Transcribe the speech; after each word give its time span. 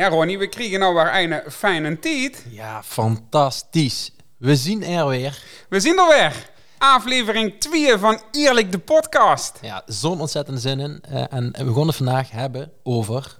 Ja, 0.00 0.08
Ronnie, 0.08 0.38
we 0.38 0.48
kregen 0.48 0.78
nou 0.78 0.94
weer 0.94 1.30
een 1.30 1.50
fijne 1.50 1.98
tijd. 1.98 2.44
Ja, 2.50 2.82
fantastisch. 2.82 4.12
We 4.36 4.56
zien 4.56 4.82
er 4.82 5.06
weer. 5.06 5.42
We 5.68 5.80
zien 5.80 5.98
er 5.98 6.08
weer. 6.08 6.50
Aflevering 6.78 7.60
2 7.60 7.98
van 7.98 8.20
Eerlijk 8.30 8.72
de 8.72 8.78
podcast. 8.78 9.58
Ja, 9.62 9.82
zo'n 9.86 10.20
ontzettende 10.20 10.60
zin 10.60 10.80
in. 10.80 11.02
Eh, 11.08 11.24
en 11.30 11.52
we 11.52 11.74
gaan 11.74 11.86
het 11.86 11.96
vandaag 11.96 12.30
hebben 12.30 12.72
over... 12.82 13.38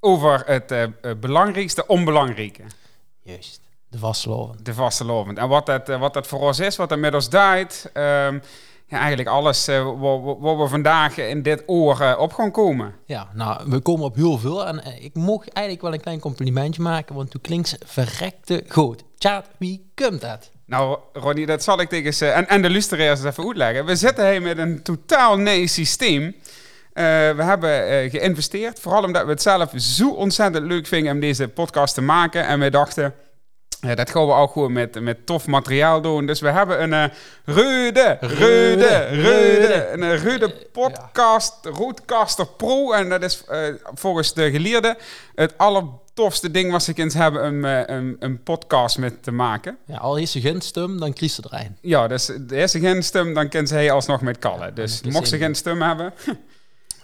Over 0.00 0.42
het 0.46 0.70
eh, 0.70 0.82
eh, 0.82 0.90
belangrijkste 1.20 1.86
onbelangrijke. 1.86 2.62
Juist, 3.22 3.60
de 3.88 3.98
vastelovend. 3.98 4.64
De 4.64 4.74
vastelovend. 4.74 5.38
En 5.38 5.48
wat 5.48 5.66
dat, 5.66 5.88
wat 5.88 6.14
dat 6.14 6.26
voor 6.26 6.40
ons 6.40 6.58
is, 6.58 6.76
wat 6.76 6.90
er 6.90 6.98
met 6.98 7.14
ons 7.14 7.28
draait. 7.28 7.90
ehm, 7.92 8.38
ja, 8.88 8.98
eigenlijk 8.98 9.28
alles 9.28 9.66
wat, 9.66 10.22
wat- 10.22 10.36
wat 10.40 10.56
we 10.58 10.68
vandaag 10.68 11.16
in 11.18 11.42
dit 11.42 11.62
oor 11.66 12.00
eh, 12.00 12.18
op 12.18 12.32
gaan 12.32 12.50
komen. 12.50 12.94
Ja, 13.06 13.28
nou, 13.34 13.62
we 13.70 13.78
komen 13.80 14.04
op 14.04 14.14
heel 14.14 14.38
veel. 14.38 14.66
En 14.66 14.84
eh, 14.84 15.04
ik 15.04 15.14
mocht 15.14 15.48
eigenlijk 15.52 15.84
wel 15.86 15.94
een 15.94 16.00
klein 16.00 16.20
complimentje 16.20 16.82
maken, 16.82 17.14
want 17.14 17.30
toen 17.30 17.40
klinkt 17.40 17.68
ze 17.68 17.78
verrekte 17.84 18.64
goed. 18.68 19.02
Tjaat, 19.18 19.46
wie 19.58 19.90
komt 19.94 20.20
dat? 20.20 20.50
Nou, 20.66 20.98
Ronnie, 21.12 21.46
dat 21.46 21.62
zal 21.62 21.80
ik 21.80 21.88
tegen 21.88 22.14
ze 22.14 22.26
en, 22.26 22.48
en 22.48 22.62
de 22.62 22.70
luisteraars 22.70 23.24
even 23.24 23.46
uitleggen. 23.46 23.84
We 23.84 23.96
zitten 23.96 24.30
hier 24.30 24.42
met 24.42 24.58
een 24.58 24.82
totaal 24.82 25.36
nieuw 25.36 25.66
systeem. 25.66 26.34
We 26.92 27.34
hebben 27.42 28.10
geïnvesteerd, 28.10 28.80
vooral 28.80 29.02
omdat 29.04 29.24
we 29.24 29.30
het 29.30 29.42
zelf 29.42 29.70
zo 29.76 30.10
ontzettend 30.10 30.66
leuk 30.66 30.86
vinden 30.86 31.12
om 31.12 31.20
deze 31.20 31.48
podcast 31.48 31.94
te 31.94 32.02
maken. 32.02 32.46
En 32.46 32.60
we 32.60 32.70
dachten, 32.70 33.14
eh, 33.90 33.96
dat 33.96 34.10
gaan 34.10 34.26
we 34.26 34.32
ook 34.32 34.52
gewoon 34.52 34.72
met, 34.72 35.00
met 35.00 35.26
tof 35.26 35.46
materiaal 35.46 36.00
doen. 36.00 36.26
Dus 36.26 36.40
we 36.40 36.48
hebben 36.50 36.82
een 36.82 36.92
eh 36.92 37.04
rode, 37.44 38.16
rode, 38.20 39.08
rode, 39.22 39.88
een 39.92 40.02
eh, 40.02 40.24
rode 40.24 40.54
podcast, 40.72 41.54
Roadcaster 41.62 42.46
Pro. 42.46 42.92
En 42.92 43.08
dat 43.08 43.22
is 43.22 43.44
eh, 43.48 43.58
volgens 43.94 44.34
de 44.34 44.50
geleerden 44.50 44.96
het 45.34 45.58
allertofste 45.58 46.50
ding 46.50 46.72
wat 46.72 46.82
ze 46.82 46.92
kunnen 46.92 47.16
hebben 47.16 47.42
om 47.48 47.64
een, 47.64 48.16
een 48.18 48.42
podcast 48.42 48.98
met 48.98 49.22
te 49.22 49.30
maken. 49.32 49.76
Ja, 49.86 49.96
al 49.96 50.16
is 50.16 50.30
ze 50.30 50.40
geen 50.40 50.60
stum, 50.60 50.98
dan 51.00 51.12
kriest 51.12 51.34
ze 51.34 51.42
erin. 51.50 51.76
Ja, 51.80 52.08
dus 52.08 52.30
is 52.48 52.70
ze 52.70 52.80
geen 52.80 53.02
stem, 53.02 53.34
dan 53.34 53.48
kan 53.48 53.66
ze 53.66 53.90
alsnog 53.92 54.20
met 54.20 54.38
kallen. 54.38 54.74
Dus 54.74 55.02
mocht 55.02 55.28
ze- 55.28 55.38
geen 55.38 55.54
stem 55.54 55.82
hebben... 55.82 56.12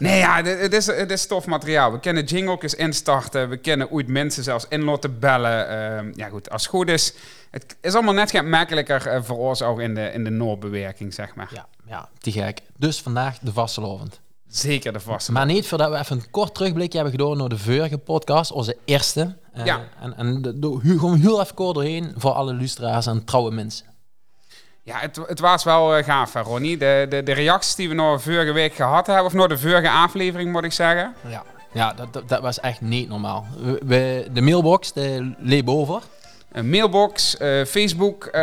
Nee, 0.03 0.19
ja, 0.19 0.42
het 0.45 0.72
is, 0.72 0.86
het 0.86 1.11
is 1.11 1.27
tof 1.27 1.47
materiaal. 1.47 1.92
We 1.92 2.00
kunnen 2.00 2.25
jingles 2.25 2.75
instarten. 2.75 3.48
We 3.48 3.56
kunnen 3.56 3.91
ooit 3.91 4.06
mensen 4.09 4.42
zelfs 4.42 4.67
in 4.69 4.83
laten 4.84 5.19
bellen. 5.19 5.69
Ehm, 5.69 6.12
ja, 6.14 6.28
goed, 6.28 6.50
als 6.50 6.62
het 6.62 6.70
goed 6.70 6.89
is... 6.89 7.14
Het 7.50 7.77
is 7.81 7.94
allemaal 7.94 8.14
net 8.14 8.31
gaat 8.31 8.44
makkelijker 8.44 9.06
eh, 9.06 9.22
voor 9.22 9.39
ons 9.39 9.62
ook 9.62 9.81
in 9.81 9.94
de, 9.94 10.12
in 10.12 10.25
de 10.25 10.31
Noorbewerking, 10.31 11.14
zeg 11.14 11.34
maar. 11.34 11.50
Ja, 11.55 11.67
ja, 11.86 12.09
te 12.19 12.33
gek. 12.33 12.61
Dus 12.77 13.00
vandaag 13.00 13.39
de 13.39 13.53
vastelovend. 13.53 14.20
Zeker 14.48 14.92
de 14.92 15.00
vaste. 15.00 15.33
Maar 15.33 15.47
niet 15.47 15.67
voordat 15.67 15.91
we 15.91 15.98
even 15.98 16.16
een 16.16 16.31
kort 16.31 16.55
terugblikje 16.55 16.98
hebben 16.98 17.19
gedaan 17.20 17.37
naar 17.37 17.48
de 17.48 17.59
vorige 17.59 17.98
podcast, 17.98 18.53
onze 18.53 18.77
eerste. 18.84 19.37
Eh, 19.53 19.64
Ja. 19.64 19.81
En, 20.00 20.16
en 20.16 20.42
de- 20.42 20.59
de- 20.59 20.78
gewoon 20.83 21.19
heel 21.20 21.41
even 21.41 21.55
kort 21.55 21.75
doorheen 21.75 22.12
voor 22.16 22.31
alle 22.33 22.55
luisteraars 22.55 23.06
en 23.06 23.25
trouwe 23.25 23.50
mensen. 23.50 23.87
Ja, 24.84 24.98
het, 24.98 25.16
het 25.27 25.41
was 25.41 25.64
wel 25.64 25.97
eh, 25.97 26.05
gaaf, 26.05 26.33
hè, 26.33 26.41
Ronnie. 26.41 26.77
De, 26.77 27.06
de, 27.08 27.22
de 27.22 27.33
reacties 27.33 27.75
die 27.75 27.88
we 27.88 27.94
nog 27.94 28.22
vorige 28.22 28.52
week 28.52 28.75
gehad 28.75 29.06
hebben... 29.06 29.25
of 29.25 29.33
nog 29.33 29.47
de 29.47 29.58
vorige 29.58 29.91
aflevering, 29.91 30.52
moet 30.52 30.64
ik 30.64 30.72
zeggen... 30.72 31.14
Ja, 31.28 31.42
ja 31.72 31.92
dat, 31.92 32.28
dat, 32.28 32.41
was 32.41 32.61
echt 32.61 32.80
niet 32.80 33.08
normaal. 33.08 33.47
We, 33.86 34.28
de 34.33 34.41
mailbox, 34.41 34.92
de 34.92 35.34
leep 35.38 35.69
over. 35.69 36.03
Een 36.53 36.70
mailbox, 36.70 37.36
eh, 37.36 37.64
Facebook, 37.64 38.25
eh, 38.25 38.42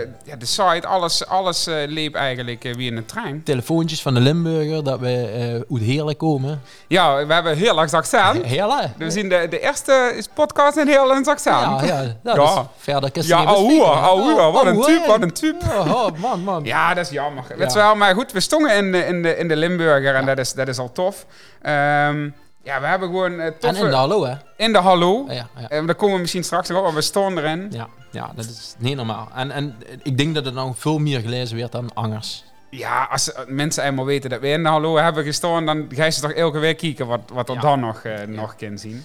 ja, 0.00 0.36
de 0.38 0.46
site, 0.46 0.86
alles, 0.86 1.26
alles 1.26 1.66
eh 1.66 1.74
leep 1.86 2.14
eigenlijk 2.14 2.62
weer 2.62 2.86
in 2.86 2.96
een 2.96 3.06
trein. 3.06 3.42
Telefoontjes 3.42 4.02
van 4.02 4.14
de 4.14 4.20
Limburger, 4.20 4.84
dat 4.84 5.00
we 5.00 5.64
uit 5.70 5.80
Heerlijk 5.82 6.18
komen. 6.18 6.60
Ja, 6.88 7.26
we 7.26 7.32
hebben 7.34 7.56
heel 7.56 7.74
lang 7.74 7.92
accent. 7.92 8.44
Heerlijk. 8.44 8.88
We 8.96 9.10
zien 9.10 9.28
de, 9.28 9.46
de 9.50 9.60
eerste 9.60 10.12
is 10.16 10.28
podcast 10.34 10.76
in 10.76 10.86
heel 10.88 11.06
lang 11.06 11.26
accent. 11.26 11.80
Ja, 11.80 11.84
ja, 11.84 12.16
dat 12.22 12.36
Ja. 12.36 12.42
is 12.60 12.82
verder 12.82 13.10
Ja, 13.26 13.40
hè? 13.40 13.44
ouwe, 13.46 14.52
wat 14.52 14.66
een 14.66 14.80
type, 14.80 15.06
wat 15.06 15.22
een 15.22 15.32
type. 15.32 15.64
Ja, 15.64 15.80
oh, 15.80 16.08
man, 16.16 16.40
man. 16.42 16.64
Ja, 16.64 16.94
dat 16.94 17.04
is 17.04 17.10
jammer. 17.10 17.44
Wel, 17.74 17.94
maar 17.94 18.14
goed, 18.14 18.32
we 18.32 18.40
stonden 18.40 18.76
in 18.76 18.92
de, 18.92 19.06
in 19.06 19.22
de, 19.22 19.36
in 19.36 19.48
de 19.48 19.56
Limburger 19.56 20.14
en 20.14 20.26
dat, 20.26 20.38
is, 20.38 20.52
dat 20.52 20.68
is 20.68 20.78
al 20.78 20.92
tof. 20.92 21.26
Ehm, 21.62 22.28
ja, 22.68 22.80
we 22.80 22.86
hebben 22.86 23.08
gewoon 23.08 23.38
eh, 23.38 23.46
en 23.46 23.58
toffe... 23.58 23.84
in 23.84 23.90
de 23.90 23.96
hallo, 23.96 24.24
hè? 24.24 24.34
in 24.56 24.72
de 24.72 24.78
hallo. 24.78 25.24
Ja, 25.28 25.48
ja. 25.68 25.82
Daar 25.82 25.94
komen 25.94 26.14
we 26.14 26.20
misschien 26.20 26.44
straks 26.44 26.68
nog 26.68 26.78
op, 26.78 26.84
maar 26.84 26.94
we 26.94 27.00
stonden 27.00 27.44
erin. 27.44 27.68
Ja, 27.70 27.88
ja, 28.10 28.32
dat 28.34 28.44
is 28.44 28.74
niet 28.78 28.96
normaal. 28.96 29.28
En, 29.34 29.50
en 29.50 29.74
ik 30.02 30.18
denk 30.18 30.34
dat 30.34 30.44
het 30.44 30.54
nou 30.54 30.72
veel 30.76 30.98
meer 30.98 31.20
gelezen 31.20 31.56
werd 31.56 31.72
dan 31.72 31.94
angers. 31.94 32.44
Ja, 32.70 33.08
als 33.10 33.32
eh, 33.32 33.42
mensen 33.46 33.84
eenmaal 33.84 34.04
weten 34.04 34.30
dat 34.30 34.40
we 34.40 34.48
in 34.48 34.62
de 34.62 34.68
hallo 34.68 34.96
hebben 34.96 35.24
gestaan, 35.24 35.66
dan 35.66 35.86
ga 35.88 36.04
je 36.04 36.10
ze 36.10 36.20
toch 36.20 36.32
elke 36.32 36.58
week 36.58 36.78
kijken 36.78 37.06
wat, 37.06 37.20
wat 37.32 37.48
er 37.48 37.54
Ja. 37.54 37.60
dan 37.60 37.80
nog, 37.80 38.02
eh, 38.02 38.26
nog 38.26 38.56
kan 38.56 38.78
zien. 38.78 39.04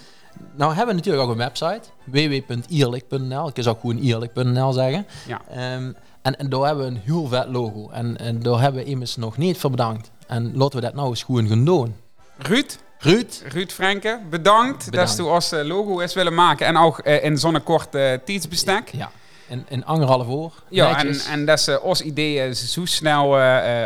Nou 0.55 0.73
hebben 0.73 0.95
we 0.95 1.01
natuurlijk 1.01 1.23
ook 1.23 1.31
een 1.31 1.37
website, 1.37 1.81
www.ierlijk.nl. 2.03 3.51
Ik 3.53 3.67
ook 3.67 3.79
gewoon 3.79 3.97
ierlijk.nl 3.97 4.71
zeggen. 4.73 5.05
Ja. 5.27 5.41
Ehm, 5.49 5.91
en, 6.21 6.37
en 6.37 6.49
daar 6.49 6.61
hebben 6.61 6.85
we 6.85 6.91
een 6.91 7.01
heel 7.03 7.27
vet 7.27 7.47
logo. 7.47 7.89
En, 7.89 8.17
en 8.17 8.39
daar 8.39 8.59
hebben 8.59 8.83
we 8.83 8.89
immers 8.89 9.15
nog 9.15 9.37
niet 9.37 9.57
voor 9.57 9.69
bedankt. 9.69 10.11
En 10.27 10.57
laten 10.57 10.79
we 10.79 10.85
dat 10.85 10.93
nou 10.93 11.09
eens 11.09 11.23
gewoon 11.23 11.47
gaan 11.47 11.65
doen. 11.65 11.95
Ruud, 12.37 12.77
Ruud, 13.03 13.43
Ruud 13.47 13.71
Frenke, 13.71 14.19
bedankt, 14.29 14.91
dat 14.91 15.15
je 15.15 15.25
ons 15.25 15.51
eh, 15.51 15.63
logo 15.65 15.99
is 15.99 16.13
willen 16.13 16.33
maken. 16.33 16.65
En 16.67 16.77
ook 16.77 16.99
eh, 16.99 17.23
in 17.23 17.37
zo'n 17.37 17.63
kort 17.63 17.95
eh 17.95 18.13
tijdsbestek. 18.25 18.89
ja, 18.91 19.11
in, 19.47 19.65
in 19.69 19.85
anderhalf 19.85 20.27
uur. 20.27 20.51
Ja, 20.69 20.97
en, 20.99 21.19
en 21.31 21.45
dat 21.45 21.59
is 21.59 21.67
eh, 21.67 21.83
ons 21.83 22.01
idee 22.01 22.41
eh, 22.41 22.51
zo 22.53 22.85
snel 22.85 23.25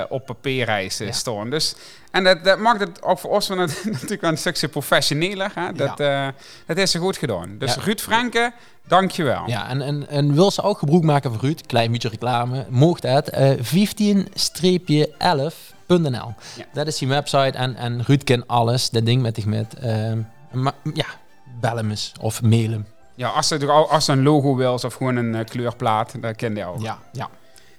op 0.09 0.25
papierreis 0.25 0.99
eh, 0.99 1.07
Ja. 1.07 1.13
staan. 1.13 1.49
Dus, 1.49 1.75
en 2.11 2.23
dat, 2.23 2.43
dat 2.43 2.59
maakt 2.59 2.79
het 2.79 3.03
ook 3.03 3.19
voor 3.19 3.29
ons 3.31 3.47
natuurlijk 3.83 4.21
wel 4.21 4.29
een 4.29 4.37
stukje 4.37 4.67
professioneler. 4.67 5.51
Hè? 5.55 5.73
Dat, 5.73 5.97
dat 6.65 6.77
is 6.77 6.91
ze 6.91 6.99
goed 6.99 7.17
gedaan. 7.17 7.55
Dus 7.57 7.73
Ja. 7.73 7.81
Ruud 7.81 7.99
Frenke, 8.01 8.51
dankjewel. 8.87 9.43
Ja, 9.47 9.69
en, 9.69 9.81
en, 9.81 10.09
en 10.09 10.33
wil 10.33 10.51
ze 10.51 10.61
ook 10.61 10.77
gebruik 10.79 11.03
maken 11.03 11.31
van 11.31 11.39
Ruud, 11.39 11.61
klein 11.65 11.91
beetje 11.91 12.09
reclame, 12.09 12.65
mocht 12.69 13.03
het, 13.03 13.29
eh 13.29 13.51
15-11.nl. 13.51 15.51
Ja. 16.55 16.65
Dat 16.73 16.87
is 16.87 16.97
die 16.97 17.07
website 17.07 17.57
en, 17.57 17.75
en 17.75 18.03
Ruud 18.05 18.23
kent 18.23 18.47
alles, 18.47 18.89
dat 18.89 19.05
ding 19.05 19.21
met 19.21 19.35
zich 19.35 19.45
met, 19.45 19.73
ehm, 19.73 20.19
ja, 20.93 21.05
bel 21.59 21.75
hem 21.75 21.89
eens 21.89 22.11
of 22.21 22.41
mail 22.41 22.69
hem. 22.69 22.85
Ja, 23.15 23.29
als 23.29 23.47
ze, 23.47 23.71
als 23.71 24.05
ze 24.05 24.11
een 24.11 24.23
logo 24.23 24.55
wil 24.55 24.73
of 24.73 24.93
gewoon 24.93 25.15
een 25.15 25.35
eh, 25.35 25.45
kleurplaat, 25.45 26.21
dat 26.21 26.35
kende 26.35 26.59
je 26.59 26.65
ook. 26.65 26.81
Ja, 26.81 26.99
ja. 27.11 27.29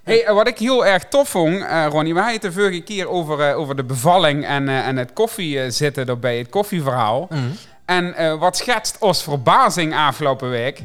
Hey, 0.02 0.24
eh, 0.24 0.34
wat 0.34 0.48
ik 0.48 0.58
heel 0.58 0.86
erg 0.86 1.04
tof 1.04 1.28
vond, 1.28 1.62
eh, 1.62 1.86
Ronnie, 1.90 2.14
we 2.14 2.20
hadden 2.20 2.40
het 2.40 2.54
de 2.54 2.60
vorige 2.60 2.80
keer 2.80 3.08
over, 3.08 3.54
over 3.54 3.76
de 3.76 3.84
bevalling 3.84 4.46
en, 4.46 4.68
en 4.68 4.96
het 4.96 5.12
koffie 5.12 5.70
zitten 5.70 6.08
erbij, 6.08 6.38
het 6.38 6.48
koffieverhaal. 6.48 7.26
Mhm. 7.30 7.40
En 7.84 8.38
wat 8.38 8.56
schetst 8.56 8.96
ons 8.98 9.22
verbazing 9.22 9.94
afgelopen 9.94 10.50
week? 10.50 10.82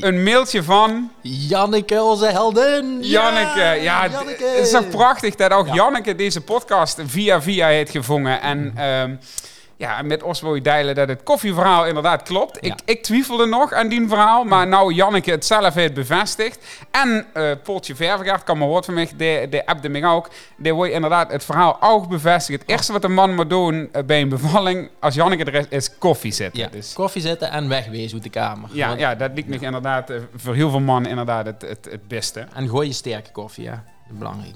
Een 0.00 0.22
mailtje 0.22 0.62
van 0.62 1.10
Janneke, 1.22 2.02
onze 2.02 2.26
heldin! 2.26 2.98
Janneke. 3.00 3.82
Ja, 3.82 4.06
Janneke! 4.06 4.44
het 4.44 4.64
is 4.64 4.70
toch 4.70 4.88
prachtig 4.88 5.34
dat 5.34 5.50
ook 5.52 5.66
Ja. 5.66 5.74
Janneke 5.74 6.14
deze 6.14 6.40
podcast 6.40 7.00
via 7.06 7.42
via 7.42 7.66
heeft 7.66 7.90
gevonden. 7.90 8.40
En 8.40 8.72
ehm, 8.76 9.14
ja, 9.76 10.02
met 10.02 10.22
je 10.40 10.60
delen 10.62 10.94
dat 10.94 11.08
het 11.08 11.22
koffieverhaal 11.22 11.86
inderdaad 11.86 12.22
klopt. 12.22 12.58
Ja. 12.60 12.72
Ik, 12.72 12.80
ik 12.84 13.02
twijfelde 13.02 13.46
nog 13.46 13.72
aan 13.72 13.88
die 13.88 14.08
verhaal, 14.08 14.44
maar 14.44 14.66
nou 14.66 14.92
Janneke 14.94 15.30
het 15.30 15.44
zelf 15.44 15.74
heeft 15.74 15.94
bevestigd. 15.94 16.58
En 16.90 17.26
eh 17.32 17.50
Pooltje 17.62 17.94
Vervegaard, 17.94 18.44
kan 18.44 18.58
maar 18.58 18.68
woord 18.68 18.84
van 18.84 18.94
mij, 18.94 19.08
die, 19.16 19.48
die 19.48 19.68
appte 19.68 19.88
mij 19.88 20.04
ook. 20.04 20.28
Die 20.56 20.74
wil 20.74 20.84
je 20.84 20.92
inderdaad 20.92 21.32
het 21.32 21.44
verhaal 21.44 21.76
ook 21.80 22.08
bevestigen. 22.08 22.60
Het 22.60 22.70
eerste 22.70 22.92
wat 22.92 23.04
een 23.04 23.14
man 23.14 23.34
moet 23.34 23.50
doen 23.50 23.88
eh, 23.92 24.02
bij 24.02 24.20
een 24.20 24.28
bevalling, 24.28 24.90
als 25.00 25.14
Janneke 25.14 25.44
er 25.44 25.54
is, 25.54 25.66
is 25.68 25.98
koffie 25.98 26.32
zetten. 26.32 26.60
Ja, 26.60 26.68
Dus, 26.68 26.92
koffie 26.92 27.22
zetten 27.22 27.50
en 27.50 27.68
wegwezen 27.68 28.12
uit 28.14 28.22
de 28.22 28.30
kamer. 28.30 28.68
ja, 28.72 28.88
Want- 28.88 29.00
ja, 29.00 29.14
dat 29.14 29.30
lijkt 29.32 29.48
me 29.48 29.58
inderdaad 29.60 30.10
eh, 30.10 30.16
voor 30.36 30.54
heel 30.54 30.70
veel 30.70 30.80
mannen 30.80 31.10
inderdaad 31.10 31.46
het, 31.46 31.62
het, 31.62 31.88
het 31.90 32.08
beste. 32.08 32.46
En 32.54 32.68
gooi 32.68 32.86
je 32.88 32.92
sterke 32.94 33.30
koffie, 33.30 33.64
ja. 33.64 33.84
Belangrijk. 34.08 34.54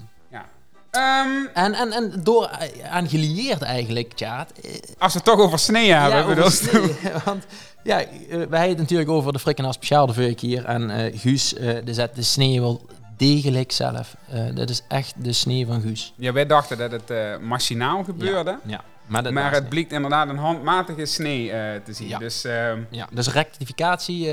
Ehm, 0.91 1.45
En, 1.53 1.73
en, 1.73 1.91
en 1.91 2.13
door 2.23 2.45
eh, 2.45 2.91
aan 2.91 3.09
gelieerd 3.09 3.61
eigenlijk, 3.61 4.13
Tjaat. 4.13 4.51
eh, 4.63 4.71
Als 4.97 5.13
we 5.13 5.19
het 5.19 5.27
toch 5.27 5.39
over 5.39 5.59
sneeuw 5.59 5.93
hebben, 5.95 6.19
Ja, 6.19 6.25
bedoel. 6.25 6.89
Want 7.25 7.45
ja, 7.83 7.99
eh, 7.99 8.07
wij 8.29 8.37
hebben 8.37 8.67
het 8.69 8.77
natuurlijk 8.77 9.09
over 9.09 9.33
de 9.33 9.39
frikken 9.39 9.65
als 9.65 9.75
speciaal 9.75 10.05
de 10.07 10.13
vorige 10.13 10.33
keer. 10.35 10.65
En 10.65 11.11
Guus, 11.15 11.53
die 11.83 11.93
zet 11.93 12.15
de 12.15 12.21
sneeuw 12.23 12.61
wel 12.61 12.85
degelijk 13.17 13.71
zelf. 13.71 14.15
Eh, 14.29 14.43
dat 14.53 14.69
is 14.69 14.81
echt 14.87 15.13
de 15.17 15.33
sneeuw 15.33 15.65
van 15.65 15.81
Guus. 15.81 16.13
Ja, 16.15 16.31
wij 16.33 16.45
dachten 16.45 16.77
dat 16.77 16.91
het 16.91 17.41
machinaal 17.41 18.03
gebeurde. 18.03 18.57
Ja, 18.65 18.81
maar, 19.07 19.23
dat 19.23 19.33
maar 19.33 19.49
was 19.49 19.59
het 19.59 19.69
blijkt 19.69 19.91
inderdaad 19.91 20.29
een 20.29 20.37
handmatige 20.37 21.05
snee 21.05 21.51
eh, 21.51 21.81
te 21.85 21.93
zien. 21.93 22.07
Ja. 22.07 22.17
Dus 22.17 22.43
ehm. 22.43 22.79
Ja, 22.89 23.07
dus 23.11 23.31
rectificatie. 23.31 24.31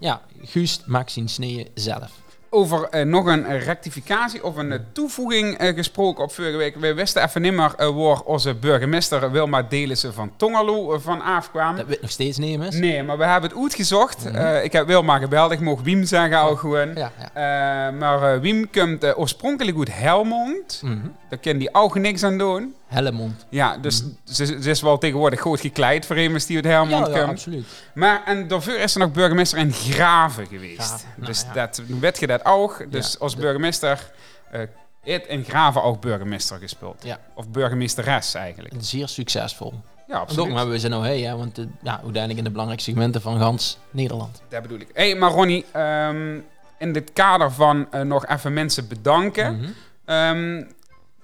ja, 0.00 0.20
Guus 0.44 0.80
maakt 0.86 1.10
zijn 1.12 1.28
sneeuw 1.28 1.64
zelf. 1.74 2.10
Over 2.52 2.88
eh, 2.88 3.04
nog 3.04 3.26
een 3.26 3.46
eh, 3.46 3.64
rectificatie 3.64 4.44
of 4.44 4.56
een 4.56 4.72
eh, 4.72 4.78
toevoeging 4.92 5.56
gesproken 5.58 6.24
op 6.24 6.32
vorige 6.32 6.56
week. 6.56 6.76
We 6.76 6.94
wisten 6.94 7.22
even 7.24 7.42
niet 7.42 7.52
meer 7.52 7.74
eh, 7.76 7.88
waar 7.88 8.20
onze 8.20 8.54
burgemeester 8.54 9.30
Wilma 9.30 9.62
Delissen 9.62 10.14
van 10.14 10.32
Tongerlo 10.36 10.98
van 10.98 11.20
afkwam. 11.22 11.76
Dat 11.76 11.86
weet 11.86 12.00
nog 12.00 12.10
steeds 12.10 12.38
is. 12.38 12.74
Nee, 12.74 13.02
maar 13.02 13.18
we 13.18 13.24
hebben 13.24 13.50
het 13.50 13.58
uitgezocht. 13.58 14.30
Eh, 14.30 14.64
ik 14.64 14.72
heb 14.72 14.86
Wilma 14.86 15.18
gebeld. 15.18 15.50
Ik 15.52 15.60
mocht 15.60 15.82
Wiem 15.84 16.04
zeggen 16.04 16.38
al 16.38 16.56
gewoon. 16.56 16.94
Ja, 16.94 17.12
ja. 17.34 17.90
Maar 17.90 18.40
Wiem 18.40 18.70
komt 18.70 19.16
oorspronkelijk 19.16 19.78
uit 19.78 19.94
Helmond. 19.94 20.80
Mhm. 20.84 20.98
Daar 21.28 21.38
kan 21.38 21.58
die 21.58 21.74
ook 21.74 21.94
niks 21.94 22.22
aan 22.22 22.38
doen. 22.38 22.74
Hellemond. 22.90 23.46
Ja, 23.48 23.76
dus 23.78 24.02
ze, 24.24 24.46
ze 24.46 24.70
is 24.70 24.80
wel 24.80 24.98
tegenwoordig 24.98 25.40
goed 25.40 25.60
gekleid 25.60 26.06
voor 26.06 26.18
iemand 26.18 26.46
die 26.46 26.56
uit 26.56 26.64
Helmond 26.64 27.06
Ja, 27.06 27.12
ja, 27.12 27.18
komt. 27.18 27.30
absoluut. 27.30 27.66
Maar 27.94 28.22
en 28.24 28.48
daarvoor 28.48 28.74
is 28.74 28.94
er 28.94 29.00
nog 29.00 29.12
burgemeester 29.12 29.58
in 29.58 29.72
Graven 29.72 30.46
geweest. 30.46 30.80
Graven, 30.88 31.08
nou 31.14 31.26
dus 31.26 31.40
ja. 31.42 31.52
dat 31.52 31.82
weet 32.00 32.20
je 32.20 32.26
dat 32.26 32.44
ook. 32.44 32.84
Dus 32.90 33.18
als 33.18 33.36
burgemeester 33.36 34.10
eh 34.50 34.60
heeft 35.00 35.26
in 35.26 35.44
Graven 35.44 35.82
ook 35.82 36.00
burgemeester 36.00 36.58
gespeeld. 36.58 37.02
Ja. 37.04 37.18
Of 37.34 37.48
burgemeesteres 37.48 38.34
eigenlijk. 38.34 38.74
Zeer 38.78 39.08
succesvol. 39.08 39.74
Ja, 40.06 40.14
En 40.14 40.20
absoluut. 40.20 40.46
hebben 40.54 40.70
we 40.74 40.78
ze 40.78 40.88
nou 40.88 41.04
hey, 41.04 41.20
hè, 41.20 41.36
want 41.36 41.58
eh, 41.58 41.64
ja, 41.82 41.92
uiteindelijk 41.92 42.38
in 42.38 42.44
de 42.44 42.50
belangrijkste 42.50 42.90
segmenten 42.90 43.20
van 43.20 43.38
gans 43.38 43.78
Nederland. 43.90 44.42
Dat 44.48 44.62
bedoel 44.62 44.78
ik. 44.80 44.88
hey, 44.92 45.14
maar 45.14 45.30
Ronnie, 45.30 45.64
ehm, 45.72 46.38
in 46.78 46.92
dit 46.92 47.12
kader 47.12 47.52
van 47.52 47.86
eh, 47.90 48.00
nog 48.00 48.26
even 48.26 48.52
mensen 48.52 48.88
bedanken. 48.88 49.56
Mhm. 49.56 49.70
ehm, 50.04 50.62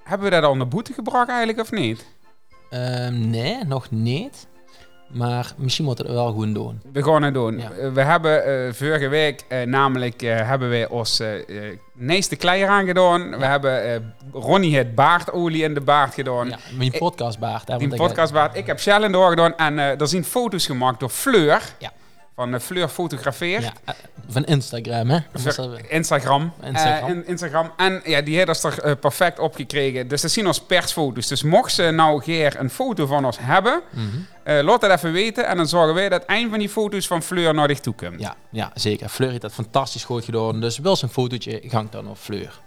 hebben 0.06 0.28
we 0.30 0.34
dat 0.34 0.44
al 0.44 0.56
naar 0.56 0.68
boete 0.68 0.92
gebracht 0.92 1.28
eigenlijk 1.28 1.60
of 1.60 1.70
niet? 1.70 2.06
Ehm, 2.70 3.30
nee, 3.30 3.64
nog 3.64 3.90
niet. 3.90 4.46
Maar 5.10 5.52
misschien 5.56 5.84
moeten 5.84 6.04
we 6.04 6.10
het 6.10 6.20
wel 6.20 6.32
goed 6.32 6.54
doen. 6.54 6.80
We 6.92 7.02
gaan 7.02 7.22
het 7.22 7.34
doen. 7.34 7.58
Ja. 7.58 7.70
Eh, 7.70 7.92
we 7.92 8.00
hebben 8.02 8.44
eh, 8.66 8.72
vorige 8.72 9.08
week 9.08 9.44
eh, 9.48 9.62
namelijk 9.62 10.20
hebben 10.20 10.70
we 10.70 10.86
ons 10.90 11.22
neeste 11.94 12.36
kleier 12.36 12.68
aangedaan. 12.68 13.38
We 13.38 13.44
hebben 13.44 14.14
Ronnie 14.32 14.76
het 14.76 14.94
baardolie 14.94 15.62
in 15.62 15.74
de 15.74 15.80
baard 15.80 16.14
gedaan. 16.14 16.48
Ja, 16.48 16.58
mijn 16.76 16.90
podcastbaard. 16.98 17.68
Ik- 17.82 17.94
podcastbaard. 17.96 18.56
Ik 18.56 18.66
heb 18.66 18.80
Shellen 18.80 19.12
doorgedaan 19.12 19.56
en 19.56 19.78
eh 19.78 20.00
er 20.00 20.08
zijn 20.08 20.24
foto's 20.24 20.66
gemaakt 20.66 21.00
door 21.00 21.08
Fleur. 21.08 21.62
Ja. 21.78 21.92
Van 22.36 22.54
uh, 22.54 22.60
Fleur 22.60 22.88
Fotografeer. 22.88 23.60
Ja, 23.60 23.72
eh, 23.84 23.94
van 24.28 24.44
Instagram, 24.44 25.10
hè? 25.10 25.18
Dat- 25.32 25.42
Instagram. 25.88 26.52
Instagram. 26.60 27.08
Eh, 27.08 27.14
in- 27.14 27.26
Instagram. 27.26 27.72
En 27.76 28.00
ja, 28.04 28.20
die 28.22 28.36
heeft 28.36 28.48
ons 28.48 28.62
er 28.62 28.78
eh, 28.82 28.92
perfect 29.00 29.38
op 29.38 29.54
gekregen. 29.54 30.08
Dus 30.08 30.20
dat 30.22 30.30
zien 30.30 30.46
als 30.46 30.60
persfoto's. 30.60 31.26
Dus 31.26 31.42
mocht 31.42 31.72
ze 31.72 31.82
nou 31.90 32.22
Geer 32.22 32.56
een 32.60 32.70
foto 32.70 33.06
van 33.06 33.24
ons 33.24 33.36
hebben, 33.40 33.82
eh, 34.44 34.62
laat 34.62 34.80
dat 34.80 34.90
even 34.90 35.12
weten. 35.12 35.46
En 35.46 35.56
dan 35.56 35.68
zorgen 35.68 35.94
wij 35.94 36.08
dat 36.08 36.22
een 36.26 36.50
van 36.50 36.58
die 36.58 36.68
foto's 36.68 37.06
van 37.06 37.22
Fleur 37.22 37.54
naar 37.54 37.68
dich 37.68 37.80
toe 37.80 37.94
komt. 37.94 38.20
Ja, 38.20 38.34
ja, 38.50 38.70
zeker. 38.74 39.08
Fleur 39.08 39.28
heeft 39.30 39.42
dat 39.42 39.52
fantastisch 39.52 40.04
goed 40.04 40.24
gedaan. 40.24 40.60
Dus 40.60 40.78
wil 40.78 40.96
ze 40.96 41.04
een 41.04 41.10
fotootje, 41.10 41.60
gang 41.64 41.90
dan 41.90 42.08
op 42.08 42.16
Fleur. 42.18 42.60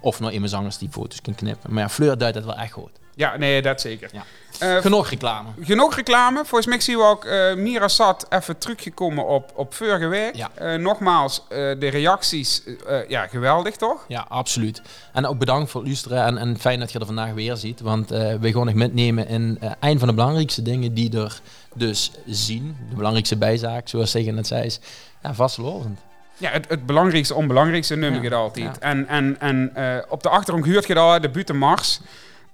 Of 0.00 0.20
nog 0.20 0.30
iemand 0.30 0.52
anders 0.52 0.78
die 0.78 0.88
foto's 0.90 1.20
kan 1.20 1.34
knippen. 1.34 1.72
Maar 1.72 1.82
ja, 1.82 1.88
Fleur 1.88 2.18
duidt 2.18 2.36
het 2.36 2.44
wel 2.44 2.56
echt 2.56 2.72
goed. 2.72 2.90
Ja, 3.16 3.36
nee, 3.36 3.62
dat 3.62 3.80
zeker. 3.80 4.10
Ja. 4.12 4.24
Eh, 4.58 4.76
Genoeg 4.76 5.08
reclame. 5.10 5.48
genoeg 5.62 5.94
reclame. 5.96 6.36
Volgens 6.44 6.66
mij 6.66 6.80
zien 6.80 6.96
we 6.96 7.02
ook 7.04 7.24
eh 7.24 7.54
Mira 7.54 7.88
Sat 7.88 8.26
even 8.28 8.58
teruggekomen 8.58 9.26
op, 9.26 9.52
op 9.54 9.74
vorige 9.74 10.06
week. 10.06 10.34
Ja. 10.34 10.50
Eh, 10.54 10.74
nogmaals, 10.78 11.42
de 11.48 11.88
reacties, 11.88 12.62
ja, 13.08 13.26
geweldig 13.26 13.76
toch? 13.76 14.04
Ja, 14.08 14.26
absoluut. 14.28 14.82
En 15.12 15.26
ook 15.26 15.38
bedankt 15.38 15.70
voor 15.70 15.80
het 15.80 15.88
luisteren. 15.88 16.24
En, 16.24 16.38
en 16.38 16.58
fijn 16.58 16.80
dat 16.80 16.92
je 16.92 16.98
er 16.98 17.06
vandaag 17.06 17.32
weer 17.32 17.56
ziet. 17.56 17.80
Want 17.80 18.08
we 18.10 18.38
gaan 18.52 18.64
nog 18.66 18.74
metnemen 18.74 19.28
in 19.28 19.58
een 19.80 19.98
van 19.98 20.08
de 20.08 20.14
belangrijkste 20.14 20.62
dingen 20.62 20.94
die 20.94 21.18
er 21.18 21.40
dus 21.74 22.10
zien. 22.26 22.76
De 22.88 22.96
belangrijkste 22.96 23.36
bijzaak, 23.36 23.88
zoals 23.88 24.10
Zeggen 24.10 24.34
net 24.34 24.46
zei, 24.46 24.64
is 24.64 24.80
ja, 25.22 25.34
vastlovend. 25.34 25.98
Ja, 26.36 26.50
het, 26.50 26.68
het 26.68 26.86
belangrijkste, 26.86 27.34
onbelangrijkste 27.34 27.96
nummer 27.96 28.22
Ja. 28.22 28.28
je 28.28 28.34
altijd. 28.34 28.64
Ja. 28.64 28.80
En, 28.80 29.08
en, 29.08 29.36
en 29.40 29.72
op 30.08 30.22
de 30.22 30.28
achtergrond 30.28 30.64
huurt 30.66 30.86
je 30.86 30.94
daar 30.94 31.20
de 31.20 31.30
Bute 31.30 31.52
Mars. 31.52 32.00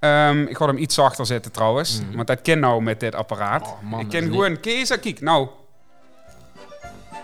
Ehm, 0.00 0.42
ik 0.42 0.56
ga 0.56 0.66
hem 0.66 0.76
iets 0.78 0.94
zachter 0.94 1.26
zetten 1.26 1.52
trouwens, 1.52 2.00
Mhm. 2.00 2.16
want 2.16 2.26
dat 2.26 2.42
ken 2.42 2.58
nou 2.58 2.82
met 2.82 3.00
dit 3.00 3.14
apparaat. 3.14 3.62
Oh, 3.66 3.82
man, 3.82 4.00
ik 4.00 4.08
ken 4.08 4.22
gewoon 4.22 4.60
Kees, 4.60 4.88
kijk, 5.00 5.20
nou. 5.20 5.48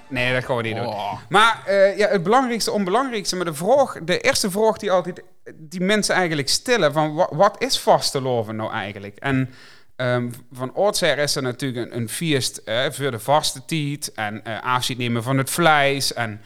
Nee, 0.08 0.32
dat 0.34 0.44
gaan 0.44 0.56
we 0.56 0.62
niet 0.62 0.76
doen. 0.76 0.86
Oh. 0.86 1.12
Maar 1.28 1.62
eh, 1.66 1.98
ja, 1.98 2.08
het 2.08 2.22
belangrijkste, 2.22 2.70
onbelangrijkste, 2.70 3.36
maar 3.36 3.44
de 3.44 3.54
vraag, 3.54 3.98
de 4.02 4.20
eerste 4.20 4.50
vraag 4.50 4.76
die 4.76 4.90
altijd 4.92 5.22
die 5.54 5.80
mensen 5.80 6.14
eigenlijk 6.14 6.48
stellen, 6.48 6.92
van 6.92 7.14
wa- 7.14 7.28
wat 7.30 7.56
is 7.62 7.78
vasteloven 7.78 8.56
nou 8.56 8.72
eigenlijk? 8.72 9.16
En 9.18 9.50
ehm, 9.96 10.30
van 10.52 10.74
oudsher 10.74 11.18
is 11.18 11.36
er 11.36 11.42
natuurlijk 11.42 11.90
een, 11.92 11.96
een 12.00 12.08
feest 12.08 12.56
eh, 12.56 12.84
voor 12.90 13.10
de 13.10 13.18
vaste 13.18 13.64
tijd 13.64 14.12
en 14.14 14.44
eh 14.44 14.62
afscheid 14.62 14.98
nemen 14.98 15.22
van 15.22 15.38
het 15.38 15.50
vlees. 15.50 16.12
En, 16.14 16.40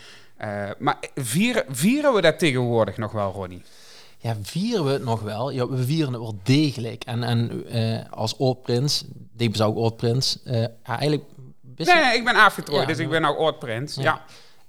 maar 0.79 0.97
vieren, 1.15 1.65
vieren 1.69 2.15
we 2.15 2.21
dat 2.21 2.38
tegenwoordig 2.38 2.97
nog 2.97 3.12
wel, 3.12 3.33
Ronnie? 3.33 3.62
Ja, 4.22 4.37
vieren 4.43 4.84
we 4.84 4.90
het 4.90 5.05
nog 5.05 5.20
wel? 5.20 5.50
Ja, 5.50 5.69
we 5.69 5.84
vieren 5.84 6.12
het 6.12 6.22
wel 6.22 6.38
degelijk. 6.43 7.05
En, 7.05 7.22
en 7.22 7.67
eh, 7.69 8.12
als 8.12 8.34
oorprins, 8.38 9.05
ik 9.37 9.52
ben 9.52 9.67
ook 9.67 9.76
oorprins, 9.76 10.38
ja, 10.44 10.70
eigenlijk... 10.84 11.25
Nee, 11.87 12.02
nee, 12.05 12.17
ik 12.17 12.25
ben 12.25 12.34
afgetrooid, 12.34 12.81
Ja, 12.81 12.87
dus 12.87 12.99
ik 12.99 13.08
ben 13.08 13.20
nou 13.20 13.37
oudprins. 13.37 13.94
Ja. 13.94 14.02
Ja. 14.02 14.25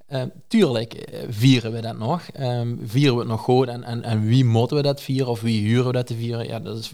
Eh, 0.08 0.22
tuurlijk 0.48 1.10
vieren 1.30 1.72
we 1.72 1.82
dat 1.82 1.98
nog. 1.98 2.22
Ehm, 2.34 2.76
vieren 2.86 3.14
we 3.14 3.20
het 3.20 3.30
nog 3.30 3.42
goed 3.42 3.68
en, 3.68 3.84
en, 3.84 4.04
en 4.04 4.26
wie 4.26 4.46
moeten 4.46 4.78
we 4.78 4.84
dat 4.84 5.02
vieren 5.02 5.28
of 5.28 5.42
wie 5.42 5.62
huren 5.62 5.86
we 5.86 5.92
dat 5.92 6.08
te 6.08 6.16
vieren? 6.16 6.48
Ja, 6.48 6.60
dat 6.60 6.78
is, 6.78 6.94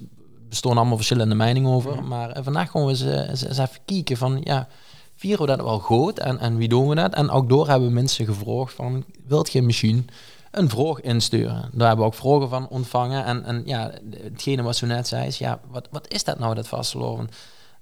bestaan 0.50 0.78
allemaal 0.78 0.96
verschillende 0.96 1.36
meningen 1.36 1.72
over. 1.72 2.04
Maar 2.04 2.38
vandaag 2.44 2.72
gaan 2.72 2.84
we 2.84 2.90
eens, 2.90 3.02
eens, 3.02 3.46
eens 3.46 3.58
even 3.58 3.80
kijken 3.86 4.18
van, 4.18 4.42
ja, 4.44 4.68
vieren 5.16 5.42
we 5.42 5.48
dat 5.48 5.62
wel 5.62 5.80
goed 5.80 6.20
en, 6.20 6.40
en 6.40 6.58
wie 6.58 6.68
doen 6.68 6.88
we 6.88 6.96
dat? 6.96 7.14
En 7.14 7.30
ook 7.30 7.50
door 7.50 7.68
hebben 7.68 7.88
we 7.88 7.94
mensen 7.94 8.26
gevraagd 8.26 8.74
van, 8.74 9.06
wilt 9.28 9.52
je 9.52 9.62
misschien 9.62 10.10
een 10.52 10.70
vraag 10.70 11.02
insturen? 11.02 11.70
Daar 11.74 11.88
hebben 11.88 12.06
we 12.06 12.12
ook 12.12 12.18
vragen 12.20 12.50
van 12.50 12.68
ontvangen. 12.70 13.26
En, 13.26 13.44
en 13.46 13.62
ja, 13.66 13.92
hetgene 14.24 14.62
wat 14.62 14.76
zo 14.76 14.86
net 14.86 15.08
zei 15.08 15.28
is, 15.28 15.38
ja, 15.38 15.60
wat, 15.68 15.88
wat 15.92 16.14
is 16.14 16.24
dat 16.24 16.40
nou, 16.40 16.56
dat 16.56 16.68
vastlopen? 16.68 17.30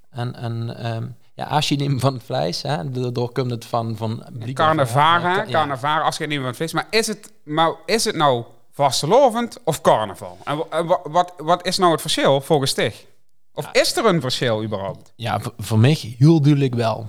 En, 0.09 0.35
en 0.35 0.77
ehm, 0.77 1.05
ja, 1.33 1.45
als 1.45 1.69
je 1.69 1.75
neemt 1.75 2.01
van 2.01 2.13
het 2.13 2.23
vlees, 2.23 2.61
hè, 2.61 2.91
daardoor 2.91 3.31
komt 3.31 3.51
het 3.51 3.65
van... 3.65 3.95
van 3.97 4.23
Carnavara, 4.53 5.35
Ja, 5.35 5.45
carnavara, 5.51 6.03
afscheid 6.03 6.29
nemen 6.29 6.43
van 6.43 6.53
het 6.53 6.61
feest. 6.61 6.73
Maar 6.73 6.87
is 6.89 7.07
het, 7.07 7.31
maar 7.43 7.71
is 7.85 8.05
het 8.05 8.15
nou 8.15 8.43
vastelovend 8.71 9.57
of 9.63 9.81
carnaval? 9.81 10.37
En 10.43 10.57
wa- 10.57 10.65
en 10.69 10.85
wa- 10.85 10.99
wat, 11.03 11.33
wat 11.37 11.65
is 11.65 11.77
nou 11.77 11.91
het 11.91 12.01
verschil 12.01 12.41
volgens 12.41 12.73
dich? 12.73 13.05
Of 13.53 13.69
is 13.71 13.95
er 13.95 14.05
een 14.05 14.21
verschil 14.21 14.63
überhaupt? 14.63 15.13
Ja, 15.15 15.39
voor, 15.39 15.53
voor 15.57 15.79
mij 15.79 16.15
heel 16.17 16.41
duidelijk 16.41 16.75
wel. 16.75 17.07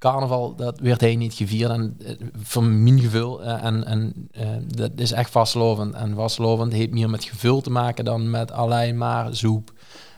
Carnaval, 0.00 0.54
dat 0.54 0.78
werd 0.78 1.00
hij 1.00 1.16
niet 1.16 1.34
gevierd. 1.34 1.70
En 1.70 1.96
eh, 2.04 2.14
voor 2.42 2.64
mijn 2.64 3.00
gevoel, 3.00 3.42
eh, 3.42 3.64
en, 3.64 3.84
en 3.84 4.28
eh, 4.32 4.48
dat 4.66 4.90
is 4.96 5.12
echt 5.12 5.30
vastlovend. 5.30 5.94
En 5.94 6.14
vastlovend 6.14 6.72
heeft 6.72 6.90
meer 6.90 7.10
met 7.10 7.24
gevul 7.24 7.60
te 7.60 7.70
maken 7.70 8.04
dan 8.04 8.30
met 8.30 8.52
alleen 8.52 8.96
maar 8.96 9.36
soep. 9.36 9.72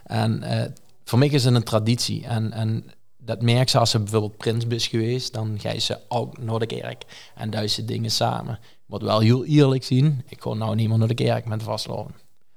En 0.04 0.42
voor 1.04 1.18
mij 1.18 1.28
is 1.28 1.44
het 1.44 1.54
een 1.54 1.62
traditie. 1.62 2.26
En, 2.26 2.52
en 2.52 2.84
dat 3.18 3.42
merk 3.42 3.68
ze 3.68 3.78
als 3.78 3.90
ze 3.90 3.98
bijvoorbeeld 3.98 4.36
prins 4.36 4.66
is 4.66 4.86
geweest, 4.86 5.32
dan 5.32 5.58
ga 5.60 5.70
je 5.70 5.80
ze 5.80 5.98
ook 6.08 6.38
naar 6.38 6.58
de 6.58 6.66
kerk. 6.66 7.04
En 7.34 7.50
duizend 7.50 7.88
dingen 7.88 8.10
samen. 8.10 8.58
Moet 8.86 9.02
wel 9.02 9.20
heel 9.20 9.44
eerlijk 9.44 9.84
zien, 9.84 10.22
ik 10.28 10.42
ga 10.42 10.54
nou 10.54 10.74
niet 10.74 10.88
meer 10.88 10.98
naar 10.98 11.08
de 11.08 11.14
kerk 11.14 11.44
met 11.44 11.62
vastloven. 11.62 12.14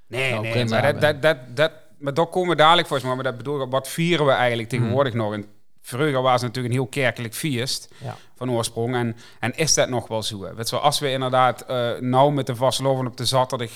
Nee, 0.07 0.31
Nou, 0.31 0.43
nee, 0.43 0.65
maar, 0.65 0.81
dat, 0.81 1.01
dat, 1.01 1.21
dat, 1.21 1.37
dat, 1.53 1.71
maar 1.99 2.13
daar 2.13 2.27
komen 2.27 2.49
we 2.49 2.55
dadelijk 2.55 2.89
mij. 2.89 3.15
Maar 3.15 3.23
dat 3.23 3.37
bedoel 3.37 3.61
ik, 3.61 3.71
wat 3.71 3.87
vieren 3.87 4.25
we 4.25 4.31
eigenlijk 4.31 4.69
tegenwoordig 4.69 5.13
nog? 5.13 5.33
En 5.33 5.45
vroeger 5.85 6.21
was 6.21 6.33
het 6.33 6.41
natuurlijk 6.41 6.73
een 6.73 6.79
heel 6.79 6.89
kerkelijk 6.89 7.33
feest 7.33 7.87
Ja. 8.03 8.17
van 8.35 8.51
oorsprong. 8.51 8.95
En, 8.95 9.15
en 9.39 9.57
is 9.57 9.73
dat 9.73 9.89
nog 9.89 10.07
wel 10.07 10.23
zo? 10.23 10.39
Weet 10.55 10.69
je 10.69 10.75
wel, 10.75 10.83
als 10.85 10.99
we 10.99 11.11
inderdaad 11.11 11.61
eh, 11.61 11.91
nou 11.99 12.31
met 12.33 12.47
de 12.47 12.55
vastloven 12.55 13.07
op 13.07 13.17
de 13.17 13.25
zaterdag 13.25 13.69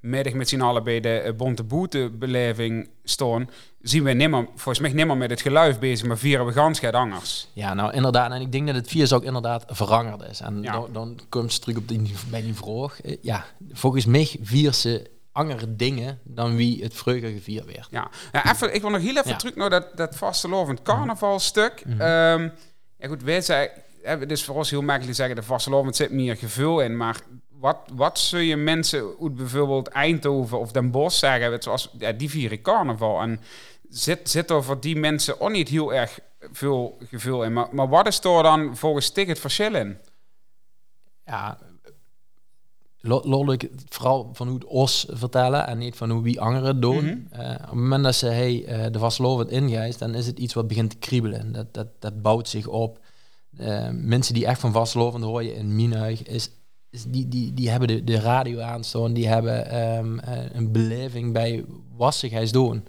middag 0.00 0.32
met 0.32 0.48
z'n 0.48 0.60
allen 0.60 0.84
bij 0.84 1.00
de 1.00 1.18
eh, 1.18 1.32
Bonte 1.34 1.62
Boete-beleving 1.62 2.88
staan, 3.04 3.50
zien 3.80 4.02
we 4.04 4.12
nimmer, 4.12 4.46
volgens 4.54 4.78
mij 4.78 4.92
nimmer 4.92 5.16
met 5.16 5.30
het 5.30 5.40
geluid 5.40 5.80
bezig, 5.80 6.06
maar 6.06 6.18
vieren 6.18 6.46
we 6.46 6.52
gans 6.52 6.82
anders. 6.84 7.48
Ja, 7.52 7.74
nou 7.74 7.92
inderdaad. 7.92 8.32
En 8.32 8.40
ik 8.40 8.52
denk 8.52 8.66
dat 8.66 8.74
het 8.74 8.88
virus 8.88 9.12
ook 9.12 9.22
inderdaad 9.24 9.64
veranderd 9.66 10.30
is. 10.30 10.40
En 10.40 10.62
Ja. 10.62 10.72
dan, 10.72 10.88
dan 10.92 11.20
komt 11.28 11.52
ze 11.52 11.60
terug 11.60 11.76
op 11.76 11.88
die, 11.88 12.14
bij 12.30 12.42
die 12.42 12.54
vraag. 12.54 13.00
Eh, 13.00 13.16
Ja, 13.22 13.44
volgens 13.72 14.04
mij 14.04 14.36
vieren 14.42 14.74
ze 14.74 15.10
andere 15.34 15.76
dingen 15.76 16.20
dan 16.24 16.56
wie 16.56 16.82
het 16.82 16.94
vroeger 16.94 17.30
gevierd 17.30 17.64
werd. 17.64 17.86
Ja, 17.90 18.10
ja 18.32 18.50
even, 18.52 18.74
ik 18.74 18.80
wil 18.80 18.90
nog 18.90 19.00
heel 19.00 19.16
even 19.16 19.30
Ja. 19.30 19.36
terug 19.36 19.54
naar 19.54 19.70
dat, 19.70 19.96
dat 19.96 20.16
vastelovend 20.16 20.82
carnavalstuk. 20.82 21.84
Mhm. 21.86 22.00
Ehm, 22.00 22.48
ja 22.96 23.08
goed, 23.08 23.22
wij 23.22 23.40
zijn, 23.40 23.68
het 24.02 24.30
is 24.30 24.44
voor 24.44 24.54
ons 24.54 24.70
heel 24.70 24.80
makkelijk 24.82 25.10
te 25.10 25.16
zeggen, 25.16 25.36
de 25.36 25.42
vastelovend 25.42 25.96
zit 25.96 26.10
meer 26.10 26.36
gevul 26.36 26.80
in, 26.80 26.96
maar 26.96 27.20
wat, 27.48 27.78
wat 27.92 28.18
zul 28.18 28.38
je 28.40 28.56
mensen 28.56 29.14
uit 29.22 29.34
bijvoorbeeld 29.34 29.88
Eindhoven 29.88 30.58
of 30.58 30.72
Den 30.72 30.90
Bosch 30.90 31.18
zeggen, 31.18 31.62
zoals, 31.62 31.90
ja, 31.98 32.12
die 32.12 32.30
vieren 32.30 32.62
carnaval. 32.62 33.20
En 33.20 33.40
zit, 33.88 34.30
zit 34.30 34.50
er 34.50 34.64
voor 34.64 34.80
die 34.80 34.96
mensen 34.96 35.40
ook 35.40 35.50
niet 35.50 35.68
heel 35.68 35.94
erg 35.94 36.18
veel 36.52 36.98
gevul 37.08 37.44
in. 37.44 37.52
Maar, 37.52 37.66
maar 37.70 37.88
wat 37.88 38.06
is 38.06 38.24
er 38.24 38.42
dan 38.42 38.76
volgens 38.76 39.10
Tik 39.10 39.28
het 39.28 39.38
verschil 39.38 39.74
in? 39.74 39.98
Ja, 41.24 41.58
lo- 43.04 43.22
laat 43.24 43.52
ik 43.52 43.60
het 43.60 43.84
vooral 43.88 44.30
van 44.32 44.46
hoe 44.46 44.56
het 44.56 44.66
os 44.66 45.06
vertellen 45.10 45.66
en 45.66 45.78
niet 45.78 45.96
van 45.96 46.10
hoe 46.10 46.22
wie 46.22 46.40
anderen 46.40 46.80
doen. 46.80 47.04
Mhm. 47.04 47.40
Eh, 47.40 47.50
op 47.50 47.60
het 47.60 47.74
moment 47.74 48.04
dat 48.04 48.14
ze 48.14 48.26
hey, 48.26 48.64
eh, 48.64 48.92
de 48.92 48.98
vastlovend 48.98 49.50
ingijst, 49.50 49.98
dan 49.98 50.14
is 50.14 50.26
het 50.26 50.38
iets 50.38 50.54
wat 50.54 50.68
begint 50.68 50.90
te 50.90 50.96
kriebelen. 50.96 51.52
Dat, 51.52 51.74
dat, 51.74 51.86
dat 51.98 52.22
bouwt 52.22 52.48
zich 52.48 52.66
op. 52.66 52.98
Eh, 53.56 53.88
mensen 53.92 54.34
die 54.34 54.46
echt 54.46 54.60
van 54.60 54.72
vastlovend 54.72 55.24
hoor 55.24 55.42
je 55.42 55.54
in 55.54 55.74
Minuig, 55.74 56.22
is, 56.22 56.50
is 56.90 57.04
die, 57.04 57.28
die, 57.28 57.54
die 57.54 57.70
hebben 57.70 57.88
de, 57.88 58.04
de 58.04 58.20
radio 58.20 58.60
aanstaan, 58.60 59.12
die 59.12 59.28
hebben 59.28 59.70
ehm, 59.70 60.18
eh, 60.18 60.44
een 60.52 60.72
beleving 60.72 61.32
bij 61.32 61.64
wat 61.96 62.14
ze 62.14 62.28
gaan 62.28 62.46
doen. 62.46 62.84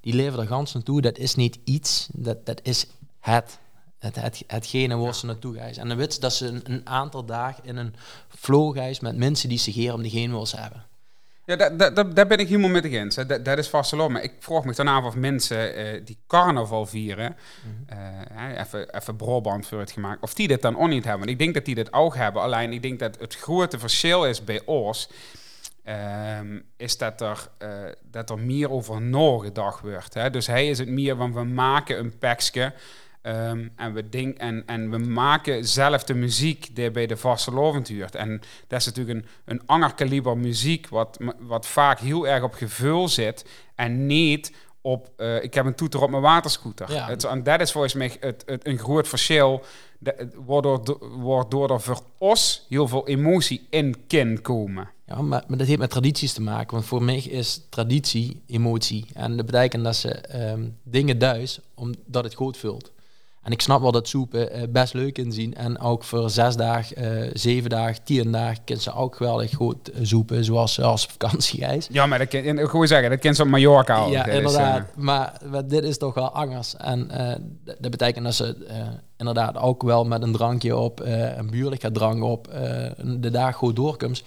Die 0.00 0.14
leven 0.14 0.40
er 0.40 0.46
gans 0.46 0.72
naartoe. 0.72 1.00
Dat 1.00 1.18
is 1.18 1.34
niet 1.34 1.58
iets, 1.64 2.08
dat, 2.12 2.46
dat 2.46 2.60
is 2.62 2.86
het. 3.20 3.58
Het, 4.02 4.16
het, 4.16 4.44
hetgene 4.46 4.96
waar 4.96 5.14
ze 5.14 5.26
naartoe 5.26 5.56
gaan. 5.56 5.72
En 5.72 5.88
dan 5.88 5.96
weet 5.96 6.14
ze 6.14 6.20
dat 6.20 6.32
ze 6.34 6.46
een, 6.46 6.60
een 6.64 6.88
aantal 6.88 7.24
dagen 7.24 7.64
in 7.64 7.76
een 7.76 7.94
flow 8.28 8.76
gaan 8.76 8.94
met 9.00 9.16
mensen 9.16 9.48
die 9.48 9.58
zich 9.58 9.74
hier 9.74 9.94
om 9.94 10.02
diegene 10.02 10.32
wil 10.32 10.46
hebben. 10.56 10.86
Ja, 11.44 11.56
daar, 11.56 11.94
daar, 11.94 12.14
daar 12.14 12.26
ben 12.26 12.38
ik 12.38 12.48
helemaal 12.48 12.70
met 12.70 12.84
eens. 12.84 13.14
Dat, 13.14 13.44
dat 13.44 13.58
is 13.58 13.68
vasteland. 13.68 14.12
Maar 14.12 14.22
ik 14.22 14.32
vroeg 14.38 14.64
me 14.64 14.74
dan 14.74 14.88
af 14.88 15.04
of 15.04 15.14
mensen 15.14 15.74
eh, 15.74 16.00
die 16.04 16.18
carnaval 16.26 16.86
vieren, 16.86 17.36
Mhm. 17.86 17.98
eh, 18.38 18.60
even, 18.60 18.94
even 18.94 19.16
Brabant 19.16 19.66
voor 19.66 19.78
het 19.78 19.90
gemaakt, 19.90 20.22
of 20.22 20.34
die 20.34 20.48
dit 20.48 20.62
dan 20.62 20.78
ook 20.78 20.88
niet 20.88 21.04
hebben. 21.04 21.28
Ik 21.28 21.38
denk 21.38 21.54
dat 21.54 21.64
die 21.64 21.74
dit 21.74 21.92
ook 21.92 22.16
hebben. 22.16 22.42
Alleen 22.42 22.72
ik 22.72 22.82
denk 22.82 22.98
dat 22.98 23.18
het 23.20 23.34
grote 23.36 23.78
verschil 23.78 24.24
is 24.24 24.44
bij 24.44 24.62
ons, 24.64 25.08
ehm, 25.84 26.60
is 26.76 26.98
dat 26.98 27.20
er, 27.20 27.48
eh, 27.58 27.68
dat 28.10 28.30
er 28.30 28.38
meer 28.38 28.70
over 28.70 29.00
nagedacht 29.02 29.80
wordt. 29.80 30.14
Hè? 30.14 30.30
Dus 30.30 30.46
hij 30.46 30.68
is 30.68 30.78
het 30.78 30.88
meer 30.88 31.16
van 31.16 31.32
we 31.32 31.44
maken 31.44 31.98
een 31.98 32.18
pakje. 32.18 32.72
Ehm, 33.22 33.68
en, 33.76 33.92
we 33.92 34.08
denk, 34.08 34.36
en, 34.38 34.62
en 34.66 34.90
we 34.90 34.98
maken 34.98 35.64
zelf 35.66 36.04
de 36.04 36.14
muziek 36.14 36.76
die 36.76 36.90
bij 36.90 37.06
de 37.06 37.16
vaste 37.16 37.50
lovend 37.52 37.88
huurt. 37.88 38.14
En 38.14 38.40
dat 38.66 38.80
is 38.80 38.86
natuurlijk 38.86 39.18
een, 39.18 39.26
een 39.44 39.62
ander 39.66 39.94
kaliber 39.94 40.38
muziek, 40.38 40.88
wat, 40.88 41.18
wat 41.38 41.66
vaak 41.66 41.98
heel 42.00 42.26
erg 42.28 42.42
op 42.42 42.54
gevul 42.54 43.08
zit. 43.08 43.44
En 43.74 44.06
niet 44.06 44.52
op, 44.80 45.10
eh, 45.16 45.42
ik 45.42 45.54
heb 45.54 45.66
een 45.66 45.74
toeter 45.74 46.02
op 46.02 46.10
mijn 46.10 46.22
waterscooter. 46.22 46.92
Ja. 46.92 47.06
Het, 47.08 47.24
en 47.24 47.42
dat 47.42 47.60
is 47.60 47.72
volgens 47.72 47.94
mij 47.94 48.16
het, 48.20 48.42
het, 48.46 48.66
een 48.66 48.78
groot 48.78 49.08
verschil. 49.08 49.64
De- 49.98 50.28
Waardoor, 50.46 50.98
waardoor 51.22 51.70
er 51.70 51.80
voor 51.80 52.00
ons 52.18 52.66
heel 52.68 52.88
veel 52.88 53.06
emotie 53.08 53.66
in 53.70 54.06
kan 54.06 54.40
komen. 54.40 54.88
Ja, 55.06 55.22
maar, 55.22 55.44
maar 55.48 55.58
dat 55.58 55.66
heeft 55.66 55.78
met 55.78 55.90
tradities 55.90 56.32
te 56.32 56.42
maken. 56.42 56.74
Want 56.74 56.84
voor 56.86 57.02
mij 57.02 57.18
is 57.18 57.60
traditie 57.68 58.42
emotie. 58.46 59.06
En 59.14 59.36
dat 59.36 59.46
betekent 59.46 59.84
dat 59.84 59.96
ze 59.96 60.10
ehm, 60.10 60.62
dingen 60.82 61.18
duis 61.18 61.60
omdat 61.74 62.24
het 62.24 62.34
goed 62.34 62.56
vult. 62.56 62.92
En 63.42 63.52
ik 63.52 63.60
snap 63.60 63.80
wel 63.80 63.92
dat 63.92 64.08
soepen 64.08 64.50
eh, 64.52 64.62
best 64.68 64.94
leuk 64.94 65.18
inzien. 65.18 65.54
En 65.54 65.78
ook 65.78 66.04
voor 66.04 66.30
zes 66.30 66.56
dagen, 66.56 66.96
eh, 66.96 67.30
zeven 67.34 67.70
dagen, 67.70 68.04
tien 68.04 68.32
dagen 68.32 68.64
kunnen 68.64 68.84
ze 68.84 68.94
ook 68.94 69.16
geweldig 69.16 69.54
goed 69.54 69.90
eh, 69.90 69.98
soepen. 70.02 70.44
Zoals 70.44 70.78
eh, 70.78 70.84
als 70.84 71.06
vakantiereis. 71.06 71.86
Ja, 71.90 72.06
maar 72.06 72.18
dat 72.18 72.28
kan, 72.28 72.42
wil 72.70 72.86
zeggen, 72.86 73.10
dat 73.10 73.18
kent 73.18 73.36
ze 73.36 73.42
op 73.42 73.48
Mallorca 73.48 73.94
al. 73.96 74.10
Ja, 74.10 74.26
is, 74.26 74.34
inderdaad. 74.36 74.78
eh, 74.78 74.96
maar, 74.96 75.32
maar 75.50 75.66
dit 75.66 75.84
is 75.84 75.98
toch 75.98 76.14
wel 76.14 76.30
angers. 76.30 76.76
En 76.76 77.10
eh, 77.10 77.36
dat 77.78 77.90
betekent 77.90 78.24
dat 78.24 78.34
ze 78.34 78.64
eh, 78.68 78.76
inderdaad 79.16 79.56
ook 79.56 79.82
wel 79.82 80.04
met 80.04 80.22
een 80.22 80.32
drankje 80.32 80.76
op, 80.76 81.00
eh, 81.00 81.36
een 81.36 81.50
buurlijke 81.50 81.92
drank 81.92 82.22
op, 82.22 82.48
eh, 82.48 82.90
de 83.04 83.30
dag 83.30 83.54
goed 83.54 83.76
doorkomt. 83.76 84.22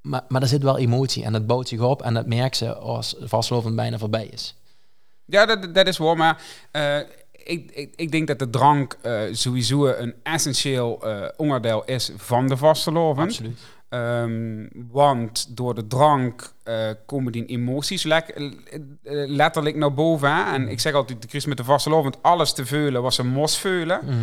Maar, 0.00 0.22
maar 0.28 0.42
er 0.42 0.48
zit 0.48 0.62
wel 0.62 0.78
emotie 0.78 1.24
en 1.24 1.32
dat 1.32 1.46
bouwt 1.46 1.68
zich 1.68 1.80
op 1.80 2.02
en 2.02 2.14
dat 2.14 2.26
merkt 2.26 2.56
ze 2.56 2.74
als 2.74 3.16
vastlovend 3.20 3.76
bijna 3.76 3.98
voorbij 3.98 4.26
is. 4.26 4.54
Ja, 5.24 5.46
dat, 5.46 5.74
dat 5.74 5.86
is 5.86 5.96
waar, 5.98 6.16
maar 6.16 6.42
eh, 6.70 6.96
ik, 7.50 7.70
ik, 7.70 7.92
ik 7.96 8.10
denk 8.10 8.26
dat 8.26 8.38
de 8.38 8.50
drank 8.50 8.96
eh, 9.02 9.20
sowieso 9.32 9.86
een 9.86 10.14
essentieel 10.22 11.02
eh, 11.02 11.28
onderdeel 11.36 11.84
is 11.84 12.12
van 12.16 12.48
de 12.48 12.56
vastelovend. 12.56 13.28
Absoluut. 13.28 13.58
Ehm, 13.88 14.66
want 14.90 15.56
door 15.56 15.74
de 15.74 15.86
drank 15.86 16.52
eh, 16.62 16.90
komen 17.06 17.32
die 17.32 17.46
emoties 17.46 18.04
letterlijk 19.02 19.76
naar 19.76 19.94
boven. 19.94 20.36
Hè? 20.36 20.54
En 20.54 20.68
ik 20.68 20.80
zeg 20.80 20.92
altijd, 20.92 21.22
de 21.22 21.28
Chris 21.28 21.46
met 21.46 21.56
de 21.56 21.64
vastelovend, 21.64 22.22
alles 22.22 22.52
te 22.52 22.66
veulen 22.66 23.02
was 23.02 23.18
een 23.18 23.28
mos 23.28 23.58
veulen. 23.58 24.00
Mhm. 24.04 24.14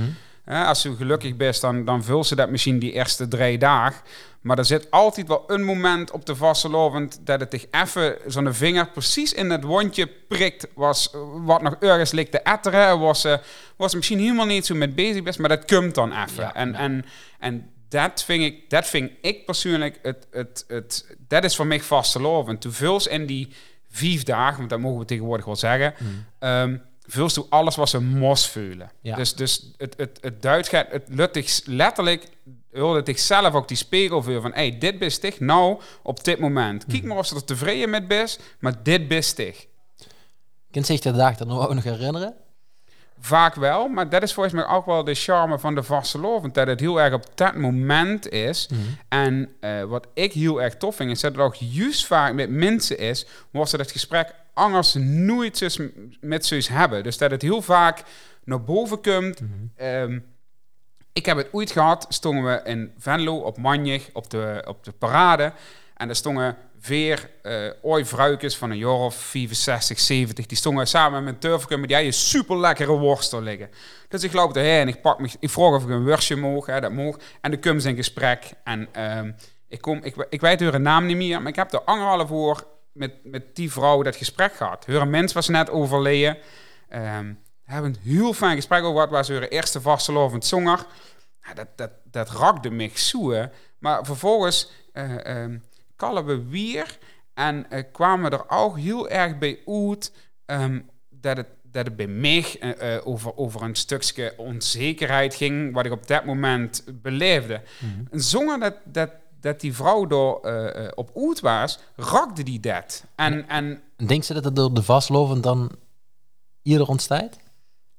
Als 0.48 0.82
je 0.82 0.96
gelukkig 0.96 1.36
bent, 1.36 1.62
dan, 1.62 1.86
dan 1.86 2.04
vult 2.04 2.28
ze 2.28 2.36
dat 2.36 2.50
misschien 2.50 2.80
die 2.80 2.92
eerste 2.92 3.28
drie 3.28 3.58
dagen. 3.58 4.02
Maar 4.42 4.58
er 4.58 4.66
zit 4.66 4.92
altijd 4.92 5.28
wel 5.28 5.44
een 5.48 5.64
moment 5.64 6.12
op 6.12 6.26
de 6.26 6.36
vastelovend 6.36 7.20
dat 7.24 7.40
het 7.40 7.52
zich 7.52 7.66
even 7.72 8.18
zo'n 8.28 8.54
vinger 8.54 8.90
precies 8.90 9.34
in 9.34 9.50
het 9.50 9.64
wondje 9.64 10.08
prikt. 10.28 10.68
Was, 10.76 11.10
wat 11.46 11.62
nog 11.62 11.76
ergens 11.80 12.12
ligt 12.12 12.32
te 12.32 12.40
etteren. 12.40 13.00
Was, 13.00 13.24
eh, 13.24 13.38
was 13.76 13.96
misschien 13.96 14.20
helemaal 14.20 14.46
niet 14.46 14.66
zo 14.66 14.76
met 14.76 14.96
bezig 14.96 15.24
best, 15.24 15.40
maar 15.40 15.50
dat 15.50 15.66
komt 15.66 15.96
dan 15.96 16.12
even. 16.12 16.44
Ja, 16.44 16.56
en, 16.56 16.72
ja. 16.72 16.78
en, 16.78 17.06
en 17.40 17.72
dat 17.90 18.24
vind 18.24 18.44
ik, 18.44 18.70
dat 18.70 18.88
vind 18.88 19.12
ik 19.22 19.46
persoonlijk, 19.46 20.00
het, 20.02 20.28
het, 20.32 20.66
het, 20.68 21.16
dat 21.28 21.44
is 21.44 21.56
voor 21.56 21.68
mij 21.68 21.82
vastelovend. 21.82 22.62
Toen 22.62 22.72
vuls 22.72 23.08
in 23.08 23.26
die 23.26 23.54
vijf 23.90 24.24
dagen, 24.24 24.58
want 24.58 24.70
dat 24.70 24.80
mogen 24.80 25.00
we 25.00 25.06
tegenwoordig 25.06 25.46
wel 25.46 25.56
zeggen, 25.56 25.94
ehm 26.40 26.78
vuls 27.08 27.34
toe 27.34 27.46
alles 27.50 27.76
was 27.76 27.94
een 27.94 28.06
mos 28.06 28.50
veulen. 28.50 28.92
Ja. 29.02 29.16
Dus, 29.16 29.36
dus 29.36 29.74
het, 29.78 29.94
het, 29.98 30.18
het 30.22 30.42
duidt 30.42 30.70
gaat, 30.70 30.88
het 30.92 31.04
lukt 31.08 31.62
letterlijk, 31.66 32.28
wilde 32.70 33.04
ik 33.04 33.18
zelf 33.18 33.54
ook 33.54 33.68
die 33.68 33.78
spiegel 33.78 34.24
voor 34.24 34.42
van, 34.42 34.54
hey, 34.54 34.78
dit 34.78 35.00
best 35.00 35.22
dich 35.22 35.40
nou 35.40 35.82
op 36.02 36.24
dit 36.24 36.40
moment. 36.40 36.86
Kijk 36.86 37.04
maar 37.04 37.18
of 37.18 37.26
ze 37.26 37.36
er 37.36 37.44
tevreden 37.44 37.90
met 37.90 38.08
best, 38.08 38.42
maar 38.60 38.84
dit 38.84 39.36
dich. 39.36 39.66
Kunt 40.72 40.86
zich 40.86 41.00
de 41.00 41.12
dag 41.12 41.38
dan 41.38 41.52
ook 41.52 41.74
nog 41.74 41.84
herinneren? 41.84 42.36
Vaak 43.20 43.56
wel, 43.56 43.88
maar 43.88 44.10
dat 44.10 44.24
is 44.24 44.34
volgens 44.34 44.56
mij 44.56 44.68
ook 44.68 44.86
wel 44.86 45.04
de 45.04 45.14
charme 45.14 45.60
van 45.60 45.76
de 45.76 45.84
vaste 45.84 46.20
lovend. 46.20 46.54
Dat 46.54 46.68
het 46.68 46.80
heel 46.80 47.02
erg 47.02 47.14
op 47.14 47.26
dat 47.36 47.56
moment 47.56 48.30
is. 48.30 48.70
En 49.08 49.50
eh, 49.60 49.84
wat 49.84 50.08
ik 50.14 50.34
heel 50.34 50.62
erg 50.62 50.78
tof 50.78 50.96
vind, 50.96 51.12
is 51.12 51.22
dat 51.22 51.32
het 51.32 51.42
ook 51.42 51.56
juist 51.56 52.06
vaak 52.06 52.34
met 52.34 52.50
mensen 52.50 52.98
is, 52.98 53.26
ze 53.66 53.78
dat 53.78 53.92
gesprek 53.92 54.34
anders 54.58 54.94
nooit 55.00 55.58
zus 55.58 55.80
met 56.20 56.46
zus 56.46 56.68
hebben. 56.68 57.04
Dus 57.04 57.18
dat 57.18 57.32
het 57.32 57.42
heel 57.42 57.62
vaak 57.62 58.04
naar 58.44 58.64
boven 58.64 59.02
komt. 59.02 59.42
Ehm, 59.76 60.20
ik 61.14 61.26
heb 61.26 61.38
het 61.38 61.48
ooit 61.52 61.72
gehad, 61.72 62.06
stonden 62.10 62.44
we 62.44 62.70
in 62.70 62.92
Venlo 62.98 63.38
op 63.38 63.58
Manjig 63.58 64.10
op 64.14 64.30
de, 64.30 64.64
op 64.68 64.84
de 64.84 64.92
parade. 64.92 65.54
En 65.96 66.08
daar 66.08 66.16
stonden 66.16 66.58
weer 66.82 67.30
eh 67.42 67.72
ooit 67.82 68.08
vrouwtjes 68.08 68.58
van 68.58 68.72
een 68.72 68.78
jaar 68.78 68.90
of 68.90 69.16
65, 69.16 70.00
70. 70.00 70.46
Die 70.46 70.58
stonden 70.58 70.88
samen 70.88 71.24
met 71.24 71.42
met 71.78 71.90
die 71.90 72.12
super 72.12 72.58
lekkere 72.60 72.98
worstel 72.98 73.42
liggen. 73.42 73.70
Dus 74.08 74.24
ik 74.24 74.34
loop 74.34 74.56
erheen 74.56 74.82
en 74.82 74.88
ik 74.88 75.02
pak 75.02 75.20
me, 75.20 75.30
ik 75.40 75.50
vroeg 75.50 75.76
of 75.76 75.84
ik 75.84 75.90
een 75.90 76.06
worstje 76.06 76.36
moog, 76.36 76.66
hè, 76.66 76.80
dat 76.80 76.92
moog. 76.92 77.18
En 77.42 77.52
dan 77.52 77.60
komen 77.60 77.82
ze 77.82 77.90
in 77.90 77.96
gesprek. 77.96 78.52
En 78.64 78.88
ehm, 78.92 79.32
ik, 79.68 79.82
kom, 79.82 80.00
ik, 80.04 80.28
ik 80.30 80.42
weet 80.42 80.60
hun 80.60 80.82
naam 80.82 81.06
niet 81.06 81.18
meer, 81.18 81.40
maar 81.42 81.50
ik 81.50 81.56
heb 81.56 81.74
er 81.74 81.82
anderhalf 81.82 82.32
uur 82.32 82.64
met, 82.98 83.14
met 83.24 83.56
die 83.56 83.72
vrouw 83.72 84.02
dat 84.02 84.16
gesprek 84.16 84.54
gehad. 84.54 84.86
Hun 84.86 85.10
mens 85.10 85.34
was 85.34 85.48
net 85.48 85.70
overleden. 85.70 86.38
We 86.90 87.74
hebben 87.74 87.94
een 87.94 88.12
heel 88.12 88.34
fijn 88.34 88.56
gesprek 88.56 88.84
over 88.84 88.94
wat 88.94 89.10
was 89.10 89.28
hun 89.28 89.44
eerste 89.44 89.82
vastelovend 89.82 90.46
zanger. 90.46 90.86
Ja, 91.42 91.54
dat, 91.54 91.68
dat, 91.76 91.92
dat 92.04 92.30
raakte 92.30 92.70
me 92.70 92.92
zo. 92.94 93.48
Maar 93.80 94.06
vervolgens 94.06 94.72
ehm, 94.94 95.58
kallen 95.96 96.26
we 96.26 96.44
weer 96.44 96.98
en 97.34 97.70
eh, 97.70 97.84
kwamen 97.92 98.32
er 98.32 98.50
ook 98.50 98.78
heel 98.78 99.10
erg 99.10 99.38
bij 99.38 99.60
uit 99.66 100.14
ehm, 100.46 100.80
dat, 101.10 101.38
het, 101.38 101.48
dat 101.64 101.86
het 101.86 101.96
bij 101.96 102.08
mij 102.08 102.60
eh, 102.60 103.08
over, 103.08 103.38
over 103.38 103.62
een 103.62 103.76
stukje 103.76 104.34
onzekerheid 104.38 105.36
ging, 105.36 105.74
wat 105.74 105.86
ik 105.86 105.92
op 105.92 106.08
dat 106.08 106.26
moment 106.26 106.84
beleefde. 107.02 107.62
Een 108.10 108.20
zanger 108.20 108.60
dat, 108.60 108.76
dat, 108.84 109.12
dat 109.42 109.60
die 109.60 109.76
vrouw 109.76 110.06
door 110.06 110.42
eh, 110.42 110.86
eh, 110.86 110.92
op 110.96 111.12
uit 111.16 111.40
was, 111.40 111.80
raakte 111.96 112.44
die 112.44 112.60
dat. 112.60 113.04
En, 113.16 113.50
en 113.50 113.82
Denk 114.06 114.24
ze 114.24 114.34
dat 114.34 114.44
het 114.44 114.56
door 114.56 114.74
de 114.74 114.84
vastlovend 114.84 115.44
dan 115.44 115.72
eerder 116.64 116.88
ontstaat? 116.88 117.38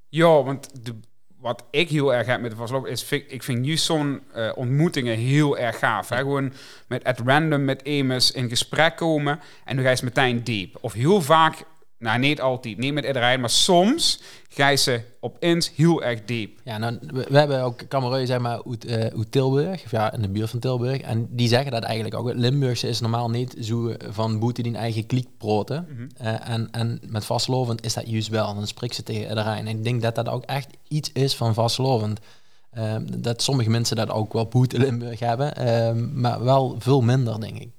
Ja, 0.09 0.43
want 0.43 0.85
de, 0.85 0.95
wat 1.41 1.65
ik 1.71 1.89
heel 1.89 2.15
erg 2.15 2.27
heb 2.27 2.41
met 2.41 2.51
de 2.51 2.57
vastloop 2.57 2.87
is, 2.87 3.03
vind, 3.03 3.25
ik 3.33 3.43
vind 3.43 3.67
juist 3.67 3.85
zo'n 3.85 4.23
eh, 4.33 4.51
ontmoetingen 4.55 5.17
heel 5.17 5.59
erg 5.59 5.79
gaaf. 5.79 6.09
Hè? 6.09 6.17
Gewoon 6.17 6.53
met 6.87 7.05
at 7.05 7.21
random 7.25 7.65
met 7.65 7.85
Amos 7.85 8.31
in 8.31 8.49
gesprek 8.49 8.97
komen 8.97 9.41
en 9.65 9.77
dan 9.77 9.85
ga 9.85 9.91
je 9.91 10.01
meteen 10.03 10.45
diep. 10.45 10.77
Of 10.81 10.93
heel 10.93 11.21
vaak, 11.23 11.65
nou 11.99 12.19
niet 12.19 12.41
altijd, 12.41 12.79
niet 12.79 12.93
met 12.93 13.05
iedereen, 13.05 13.41
maar 13.41 13.51
soms 13.51 14.21
ga 14.49 14.69
je 14.69 14.77
ze 14.77 15.01
opeens 15.21 15.73
heel 15.75 16.03
erg 16.03 16.25
diep. 16.25 16.61
Ja, 16.65 16.79
nou, 16.79 16.99
we, 17.01 17.27
we 17.29 17.39
hebben 17.39 17.63
ook 17.63 17.83
kamerui, 17.89 18.27
zeg 18.27 18.39
maar, 18.39 18.63
uit, 18.67 18.85
eh, 18.85 19.01
uit 19.01 19.33
Tilburg, 19.33 19.85
of 19.85 19.91
ja, 19.91 20.13
in 20.13 20.23
de 20.23 20.29
buurt 20.29 20.51
van 20.51 20.59
Tilburg. 20.59 21.01
En 21.01 21.29
die 21.31 21.49
zeggen 21.49 21.71
dat 21.71 21.83
eigenlijk 21.83 22.15
ook. 22.15 22.29
Het 22.29 22.37
Limburgse 22.37 22.89
is 22.89 23.01
normaal 23.01 23.31
niet 23.31 23.57
zo 23.61 23.95
van 24.09 24.39
boete 24.39 24.63
die 24.63 24.73
een 24.73 24.79
eigen 24.79 25.07
kliek 25.07 25.29
proten. 25.39 26.11
Eh, 26.17 26.49
en, 26.49 26.69
en 26.71 27.01
met 27.07 27.25
vastlovend 27.25 27.85
is 27.85 27.95
dat 27.95 28.11
juist 28.11 28.29
wel. 28.29 28.55
Dan 28.55 28.67
spreekt 28.67 28.95
ze 28.95 29.03
tegen 29.03 29.29
iedereen. 29.29 29.67
En 29.67 29.67
ik 29.67 29.85
denk 29.85 30.03
dat 30.03 30.15
dat 30.15 30.29
ook 30.29 30.45
echt 30.45 30.69
iets 30.89 31.13
is 31.13 31.37
van 31.37 31.55
vastlovend. 31.55 32.21
Ehm, 32.73 33.05
dat 33.17 33.43
sommige 33.43 33.71
mensen 33.71 33.97
dat 33.97 34.11
ook 34.11 34.33
wel 34.33 34.47
boete 34.47 34.77
in 34.77 34.83
Limburg 34.83 35.19
hebben, 35.19 35.57
ehm, 35.57 36.21
maar 36.21 36.45
wel 36.45 36.77
veel 36.79 37.01
minder, 37.01 37.41
denk 37.41 37.59
ik. 37.59 37.71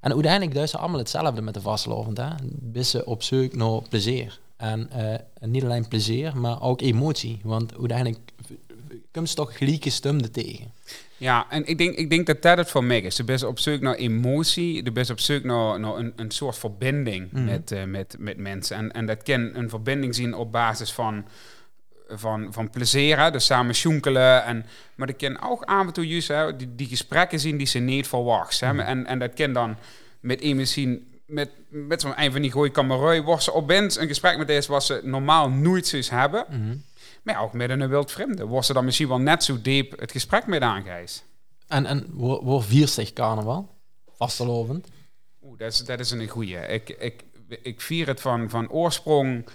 En 0.00 0.12
uiteindelijk 0.12 0.54
doen 0.54 0.68
ze 0.68 0.78
allemaal 0.78 0.98
hetzelfde 0.98 1.42
met 1.42 1.54
de 1.54 1.60
vastlovend. 1.60 2.16
Hè? 2.16 2.28
Bissen 2.48 3.06
op 3.06 3.22
zoek 3.22 3.54
naar 3.54 3.80
plezier. 3.88 4.38
En 4.56 4.90
eh, 4.90 5.48
niet 5.48 5.64
alleen 5.64 5.88
plezier, 5.88 6.36
maar 6.36 6.62
ook 6.62 6.80
emotie. 6.80 7.40
Want 7.42 7.78
uiteindelijk 7.78 8.18
komt 9.12 9.28
ze 9.28 9.34
toch 9.34 9.56
gelijke 9.58 9.90
stemmen 9.90 10.32
tegen. 10.32 10.72
Ja, 11.16 11.46
en 11.50 11.66
ik 11.66 11.78
denk, 11.78 11.96
ik 11.96 12.10
denk 12.10 12.26
dat 12.26 12.42
dat 12.42 12.56
het 12.56 12.70
voor 12.70 12.84
mij 12.84 13.00
is. 13.00 13.16
De 13.16 13.24
best 13.24 13.44
op 13.44 13.58
zoek 13.58 13.80
naar 13.80 13.94
emotie, 13.94 14.82
de 14.82 14.92
best 14.92 15.10
op 15.10 15.20
zoek 15.20 15.44
naar, 15.44 15.80
naar 15.80 15.96
een, 15.96 16.12
een 16.16 16.30
soort 16.30 16.58
verbinding 16.58 17.32
Mhm. 17.32 17.44
met, 17.44 17.70
eh, 17.72 17.84
met, 17.84 18.16
met 18.18 18.36
mensen. 18.36 18.76
En, 18.76 18.92
en 18.92 19.06
dat 19.06 19.22
kan 19.22 19.40
een 19.54 19.68
verbinding 19.68 20.14
zien 20.14 20.34
op 20.34 20.52
basis 20.52 20.92
van, 20.92 21.24
van, 22.12 22.52
van 22.52 22.70
plezier, 22.70 23.18
hè, 23.18 23.30
dus 23.30 23.46
samen 23.46 23.74
sjoenkelen. 23.74 24.44
En, 24.44 24.66
maar 24.94 25.06
dat 25.06 25.16
kan 25.16 25.42
ook 25.42 25.62
af 25.62 25.86
en 25.86 25.92
toe 25.92 26.08
juist 26.08 26.28
hè, 26.28 26.56
die, 26.56 26.74
die 26.74 26.86
gesprekken 26.86 27.40
zien 27.40 27.56
die 27.56 27.66
ze 27.66 27.78
niet 27.78 28.08
verwacht. 28.08 28.60
Hè. 28.60 28.82
En, 28.82 29.06
en 29.06 29.18
dat 29.18 29.34
kan 29.34 29.52
dan 29.52 29.76
met 30.20 30.40
iemand 30.40 30.68
zien, 30.68 31.20
met, 31.26 31.50
met 31.68 32.00
zo'n 32.00 32.20
een 32.22 32.32
van 32.32 32.42
die 32.42 32.50
goeie 32.50 32.70
kamerui, 32.70 33.22
wordt 33.22 33.42
ze 33.42 33.54
opeens 33.54 33.98
een 33.98 34.08
gesprek 34.08 34.38
met 34.38 34.46
deze 34.46 34.70
wat 34.70 34.84
ze 34.84 35.00
normaal 35.04 35.50
nooit 35.50 35.86
zoiets 35.86 36.10
hebben. 36.10 36.44
Maar 37.22 37.34
ja, 37.34 37.40
ook 37.40 37.52
met 37.52 37.70
een 37.70 37.88
wild 37.88 38.12
vreemde. 38.12 38.46
Wordt 38.46 38.66
ze 38.66 38.72
dan 38.72 38.84
misschien 38.84 39.08
wel 39.08 39.20
net 39.20 39.44
zo 39.44 39.60
diep 39.62 40.00
het 40.00 40.12
gesprek 40.12 40.46
met 40.46 40.62
aangeest. 40.62 41.24
En, 41.68 41.86
en 41.86 42.06
waar, 42.10 42.44
waar 42.44 42.62
viert 42.62 42.90
zich 42.90 43.12
carnaval? 43.12 43.78
Vastelovend. 44.16 44.88
dat 45.56 45.72
is, 45.72 45.78
dat 45.78 46.00
is 46.00 46.10
een 46.10 46.28
goeie. 46.28 46.56
Ik, 46.56 46.88
ik, 46.88 47.24
ik 47.62 47.80
vier 47.80 48.06
het 48.06 48.20
van, 48.20 48.50
van 48.50 48.70
oorsprong 48.70 49.48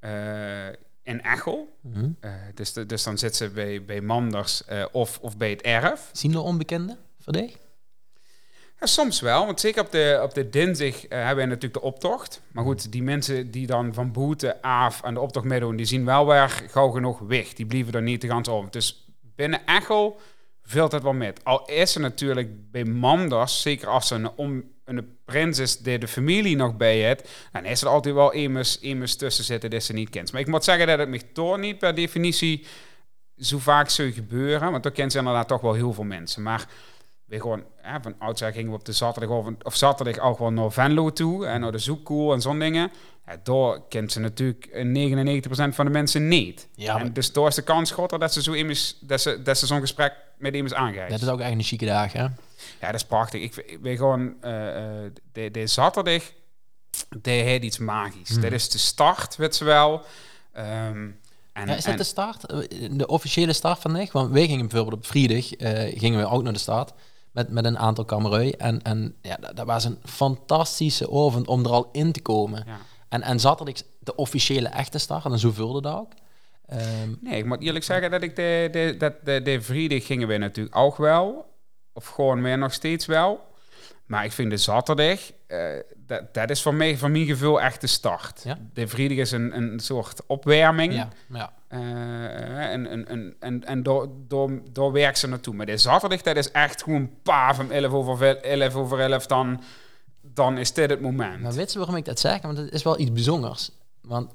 eh, 0.00 0.66
in 1.02 1.22
Echel. 1.22 1.76
Mhm. 1.80 2.08
Eh, 2.20 2.30
dus, 2.54 2.72
de- 2.72 2.86
dus 2.86 3.02
dan 3.02 3.18
zit 3.18 3.36
ze 3.36 3.50
bij, 3.50 3.84
bij 3.84 4.00
Manders 4.00 4.64
eh, 4.64 4.84
of, 4.92 5.18
of 5.20 5.36
bij 5.36 5.50
het 5.50 5.60
erf. 5.62 6.08
Zien 6.12 6.30
de 6.32 6.40
onbekende 6.40 6.96
voor 7.20 7.32
dich? 7.32 7.56
Ja, 8.80 8.86
soms 8.86 9.20
wel, 9.20 9.46
want 9.46 9.60
zeker 9.60 9.82
op 9.82 9.90
de, 9.92 10.20
op 10.22 10.34
de 10.34 10.50
dinsdag 10.50 11.06
eh, 11.06 11.18
hebben 11.18 11.44
we 11.44 11.50
natuurlijk 11.50 11.74
de 11.74 11.80
optocht. 11.80 12.40
Maar 12.52 12.64
goed, 12.64 12.92
die 12.92 13.02
mensen 13.02 13.50
die 13.50 13.66
dan 13.66 13.94
van 13.94 14.12
Boete, 14.12 14.62
Aaf 14.62 15.02
aan 15.04 15.14
de 15.14 15.20
optocht 15.20 15.44
meedoen, 15.46 15.76
die 15.76 15.86
zien 15.86 16.04
wel 16.04 16.26
weer 16.26 16.48
gauw 16.48 16.90
genoeg 16.90 17.18
weg. 17.18 17.52
Die 17.52 17.66
blijven 17.66 17.92
er 17.92 18.02
niet 18.02 18.20
te 18.20 18.26
gaan 18.26 18.46
om. 18.46 18.66
Dus 18.70 19.08
binnen 19.34 19.66
Echel 19.66 20.20
vult 20.70 20.92
het 20.92 21.02
wel 21.02 21.12
met. 21.12 21.44
Al 21.44 21.64
is 21.66 21.94
er 21.94 22.00
natuurlijk 22.00 22.70
bij 22.70 22.84
Manders, 22.84 23.62
zeker 23.62 23.88
als 23.88 24.06
ze 24.06 24.30
een, 24.36 24.70
een 24.84 25.16
prins 25.24 25.58
is 25.58 25.78
die 25.78 25.98
de 25.98 26.08
familie 26.08 26.56
nog 26.56 26.76
bij 26.76 27.00
het, 27.00 27.30
dan 27.52 27.64
is 27.64 27.82
er 27.82 27.88
altijd 27.88 28.14
wel 28.14 28.32
immers, 28.32 29.16
tussen 29.16 29.44
zitten 29.44 29.70
die 29.70 29.80
ze 29.80 29.92
niet 29.92 30.10
kent. 30.10 30.32
Maar 30.32 30.40
ik 30.40 30.46
moet 30.46 30.64
zeggen 30.64 30.86
dat 30.86 30.98
het 30.98 31.08
me 31.08 31.32
toch 31.32 31.58
niet 31.58 31.78
per 31.78 31.94
definitie 31.94 32.66
zo 33.36 33.58
vaak 33.58 33.88
zou 33.88 34.12
gebeuren, 34.12 34.70
want 34.70 34.82
dan 34.82 34.92
kent 34.92 35.12
ze 35.12 35.18
inderdaad 35.18 35.48
toch 35.48 35.60
wel 35.60 35.74
heel 35.74 35.92
veel 35.92 36.04
mensen. 36.04 36.42
Maar 36.42 36.68
we 37.24 37.40
gewoon, 37.40 37.64
hè, 37.76 38.00
van 38.02 38.14
oudsher 38.18 38.52
gingen 38.52 38.70
we 38.70 38.76
op 38.76 38.84
de 38.84 38.92
zaterdag 38.92 39.30
of, 39.30 39.46
of 39.62 39.76
zaterdag 39.76 40.18
ook 40.18 40.38
wel 40.38 40.50
naar 40.50 40.72
Venlo 40.72 41.12
toe 41.12 41.46
en 41.46 41.60
naar 41.60 41.72
de 41.72 41.78
Zoekkoel 41.78 42.32
en 42.32 42.40
zo'n 42.40 42.58
dingen. 42.58 42.90
Ja, 43.30 43.40
daar 43.42 43.80
kent 43.88 44.12
ze 44.12 44.20
natuurlijk 44.20 44.64
eh, 44.66 44.84
99% 45.70 45.74
van 45.74 45.84
de 45.84 45.90
mensen 45.90 46.28
niet. 46.28 46.68
Ja, 46.74 46.98
en 47.00 47.12
dus 47.12 47.32
daar 47.32 47.46
is 47.46 47.54
de 47.54 47.62
kans 47.62 47.90
groter 47.90 48.18
dat 48.18 48.32
ze 48.32 48.42
zo 48.42 48.52
immers, 48.52 48.96
dat 49.00 49.20
ze, 49.20 49.42
dat 49.42 49.58
ze 49.58 49.66
zo'n 49.66 49.80
gesprek 49.80 50.14
met 50.38 50.54
iemand 50.54 50.74
aangeeft. 50.74 51.10
dat 51.10 51.20
is 51.22 51.28
ook 51.28 51.40
echt 51.40 51.50
een 51.52 51.62
chique 51.62 51.86
dag, 51.86 52.12
hè? 52.12 52.22
Ja, 52.22 52.30
dat 52.80 52.94
is 52.94 53.04
prachtig. 53.04 53.42
Ik, 53.42 53.56
ik 53.56 53.78
weet 53.82 53.96
gewoon, 53.98 54.34
eh, 54.42 55.04
eh, 55.04 55.10
de, 55.32 55.50
de 55.50 55.66
zaterdag, 55.66 56.22
die 57.22 57.32
heeft 57.42 57.64
iets 57.64 57.78
magisch. 57.78 58.28
Hmm. 58.28 58.40
Dat 58.40 58.52
is 58.52 58.68
de 58.70 58.78
start, 58.78 59.36
weet 59.36 59.54
ze 59.56 59.64
wel. 59.64 60.02
Ehm, 60.52 61.08
en, 61.52 61.66
Ja, 61.66 61.74
is 61.74 61.84
dat 61.84 61.92
en- 61.92 61.96
de 61.96 62.04
start? 62.04 62.46
Eh, 62.46 62.88
De 62.90 63.06
officiële 63.06 63.52
start 63.52 63.78
van 63.78 63.92
dich? 63.94 64.12
Want 64.12 64.30
wij 64.32 64.46
gingen 64.46 64.68
bijvoorbeeld 64.68 64.96
op 64.98 65.06
vrijdag, 65.06 65.52
eh, 65.52 65.98
gingen 65.98 66.18
we 66.20 66.26
ook 66.26 66.42
naar 66.42 66.52
de 66.52 66.58
start 66.58 66.92
met, 67.32 67.50
met 67.50 67.64
een 67.64 67.78
aantal 67.78 68.04
kamerui. 68.04 68.50
En, 68.50 68.82
en 68.82 69.14
ja, 69.22 69.36
dat, 69.40 69.56
dat 69.56 69.66
was 69.66 69.84
een 69.84 69.98
fantastische 70.04 71.04
avond 71.06 71.46
om 71.46 71.64
er 71.64 71.70
al 71.70 71.88
in 71.92 72.12
te 72.12 72.20
komen. 72.20 72.62
ja. 72.66 72.78
En, 73.10 73.22
en 73.22 73.40
zaterdag 73.40 73.74
de 73.98 74.14
officiële 74.14 74.68
echte 74.68 74.98
start, 74.98 75.24
en 75.24 75.38
zo 75.38 75.50
vulde 75.50 75.80
dat 75.80 75.94
ook. 75.94 76.12
Ehm, 76.66 77.14
Nee, 77.20 77.38
ik 77.38 77.44
moet 77.44 77.60
eerlijk 77.62 77.84
zeggen 77.84 78.10
dat 78.10 78.22
ik 78.22 78.36
de, 78.36 78.68
de, 78.72 78.94
dat 78.98 79.14
de, 79.24 79.42
de 79.42 79.60
vrijdag 79.60 80.06
gingen 80.06 80.28
we 80.28 80.36
natuurlijk 80.36 80.76
ook 80.76 80.96
wel. 80.96 81.54
Of 81.92 82.06
gewoon 82.06 82.42
weer 82.42 82.58
nog 82.58 82.72
steeds 82.72 83.06
wel. 83.06 83.48
Maar 84.06 84.24
ik 84.24 84.32
vind 84.32 84.50
de 84.50 84.56
zaterdag, 84.56 85.32
eh, 85.46 85.68
dat, 85.96 86.34
dat 86.34 86.50
is 86.50 86.62
voor 86.62 86.74
mij, 86.74 86.96
voor 86.96 87.10
mijn 87.10 87.26
gevoel, 87.26 87.60
echt 87.60 87.80
de 87.80 87.86
start. 87.86 88.40
Ja? 88.44 88.58
De 88.72 88.88
vrijdag 88.88 89.16
is 89.16 89.30
een, 89.30 89.56
een 89.56 89.80
soort 89.80 90.26
opwarming. 90.26 90.92
ja, 90.92 91.08
ja. 91.28 91.52
Eh, 91.68 92.72
en 92.72 92.86
en, 92.86 93.08
en, 93.08 93.36
en, 93.40 93.64
en 93.64 93.82
door, 93.82 94.08
door, 94.26 94.60
door 94.72 94.92
werkt 94.92 95.18
ze 95.18 95.28
naartoe. 95.28 95.54
Maar 95.54 95.66
de 95.66 95.76
zaterdag, 95.76 96.22
dat 96.22 96.36
is 96.36 96.50
echt 96.50 96.82
gewoon 96.82 97.10
pa 97.22 97.54
van 97.54 97.72
11 97.72 97.92
over 97.92 98.36
11, 98.36 98.74
over 98.74 99.00
11 99.00 99.26
dan, 99.26 99.62
dan 100.34 100.58
is 100.58 100.72
dit 100.72 100.90
het 100.90 101.00
moment. 101.00 101.40
Maar 101.40 101.52
weet 101.52 101.72
je 101.72 101.78
waarom 101.78 101.96
ik 101.96 102.04
dat 102.04 102.20
zeg? 102.20 102.42
Want 102.42 102.58
het 102.58 102.72
is 102.72 102.82
wel 102.82 102.98
iets 102.98 103.12
bijzonders. 103.12 103.70
Want 104.00 104.30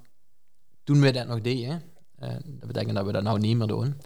toen 0.83 1.01
we 1.01 1.11
dat 1.11 1.27
nog 1.27 1.41
deden, 1.41 1.83
eh, 2.15 2.29
dat 2.43 2.67
betekent 2.67 2.95
dat 2.95 3.05
we 3.05 3.11
dat 3.11 3.23
nou 3.23 3.39
niet 3.39 3.57
meer 3.57 3.67
doen. 3.67 4.01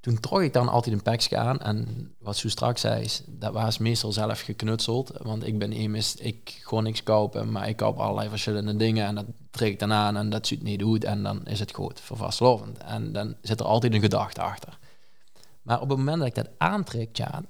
Toen 0.00 0.20
trok 0.20 0.40
ik 0.40 0.52
dan 0.52 0.68
altijd 0.68 0.94
een 0.94 1.02
pakje 1.02 1.36
aan. 1.36 1.60
En 1.60 2.10
wat 2.18 2.36
zo 2.36 2.48
straks 2.48 2.80
zei, 2.80 3.04
is, 3.04 3.22
dat 3.26 3.52
was 3.52 3.78
meestal 3.78 4.12
zelf 4.12 4.40
geknutseld. 4.40 5.12
Want 5.22 5.46
ik 5.46 5.58
ben 5.58 5.72
immers, 5.72 6.16
ik 6.16 6.60
gewoon 6.62 6.84
niks 6.84 7.02
kopen, 7.02 7.52
maar 7.52 7.68
ik 7.68 7.76
koop 7.76 7.98
allerlei 7.98 8.28
verschillende 8.28 8.76
dingen. 8.76 9.06
En 9.06 9.14
dat 9.14 9.24
trek 9.50 9.72
ik 9.72 9.78
dan 9.78 9.92
aan 9.92 10.16
en 10.16 10.30
dat 10.30 10.46
ziet 10.46 10.62
niet 10.62 10.82
goed. 10.82 11.04
En 11.04 11.22
dan 11.22 11.46
is 11.46 11.60
het 11.60 11.74
goed 11.74 12.00
voor 12.00 12.16
vastlovend. 12.16 12.78
En 12.78 13.12
dan 13.12 13.34
zit 13.42 13.60
er 13.60 13.66
altijd 13.66 13.94
een 13.94 14.00
gedachte 14.00 14.40
achter. 14.40 14.78
Maar 15.62 15.80
op 15.80 15.88
het 15.88 15.98
moment 15.98 16.18
dat 16.18 16.28
ik 16.28 16.34
dat 16.34 16.50
aantrek, 16.58 17.16
ja, 17.16 17.42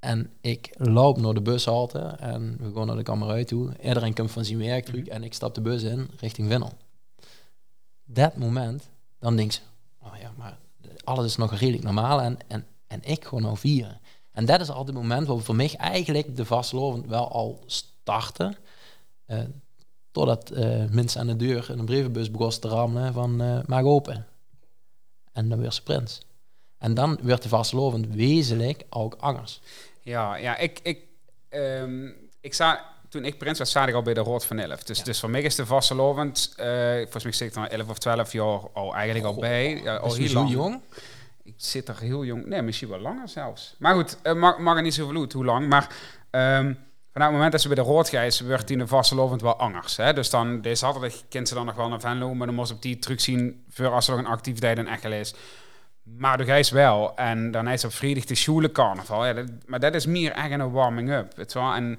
en 0.00 0.30
ik 0.40 0.74
loop 0.78 1.18
naar 1.20 1.34
de 1.34 1.40
bushalte 1.40 1.98
en 1.98 2.56
we 2.60 2.72
gaan 2.74 2.86
naar 2.86 2.96
de 2.96 3.02
kamer 3.02 3.46
toe. 3.46 3.72
Iedereen 3.82 4.14
komt 4.14 4.30
van 4.30 4.44
zijn 4.44 4.58
werk 4.58 4.84
terug 4.84 5.06
en 5.06 5.24
ik 5.24 5.34
stap 5.34 5.54
de 5.54 5.60
bus 5.60 5.82
in 5.82 6.08
richting 6.20 6.48
Winnel. 6.48 6.72
Dat 8.04 8.36
moment, 8.36 8.88
dan 9.18 9.36
denk 9.36 9.52
je, 9.52 9.60
oh 10.02 10.12
ja, 10.20 10.32
maar 10.36 10.58
alles 11.04 11.24
is 11.24 11.36
nog 11.36 11.54
redelijk 11.54 11.84
normaal 11.84 12.20
en, 12.20 12.38
en, 12.46 12.66
en 12.86 13.00
ik 13.02 13.24
gewoon 13.24 13.42
nou 13.42 13.56
vieren. 13.56 14.00
En 14.32 14.46
dat 14.46 14.60
is 14.60 14.68
altijd 14.68 14.96
het 14.96 14.96
moment 14.96 15.26
waar 15.26 15.38
voor 15.38 15.56
mij 15.56 15.74
eigenlijk 15.76 16.36
de 16.36 16.44
vastlovend 16.44 17.06
wel 17.06 17.28
al 17.28 17.62
starten. 17.66 18.56
Eh, 19.24 19.40
totdat 20.10 20.50
eh, 20.50 20.84
mensen 20.84 21.20
aan 21.20 21.26
de 21.26 21.36
deur 21.36 21.70
in 21.70 21.78
een 21.78 21.84
brievenbus 21.84 22.30
begonnen 22.30 22.60
te 22.60 22.68
rammelen 22.68 23.12
van 23.12 23.40
eh 23.40 23.58
maak 23.66 23.84
open. 23.84 24.26
En 25.32 25.48
dan 25.48 25.58
weer 25.58 25.72
sprint. 25.72 26.22
En 26.78 26.94
dan 26.94 27.18
werd 27.22 27.42
de 27.42 27.48
vastlovend 27.48 28.06
wezenlijk 28.06 28.86
ook 28.90 29.14
angers. 29.14 29.60
Ja, 30.00 30.36
ja 30.36 30.56
ik, 30.56 30.80
ik, 30.82 30.98
ehm, 31.48 32.06
ik 32.40 32.54
sta, 32.54 32.84
toen 33.08 33.24
ik 33.24 33.38
prins 33.38 33.58
was, 33.58 33.70
zat 33.70 33.88
ik 33.88 33.94
al 33.94 34.02
bij 34.02 34.14
de 34.14 34.20
Rood 34.20 34.44
van 34.44 34.58
11. 34.58 34.82
Dus, 34.82 34.98
Ja. 34.98 35.04
dus 35.04 35.20
voor 35.20 35.30
mij 35.30 35.42
is 35.42 35.54
de 35.54 35.66
vastelovend, 35.66 36.52
eh 36.56 36.94
volgens 36.96 37.24
mij 37.24 37.32
zit 37.32 37.48
ik 37.48 37.54
dan 37.54 37.68
11 37.68 37.88
of 37.88 37.98
12 37.98 38.32
jaar 38.32 38.60
al 38.72 38.94
eigenlijk 38.94 39.26
al 39.26 39.40
bij. 39.40 39.80
Ja, 39.82 39.96
al 39.96 40.14
heel 40.14 40.32
lang. 40.32 40.50
jong? 40.50 40.80
Ik 41.42 41.54
zit 41.56 41.88
er 41.88 41.98
heel 42.00 42.24
jong, 42.24 42.46
nee, 42.46 42.62
misschien 42.62 42.88
wel 42.88 42.98
langer 43.00 43.28
zelfs. 43.28 43.74
Maar 43.78 43.94
goed, 43.94 44.16
uh, 44.22 44.32
mag, 44.32 44.58
mag 44.58 44.76
er 44.76 44.82
niet 44.82 44.94
zoveel 44.94 45.20
uit 45.20 45.32
hoe 45.32 45.44
lang. 45.44 45.68
Maar 45.68 45.88
ehm 46.30 46.72
vanaf 47.12 47.26
het 47.26 47.36
moment 47.36 47.52
dat 47.52 47.60
ze 47.60 47.66
bij 47.68 47.84
de 47.84 47.90
Rood 47.90 48.08
gaat, 48.08 48.38
werd 48.38 48.68
die 48.68 48.76
de 48.76 48.86
vastelovend 48.86 49.40
wel 49.40 49.56
angers. 49.56 49.96
Hè? 49.96 50.12
Dus 50.12 50.30
dan, 50.30 50.60
deze 50.60 50.76
zaterdag 50.76 51.14
kent 51.28 51.48
ze 51.48 51.54
dan 51.54 51.66
nog 51.66 51.74
wel 51.74 51.88
naar 51.88 52.00
Venlo, 52.00 52.34
maar 52.34 52.46
dan 52.46 52.56
moest 52.56 52.72
op 52.72 52.82
die 52.82 52.98
terug 52.98 53.20
zien 53.20 53.64
voor 53.68 53.88
als 53.88 54.08
er 54.08 54.16
nog 54.16 54.24
een 54.24 54.30
activiteit 54.30 54.78
in 54.78 54.88
Echel 54.88 55.12
is. 55.12 55.34
Maar 56.02 56.38
de 56.38 56.44
gijs 56.44 56.70
wel. 56.70 57.16
En 57.16 57.50
dan 57.50 57.68
is 57.68 57.84
op 57.84 57.92
vrijdag 57.92 58.24
de 58.24 58.34
Schule 58.34 58.72
carnaval. 58.72 59.26
Ja, 59.26 59.32
dat, 59.32 59.46
maar 59.66 59.80
dat 59.80 59.94
is 59.94 60.06
meer 60.06 60.32
echt 60.32 60.50
een 60.50 60.70
warming-up. 60.70 61.36
Het 61.36 61.52
wel. 61.52 61.72
En 61.74 61.98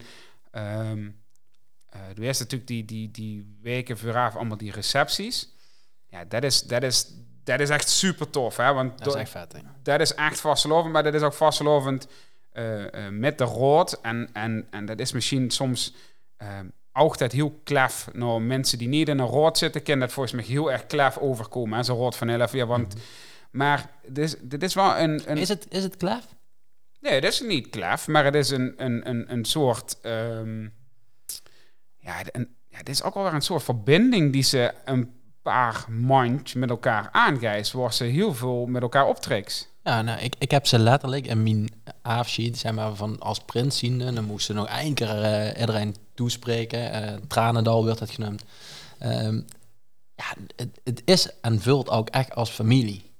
ehm 0.51 1.09
eh 1.89 1.99
de 2.15 2.21
eerste 2.21 2.43
natuurlijk 2.43 2.69
die, 2.69 2.85
die, 2.85 3.11
die 3.11 3.57
weken 3.61 3.97
vooraf 3.97 4.35
allemaal 4.35 4.57
die 4.57 4.71
recepties. 4.71 5.49
Ja, 6.07 6.25
dat 6.25 6.43
is, 6.43 6.61
dat 6.61 6.83
is, 6.83 7.13
dat 7.43 7.59
is 7.59 7.69
echt 7.69 7.89
super 7.89 8.29
tof. 8.29 8.57
Hè? 8.57 8.73
Want 8.73 8.97
Dat 8.97 9.07
is 9.15 9.21
echt 9.21 9.29
vet, 9.29 9.53
hè? 9.53 9.59
dat 9.83 9.99
is 9.99 10.15
echt 10.15 10.39
vastelovend, 10.39 10.93
maar 10.93 11.03
dat 11.03 11.13
is 11.13 11.21
ook 11.21 11.33
vastelovend 11.33 12.07
eh, 12.51 13.05
eh, 13.05 13.11
met 13.11 13.37
de 13.37 13.43
rood. 13.43 13.99
En, 14.01 14.29
en, 14.33 14.67
en 14.69 14.85
dat 14.85 14.99
is 14.99 15.11
misschien 15.11 15.51
soms 15.51 15.93
eh, 16.37 16.59
ook 16.93 17.17
dat 17.17 17.31
heel 17.31 17.59
klef. 17.63 18.07
Nou, 18.13 18.41
mensen 18.41 18.77
die 18.77 18.87
niet 18.87 19.07
in 19.07 19.19
een 19.19 19.25
rood 19.25 19.57
zitten, 19.57 19.83
kennen 19.83 20.05
dat 20.05 20.15
volgens 20.15 20.35
mij 20.35 20.45
heel 20.45 20.71
erg 20.71 20.85
klef 20.85 21.17
overkomen. 21.17 21.85
Zo'n 21.85 21.97
rood 21.97 22.15
van 22.15 22.29
11, 22.29 22.53
ja, 22.53 22.65
want... 22.65 22.95
Maar 23.51 23.89
dit 24.07 24.17
is, 24.17 24.35
dit 24.41 24.63
is 24.63 24.73
wel 24.73 24.97
een... 24.97 25.21
een 25.31 25.37
Is 25.37 25.49
het, 25.49 25.65
is 25.69 25.83
het 25.83 25.97
klef? 25.97 26.25
Nee, 26.99 27.21
dat 27.21 27.31
is 27.31 27.41
niet 27.41 27.69
klef, 27.69 28.07
maar 28.07 28.25
het 28.25 28.35
is 28.35 28.49
een, 28.49 28.73
een, 28.77 29.09
een, 29.09 29.31
een 29.31 29.45
soort... 29.45 29.97
ehm, 30.01 30.67
ja, 31.97 32.19
een, 32.31 32.55
ja, 32.67 32.77
dit 32.77 32.89
is 32.89 33.03
ook 33.03 33.13
wel 33.13 33.23
weer 33.23 33.33
een 33.33 33.41
soort 33.41 33.63
verbinding 33.63 34.33
die 34.33 34.43
ze 34.43 34.73
een 34.85 35.13
paar 35.41 35.85
mandjes 35.89 36.53
met 36.53 36.69
elkaar 36.69 37.09
aangeeft, 37.11 37.71
waar 37.71 37.93
ze 37.93 38.03
heel 38.03 38.33
veel 38.33 38.65
met 38.65 38.81
elkaar 38.81 39.07
optrekt. 39.07 39.69
Ja, 39.83 40.01
nou, 40.01 40.19
ik, 40.19 40.35
ik 40.37 40.51
heb 40.51 40.67
ze 40.67 40.79
letterlijk 40.79 41.27
in 41.27 41.43
mijn 41.43 41.69
afschied, 42.01 42.57
zeg 42.57 42.71
maar, 42.73 42.95
van 42.95 43.19
als 43.19 43.39
prins 43.39 43.77
ziende. 43.77 44.13
Dan 44.13 44.25
moesten 44.25 44.55
ze 44.55 44.61
nog 44.61 44.69
één 44.69 44.93
keer 44.93 45.23
eh, 45.23 45.59
iedereen 45.59 45.95
toespreken. 46.13 46.91
eh 46.91 47.17
Tranendal 47.27 47.85
werd 47.85 47.99
het 47.99 48.09
genoemd. 48.09 48.43
Ehm, 48.99 49.35
ja, 50.15 50.33
het, 50.55 50.79
het 50.83 51.01
is 51.05 51.39
en 51.41 51.61
vult 51.61 51.89
ook 51.89 52.09
echt 52.09 52.35
als 52.35 52.49
familie. 52.49 53.10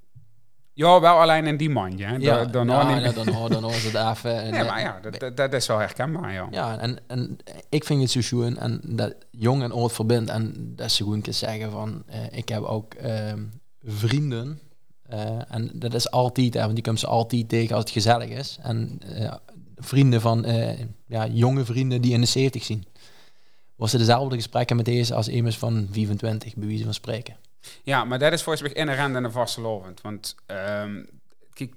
Ja, 0.82 1.00
wel 1.00 1.22
alleen 1.22 1.48
in 1.48 1.58
die 1.58 1.70
mandje. 1.70 2.06
Hè. 2.06 2.16
Ja, 2.16 2.46
dan, 2.46 2.68
ja, 2.68 2.84
dan, 2.84 3.02
ja, 3.02 3.12
dan, 3.12 3.30
hoor- 3.34 3.54
hoort 3.54 3.84
het 3.84 3.94
even. 4.12 4.42
En, 4.42 4.52
nee, 4.52 4.62
eh, 4.62 4.68
maar 4.68 4.80
ja, 4.82 5.00
dat, 5.02 5.20
dat, 5.20 5.38
dat 5.38 5.54
is 5.54 5.68
wel 5.68 5.78
herkenbaar, 5.78 6.34
ja. 6.34 6.48
Ja, 6.52 6.78
en, 6.80 6.98
en 7.08 7.38
ik 7.70 7.84
vind 7.84 8.02
het 8.02 8.12
zo 8.12 8.22
schoon 8.22 8.58
en 8.58 8.82
dat 8.86 9.16
jong 9.32 9.64
en 9.64 9.72
oud 9.72 9.92
verbindt. 9.94 10.30
En 10.30 10.74
dat 10.76 10.92
ze 10.92 11.04
gewoon 11.04 11.22
kunnen 11.22 11.40
zeggen 11.40 11.72
van, 11.72 12.04
eh, 12.06 12.20
ik 12.38 12.50
heb 12.50 12.62
ook 12.64 12.94
ehm, 12.94 13.40
vrienden. 13.84 14.60
eh, 15.04 15.54
en 15.56 15.72
dat 15.74 15.94
is 15.94 16.12
altijd, 16.12 16.54
hè, 16.54 16.62
want 16.62 16.74
die 16.74 16.84
komen 16.84 17.00
ze 17.00 17.08
altijd 17.08 17.50
tegen 17.50 17.76
als 17.76 17.84
het 17.84 17.94
gezellig 17.94 18.30
is. 18.30 18.58
En 18.62 19.00
vrienden 19.76 20.22
van, 20.22 20.46
ja, 21.06 21.28
jonge 21.28 21.66
vrienden 21.66 22.02
die 22.02 22.14
in 22.14 22.22
de 22.22 22.28
70 22.28 22.64
zien. 22.64 22.86
Was 23.76 23.92
ze 23.92 23.98
dezelfde 23.98 24.36
gesprekken 24.36 24.76
met 24.76 24.86
deze 24.86 25.14
als 25.14 25.28
iemand 25.28 25.56
van 25.56 25.88
25, 25.92 26.56
bij 26.56 26.68
wijze 26.68 26.84
van 26.84 26.94
spreken. 26.94 27.36
Ja, 27.84 28.04
maar 28.06 28.20
dat 28.20 28.34
is 28.34 28.44
volgens 28.44 28.74
mij 28.74 28.84
in 28.84 28.88
een 29.24 29.32
vastelovend. 29.32 30.02
Want 30.02 30.36
ehm, 30.46 31.04
kijk, 31.54 31.74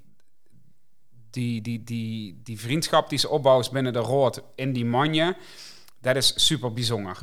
die, 1.30 1.60
die, 1.60 1.84
die, 1.84 2.40
die 2.42 2.60
vriendschap 2.60 3.08
die 3.08 3.18
ze 3.18 3.28
opbouwt 3.28 3.70
binnen 3.70 3.92
de 3.92 3.98
rood 3.98 4.42
in 4.54 4.72
die 4.72 4.84
manje, 4.84 5.36
dat 6.00 6.16
is 6.16 6.46
super 6.46 6.72
bijzonder. 6.72 7.18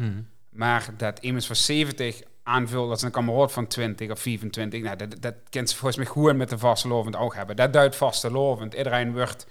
Maar 0.50 0.94
dat 0.98 1.20
iemand 1.22 1.46
van 1.46 1.56
70 1.56 2.22
aanvult 2.44 2.90
dat 2.90 3.00
ze 3.00 3.06
een 3.06 3.12
kameraad 3.12 3.52
van 3.52 3.68
20 3.68 4.10
of 4.10 4.20
24, 4.20 4.82
nou, 4.82 4.96
dat, 4.96 5.22
dat 5.22 5.36
kent 5.50 5.70
ze 5.70 5.76
volgens 5.76 5.98
mij 5.98 6.06
gewoon 6.12 6.38
met 6.38 6.50
de 6.50 6.58
vastelovend 6.58 7.16
ook 7.16 7.36
hebben. 7.36 7.56
Dat 7.56 7.74
duidt 7.74 7.96
vastelovend. 7.96 8.74
Iedereen 8.74 9.14
wordt, 9.14 9.46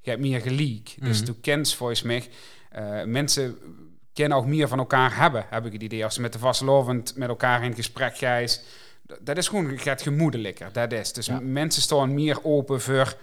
je 0.00 0.10
hebt 0.10 0.22
meer 0.22 0.40
gelijk. 0.40 0.94
Dus 1.00 1.16
Mhm. 1.16 1.26
toen 1.26 1.40
kent 1.40 1.74
volgens 1.74 2.02
mij, 2.02 2.28
eh, 2.70 3.04
mensen 3.04 3.58
kunnen 4.16 4.38
ook 4.38 4.46
meer 4.46 4.68
van 4.68 4.78
elkaar 4.78 5.16
hebben, 5.16 5.44
heb 5.50 5.66
ik 5.66 5.72
het 5.72 5.82
idee. 5.82 6.04
Als 6.04 6.14
ze 6.14 6.20
met 6.20 6.32
de 6.32 6.38
vastelovend 6.38 7.16
met 7.16 7.28
elkaar 7.28 7.64
in 7.64 7.74
gesprek 7.74 8.16
gaan. 8.16 8.46
Dat 9.20 9.36
is 9.36 9.48
gewoon, 9.48 9.78
gaat 9.78 10.02
gemoedelijker. 10.02 10.68
Dat 10.72 10.92
is. 10.92 11.12
Dus 11.12 11.26
Ja. 11.26 11.38
mensen 11.42 11.82
staan 11.82 12.14
meer 12.14 12.38
open 12.44 12.80
voor... 12.80 13.16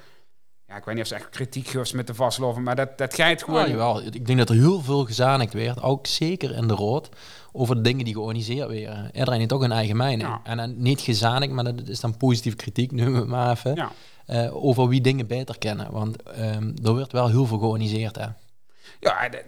Ja, 0.67 0.75
ik 0.77 0.83
weet 0.85 0.93
niet 0.95 1.03
of 1.03 1.09
ze 1.09 1.15
echt 1.15 1.29
kritiek 1.29 1.67
geeft 1.67 1.93
met 1.93 2.07
de 2.07 2.13
vastelovend, 2.13 2.65
maar 2.65 2.75
dat, 2.75 2.97
dat 2.97 3.13
gaat 3.15 3.43
gewoon... 3.43 3.61
Ja, 3.61 3.67
jawel. 3.67 4.01
Ik 4.05 4.25
denk 4.25 4.37
dat 4.39 4.49
er 4.49 4.55
heel 4.55 4.81
veel 4.81 5.05
gezamenlijk 5.05 5.51
werd, 5.51 5.81
ook 5.81 6.07
zeker 6.07 6.55
in 6.55 6.67
de 6.67 6.73
rood, 6.73 7.09
over 7.51 7.75
de 7.75 7.81
dingen 7.81 8.05
die 8.05 8.13
georganiseerd 8.13 8.69
werden. 8.69 9.09
Iedereen 9.13 9.39
heeft 9.39 9.53
ook 9.53 9.63
een 9.63 9.71
eigen 9.71 9.97
mening. 9.97 10.21
Ja. 10.21 10.41
En 10.43 10.57
dan 10.57 10.81
niet 10.81 11.01
gezamenlijk, 11.01 11.51
maar 11.51 11.63
dat 11.63 11.87
is 11.87 11.99
dan 11.99 12.17
positieve 12.17 12.57
kritiek, 12.57 12.91
noemen 12.95 13.13
we 13.13 13.19
het 13.19 13.27
maar 13.29 13.51
even, 13.51 13.75
Ja. 13.75 13.91
eh, 14.25 14.65
over 14.65 14.87
wie 14.87 15.01
dingen 15.01 15.27
beter 15.27 15.57
kennen. 15.57 15.91
Want 15.91 16.21
ehm, 16.23 16.71
er 16.83 16.93
wordt 16.93 17.11
wel 17.11 17.27
heel 17.29 17.45
veel 17.45 17.57
georganiseerd. 17.57 18.15
Hè. 18.15 18.25
Ja, 18.99 19.29
d- 19.29 19.43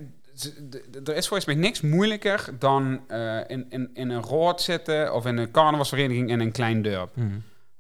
er 1.06 1.16
is 1.16 1.28
volgens 1.28 1.46
mij 1.46 1.56
niks 1.56 1.82
moeilijker 1.82 2.50
dan 2.60 3.02
eh, 3.08 3.38
in, 3.48 3.66
in, 3.70 3.90
in 3.94 4.10
een 4.10 4.22
rood 4.22 4.62
zitten 4.62 5.14
of 5.14 5.26
in 5.26 5.38
een 5.38 5.52
carnavalsvereniging 5.52 6.30
in 6.30 6.40
een 6.40 6.52
klein 6.52 6.82
dorp. 6.82 7.14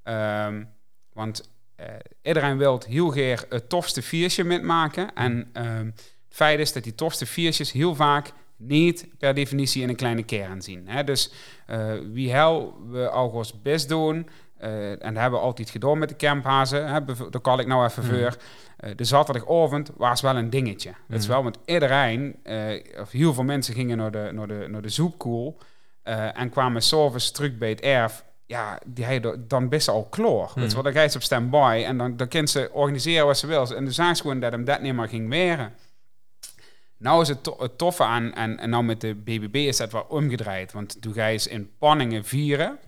Ehm, 0.03 0.63
want 1.13 1.49
eh, 1.75 1.85
iedereen 2.21 2.57
wil 2.57 2.81
heel 2.87 3.09
graag 3.09 3.45
het 3.49 3.69
tofste 3.69 4.01
viertje 4.01 4.43
metmaken. 4.43 5.13
En 5.13 5.49
ehm, 5.53 5.85
het 5.85 6.15
feit 6.29 6.59
is 6.59 6.73
dat 6.73 6.83
die 6.83 6.95
tofste 6.95 7.25
viertjes 7.25 7.71
heel 7.71 7.95
vaak 7.95 8.31
niet 8.57 9.07
per 9.17 9.33
definitie 9.33 9.81
in 9.81 9.89
een 9.89 9.95
kleine 9.95 10.23
kern 10.23 10.61
zien. 10.61 10.87
Hè? 10.87 11.03
Dus 11.03 11.31
eh, 11.67 11.93
wie 12.11 12.31
hel 12.31 12.77
we 12.89 13.09
al 13.09 13.29
ons 13.29 13.61
best 13.61 13.89
doen, 13.89 14.29
en 14.57 14.97
dat 14.99 15.21
hebben 15.21 15.39
we 15.39 15.45
altijd 15.45 15.69
gedaan 15.69 15.97
met 15.97 16.09
de 16.09 16.15
camphazen, 16.15 16.87
hè? 16.87 16.99
daar 17.29 17.41
kan 17.41 17.59
ik 17.59 17.67
nou 17.67 17.85
even 17.85 18.05
Mhm. 18.05 18.13
voor. 18.15 18.35
Eh, 18.77 18.91
de 18.95 19.03
zaterdagavond 19.03 19.91
was 19.97 20.21
wel 20.21 20.35
een 20.35 20.49
dingetje. 20.49 20.89
Het 21.07 21.17
is 21.19 21.23
Mhm. 21.23 21.31
wel, 21.33 21.43
want 21.43 21.57
iedereen, 21.65 22.35
eh, 22.43 22.83
of 23.01 23.11
heel 23.11 23.33
veel 23.33 23.43
mensen 23.43 23.73
gingen 23.73 23.97
naar 23.97 24.11
de, 24.11 24.29
naar 24.33 24.47
de, 24.47 24.65
naar 24.69 24.81
de 24.81 24.89
zoekkoel 24.89 25.57
eh, 26.03 26.39
en 26.39 26.49
kwamen 26.49 26.81
s'avonds 26.81 27.31
terug 27.31 27.57
bij 27.57 27.69
het 27.69 27.81
erf. 27.81 28.23
Ja, 28.45 28.79
die 28.85 29.05
hadden 29.05 29.47
dan 29.47 29.69
best 29.69 29.87
al 29.87 30.07
je 30.69 30.73
wel, 30.73 30.83
dan 30.83 30.93
ga 30.93 31.01
je 31.01 31.09
ze 31.09 31.17
op 31.17 31.23
standby 31.23 31.83
en 31.85 31.97
dan, 31.97 32.17
dan 32.17 32.27
kan 32.27 32.47
ze 32.47 32.69
organiseren 32.73 33.25
wat 33.25 33.37
ze 33.37 33.47
wil. 33.47 33.75
En 33.75 33.83
dan 33.83 33.93
zagen 33.93 34.15
ze 34.15 34.21
gewoon 34.21 34.39
dat 34.39 34.51
hem 34.51 34.65
dat 34.65 34.81
niet 34.81 34.93
meer 34.93 35.07
ging 35.07 35.29
weren. 35.29 35.73
Nou 36.97 37.21
is 37.21 37.27
het, 37.27 37.43
to- 37.43 37.55
het 37.59 37.77
toffe 37.77 38.03
aan, 38.03 38.33
en, 38.33 38.59
en 38.59 38.69
nou 38.69 38.83
met 38.83 39.01
de 39.01 39.15
BBB 39.15 39.55
is 39.55 39.77
dat 39.77 39.91
wel 39.91 40.05
omgedraaid. 40.09 40.71
Want 40.71 41.01
toen 41.01 41.13
ga 41.13 41.25
je 41.27 41.37
ze 41.37 41.49
in 41.49 41.69
panningen 41.79 42.25
vieren. 42.25 42.79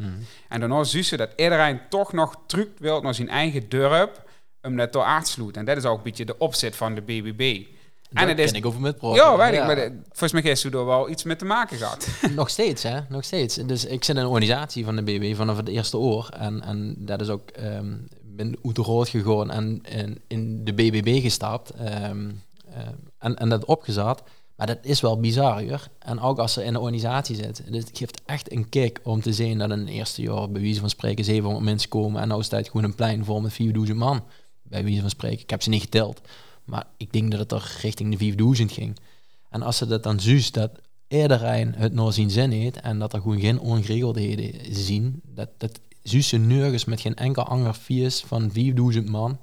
En 0.50 0.60
daarna 0.60 0.84
zien 0.84 1.04
ze 1.04 1.18
dat 1.18 1.30
iedereen 1.36 1.80
toch 1.90 2.14
nog 2.14 2.36
terug 2.46 2.68
wil 2.78 3.02
naar 3.02 3.14
zijn 3.14 3.30
eigen 3.30 3.70
dorp 3.70 4.27
om 4.62 4.76
dat 4.78 4.94
door 4.94 5.04
aansluiten. 5.04 5.60
En 5.62 5.66
dat 5.68 5.78
is 5.78 5.86
ook 5.86 5.98
een 5.98 6.04
beetje 6.04 6.26
de 6.26 6.38
opzet 6.38 6.76
van 6.76 6.96
de 6.96 7.02
BBB. 7.02 7.66
Daar 8.10 8.24
en 8.24 8.30
het 8.30 8.40
is... 8.40 8.46
ken 8.52 8.60
ik 8.60 8.66
over 8.66 8.82
met 8.82 8.98
praten. 8.98 9.16
Ja, 9.18 9.38
weet 9.38 9.54
ik. 9.54 9.66
Maar 9.66 9.76
de- 9.76 10.00
volgens 10.08 10.32
mij 10.32 10.42
heeft 10.42 10.64
er 10.64 10.86
wel 10.86 11.10
iets 11.10 11.24
mee 11.24 11.36
te 11.36 11.46
maken 11.46 11.78
gehad. 11.78 12.08
Nog 12.36 12.50
steeds, 12.50 12.84
hè? 12.84 13.00
Nog 13.10 13.24
steeds. 13.24 13.56
Dus 13.56 13.86
ik 13.86 14.04
zit 14.04 14.16
in 14.16 14.22
een 14.22 14.28
organisatie 14.28 14.86
van 14.86 14.96
de 14.96 15.04
BB 15.04 15.36
vanaf 15.36 15.58
het 15.58 15.68
eerste 15.68 15.98
oor. 15.98 16.30
En, 16.38 16.62
en 16.64 16.96
dat 16.98 17.22
is 17.22 17.30
ook... 17.30 17.50
ehm 17.50 17.94
ben 18.38 18.58
uit 18.66 18.76
de 18.76 18.82
rood 18.82 19.10
gegaan 19.10 19.52
en, 19.52 19.80
en 19.84 20.18
in 20.28 20.64
de 20.66 20.74
BBB 20.74 21.22
gestapt. 21.22 21.70
ehm, 21.70 22.30
eh, 22.70 22.82
en, 23.20 23.36
en 23.36 23.50
dat 23.50 23.66
opgezet. 23.66 24.22
Maar 24.56 24.68
dat 24.68 24.78
is 24.82 25.02
wel 25.02 25.20
bizar, 25.20 25.64
hoor. 25.64 25.88
En 26.00 26.20
ook 26.20 26.40
als 26.40 26.54
ze 26.54 26.64
in 26.64 26.74
de 26.74 26.80
organisatie 26.80 27.36
zit. 27.36 27.64
Dus 27.72 27.84
het 27.84 27.98
geeft 27.98 28.22
echt 28.26 28.52
een 28.52 28.70
kick 28.70 29.00
om 29.04 29.22
te 29.22 29.34
zien 29.34 29.58
dat 29.58 29.72
in 29.72 29.80
het 29.80 29.90
eerste 29.90 30.22
jaar... 30.22 30.50
bij 30.52 30.62
wijze 30.62 30.80
van 30.80 30.90
spreken 30.90 31.24
700 31.26 31.66
mensen 31.66 31.90
komen... 31.90 32.22
en 32.22 32.28
nou 32.28 32.44
staat 32.44 32.66
gewoon 32.68 32.84
een 32.84 32.96
plein 32.96 33.26
vol 33.26 33.42
met 33.42 33.54
4000 33.54 33.98
man. 33.98 34.24
Bij 34.70 34.84
wijze 34.84 35.02
van 35.02 35.10
spreken. 35.10 35.40
Ik 35.40 35.50
heb 35.50 35.62
ze 35.62 35.70
niet 35.70 35.82
geteld. 35.82 36.22
Maar 36.64 36.86
ik 36.98 37.14
denk 37.14 37.32
dat 37.32 37.40
het 37.40 37.52
er 37.52 37.78
richting 37.82 38.12
de 38.12 38.18
4000 38.18 38.72
ging. 38.72 38.98
En 39.50 39.62
als 39.62 39.78
ze 39.78 39.88
dat 39.88 40.04
dan 40.04 40.20
zuist, 40.20 40.54
dat 40.54 40.72
iedereen 41.08 41.74
het 41.76 41.94
naar 41.94 42.14
zijn 42.14 42.30
zin 42.30 42.52
heeft 42.52 42.82
en 42.82 43.00
dat 43.00 43.14
er 43.14 43.22
gewoon 43.22 43.40
geen 43.40 43.60
ongeregeldheden 43.60 44.76
zien, 44.76 45.22
dat, 45.24 45.50
dat 45.58 45.80
zuist 46.04 46.30
ze 46.30 46.38
nergens 46.38 46.86
met 46.86 47.02
geen 47.02 47.16
enkel 47.16 47.44
ander 47.44 47.76
vies 47.76 48.22
van 48.22 48.52
4000 48.52 49.10
man. 49.10 49.40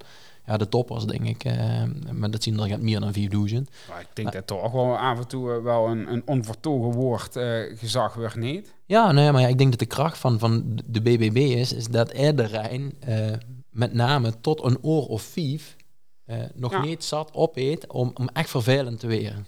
Ja, 0.47 0.57
de 0.57 0.69
toppers 0.69 1.05
denk 1.05 1.25
ik, 1.25 1.45
eh, 1.45 1.83
maar 2.13 2.31
dat 2.31 2.43
zien 2.43 2.61
er 2.61 2.69
gaat 2.69 2.81
meer 2.81 3.01
dan 3.01 3.13
4000. 3.13 3.71
Maar 3.89 4.01
ik 4.01 4.09
denk 4.13 4.33
dat 4.33 4.47
toch 4.47 4.73
wel 4.73 4.99
af 4.99 5.19
en 5.19 5.27
toe 5.27 5.53
eh, 5.53 5.63
wel 5.63 5.87
een, 5.87 6.13
een 6.13 6.23
onvertogen 6.27 6.93
woord 6.93 7.37
eh, 7.37 7.61
gezag 7.79 8.15
wordt 8.15 8.37
niet. 8.37 8.75
Ja, 8.87 9.13
nee, 9.13 9.33
maar 9.33 9.41
ja, 9.41 9.49
ik 9.49 9.59
denk 9.59 9.71
dat 9.71 9.79
de 9.79 9.87
kracht 9.87 10.19
van, 10.19 10.39
van 10.39 10.81
de 10.87 11.01
BBB 11.01 11.37
is, 11.37 11.73
is 11.73 11.87
dat 11.87 12.13
iedereen 12.13 12.95
eh, 13.01 13.33
met 13.75 13.93
name 13.93 14.41
tot 14.41 14.65
een 14.65 14.79
oor 14.83 15.07
of 15.07 15.23
vijf 15.23 15.77
eh, 16.25 16.37
nog 16.55 16.73
Ja. 16.73 16.81
niet 16.81 17.05
zat 17.05 17.35
opeet 17.35 17.87
om, 17.93 18.11
om 18.15 18.29
echt 18.33 18.51
vervelend 18.51 19.01
te 19.01 19.07
weren. 19.07 19.47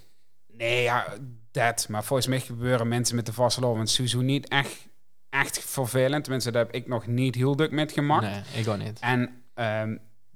Nee, 0.52 0.82
ja, 0.82 1.06
dat. 1.50 1.86
Maar 1.88 2.04
volgens 2.04 2.28
mij 2.28 2.40
gebeuren 2.40 2.88
mensen 2.88 3.16
met 3.16 3.26
de 3.26 3.32
vasteloven 3.32 3.80
en 3.80 3.86
Suzu 3.86 4.22
niet 4.22 4.48
echt, 4.48 4.88
echt 5.30 5.58
vervelend. 5.58 6.22
Tenminste, 6.24 6.50
daar 6.50 6.64
heb 6.64 6.74
ik 6.74 6.88
nog 6.88 7.06
niet 7.06 7.34
heel 7.34 7.54
druk 7.54 7.70
met 7.70 7.92
gemaakt. 7.92 8.26
Nee, 8.26 8.62
ik 8.62 8.68
ook 8.68 8.78
niet. 8.78 8.98
En 9.00 9.42
ehm, 9.54 9.90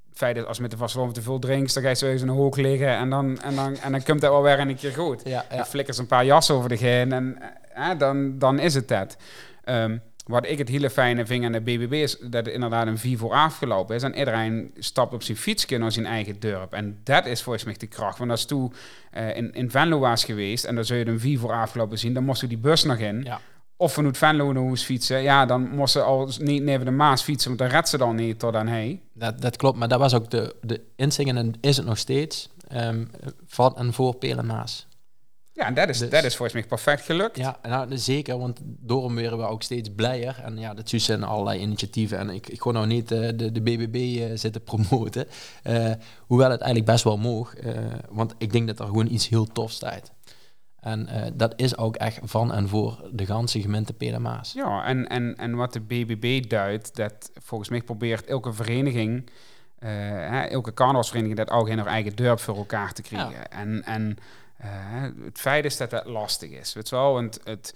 het 0.09 0.17
feit 0.19 0.35
dat 0.35 0.45
als 0.45 0.55
je 0.55 0.61
met 0.61 0.71
de 0.71 0.77
vasteloven 0.77 1.13
te 1.13 1.21
veel 1.21 1.39
drinkt, 1.39 1.73
dan 1.73 1.83
ga 1.83 1.89
je 1.89 1.95
zo 1.95 2.07
eens 2.07 2.21
in 2.21 2.27
een 2.27 2.35
hoek 2.35 2.57
liggen 2.57 2.97
en 2.97 3.09
dan, 3.09 3.41
en, 3.41 3.55
dan, 3.55 3.77
en 3.77 3.91
dan 3.91 4.03
komt 4.03 4.21
dat 4.21 4.31
wel 4.31 4.41
weer 4.41 4.59
een 4.59 4.75
keer 4.75 4.91
goed. 4.93 5.21
Ja, 5.23 5.45
Je 5.55 5.65
flikkert 5.65 5.97
een 5.97 6.07
paar 6.07 6.25
jassen 6.25 6.55
over 6.55 6.69
de 6.69 6.75
heen 6.77 7.11
en 7.11 7.37
eh, 7.73 7.89
dan, 7.97 8.39
dan 8.39 8.59
is 8.59 8.73
het 8.73 8.87
dat. 8.87 9.17
Ehm, 9.63 9.97
wat 10.25 10.47
ik 10.47 10.57
het 10.57 10.69
hele 10.69 10.89
fijne 10.89 11.25
vind 11.25 11.45
aan 11.45 11.51
de 11.51 11.61
BBB 11.61 11.93
is 11.93 12.17
dat 12.19 12.45
het 12.45 12.53
inderdaad 12.53 12.87
een 12.87 12.97
vier 12.97 13.17
voor 13.17 13.31
afgelopen 13.31 13.95
is. 13.95 14.03
En 14.03 14.17
iedereen 14.17 14.71
stapt 14.77 15.13
op 15.13 15.23
zijn 15.23 15.37
fietsje 15.37 15.77
naar 15.77 15.91
zijn 15.91 16.05
eigen 16.05 16.39
dorp. 16.39 16.73
En 16.73 16.99
dat 17.03 17.25
is 17.25 17.41
volgens 17.41 17.63
mij 17.65 17.75
de 17.77 17.87
kracht. 17.87 18.17
Want 18.17 18.31
als 18.31 18.45
toen 18.45 18.73
eh, 19.11 19.35
in, 19.35 19.53
in 19.53 19.71
Venlo 19.71 19.99
was 19.99 20.23
geweest 20.23 20.63
en 20.63 20.75
dan 20.75 20.85
zou 20.85 20.99
je 20.99 21.07
een 21.07 21.19
vier 21.19 21.39
voor 21.39 21.51
afgelopen 21.51 21.99
zien, 21.99 22.13
dan 22.13 22.23
moest 22.23 22.41
je 22.41 22.47
die 22.47 22.57
bus 22.57 22.83
nog 22.83 22.97
in. 22.97 23.23
Ja. 23.23 23.39
Of 23.75 23.93
vanuit 23.93 24.17
Venlo 24.17 24.51
naar 24.51 24.63
Hoes 24.63 24.83
fietsen. 24.83 25.21
Ja, 25.21 25.45
dan 25.45 25.69
moest 25.69 25.91
ze 25.91 26.01
al 26.01 26.29
niet 26.39 26.63
neven 26.63 26.85
de 26.85 26.91
Maas 26.91 27.21
fietsen, 27.21 27.47
want 27.47 27.61
dan 27.61 27.69
redt 27.69 27.89
ze 27.89 27.97
dan 27.97 28.15
niet 28.15 28.39
tot 28.39 28.55
aan 28.55 28.67
hey. 28.67 29.01
Dat, 29.13 29.41
dat 29.41 29.57
klopt, 29.57 29.77
maar 29.77 29.87
dat 29.87 29.99
was 29.99 30.13
ook 30.13 30.29
de, 30.29 30.55
de 30.61 30.81
inzingen 30.95 31.37
en 31.37 31.53
is 31.61 31.77
het 31.77 31.85
nog 31.85 31.97
steeds 31.97 32.49
ehm, 32.67 33.05
van 33.45 33.77
en 33.77 33.93
voor 33.93 34.15
Pelen 34.15 34.45
Maas. 34.45 34.87
Ja, 35.61 35.67
en 35.67 35.73
dat 35.73 35.89
is, 35.89 35.99
Dus- 35.99 36.09
dat 36.09 36.23
is 36.23 36.35
volgens 36.35 36.53
mij 36.59 36.67
perfect 36.67 37.05
gelukt. 37.05 37.37
Ja, 37.37 37.59
nou, 37.61 37.97
zeker, 37.97 38.37
want 38.37 38.59
daarom 38.63 39.15
werden 39.15 39.37
we 39.39 39.45
ook 39.45 39.63
steeds 39.63 39.89
blijer. 39.95 40.41
En 40.43 40.57
ja, 40.57 40.73
dat 40.73 40.89
zijn 40.89 41.23
allerlei 41.23 41.59
initiatieven. 41.59 42.17
En 42.17 42.29
ik, 42.29 42.47
ik 42.47 42.61
ga 42.61 42.71
nou 42.71 42.87
niet 42.87 43.11
eh, 43.11 43.29
de, 43.35 43.51
de 43.51 43.61
BBB 43.61 43.95
eh, 43.95 44.29
zitten 44.33 44.63
promoten. 44.63 45.27
Eh, 45.63 45.91
hoewel 46.19 46.49
het 46.49 46.61
eigenlijk 46.61 46.91
best 46.91 47.03
wel 47.03 47.17
moog. 47.17 47.53
want 48.09 48.35
ik 48.37 48.51
denk 48.51 48.67
dat 48.67 48.79
er 48.79 48.85
gewoon 48.85 49.07
iets 49.07 49.29
heel 49.29 49.45
tofs 49.45 49.75
staat. 49.75 50.11
En 50.79 51.09
dat 51.33 51.53
is 51.55 51.77
ook 51.77 51.95
echt 51.95 52.19
van 52.23 52.53
en 52.53 52.67
voor 52.67 53.09
de 53.11 53.25
ganse 53.25 53.61
gemeente 53.61 53.93
Pelemaas. 53.93 54.53
Ja, 54.53 54.85
en, 54.85 55.07
en, 55.07 55.35
en 55.37 55.55
wat 55.55 55.73
de 55.73 55.79
BBB 55.79 56.49
duidt, 56.49 56.95
dat 56.95 57.31
volgens 57.39 57.69
mij 57.69 57.81
probeert 57.81 58.25
elke 58.25 58.53
vereniging, 58.53 59.29
hè, 59.79 60.41
elke 60.41 60.73
carnavalsvereniging, 60.73 61.37
dat 61.37 61.49
ook 61.49 61.69
in 61.69 61.77
haar 61.77 61.87
eigen 61.87 62.15
dorp 62.15 62.39
voor 62.39 62.57
elkaar 62.57 62.93
te 62.93 63.01
krijgen. 63.01 63.51
En, 63.51 63.83
en 63.83 64.17
het 65.23 65.39
feit 65.39 65.65
is 65.65 65.77
dat 65.77 65.89
dat 65.89 66.05
lastig 66.05 66.49
is. 66.49 66.73
Weet 66.73 66.89
je 66.89 66.95
wel, 66.95 67.13
want 67.13 67.39
het, 67.43 67.75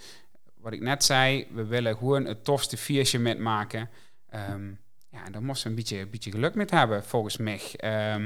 wat 0.57 0.73
ik 0.73 0.81
net 0.81 1.03
zei, 1.03 1.47
we 1.51 1.65
willen 1.65 1.97
gewoon 1.97 2.25
het 2.25 2.43
tofste 2.43 2.77
viertje 2.77 3.19
metmaken. 3.19 3.89
Ehm 4.29 4.71
ja, 5.15 5.25
en 5.25 5.31
daar 5.31 5.43
moesten 5.43 5.63
we 5.63 5.69
een 5.69 5.75
beetje, 5.75 5.99
een 5.99 6.09
beetje 6.09 6.31
geluk 6.31 6.55
mee 6.55 6.65
hebben, 6.69 7.03
volgens 7.03 7.37
mij. 7.37 7.61
Ehm, 7.75 8.21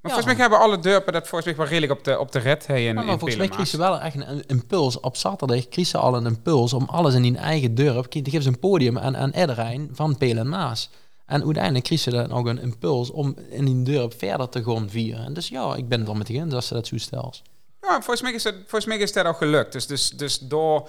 maar 0.00 0.12
volgens 0.12 0.24
mij 0.24 0.34
hebben 0.34 0.58
alle 0.58 0.78
dorpen 0.78 1.12
dat 1.12 1.28
volgens 1.28 1.44
mij 1.44 1.56
wel 1.56 1.66
redelijk 1.66 1.92
op 1.92 2.04
de, 2.04 2.18
op 2.18 2.32
de 2.32 2.38
red. 2.38 2.66
Hey, 2.66 2.80
in, 2.80 2.86
Ja, 2.86 2.92
maar 2.92 3.02
in 3.02 3.18
volgens 3.18 3.36
mij 3.38 3.48
kreeg 3.48 3.66
ze 3.66 3.76
wel 3.76 4.00
echt 4.00 4.14
een, 4.14 4.30
een 4.30 4.46
impuls. 4.46 5.00
Op 5.00 5.16
zaterdag 5.16 5.68
kreeg 5.68 5.86
ze 5.86 5.98
al 5.98 6.16
een 6.16 6.26
impuls 6.26 6.72
om 6.72 6.84
alles 6.84 7.14
in 7.14 7.22
die 7.22 7.36
eigen 7.36 7.74
dorp. 7.74 8.12
Die 8.12 8.24
geven 8.24 8.42
ze 8.42 8.48
een 8.48 8.58
podium 8.58 8.98
aan, 8.98 9.16
aan 9.16 9.32
iedereen 9.34 9.90
van 9.92 10.16
Pelen 10.16 10.38
en 10.38 10.48
Maas. 10.48 10.90
En 11.26 11.44
uiteindelijk 11.44 11.84
kreeg 11.84 11.98
ze 11.98 12.10
dan 12.10 12.32
ook 12.32 12.46
een 12.46 12.60
impuls 12.60 13.10
om 13.10 13.36
in 13.50 13.64
die 13.64 13.94
dorp 13.94 14.14
verder 14.18 14.48
te 14.48 14.62
gaan 14.62 14.90
vieren. 14.90 15.24
En 15.24 15.34
dus 15.34 15.48
ja, 15.48 15.74
ik 15.74 15.88
ben 15.88 15.98
het 15.98 16.08
wel 16.08 16.16
met 16.16 16.28
eens 16.28 16.54
als 16.54 16.66
ze 16.66 16.74
dat 16.74 16.86
zo 16.86 16.98
stelt. 16.98 17.42
Ja, 17.80 17.92
volgens 17.94 18.22
mij 18.22 18.32
is 18.32 18.44
het, 18.44 18.54
volgens 18.54 18.84
mij 18.84 18.96
is 18.98 19.12
dat 19.12 19.26
al 19.26 19.34
gelukt. 19.34 19.72
Dus, 19.72 19.86
dus, 19.86 20.10
dus 20.10 20.38
door... 20.38 20.88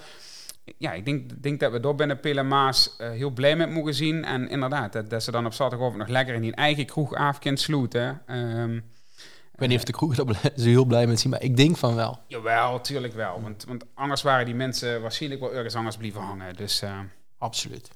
Ja, 0.78 0.92
ik 0.92 1.04
denk, 1.04 1.42
denk 1.42 1.60
dat 1.60 1.72
we 1.72 1.80
door 1.80 1.94
binnen 1.94 2.20
Pille 2.20 2.42
Maas 2.42 2.96
eh, 2.98 3.10
heel 3.10 3.30
blij 3.30 3.56
met 3.56 3.70
mogen 3.70 3.94
zien. 3.94 4.24
En 4.24 4.48
inderdaad, 4.48 4.92
dat, 4.92 5.10
dat 5.10 5.22
ze 5.22 5.30
dan 5.30 5.46
op 5.46 5.52
zaterdagavond 5.52 5.98
nog 5.98 6.08
lekker 6.08 6.34
in 6.34 6.40
die 6.42 6.54
eigen 6.54 6.86
kroeg 6.86 7.14
af 7.14 7.38
kunnen 7.38 7.60
sloeten. 7.60 8.22
Ehm, 8.26 8.76
Ik 9.52 9.66
weet 9.66 9.68
niet 9.68 9.78
of 9.78 9.84
de 9.84 9.92
kroeg 9.92 10.14
zo 10.14 10.24
heel 10.56 10.84
blij 10.84 11.06
met 11.06 11.20
zien, 11.20 11.30
maar 11.30 11.42
ik 11.42 11.56
denk 11.56 11.76
van 11.76 11.94
wel. 11.94 12.18
jawel, 12.26 12.80
tuurlijk 12.80 13.14
wel. 13.14 13.40
Want, 13.42 13.64
want 13.64 13.84
anders 13.94 14.22
waren 14.22 14.46
die 14.46 14.54
mensen 14.54 15.02
waarschijnlijk 15.02 15.40
wel 15.40 15.54
ergens 15.54 15.74
anders 15.74 15.96
blijven 15.96 16.20
hangen. 16.20 16.56
Dus... 16.56 16.82
eh, 16.82 16.98
Absoluut. 17.38 17.90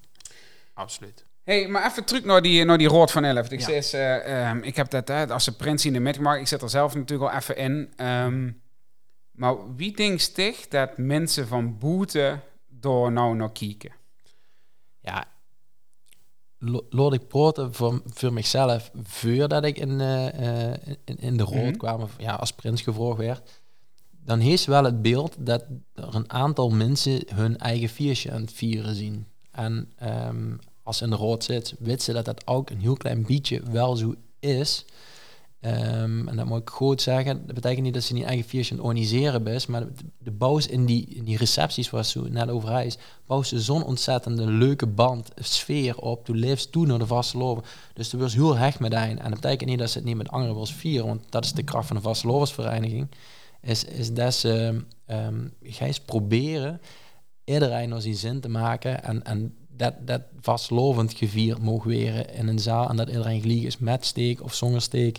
Absoluut. 0.74 1.24
hey, 1.44 1.68
maar 1.68 1.86
even 1.86 2.04
terug 2.04 2.24
naar 2.24 2.42
die, 2.42 2.64
naar 2.64 2.78
die 2.78 2.88
rood 2.88 3.10
van 3.10 3.24
11. 3.24 3.50
Ik, 3.50 3.60
Ja. 3.60 3.68
eh, 3.68 4.48
ehm, 4.48 4.58
ik 4.62 4.76
heb 4.76 4.90
dat 4.90 5.30
als 5.30 5.44
ze 5.44 5.56
prins 5.56 5.86
in 5.86 5.92
de 5.92 6.00
metgemaakt. 6.00 6.40
Ik 6.40 6.46
zit 6.46 6.62
er 6.62 6.70
zelf 6.70 6.94
natuurlijk 6.94 7.30
al 7.32 7.38
even 7.38 7.56
in. 7.56 7.92
Ehm, 7.96 8.50
maar 9.34 9.74
wie 9.76 9.96
denkt 9.96 10.32
zich 10.34 10.68
dat 10.68 10.98
mensen 10.98 11.46
van 11.48 11.78
boete 11.78 12.40
door 12.68 13.12
nou 13.12 13.36
naar 13.36 13.52
kijken? 13.52 13.92
Ja, 15.00 15.24
lo- 16.58 16.86
laat 16.90 17.12
ik 17.12 17.28
praten 17.28 17.74
voor, 17.74 18.02
voor 18.04 18.32
mezelf 18.32 18.90
voordat 19.02 19.64
ik 19.64 19.78
in, 19.78 20.00
eh, 20.00 20.70
eh, 20.72 20.78
in, 21.04 21.18
in 21.18 21.36
de 21.36 21.42
rood 21.42 21.54
Mhm. 21.64 21.76
kwam, 21.76 22.00
of 22.02 22.14
ja, 22.18 22.34
als 22.34 22.52
prins 22.52 22.82
gevraagd 22.82 23.16
werd. 23.18 23.62
dan 24.26 24.38
heeft 24.38 24.64
wel 24.64 24.84
het 24.84 25.02
beeld 25.02 25.34
dat 25.38 25.64
er 25.94 26.14
een 26.14 26.30
aantal 26.32 26.70
mensen 26.70 27.22
hun 27.34 27.58
eigen 27.58 27.88
feestje 27.88 28.32
aan 28.32 28.40
het 28.40 28.52
vieren 28.52 28.94
zien. 28.94 29.26
En 29.50 29.92
ehm, 29.96 30.56
als 30.82 30.96
ze 30.98 31.04
in 31.04 31.10
de 31.10 31.16
rood 31.16 31.44
zit, 31.44 31.74
weten 31.78 32.00
ze 32.02 32.12
dat 32.12 32.24
dat 32.24 32.46
ook 32.46 32.70
een 32.70 32.80
heel 32.80 32.96
klein 32.96 33.22
beetje 33.26 33.62
wel 33.70 33.96
zo 33.96 34.14
is. 34.40 34.84
Ehm, 35.64 36.28
en 36.28 36.36
dat 36.36 36.46
moet 36.46 36.60
ik 36.60 36.70
goed 36.70 37.02
zeggen. 37.02 37.46
Dat 37.46 37.54
betekent 37.54 37.82
niet 37.82 37.94
dat 37.94 38.02
ze 38.02 38.12
niet 38.12 38.24
eigen 38.24 38.80
organiseren 38.80 39.46
is, 39.46 39.66
maar 39.66 39.86
de, 40.18 40.30
bouws 40.30 40.66
in 40.66 40.86
die, 40.86 41.06
in 41.06 41.24
die 41.24 41.36
recepties 41.36 41.90
waar 41.90 42.04
ze 42.04 42.20
net 42.20 42.48
over 42.48 42.68
reis, 42.68 42.98
bouwen 43.26 43.48
ze 43.48 43.60
zo'n 43.60 43.84
ontzettende 43.84 44.46
leuke 44.46 44.86
band, 44.86 45.30
sfeer 45.36 45.98
op. 45.98 46.24
Toen 46.24 46.36
leeft 46.36 46.72
toen 46.72 46.86
naar 46.86 46.98
de 46.98 47.06
vaste 47.06 47.38
loven. 47.38 47.64
Dus 47.94 48.08
toen 48.08 48.20
was 48.20 48.34
heel 48.34 48.56
hecht 48.56 48.78
met 48.80 48.92
een. 48.92 49.18
En 49.18 49.30
dat 49.30 49.40
betekent 49.40 49.70
niet 49.70 49.78
dat 49.78 49.90
ze 49.90 49.98
het 49.98 50.06
niet 50.06 50.16
met 50.16 50.30
anderen 50.30 50.54
wil 50.54 50.66
vieren, 50.66 51.06
want 51.06 51.22
dat 51.28 51.44
is 51.44 51.52
de 51.52 51.62
kracht 51.62 51.86
van 51.86 51.96
de 51.96 52.02
vaste 52.02 52.26
loversvereniging. 52.26 53.10
Is, 53.60 53.84
is 53.84 54.12
dat 54.12 54.34
ze 54.34 54.82
um, 55.06 55.52
proberen 56.06 56.80
iedereen 57.44 57.88
nog 57.88 58.02
zijn 58.02 58.14
zin 58.14 58.40
te 58.40 58.48
maken 58.48 59.04
en, 59.04 59.22
en 59.22 59.54
dat, 59.76 59.94
dat 60.06 60.22
vastlovend 60.40 61.12
gevierd 61.12 61.58
mogen 61.58 61.90
weer 61.90 62.34
in 62.34 62.48
een 62.48 62.58
zaal 62.58 62.88
en 62.88 62.96
dat 62.96 63.08
iedereen 63.08 63.40
gelijk 63.40 63.62
is 63.62 63.78
met 63.78 64.04
steek 64.04 64.42
of 64.42 64.54
zonder 64.54 64.82
steek, 64.82 65.18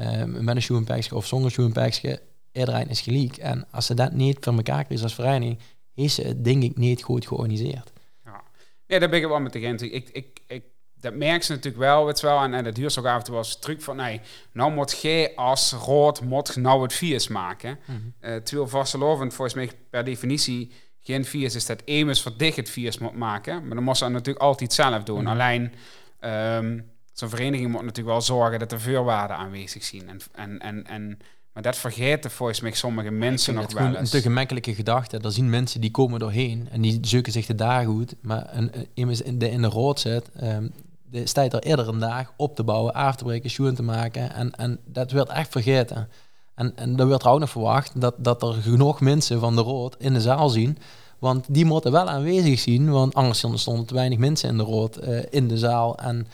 um, 0.00 0.44
met 0.44 0.56
een 0.56 0.62
schoenpekje 0.62 1.14
of 1.14 1.26
zonder 1.26 1.50
schoenpekje. 1.50 2.20
Iedereen 2.52 2.88
is 2.88 3.00
gelijk. 3.00 3.36
En 3.36 3.66
als 3.70 3.86
ze 3.86 3.94
dat 3.94 4.12
niet 4.12 4.36
voor 4.40 4.52
elkaar 4.52 4.84
krijgen 4.84 5.04
als 5.06 5.14
vereniging, 5.14 5.58
is 5.94 6.14
ze 6.14 6.22
het 6.22 6.44
denk 6.44 6.62
ik 6.62 6.76
niet 6.76 7.02
goed 7.02 7.26
georganiseerd. 7.26 7.92
Ja, 8.24 8.42
ja 8.86 8.98
daar 8.98 9.08
ben 9.08 9.22
ik 9.22 9.28
wel 9.28 9.40
met 9.40 9.52
de 9.52 9.60
eens. 9.60 9.82
Ik, 9.82 10.08
ik, 10.08 10.40
ik, 10.46 10.64
dat 10.94 11.14
merk 11.14 11.42
ze 11.42 11.52
natuurlijk 11.52 11.82
wel, 11.82 12.04
weet 12.04 12.20
wel, 12.20 12.42
en, 12.42 12.54
en 12.54 12.64
dat 12.64 12.74
duurt 12.74 12.98
ook 12.98 13.06
af 13.06 13.18
en 13.18 13.24
toe 13.24 13.36
als 13.36 13.58
truc 13.58 13.82
van, 13.82 13.96
nee, 13.96 14.20
nou 14.52 14.72
moet 14.72 15.00
jij 15.00 15.34
als 15.34 15.72
rood, 15.72 16.20
moet 16.20 16.56
nou 16.56 16.82
het 16.82 16.92
vies 16.92 17.28
maken. 17.28 17.78
Mm 17.86 17.94
-hmm. 17.94 18.30
uh, 18.30 18.36
terwijl 18.36 18.68
vastelovend 18.68 19.34
volgens 19.34 19.56
mij 19.56 19.70
per 19.90 20.04
definitie 20.04 20.72
geen 21.02 21.24
viers 21.24 21.54
is 21.54 21.66
dat 21.66 21.82
Emus 21.84 22.22
verdicht 22.22 22.56
het 22.56 22.70
viers 22.70 22.98
moet 22.98 23.16
maken. 23.16 23.66
Maar 23.66 23.74
dan 23.74 23.84
moet 23.84 23.96
ze 23.96 24.08
natuurlijk 24.08 24.44
altijd 24.44 24.72
zelf 24.72 25.02
doen. 25.02 25.22
Mhm. 25.22 25.32
Alleen, 25.32 25.72
um, 26.20 26.90
zo'n 27.12 27.28
vereniging 27.28 27.70
moet 27.70 27.80
natuurlijk 27.80 28.08
wel 28.08 28.20
zorgen 28.20 28.58
dat 28.58 28.72
er 28.72 28.80
vuurwaarden 28.80 29.36
aanwezig 29.36 29.84
zijn. 29.84 30.08
En, 30.08 30.20
en, 30.34 30.58
en, 30.58 30.86
en, 30.86 31.18
maar 31.52 31.62
dat 31.62 31.76
vergeten 31.76 32.30
volgens 32.30 32.60
mij 32.60 32.72
sommige 32.72 33.10
mensen 33.10 33.54
nog 33.54 33.72
wel 33.72 33.86
eens. 33.86 33.98
Een 33.98 34.20
te 34.20 34.28
gemakkelijke 34.28 34.74
gedachte. 34.74 35.18
Er 35.18 35.32
zien 35.32 35.50
mensen 35.50 35.80
die 35.80 35.90
komen 35.90 36.20
doorheen 36.20 36.68
en 36.70 36.80
die 36.80 36.98
zoeken 37.00 37.32
zich 37.32 37.46
de 37.46 37.54
dag 37.54 37.84
goed. 37.84 38.14
Maar 38.22 38.48
een, 38.52 38.70
een, 38.94 39.16
in 39.24 39.38
de, 39.38 39.50
in 39.50 39.62
de 39.62 39.68
rood 39.68 40.00
zit, 40.00 40.30
um, 40.42 40.72
de 41.10 41.26
staat 41.26 41.52
er 41.52 41.62
eerder 41.62 41.88
een 41.88 41.98
dag 41.98 42.32
op 42.36 42.56
te 42.56 42.64
bouwen, 42.64 42.94
af 42.94 43.16
te 43.16 43.24
breken, 43.24 43.50
schoen 43.50 43.74
te 43.74 43.82
maken. 43.82 44.34
En, 44.34 44.50
en 44.50 44.78
dat 44.84 45.10
werd 45.10 45.28
echt 45.28 45.50
vergeten. 45.50 46.08
En, 46.54 46.76
en 46.76 46.96
dan 46.96 47.08
werd 47.08 47.22
er 47.22 47.28
ook 47.28 47.38
nog 47.38 47.50
verwacht 47.50 48.00
dat, 48.00 48.14
dat 48.18 48.42
er 48.42 48.52
genoeg 48.52 49.00
mensen 49.00 49.40
van 49.40 49.56
de 49.56 49.62
rood 49.62 49.96
in 49.98 50.12
de 50.12 50.20
zaal 50.20 50.48
zien. 50.48 50.78
Want 51.18 51.46
die 51.48 51.64
moeten 51.64 51.92
wel 51.92 52.08
aanwezig 52.08 52.58
zien, 52.58 52.90
want 52.90 53.14
anders 53.14 53.44
stonden 53.54 53.86
te 53.86 53.94
weinig 53.94 54.18
mensen 54.18 54.48
in 54.48 54.56
de 54.56 54.62
rood 54.62 55.08
uh, 55.08 55.22
in 55.30 55.48
de 55.48 55.58
zaal. 55.58 55.98
En 55.98 56.26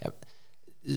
ja, 0.00 0.10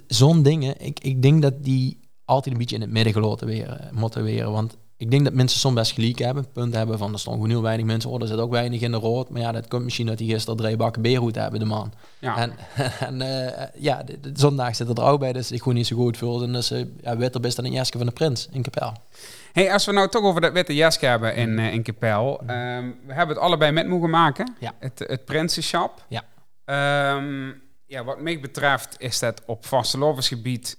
zo'n 0.08 0.44
dingen, 0.44 0.86
ik, 0.86 1.00
ik 1.00 1.22
denk 1.22 1.42
dat 1.42 1.64
die 1.64 2.00
altijd 2.26 2.54
een 2.54 2.60
beetje 2.60 2.76
in 2.76 2.82
het 2.82 2.92
midden 2.92 3.14
gelaten 3.14 3.48
weer, 3.48 3.90
moeten 3.94 4.24
weren. 4.24 4.52
Want 4.52 4.78
ik 5.00 5.12
denk 5.12 5.24
dat 5.24 5.34
mensen 5.34 5.60
soms 5.60 5.76
best 5.76 5.92
gelijk 5.92 6.20
hebben. 6.20 6.52
Punt 6.52 6.74
hebben 6.74 6.98
van 6.98 7.14
er 7.14 7.20
stonden 7.20 7.42
gewoon 7.42 7.56
heel 7.56 7.66
weinig 7.66 7.86
mensen. 7.86 8.10
Oh, 8.10 8.22
er 8.22 8.28
zit 8.28 8.38
ook 8.38 8.52
weinig 8.52 8.82
in 8.82 8.92
de 8.92 8.98
rood. 8.98 9.30
Maar 9.30 9.42
ja, 9.42 9.52
dat 9.52 9.68
komt 9.68 9.84
misschien 9.84 10.06
dat 10.06 10.18
die 10.18 10.32
gisteren 10.32 10.60
drie 10.60 10.76
bakken 10.76 11.02
beerhoed 11.02 11.36
hebben, 11.36 11.60
de 11.60 11.66
man. 11.66 11.94
Ja. 12.20 12.38
En, 12.38 12.54
en 13.08 13.22
uh, 13.22 13.82
ja, 13.82 14.04
de, 14.04 14.20
de, 14.20 14.32
zondag 14.34 14.76
zit 14.76 14.98
er 14.98 15.04
ook 15.04 15.20
bij. 15.20 15.34
Dus 15.34 15.52
ik 15.52 15.58
gewoon 15.58 15.74
niet 15.74 15.88
zo 15.88 15.96
goed 15.96 16.18
voel. 16.18 16.44
En 16.44 16.54
dus 16.54 16.72
uh, 16.72 16.86
ja, 17.02 17.18
witter 17.18 17.42
best 17.42 17.56
dan 17.56 17.66
een 17.66 17.72
jasje 17.72 17.98
van 17.98 18.06
de 18.06 18.12
prins 18.12 18.48
in 18.52 18.62
Kapel. 18.62 18.94
Hey, 19.54 19.74
als 19.74 19.86
we 19.86 19.92
nou 19.92 20.10
toch 20.10 20.24
over 20.24 20.42
dat 20.42 20.54
witte 20.54 20.76
jasje 20.76 21.06
hebben 21.06 21.36
in, 21.36 21.58
uh, 21.58 21.74
in 21.74 21.84
Kapel. 21.84 22.42
Um, 22.42 22.48
we 23.06 23.14
hebben 23.14 23.36
het 23.36 23.46
allebei 23.46 23.72
met 23.72 23.88
mogen 23.88 24.10
maken. 24.10 24.56
Ja. 24.60 24.74
Het, 24.80 25.00
het 25.08 25.26
Prinsenshop. 25.26 26.06
Ja. 26.08 26.24
Um, 27.16 27.62
ja, 27.86 28.04
wat 28.04 28.22
mij 28.22 28.40
betreft 28.40 28.96
is 28.98 29.20
dat 29.20 29.42
op 29.46 29.66
vastelovensgebied... 29.66 30.78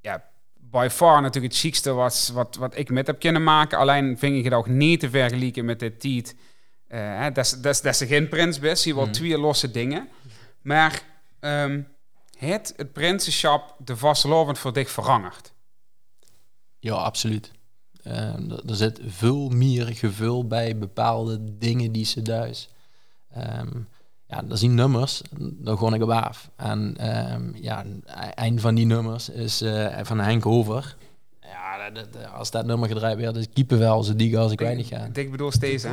Ja, 0.00 0.29
by 0.70 0.88
far 0.90 1.22
natuurlijk 1.22 1.52
het 1.52 1.62
chicste 1.62 1.92
wat, 1.92 2.30
wat, 2.34 2.56
wat 2.56 2.78
ik 2.78 2.90
met 2.90 3.06
heb 3.06 3.18
kunnen 3.18 3.42
maken. 3.42 3.78
Alleen 3.78 4.18
vind 4.18 4.36
ik 4.36 4.44
het 4.44 4.52
ook 4.52 4.68
niet 4.68 5.00
te 5.00 5.10
vergelijken 5.10 5.64
met 5.64 5.78
dit 5.78 6.00
tiet. 6.00 6.36
Uh, 6.88 7.26
dat, 7.32 7.84
is 7.84 8.02
geen 8.06 8.28
prins 8.28 8.58
best. 8.58 8.84
Je 8.84 8.94
wordt 8.94 9.08
mm. 9.08 9.14
twee 9.14 9.38
losse 9.38 9.70
dingen. 9.70 10.08
Maar 10.62 11.02
um, 11.40 11.88
het, 12.38 12.72
het 12.76 12.92
prinsenschap, 12.92 13.76
de 13.84 13.96
vastelovend 13.96 14.58
voor 14.58 14.72
dich 14.72 14.90
verangerd. 14.90 15.52
Ja, 16.78 16.94
absoluut. 16.94 17.50
Uh, 18.06 18.16
er, 18.16 18.68
er, 18.68 18.76
zit 18.76 19.00
veel 19.06 19.48
meer 19.48 19.86
gevul 19.86 20.46
bij 20.46 20.78
bepaalde 20.78 21.58
dingen 21.58 21.92
die 21.92 22.04
ze 22.04 22.22
thuis. 22.22 22.68
Um, 23.36 23.88
ja, 24.30 24.42
er 24.50 24.58
zien 24.58 24.74
nummers, 24.74 25.22
dan 25.38 25.76
gewoon 25.76 25.94
ik 25.94 26.02
op 26.02 26.10
af. 26.10 26.50
En 26.56 27.08
um, 27.32 27.52
ja, 27.60 27.84
een 28.34 28.60
van 28.60 28.74
die 28.74 28.86
nummers 28.86 29.28
is 29.28 29.62
uh, 29.62 29.98
van 30.02 30.20
Henk 30.20 30.46
Over. 30.46 30.96
Ja, 31.40 31.90
dat, 31.90 32.12
dat, 32.12 32.32
als 32.32 32.50
dat 32.50 32.66
nummer 32.66 32.88
gedraaid 32.88 33.18
werd, 33.18 33.36
is 33.36 33.46
keeper 33.52 33.78
wel 33.78 34.02
zo 34.02 34.16
die 34.16 34.38
als 34.38 34.52
ik 34.52 34.60
weinig 34.60 34.88
ga. 34.88 35.08
Ik 35.12 35.30
bedoel 35.30 35.52
steeds, 35.52 35.82
hè? 35.82 35.92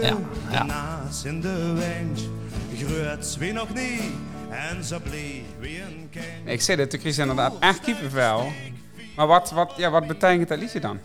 Ja, 0.00 0.16
ja. 0.50 1.02
in 1.24 1.40
de 1.40 1.72
wind, 1.72 2.28
groeit 2.76 3.36
wie 3.36 3.52
nog 3.52 3.74
niet, 3.74 4.02
en 4.50 4.84
ze 4.84 5.00
bleef 5.00 5.42
wie 5.58 5.82
een 5.82 6.08
kind. 6.10 6.24
Ik 6.44 6.60
zei 6.60 6.80
het, 6.80 6.96
Chris 7.00 7.18
inderdaad 7.18 7.54
echt 7.60 7.80
kiepenvel. 7.80 8.52
Maar 9.16 9.26
wat, 9.26 9.50
wat, 9.50 9.72
ja, 9.76 9.90
wat 9.90 10.06
betekent 10.06 10.48
dat 10.48 10.58
liedje 10.58 10.80
dan? 10.80 10.98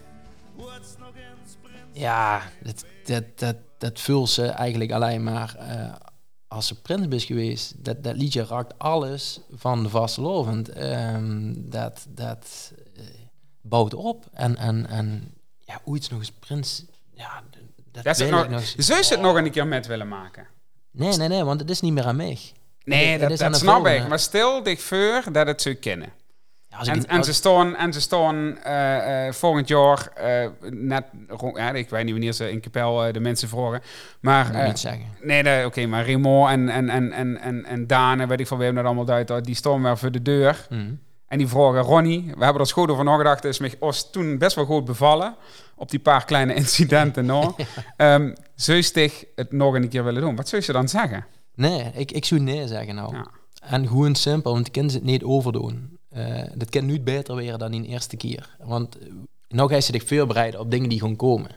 Ja, 1.92 2.42
dat, 2.64 2.86
dat, 3.06 3.24
dat, 3.36 3.56
dat 3.82 4.00
vult 4.00 4.30
ze 4.30 4.46
eigenlijk 4.46 4.92
alleen 4.92 5.24
maar 5.24 5.56
uh, 5.60 5.94
als 6.48 6.68
ze 6.68 6.82
prins 6.82 7.08
is 7.08 7.26
geweest. 7.26 7.86
Dat, 7.86 8.04
dat 8.04 8.16
liedje 8.16 8.46
raakt 8.46 8.80
alles 8.80 9.40
van 9.52 9.84
de 9.84 9.90
vastelovend. 9.90 10.78
Um, 10.78 11.70
dat 11.70 12.06
dat 12.10 12.72
uh, 12.98 13.04
bouwt 13.62 13.94
op. 13.94 14.26
En, 14.34 14.58
en, 14.58 14.88
en 14.88 15.34
ja, 15.60 15.82
ooit 15.86 16.10
nog 16.10 16.20
eens 16.20 16.32
prins. 16.32 16.86
Ja, 17.14 17.44
dat, 17.92 18.04
dat 18.04 18.30
nog, 18.30 18.50
nog 18.50 18.74
Zou 18.78 19.02
je 19.02 19.08
het 19.10 19.22
nog 19.22 19.36
een 19.36 19.52
keer 19.52 19.68
met 19.68 19.88
willen 19.88 20.08
maken? 20.08 20.48
Nee, 20.92 21.18
nee, 21.18 21.28
nee, 21.28 21.44
want 21.44 21.60
het 21.60 21.70
is 21.70 21.82
niet 21.82 21.94
meer 21.94 22.06
aan 22.06 22.16
mij. 22.16 22.40
Nee, 22.84 23.20
dat, 23.20 23.30
dat, 23.30 23.38
dat 23.40 23.58
snap 23.58 23.88
ik. 23.88 24.08
Maar 24.08 24.20
stil 24.20 24.64
dich 24.64 24.82
voor 24.82 25.24
dat 25.32 25.48
het 25.48 25.62
zou 25.62 25.76
kennen. 25.76 26.14
En, 26.80 27.08
en, 27.08 27.24
ze 27.24 27.34
staan, 27.34 27.76
en 27.76 27.94
ze 27.94 28.02
staan 28.02 28.36
uh, 28.36 29.26
uh, 29.26 29.32
volgend 29.32 29.68
jaar 29.68 30.12
uh, 30.24 30.70
net 30.70 31.06
ja, 31.54 31.74
ik 31.74 31.90
weet 31.90 32.04
niet 32.04 32.12
wanneer 32.12 32.34
ze 32.34 32.52
in 32.52 32.60
Kapel 32.60 33.12
de 33.12 33.20
mensen 33.20 33.48
vragen. 33.48 33.82
Maar, 34.20 34.66
niet 34.68 34.80
zeggen. 34.80 35.06
Nee, 35.22 35.44
nee 35.44 35.58
oké, 35.58 35.66
okay, 35.66 35.86
maar 35.86 36.06
Remo 36.06 36.48
en, 36.48 36.70
en, 36.70 36.90
en, 36.90 37.12
en, 37.12 37.38
en, 37.38 37.66
en 37.66 37.88
Daan, 37.88 38.28
weet 38.28 38.40
ik 38.40 38.48
van 38.48 38.58
wie 38.58 38.74
dat 38.74 38.86
allemaal 38.86 39.08
uit, 39.08 39.46
die 39.46 39.56
staan 39.56 39.82
wel 39.82 39.98
voor 39.98 40.12
de 40.12 40.22
deur. 40.22 40.68
Mm. 40.70 41.00
En 41.32 41.38
die 41.38 41.48
vragen, 41.48 41.82
Ronnie, 41.82 42.32
we 42.38 42.44
hebben 42.44 42.62
er 42.62 42.72
goed 42.72 42.90
over 42.90 43.04
nagedacht, 43.04 43.46
is 43.46 43.60
mij 43.60 43.74
ons 43.80 44.12
toen 44.12 44.38
best 44.38 44.56
wel 44.56 44.66
goed 44.66 44.86
bevallen. 44.86 45.36
Op 45.76 45.90
die 45.90 46.00
paar 46.00 46.26
kleine 46.26 46.54
incidenten 46.54 47.26
nog. 47.36 47.56
um, 47.98 48.36
zou 48.56 48.78
je 48.78 49.28
het 49.36 49.52
nog 49.52 49.74
een 49.74 49.90
keer 49.90 50.04
willen 50.04 50.22
doen? 50.22 50.36
Wat 50.36 50.50
zou 50.50 50.64
je 50.66 50.72
dan 50.72 50.90
zeggen? 50.90 51.26
Nee, 51.56 51.92
ik, 51.94 52.12
ik 52.12 52.26
zou 52.26 52.42
nee 52.42 52.68
zeggen 52.68 52.96
nou. 52.96 53.16
Ja. 53.16 53.28
En 53.62 53.88
gewoon 53.88 54.16
simpel, 54.16 54.54
want 54.54 54.72
kind 54.72 54.94
het 54.94 55.04
niet 55.04 55.24
overdoen. 55.24 56.00
Uh, 56.18 56.44
dat 56.56 56.70
kan 56.70 56.86
nu 56.86 57.02
beter 57.02 57.36
weer 57.36 57.58
dan 57.58 57.72
de 57.72 57.88
eerste 57.88 58.18
keer. 58.18 58.56
Want 58.64 59.02
uh, 59.02 59.14
nou 59.48 59.70
ga 59.70 59.76
je 59.76 59.82
zich 59.82 60.08
voorbereiden 60.08 60.60
op 60.60 60.72
dingen 60.72 60.90
die 60.90 61.00
gaan 61.00 61.16
komen. 61.16 61.50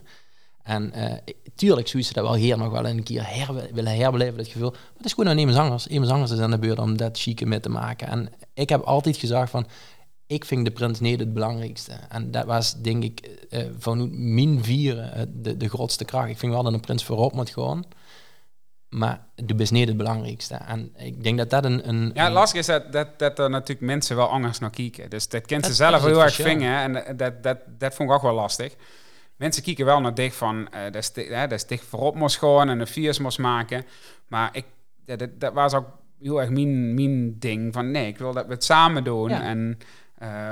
En 0.63 0.91
uh, 0.95 1.13
tuurlijk 1.55 1.87
zou 1.87 2.03
je 2.03 2.13
dat 2.13 2.23
wel 2.23 2.35
hier 2.35 2.57
nog 2.57 2.71
wel 2.71 2.87
een 2.87 3.03
keer 3.03 3.27
willen 3.73 3.95
herbeleven, 3.95 4.37
dat 4.37 4.47
gevoel. 4.47 4.69
Maar 4.71 4.79
het 4.97 5.05
is 5.05 5.13
gewoon 5.13 5.29
aan 5.29 5.37
Emen 5.37 5.53
Zangers. 5.53 5.87
Emen 5.87 6.07
Zangers 6.07 6.31
is 6.31 6.39
aan 6.39 6.51
de 6.51 6.59
beurt 6.59 6.79
om 6.79 6.97
dat 6.97 7.19
chique 7.19 7.45
mee 7.45 7.59
te 7.59 7.69
maken. 7.69 8.07
En 8.07 8.29
ik 8.53 8.69
heb 8.69 8.81
altijd 8.81 9.17
gezegd 9.17 9.49
van, 9.49 9.67
ik 10.27 10.45
vind 10.45 10.65
de 10.65 10.71
prins 10.71 10.99
niet 10.99 11.19
het 11.19 11.33
belangrijkste. 11.33 11.91
En 12.09 12.31
dat 12.31 12.45
was, 12.45 12.81
denk 12.81 13.03
ik, 13.03 13.29
uh, 13.49 13.65
van 13.77 14.59
vieren 14.61 15.31
de, 15.41 15.57
de 15.57 15.69
grootste 15.69 16.05
kracht. 16.05 16.29
Ik 16.29 16.37
vind 16.37 16.51
wel 16.53 16.63
dat 16.63 16.73
een 16.73 16.79
prins 16.79 17.03
voorop 17.03 17.33
moet 17.33 17.49
gaan. 17.49 17.83
Maar 18.89 19.25
de 19.35 19.55
is 19.57 19.71
niet 19.71 19.87
het 19.87 19.97
belangrijkste. 19.97 20.55
En 20.55 20.93
ik 20.97 21.23
denk 21.23 21.37
dat 21.37 21.49
dat 21.49 21.65
een... 21.65 21.89
een 21.89 22.11
ja, 22.13 22.31
lastig 22.31 22.59
is 22.59 22.65
dat, 22.65 22.91
dat, 22.91 23.19
dat 23.19 23.39
er 23.39 23.49
natuurlijk 23.49 23.81
mensen 23.81 24.15
wel 24.15 24.27
anders 24.27 24.59
naar 24.59 24.69
kijken. 24.69 25.09
Dus 25.09 25.27
dat 25.27 25.45
kent 25.45 25.65
ze 25.65 25.73
zelf 25.73 26.03
heel 26.03 26.23
erg 26.23 26.35
vingen. 26.35 26.77
En 26.77 27.17
dat, 27.17 27.43
dat, 27.43 27.57
dat 27.77 27.95
vond 27.95 28.09
ik 28.09 28.15
ook 28.15 28.21
wel 28.21 28.33
lastig. 28.33 28.75
Mensen 29.35 29.63
kijken 29.63 29.85
wel 29.85 30.01
naar 30.01 30.13
dicht 30.13 30.35
van... 30.35 30.57
Uh, 30.57 30.91
dat, 30.91 30.95
is, 30.95 31.11
uh, 31.29 31.39
dat 31.39 31.51
is 31.51 31.65
dicht 31.65 31.85
voorop 31.85 32.15
moest 32.15 32.37
gaan 32.37 32.69
en 32.69 32.79
een 32.79 32.87
viers 32.87 33.19
moest 33.19 33.39
maken. 33.39 33.85
Maar 34.27 34.49
ik, 34.51 34.65
dat, 35.05 35.29
dat 35.39 35.53
was 35.53 35.73
ook 35.73 35.87
heel 36.21 36.41
erg 36.41 36.49
mijn, 36.49 36.93
mijn 36.93 37.39
ding. 37.39 37.73
Van 37.73 37.91
nee, 37.91 38.07
ik 38.07 38.17
wil 38.17 38.33
dat 38.33 38.45
we 38.45 38.53
het 38.53 38.63
samen 38.63 39.03
doen. 39.03 39.29
Ja. 39.29 39.41
En... 39.43 39.77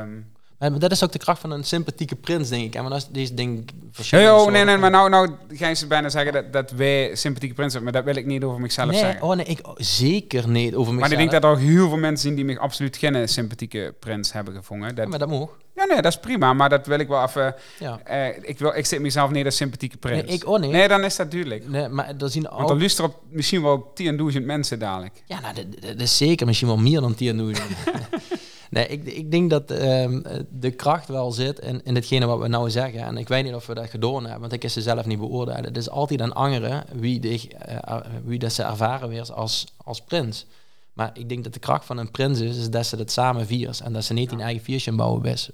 Um, 0.02 0.32
maar 0.69 0.80
dat 0.80 0.91
is 0.91 1.04
ook 1.04 1.12
de 1.12 1.17
kracht 1.17 1.39
van 1.41 1.52
een 1.52 1.63
sympathieke 1.63 2.15
prins, 2.15 2.49
denk 2.49 2.63
ik. 2.63 2.76
En 2.76 2.84
dat 2.84 2.97
is 2.97 3.08
deze 3.08 3.34
ding 3.34 3.69
verschillend. 3.91 4.41
Oh, 4.41 4.52
nee, 4.52 4.63
nee, 4.63 4.78
maar 4.78 4.89
nou, 4.89 5.10
nou 5.10 5.30
ga 5.52 5.76
ze 5.76 5.88
bijna 5.88 6.10
zeggen 6.10 6.34
dat, 6.34 6.54
dat 6.54 6.71
wij 6.71 7.15
sympathieke 7.15 7.56
prins 7.56 7.71
zijn, 7.71 7.84
maar 7.84 7.93
dat 7.93 8.04
wil 8.04 8.15
ik 8.15 8.26
niet 8.26 8.43
over 8.43 8.62
mezelf 8.62 8.89
nee, 8.89 8.99
zeggen. 8.99 9.21
Oh 9.21 9.36
nee, 9.36 9.45
ik 9.45 9.60
zeker 9.76 10.49
niet 10.49 10.76
over 10.76 10.93
mezelf. 10.93 10.99
Maar 10.99 11.12
ik 11.12 11.17
denk 11.17 11.41
dat 11.41 11.52
er 11.52 11.58
heel 11.58 11.89
veel 11.89 11.97
mensen 11.97 12.28
zien 12.28 12.36
die 12.36 12.45
me 12.45 12.60
absoluut 12.60 12.97
geen 12.97 13.30
sympathieke 13.30 13.93
prins 13.99 14.34
hebben 14.34 14.54
gevonden. 14.54 14.95
Dat... 14.95 15.04
Ja, 15.04 15.10
maar 15.10 15.19
dat 15.19 15.30
mag. 15.30 15.49
Ja, 15.76 15.86
nee, 15.86 16.02
dat 16.02 16.12
is 16.12 16.19
prima, 16.19 16.54
maar 16.54 16.69
dat 16.69 16.88
wil 16.88 16.99
ik 16.99 17.08
wel 17.08 17.23
even... 17.23 17.56
Ja. 17.80 17.99
eh, 18.04 18.28
ik, 18.41 18.60
wil, 18.60 18.76
ik 18.76 18.86
zit 18.86 19.02
mezelf 19.02 19.32
niet 19.32 19.45
als 19.45 19.56
sympathieke 19.56 19.97
prins. 19.97 20.23
Nee, 20.23 20.36
ik 20.36 20.47
ook 20.47 20.60
niet. 20.60 20.71
Nee, 20.71 20.88
dan 20.88 21.04
is 21.04 21.15
dat 21.15 21.32
duidelijk. 21.32 21.67
Nee, 21.67 21.88
maar 21.88 22.13
er 22.19 22.30
zien 22.30 22.43
Want 22.43 22.62
ook... 22.62 22.69
er 22.69 22.78
luisteren 22.78 23.10
op 23.10 23.19
misschien 23.30 23.62
wel 23.62 23.93
10.000 24.34 24.41
mensen 24.41 24.80
dadelijk. 24.80 25.23
Ja, 25.26 25.39
nou, 25.39 25.56
dat, 25.56 25.65
dat 25.82 25.99
is 25.99 26.17
zeker 26.17 26.45
misschien 26.45 26.67
wel 26.67 26.78
meer 26.78 27.02
dan 27.02 27.15
10 27.15 27.38
doen. 27.38 27.56
nee, 28.73 28.88
ik, 28.88 29.03
ik 29.03 29.31
denk 29.31 29.49
dat 29.49 29.71
ehm, 29.71 30.21
de 30.49 30.71
kracht 30.71 31.07
wel 31.07 31.31
zit 31.31 31.59
in, 31.59 31.81
in 31.83 31.95
hetgene 31.95 32.25
wat 32.25 32.39
we 32.39 32.47
nou 32.47 32.69
zeggen. 32.69 33.01
En 33.01 33.17
ik 33.17 33.27
weet 33.27 33.43
niet 33.43 33.53
of 33.53 33.65
we 33.65 33.73
dat 33.73 33.89
gedaan 33.89 34.21
hebben, 34.21 34.39
want 34.39 34.53
ik 34.53 34.63
is 34.63 34.73
ze 34.73 34.81
zelf 34.81 35.05
niet 35.05 35.19
beoordelen. 35.19 35.63
Het 35.63 35.77
is 35.77 35.89
altijd 35.89 36.21
aan 36.21 36.33
anderen 36.33 36.83
wie, 36.93 37.49
eh, 37.57 37.97
wie 38.23 38.39
dat 38.39 38.53
ze 38.53 38.63
ervaren 38.63 39.09
weer 39.09 39.33
als, 39.33 39.65
als 39.77 40.01
prins. 40.01 40.45
Maar 40.93 41.12
ik 41.13 41.29
denk 41.29 41.43
dat 41.43 41.53
de 41.53 41.59
kracht 41.59 41.86
van 41.86 41.97
een 41.97 42.12
prins 42.12 42.39
is, 42.39 42.57
is 42.57 42.69
dat 42.69 42.86
ze 42.86 42.95
het 42.95 43.12
samen 43.12 43.45
vieren. 43.45 43.75
En 43.83 43.93
dat 43.93 44.03
ze 44.03 44.13
niet 44.13 44.31
in 44.31 44.39
eigen 44.39 44.63
viertje 44.63 44.91
bouwen 44.91 45.21
best. 45.21 45.51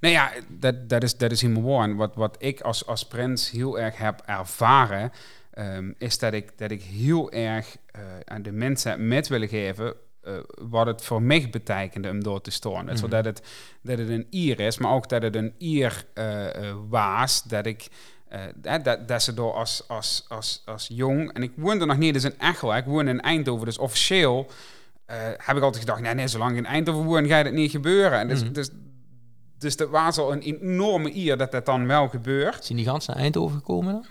Nou 0.00 0.14
ja, 0.14 0.32
dat, 0.48 0.88
dat, 0.88 1.02
is, 1.02 1.16
dat 1.16 1.30
is 1.30 1.40
helemaal 1.40 1.62
waar. 1.62 1.88
En 1.88 1.96
wat, 1.96 2.14
wat 2.14 2.36
ik 2.38 2.60
als, 2.60 2.86
als 2.86 3.06
prins 3.06 3.50
heel 3.50 3.78
erg 3.78 3.96
heb 3.96 4.22
ervaren, 4.26 5.12
ehm, 5.50 5.92
is 5.98 6.18
dat 6.18 6.32
ik, 6.32 6.58
dat 6.58 6.70
ik 6.70 6.82
heel 6.82 7.32
erg 7.32 7.76
eh, 7.86 8.00
aan 8.24 8.42
de 8.42 8.52
mensen 8.52 9.08
met 9.08 9.28
willen 9.28 9.48
geven 9.48 9.94
eh, 10.22 10.32
wat 10.70 10.86
het 10.86 11.04
voor 11.04 11.22
mij 11.22 11.48
betekende 11.50 12.10
om 12.10 12.22
door 12.22 12.40
te 12.40 12.50
staan. 12.50 12.84
Mhm. 12.84 12.96
Zodat 12.96 13.24
het, 13.24 13.42
dat 13.82 13.98
het 13.98 14.08
een 14.08 14.26
ier 14.30 14.60
is, 14.60 14.78
maar 14.78 14.92
ook 14.92 15.08
dat 15.08 15.22
het 15.22 15.36
een 15.36 15.54
ier 15.58 16.04
eh, 16.14 16.74
was, 16.88 17.42
dat 17.42 17.66
ik... 17.66 17.88
eh, 18.28 18.40
dat, 18.82 19.08
dat, 19.08 19.22
ze 19.22 19.34
door 19.34 19.52
als, 19.52 19.88
als, 19.88 20.24
als, 20.28 20.62
als 20.64 20.88
jong... 20.92 21.32
En 21.32 21.42
ik 21.42 21.52
woonde 21.56 21.86
nog 21.86 21.96
niet 21.96 22.14
eens 22.14 22.24
in 22.24 22.34
hè. 22.38 22.76
ik 22.76 22.84
woonde 22.84 23.10
in 23.10 23.20
Eindhoven. 23.20 23.64
Dus 23.66 23.78
officieel 23.78 24.50
heb 25.36 25.56
ik 25.56 25.62
altijd 25.62 25.82
gedacht... 25.82 26.00
Nee, 26.00 26.14
nee, 26.14 26.28
zolang 26.28 26.50
ik 26.50 26.56
in 26.56 26.66
Eindhoven 26.66 27.04
woon, 27.04 27.26
gaat 27.26 27.44
het 27.44 27.54
niet 27.54 27.70
gebeuren. 27.70 28.18
En 28.18 28.28
dus, 28.28 28.42
Mhm. 28.44 28.52
dus, 28.52 28.70
dus 29.58 29.76
dat 29.76 29.88
was 29.88 30.18
al 30.18 30.32
een 30.32 30.40
enorme 30.42 31.16
eer 31.16 31.36
dat 31.36 31.52
dat 31.52 31.66
dan 31.66 31.86
wel 31.86 32.08
gebeurt. 32.08 32.64
Zijn 32.64 32.78
die 32.78 32.86
gans 32.86 33.06
naar 33.06 33.16
Eindhoven 33.16 33.56
gekomen 33.56 33.92
dan? 33.92 34.06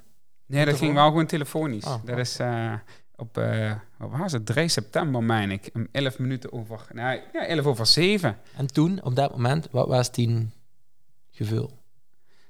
Nee, 0.46 0.66
dat 0.66 0.78
ging 0.78 0.94
wel 0.94 1.08
gewoon 1.08 1.26
telefonisch. 1.26 1.86
Oh, 1.86 2.06
dat 2.06 2.16
oh. 2.16 2.22
is 2.22 2.38
op, 3.22 3.38
eh 3.38 3.72
wat 3.98 4.20
was 4.20 4.32
het, 4.32 4.46
3 4.46 4.68
september, 4.68 5.24
meen 5.24 5.52
ik. 5.52 5.70
Om 5.74 5.88
11 5.92 6.20
minuten 6.20 6.54
over, 6.54 6.80
nee, 6.92 7.22
ja, 7.34 7.46
11 7.46 7.66
over 7.66 7.86
7. 7.86 8.38
En 8.58 8.68
toen, 8.68 9.00
op 9.04 9.16
dat 9.16 9.32
moment, 9.32 9.68
wat 9.72 9.88
was 9.88 10.10
tien 10.12 10.52
gevul? 11.32 11.80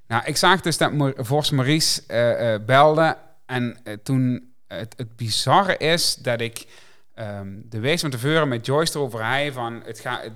Nou, 0.08 0.24
ik 0.26 0.38
zag 0.38 0.62
dus 0.62 0.78
dat 0.78 0.92
Vos 1.16 1.50
Maurice 1.50 2.02
eh, 2.08 2.54
eh, 2.54 2.66
belde. 2.66 3.18
En 3.46 3.78
toen, 4.04 4.54
het, 4.68 4.94
het 4.98 5.16
bizarre 5.16 5.78
is 5.78 6.16
dat 6.16 6.42
ik 6.42 6.66
ehm, 7.14 7.48
de 7.64 7.80
week 7.80 8.00
van 8.00 8.10
tevoren 8.10 8.48
met 8.48 8.66
Joyce 8.66 8.98
erover 8.98 9.26
hij 9.26 9.52
van 9.52 9.82
het 9.86 10.00
gaat 10.00 10.30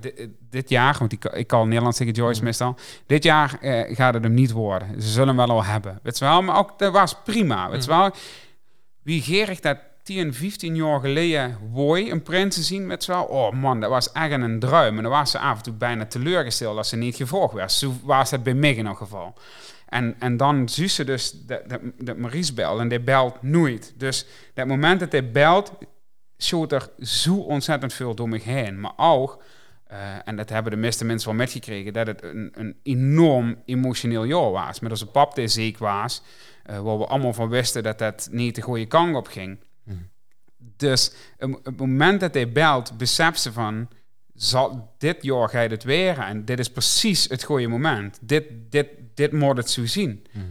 dit, 0.50 0.70
jaar, 0.70 0.96
want 1.00 1.12
ik, 1.12 1.26
ik 1.26 1.48
kan 1.48 1.68
Nederlands 1.68 1.98
zeggen 1.98 2.16
Joyce 2.16 2.36
Mhm. 2.36 2.46
meestal, 2.46 2.76
dit 3.06 3.24
jaar 3.24 3.58
gaat 3.90 4.14
het 4.14 4.24
hem 4.24 4.34
niet 4.34 4.52
worden. 4.52 5.02
Ze 5.02 5.10
zullen 5.10 5.28
hem 5.28 5.48
wel 5.48 5.56
al 5.56 5.64
hebben. 5.64 6.00
Weet 6.04 6.18
je 6.18 6.26
wel, 6.26 6.42
maar 6.42 6.58
ook 6.58 6.80
dat 6.80 6.94
was 6.94 7.16
prima. 7.24 7.70
Weet 7.70 7.84
je 7.84 7.90
wel, 7.90 8.12
wie 9.04 9.22
Gerig 9.22 9.60
dat 9.60 9.78
10, 10.06 10.34
15 10.34 10.76
jaar 10.76 11.00
geleden 11.00 11.58
wooi 11.72 12.12
een 12.12 12.24
prins 12.24 12.56
te 12.56 12.64
zien 12.64 12.88
met 12.88 13.04
zo. 13.04 13.22
Oh 13.22 13.52
man, 13.52 13.80
dat 13.80 13.90
was 13.90 14.12
echt 14.12 14.32
een 14.32 14.60
druim. 14.60 14.98
En 14.98 15.04
dan 15.04 15.12
was 15.12 15.32
ze 15.32 15.40
af 15.40 15.58
en 15.58 15.64
toe 15.64 15.74
bijna 15.74 16.06
teleurgesteld 16.06 16.78
als 16.78 16.90
ze 16.90 16.96
niet 16.96 17.16
gevolgd 17.16 17.54
werd. 17.54 17.72
Zo 17.72 17.94
was 18.04 18.32
het 18.32 18.44
bij 18.44 18.54
mij 18.54 18.70
in 18.70 18.78
ieder 18.78 18.96
geval. 18.96 19.34
En, 19.90 20.16
en 20.20 20.38
dan 20.38 20.70
zie 20.70 20.88
ze 20.88 21.04
dus 21.04 21.32
dat, 21.32 21.70
dat, 21.70 21.80
dat 21.98 22.18
Maurice 22.18 22.54
belt 22.54 22.80
en 22.80 22.88
die 22.88 23.00
belt 23.00 23.42
nooit. 23.42 23.94
Dus 23.98 24.26
dat 24.54 24.68
moment 24.68 25.00
dat 25.00 25.12
hij 25.12 25.32
belt, 25.32 25.72
schoot 26.38 26.72
er 26.72 26.90
zo 27.00 27.36
ontzettend 27.36 27.94
veel 27.94 28.16
door 28.16 28.30
me 28.30 28.40
heen. 28.40 28.80
Maar 28.80 28.94
ook, 28.98 29.44
eh, 29.88 29.98
en 30.26 30.36
dat 30.36 30.50
hebben 30.50 30.72
de 30.72 30.78
meeste 30.78 31.06
mensen 31.06 31.30
wel 31.30 31.38
metgekregen, 31.38 31.94
dat 31.94 32.08
het 32.08 32.24
een, 32.24 32.52
een 32.54 32.76
enorm 32.84 33.62
emotioneel 33.66 34.24
jaar 34.24 34.52
was. 34.52 34.80
Met 34.80 34.92
onze 34.92 35.08
pap 35.08 35.36
die 35.36 35.48
ziek 35.48 35.78
was, 35.78 36.22
eh, 36.64 36.80
waar 36.80 36.98
we 36.98 37.06
allemaal 37.06 37.34
van 37.34 37.50
wisten 37.50 37.84
dat 37.84 38.00
dat 38.00 38.28
niet 38.32 38.56
de 38.56 38.62
goede 38.62 38.86
kant 38.86 39.16
op 39.16 39.28
ging. 39.28 39.60
Dus 40.76 41.12
op 41.40 41.66
het 41.66 41.78
moment 41.78 42.20
dat 42.20 42.34
hij 42.34 42.52
belt, 42.52 42.98
beseft 42.98 43.42
ze 43.42 43.52
van, 43.52 43.88
zal 44.34 44.94
dit 44.98 45.24
jaar 45.24 45.50
ga 45.50 45.62
je 45.62 45.70
het 45.70 45.84
weer 45.84 46.20
en 46.20 46.46
dit 46.46 46.60
is 46.60 46.72
precies 46.72 47.30
het 47.30 47.44
goede 47.44 47.68
moment. 47.68 48.20
Dit, 48.22 48.44
dit, 48.70 48.88
dit 49.14 49.32
moet 49.32 49.58
het 49.58 49.70
zo 49.70 49.86
zien. 49.86 50.26
Mhm. 50.32 50.46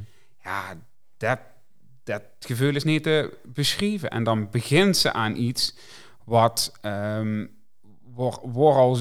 Ja, 0.44 0.74
dat, 1.16 1.38
dat 2.04 2.22
gevoel 2.38 2.74
is 2.74 2.84
niet 2.84 3.02
te 3.02 3.38
beschrijven. 3.44 4.10
En 4.10 4.24
dan 4.24 4.50
begint 4.50 4.96
ze 4.96 5.12
aan 5.12 5.36
iets 5.36 5.74
wat, 6.24 6.78
ehm 6.80 7.46
waar, 8.14 8.38
waar 8.42 8.74
al, 8.74 8.98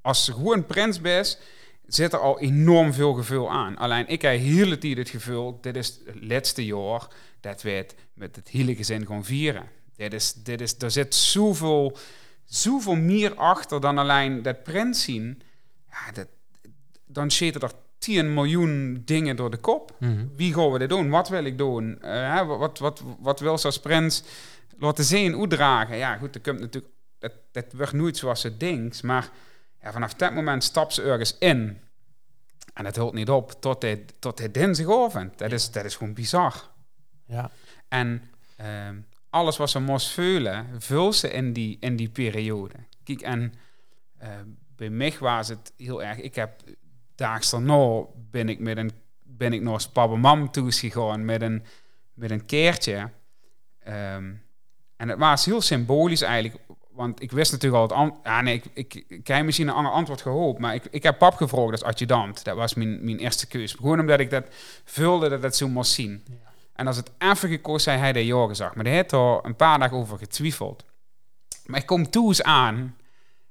als 0.00 0.24
ze 0.24 0.32
gewoon 0.32 0.66
prins 0.66 1.00
bent, 1.00 1.38
zit 1.86 2.12
er 2.12 2.18
al 2.18 2.40
enorm 2.40 2.92
veel 2.92 3.12
gevoel 3.12 3.50
aan. 3.50 3.76
Alleen 3.76 4.08
ik 4.08 4.22
heb 4.22 4.40
tijd 4.80 4.96
het 4.96 5.08
gevoel, 5.08 5.58
dit 5.60 5.76
is 5.76 6.00
het 6.06 6.24
laatste 6.24 6.64
jaar 6.64 7.08
dat 7.40 7.62
we 7.62 7.70
het 7.70 7.94
met 8.14 8.36
het 8.36 8.48
hele 8.48 8.74
gezin 8.74 9.06
gaan 9.06 9.24
vieren. 9.24 9.68
Dit 10.00 10.12
is, 10.12 10.32
dit 10.32 10.60
is, 10.60 10.74
er 10.78 10.90
zit 10.90 11.14
zoveel, 11.14 11.96
zoveel 12.44 12.94
meer 12.94 13.34
achter 13.34 13.80
dan 13.80 13.98
alleen 13.98 14.42
dat 14.42 14.62
prins 14.62 15.02
zien. 15.02 15.42
Ja, 15.90 16.12
dat, 16.12 16.26
dan 17.06 17.30
zitten 17.30 17.60
er 17.60 17.72
10 17.98 18.34
miljoen 18.34 19.02
dingen 19.04 19.36
door 19.36 19.50
de 19.50 19.56
kop. 19.56 19.96
Mhm. 19.98 20.26
Wie 20.36 20.54
gaan 20.54 20.70
we 20.72 20.78
dit 20.78 20.88
doen? 20.88 21.10
Wat 21.10 21.28
wil 21.28 21.44
ik 21.44 21.58
doen? 21.58 22.02
Eh, 22.02 22.46
wat, 22.46 22.78
wat, 22.78 23.02
wat 23.18 23.40
wil 23.40 23.58
ze 23.58 23.66
als 23.66 23.80
prins 23.80 24.22
laten 24.78 25.04
zien, 25.04 25.32
hoe 25.32 25.48
dragen? 25.48 25.96
Ja, 25.96 26.16
goed, 26.16 26.32
dat 26.32 26.42
komt 26.42 26.60
natuurlijk... 26.60 26.94
Dat, 27.18 27.32
dat 27.52 27.72
wordt 27.72 27.92
nooit 27.92 28.16
zoals 28.16 28.40
ze 28.40 28.56
denkt. 28.56 29.02
Maar 29.02 29.30
ja, 29.82 29.92
vanaf 29.92 30.14
dat 30.14 30.34
moment 30.34 30.64
stapt 30.64 30.94
ze 30.94 31.02
ergens 31.02 31.38
in. 31.38 31.80
En 32.74 32.84
het 32.84 32.96
houdt 32.96 33.14
niet 33.14 33.30
op 33.30 33.52
tot 33.60 33.82
hij, 33.82 34.04
tot 34.18 34.38
hij 34.38 34.50
dinsdagavond. 34.50 35.38
Dat 35.38 35.52
is, 35.52 35.70
dat 35.70 35.84
is 35.84 35.96
gewoon 35.96 36.14
bizar. 36.14 36.70
Ja. 37.26 37.50
En 37.88 38.22
ehm, 38.56 38.96
alles 39.30 39.56
wat 39.56 39.70
ze 39.70 39.80
moest 39.80 40.08
vullen, 40.08 40.66
vul 40.78 41.12
ze 41.12 41.30
in 41.30 41.52
die, 41.52 41.76
in 41.80 41.96
die 41.96 42.08
periode. 42.08 42.74
Kijk, 43.04 43.20
en 43.20 43.54
eh, 44.18 44.28
bij 44.76 44.90
mij 44.90 45.14
was 45.20 45.48
het 45.48 45.72
heel 45.76 46.02
erg... 46.02 46.18
Ik 46.18 46.34
heb 46.34 46.62
daags 47.14 47.50
daarna 47.50 48.04
ben 48.30 48.48
ik, 48.48 48.58
met 48.58 48.76
een, 48.76 48.90
ben 49.22 49.52
ik 49.52 49.62
naar 49.62 49.86
papa 49.92 50.14
mam 50.14 50.50
toe 50.50 50.72
gegaan 50.72 51.24
met 51.24 51.42
een, 51.42 51.64
met 52.14 52.30
een 52.30 52.46
keertje. 52.46 53.10
Ehm, 53.78 54.32
en 54.96 55.08
het 55.08 55.18
was 55.18 55.44
heel 55.44 55.60
symbolisch 55.60 56.22
eigenlijk. 56.22 56.64
Want 56.90 57.22
ik 57.22 57.32
wist 57.32 57.52
natuurlijk 57.52 57.82
al 57.82 57.88
het 57.88 57.96
antwoord. 57.96 58.26
Ja, 58.26 58.40
nee, 58.40 58.62
ik, 58.72 58.94
ik, 59.08 59.26
heb 59.26 59.44
misschien 59.44 59.68
een 59.68 59.74
ander 59.74 59.92
antwoord 59.92 60.20
gehoopt. 60.20 60.58
Maar 60.58 60.74
ik, 60.74 60.84
ik 60.90 61.02
heb 61.02 61.18
pap 61.18 61.34
gevraagd 61.34 61.70
als 61.70 61.82
adjudant. 61.82 62.44
Dat 62.44 62.56
was 62.56 62.74
mijn, 62.74 63.04
mijn 63.04 63.18
eerste 63.18 63.46
keus. 63.46 63.72
Gewoon 63.72 64.00
omdat 64.00 64.20
ik 64.20 64.30
dat 64.30 64.46
vulde 64.84 65.28
dat 65.28 65.42
dat 65.42 65.56
zo 65.56 65.68
moest 65.68 65.92
zien. 65.92 66.24
En 66.80 66.86
als 66.86 66.96
het 66.96 67.10
even 67.18 67.48
gekozen 67.48 67.80
zei 67.80 67.98
hij 67.98 68.12
dat 68.12 68.24
ja 68.24 68.46
gezegd. 68.46 68.74
Maar 68.74 68.84
hij 68.84 68.94
heeft 68.94 69.12
er 69.12 69.44
een 69.44 69.56
paar 69.56 69.78
dagen 69.78 69.96
over 69.96 70.18
getwijfeld. 70.18 70.84
Maar 71.66 71.80
ik 71.80 71.86
kom 71.86 72.10
toe 72.10 72.28
eens 72.28 72.42
aan. 72.42 72.96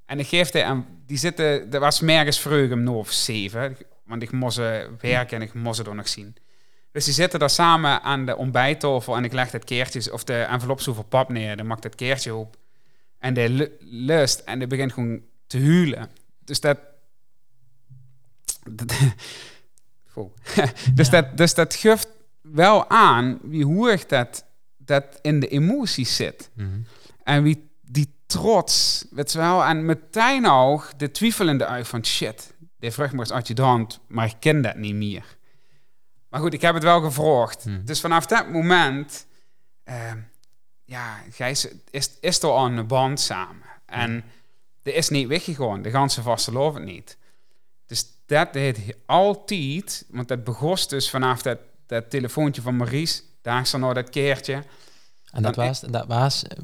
En 0.05 0.19
ik 0.19 0.27
geef 0.27 0.51
hij 0.51 0.65
aan... 0.65 0.85
Die 1.05 1.17
zitten... 1.17 1.69
Dat 1.69 1.81
was 1.81 1.99
mergens 1.99 2.39
vreugde 2.39 2.75
om 2.75 2.87
of 2.87 3.11
zeven. 3.11 3.77
Want 4.03 4.21
ik 4.21 4.31
moest 4.31 4.57
eh, 4.57 4.81
werken 4.99 5.37
en 5.37 5.41
ik 5.41 5.53
moest 5.53 5.77
het 5.77 5.87
er 5.87 5.95
nog 5.95 6.07
zien. 6.07 6.35
Dus 6.91 7.05
die 7.05 7.13
zitten 7.13 7.39
daar 7.39 7.49
samen 7.49 8.01
aan 8.01 8.25
de 8.25 8.37
ontbijttafel. 8.37 9.15
En 9.15 9.23
ik 9.23 9.33
leg 9.33 9.51
het 9.51 9.63
keertje... 9.63 10.13
Of 10.13 10.23
de 10.23 10.41
envelop 10.41 10.81
zo 10.81 10.93
voor 10.93 11.05
pap 11.05 11.29
neer. 11.29 11.57
Dan 11.57 11.67
maakt 11.67 11.83
het 11.83 11.95
keertje 11.95 12.35
op. 12.35 12.57
En 13.19 13.33
lu- 13.33 13.77
lust. 13.79 14.39
En 14.39 14.59
die 14.59 14.67
begint 14.67 14.93
gewoon 14.93 15.21
te 15.47 15.59
huilen. 15.59 16.09
Dus 16.43 16.59
dat... 16.59 16.77
dus, 20.93 21.09
dat, 21.09 21.37
dus 21.37 21.53
dat 21.53 21.75
geeft 21.75 22.07
wel 22.51 22.89
aan 22.89 23.39
wie 23.41 23.65
hoog 23.65 24.05
dat, 24.05 24.45
dat 24.77 25.19
in 25.21 25.39
de 25.39 25.47
emoties 25.47 26.15
zit. 26.15 26.49
Mhm. 26.53 26.67
En 27.23 27.43
wie 27.43 27.69
die 27.81 28.13
trots, 28.25 29.05
weet 29.11 29.31
je 29.31 29.37
wel, 29.37 29.63
en 29.63 29.85
meteen 29.85 30.47
ook 30.47 30.91
de 30.97 31.11
twijfelende 31.11 31.65
uit 31.65 31.87
van 31.87 32.05
shit, 32.05 32.53
die 32.79 32.91
vraagt 32.91 33.13
me 33.13 33.19
als 33.19 33.31
adjudant, 33.31 33.99
maar 34.07 34.25
ik 34.25 34.35
ken 34.39 34.61
dat 34.61 34.75
niet 34.75 34.95
meer. 34.95 35.37
Maar 36.29 36.39
goed, 36.39 36.53
ik 36.53 36.61
heb 36.61 36.73
het 36.73 36.83
wel 36.83 37.01
gevraagd. 37.01 37.65
Mhm. 37.65 37.85
Dus 37.85 37.99
vanaf 37.99 38.25
dat 38.25 38.49
moment, 38.49 39.25
eh, 39.83 40.11
ja, 40.85 41.23
Gijs, 41.31 41.67
is, 41.89 42.11
is 42.19 42.41
er 42.41 42.49
al 42.49 42.65
een 42.65 42.87
band 42.87 43.19
samen. 43.19 43.65
En 43.85 44.23
er 44.83 44.95
is 44.95 45.09
niet 45.09 45.27
weggegaan, 45.27 45.81
de 45.81 45.89
ganse 45.89 46.21
vaste 46.21 46.51
loof 46.51 46.73
het 46.73 46.83
niet. 46.83 47.17
Dus 47.85 48.05
dat 48.25 48.53
deed 48.53 48.95
altijd, 49.05 50.05
want 50.09 50.27
dat 50.27 50.43
begon 50.43 50.77
dus 50.87 51.09
vanaf 51.09 51.41
dat, 51.41 51.59
dat 51.89 52.09
telefoontje 52.09 52.61
van 52.61 52.77
Maurice, 52.77 53.21
daar 53.41 53.61
is 53.61 53.73
er 53.73 53.79
nog 53.79 53.93
dat 53.93 54.09
keertje, 54.09 54.63
En 55.31 55.41
dat 55.41 55.55
was, 55.55 55.79
dat 55.79 56.07
was 56.07 56.43
eh, 56.43 56.57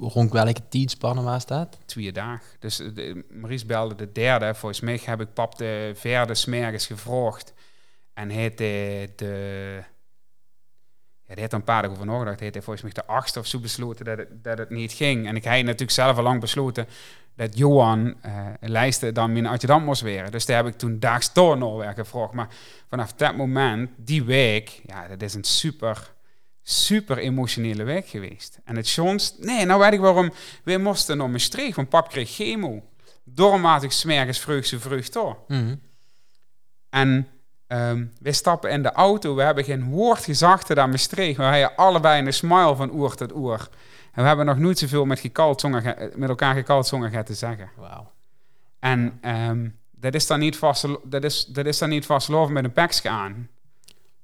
rond 0.00 0.32
welke 0.32 0.68
tijdspannen 0.68 1.24
was 1.24 1.46
dat? 1.46 1.78
twee 1.86 2.12
dagen. 2.12 2.46
Dus 2.58 2.80
eh, 2.80 2.94
de, 2.94 3.24
Maurice 3.30 3.66
belde 3.66 3.94
de 3.94 4.12
derde. 4.12 4.54
Volgens 4.54 4.80
mij 4.80 5.00
heb 5.04 5.20
ik 5.20 5.32
pap 5.34 5.58
de 5.58 5.92
vierde 5.94 6.34
smergens 6.34 6.86
gevraagd. 6.86 7.52
En 8.14 8.30
hij 8.30 8.54
de, 8.54 9.12
de, 9.16 9.84
die 11.32 11.40
heeft 11.40 11.52
een 11.52 11.64
paar 11.64 11.82
dagen 11.82 11.96
over 11.96 12.06
nagedacht. 12.06 12.40
Hij 12.40 12.48
heeft 12.52 12.64
volgens 12.64 12.84
mij 12.84 12.92
de 12.92 13.06
achtste 13.06 13.38
of 13.38 13.46
zo 13.46 13.58
besloten 13.58 14.04
dat 14.04 14.18
het, 14.18 14.44
dat 14.44 14.58
het 14.58 14.70
niet 14.70 14.92
ging. 14.92 15.26
En 15.26 15.36
ik 15.36 15.44
heb 15.44 15.64
natuurlijk 15.64 15.90
zelf 15.90 16.16
al 16.16 16.22
lang 16.22 16.40
besloten 16.40 16.86
dat 17.36 17.58
Johan 17.58 18.06
uh, 18.06 18.46
lijsten 18.60 19.14
dan 19.14 19.32
mijn 19.32 19.46
adjudant 19.46 19.84
moest 19.84 20.00
weer. 20.00 20.30
Dus 20.30 20.46
daar 20.46 20.56
heb 20.56 20.66
ik 20.66 20.78
toen 20.78 20.98
daags 20.98 21.32
door 21.32 21.58
nog 21.58 21.94
gevraagd. 21.94 22.32
Maar 22.32 22.48
vanaf 22.88 23.12
dat 23.12 23.36
moment, 23.36 23.90
die 23.96 24.24
week, 24.24 24.80
ja, 24.86 25.08
dat 25.08 25.22
is 25.22 25.34
een 25.34 25.44
super, 25.44 26.12
super 26.62 27.18
emotionele 27.18 27.82
week 27.82 28.08
geweest. 28.08 28.58
En 28.64 28.76
het 28.76 28.86
schoonst, 28.86 29.38
nee, 29.38 29.64
nou 29.64 29.80
weet 29.80 29.92
ik 29.92 30.00
waarom, 30.00 30.32
wij 30.64 30.78
moesten 30.78 31.16
naar 31.16 31.30
Maastricht, 31.30 31.76
want 31.76 31.88
pap 31.88 32.08
kreeg 32.08 32.30
chemo. 32.30 32.82
Doormatig 33.24 33.92
smergens 33.92 34.38
vreugde 34.38 34.78
vreugd 34.78 35.12
door. 35.12 35.38
Mhm. 35.48 35.74
En 36.88 37.28
um, 37.72 38.12
we 38.20 38.32
stappen 38.32 38.70
in 38.70 38.82
de 38.82 38.92
auto, 38.92 39.34
we 39.34 39.42
hebben 39.42 39.64
geen 39.64 39.90
woord 39.90 40.24
gezegd 40.24 40.78
aan 40.78 40.90
Maastricht. 40.90 41.36
We 41.36 41.42
hebben 41.42 41.76
allebei 41.76 42.26
een 42.26 42.32
smile 42.32 42.76
van 42.76 42.92
oor 42.92 43.14
tot 43.14 43.34
oor. 43.34 43.68
En 44.12 44.22
we 44.22 44.28
hebben 44.28 44.46
nog 44.46 44.58
nooit 44.58 44.78
zoveel 44.78 45.04
met, 45.04 45.30
met 46.16 46.28
elkaar 46.28 46.54
gekald 46.54 46.86
zongen 46.86 47.24
te 47.24 47.34
zeggen. 47.34 47.70
Wauw. 47.76 48.10
En 48.78 49.20
um, 49.24 49.78
dat 49.90 50.14
is 50.14 50.26
dan 50.26 50.38
niet 50.38 50.56
vast, 50.56 50.86
dat 51.04 51.24
is, 51.24 51.44
dat 51.44 51.66
is 51.66 51.78
dan 51.78 51.88
niet 51.88 52.06
vastgeloven 52.06 52.52
met 52.52 52.64
een 52.64 52.72
pekje 52.72 53.08
aan. 53.08 53.48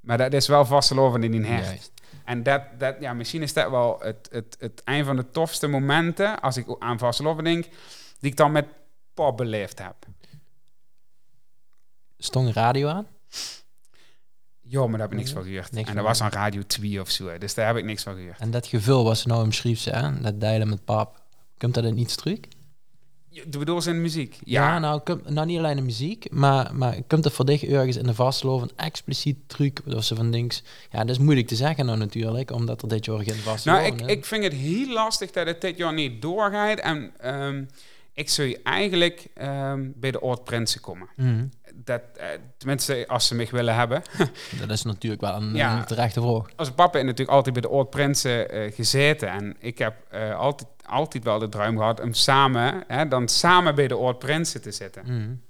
Maar 0.01 0.19
dat 0.19 0.33
is 0.33 0.47
wel 0.47 0.65
vastgeloven 0.65 1.23
in 1.23 1.31
die 1.31 1.47
hert. 1.47 1.91
En 2.25 2.43
dat, 2.43 2.63
dat, 2.79 2.97
ja, 3.01 3.13
misschien 3.13 3.43
is 3.43 3.53
dat 3.53 3.71
wel 3.71 3.99
het, 4.01 4.29
het, 4.33 4.57
het 4.59 4.83
een 4.85 5.05
van 5.05 5.17
de 5.17 5.31
tofste 5.31 5.67
momenten, 5.67 6.41
als 6.41 6.57
ik 6.57 6.67
aan 6.79 6.99
vastgeloven 6.99 7.45
denk, 7.45 7.65
die 8.21 8.31
ik 8.31 8.37
dan 8.37 8.53
met 8.53 8.67
pop 9.15 9.37
beleefd 9.37 9.79
heb. 9.79 9.95
Stond 12.19 12.55
radio 12.55 12.89
aan? 12.89 13.07
Ja, 14.71 14.81
maar 14.81 14.91
daar 14.91 15.01
heb 15.01 15.11
ik 15.11 15.17
niks 15.17 15.31
van 15.31 15.45
gehoord. 15.45 15.71
en 15.71 15.95
dat 15.95 16.05
was 16.05 16.21
aan 16.21 16.31
Radio 16.31 16.63
2 16.67 17.01
of 17.01 17.11
zo, 17.11 17.39
dus 17.39 17.55
daar 17.55 17.67
heb 17.67 17.77
ik 17.77 17.85
niks 17.85 18.03
van 18.03 18.15
gehoord. 18.15 18.39
En 18.39 18.51
dat 18.51 18.67
gevoel 18.67 19.05
was 19.05 19.27
nou 19.27 19.45
een 19.45 19.53
schrift, 19.53 19.85
hè? 19.85 20.21
Dat 20.21 20.41
delen 20.41 20.69
met 20.69 20.85
pap. 20.85 21.23
Komt 21.59 21.75
dat 21.75 21.85
in 21.85 21.99
iets 21.99 22.17
terug? 22.17 22.39
Je 23.29 23.59
bedoelt 23.59 23.87
in 23.87 24.01
muziek? 24.01 24.39
Ja, 24.45 24.63
ja 24.63 24.79
nou, 24.79 25.01
kom, 25.01 25.21
nou 25.27 25.47
niet 25.47 25.59
alleen 25.59 25.77
de 25.77 25.83
muziek, 25.83 26.31
maar, 26.31 26.75
maar 26.75 27.03
komt 27.07 27.25
er 27.25 27.31
voor 27.31 27.45
dich 27.45 27.65
ergens 27.65 27.97
in 27.97 28.07
de 28.07 28.15
vastloven 28.15 28.69
een 28.69 28.85
expliciet 28.85 29.37
truc 29.47 29.81
of 29.87 30.05
ze 30.05 30.15
van 30.15 30.31
dings. 30.31 30.63
Ja, 30.91 30.99
dat 30.99 31.09
is 31.09 31.19
moeilijk 31.19 31.47
te 31.47 31.57
zeggen 31.57 31.87
nou 31.87 31.99
natuurlijk, 31.99 32.51
omdat 32.51 32.83
er 32.83 32.89
dit 32.89 33.05
jaar 33.05 33.23
geen 33.23 33.35
vastloven 33.35 33.97
Nou, 33.97 34.03
ik, 34.03 34.17
ik 34.17 34.25
vind 34.25 34.45
het 34.45 34.53
heel 34.53 34.93
lastig 34.93 35.31
dat 35.31 35.47
het 35.47 35.61
dit 35.61 35.77
jaar 35.77 35.95
niet 35.95 36.23
doorgaat 36.23 36.79
en 36.79 37.13
um, 37.25 37.69
ik 38.13 38.29
zou 38.29 38.59
eigenlijk 38.63 39.27
um, 39.43 39.93
bij 39.97 40.11
de 40.11 40.21
Oud-Prinsen 40.21 40.81
komen. 40.81 41.09
Mm 41.17 41.51
dat, 41.85 42.03
uh, 42.17 42.25
tenminste, 42.57 43.05
als 43.09 43.27
ze 43.27 43.35
mij 43.35 43.49
willen 43.51 43.75
hebben. 43.75 44.03
dat 44.61 44.71
is 44.71 44.83
natuurlijk 44.83 45.23
wel 45.23 45.35
een, 45.35 45.55
ja, 45.55 45.79
een 45.79 45.85
terechte 45.85 46.21
vraag. 46.21 46.47
Als 46.57 46.71
papa 46.71 46.93
heeft 46.93 47.05
natuurlijk 47.05 47.37
altijd 47.37 47.55
bij 47.55 47.63
de 47.63 47.69
Oud-Prinsen 47.69 48.55
uh, 48.55 48.73
gezeten. 48.75 49.29
En 49.29 49.57
ik 49.59 49.79
heb 49.79 49.95
altijd, 50.37 50.69
altijd 50.85 51.25
wel 51.25 51.39
de 51.39 51.49
droom 51.49 51.77
gehad 51.77 52.01
om 52.01 52.13
samen, 52.13 52.85
hè, 52.87 53.09
dan 53.09 53.29
samen 53.29 53.75
bij 53.75 53.89
de 53.89 53.95
Oud-Prinsen 53.95 54.63
te 54.63 54.73
zitten. 54.73 55.03
Mm. 55.07 55.43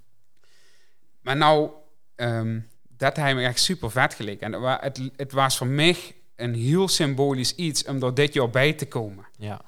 Maar 1.21 1.37
nou, 1.37 1.71
um, 2.17 2.69
dat 2.89 3.17
heeft 3.17 3.35
me 3.35 3.43
echt 3.43 3.61
super 3.61 3.91
vet 3.91 4.15
geleken. 4.15 4.55
En 4.55 4.63
het, 4.63 5.11
het 5.17 5.33
was 5.33 5.57
voor 5.57 5.67
mij 5.67 5.97
een 6.37 6.55
heel 6.55 6.89
symbolisch 6.89 7.55
iets 7.55 7.85
om 7.85 8.03
er 8.03 8.15
dit 8.15 8.35
jaar 8.35 8.51
bij 8.51 8.73
te 8.73 8.87
komen. 8.87 9.27
Ja. 9.37 9.61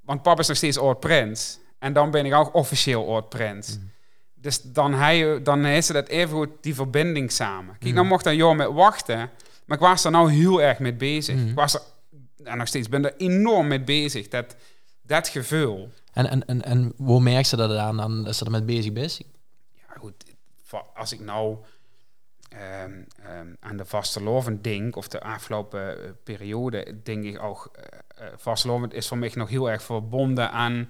Want 0.00 0.22
papa 0.22 0.40
is 0.40 0.48
nog 0.48 0.56
steeds 0.56 0.78
Oud-Prins. 0.78 1.58
En 1.78 1.92
dan 1.92 2.10
ben 2.10 2.26
ik 2.26 2.34
ook 2.34 2.54
officieel 2.54 3.12
Oud-Prins. 3.14 3.78
Mm. 3.78 3.92
Dus 4.44 4.62
dan, 4.62 4.94
hij, 4.94 5.42
dan 5.42 5.66
is 5.66 5.86
dat 5.86 6.08
even 6.08 6.36
goed 6.36 6.48
die 6.60 6.74
verbinding 6.74 7.32
samen. 7.32 7.76
Kijk, 7.78 7.90
mm. 7.90 7.94
nou 7.94 8.06
mocht 8.06 8.24
dan 8.24 8.36
jou 8.36 8.56
met 8.56 8.72
wachten, 8.72 9.30
maar 9.64 9.76
ik 9.76 9.82
was 9.82 10.04
er 10.04 10.10
nou 10.10 10.32
heel 10.32 10.62
erg 10.62 10.78
mee 10.78 10.94
bezig. 10.94 11.34
Mm. 11.34 11.48
Ik 11.48 11.54
was 11.54 11.74
er, 11.74 11.80
en 12.42 12.58
nog 12.58 12.66
steeds 12.66 12.88
ben 12.88 13.04
er 13.04 13.16
enorm 13.16 13.66
mee 13.66 13.80
bezig, 13.80 14.28
dat, 14.28 14.56
dat 15.02 15.28
gevoel. 15.28 15.90
En, 16.12 16.30
en, 16.30 16.46
en, 16.46 16.62
en 16.62 16.92
hoe 16.96 17.20
merk 17.20 17.44
je 17.44 17.56
dat 17.56 17.76
aan, 17.76 17.96
dan, 17.96 18.24
dat 18.24 18.36
ze 18.36 18.44
er 18.44 18.50
mee 18.50 18.62
bezig 18.62 18.92
bent? 18.92 19.20
Ja, 19.72 19.94
goed, 19.98 20.24
als 20.94 21.12
ik 21.12 21.20
nou 21.20 21.56
um, 22.84 23.06
um, 23.38 23.56
aan 23.60 23.76
de 23.76 23.84
vastelovend 23.84 24.64
denk, 24.64 24.96
of 24.96 25.08
de 25.08 25.20
afgelopen 25.20 25.98
uh, 25.98 26.10
periode, 26.24 27.00
denk 27.02 27.24
ik 27.24 27.42
ook, 27.42 27.70
uh, 27.78 28.26
vastelovend 28.36 28.94
is 28.94 29.08
voor 29.08 29.18
mij 29.18 29.30
nog 29.34 29.48
heel 29.48 29.70
erg 29.70 29.82
verbonden 29.82 30.50
aan 30.50 30.88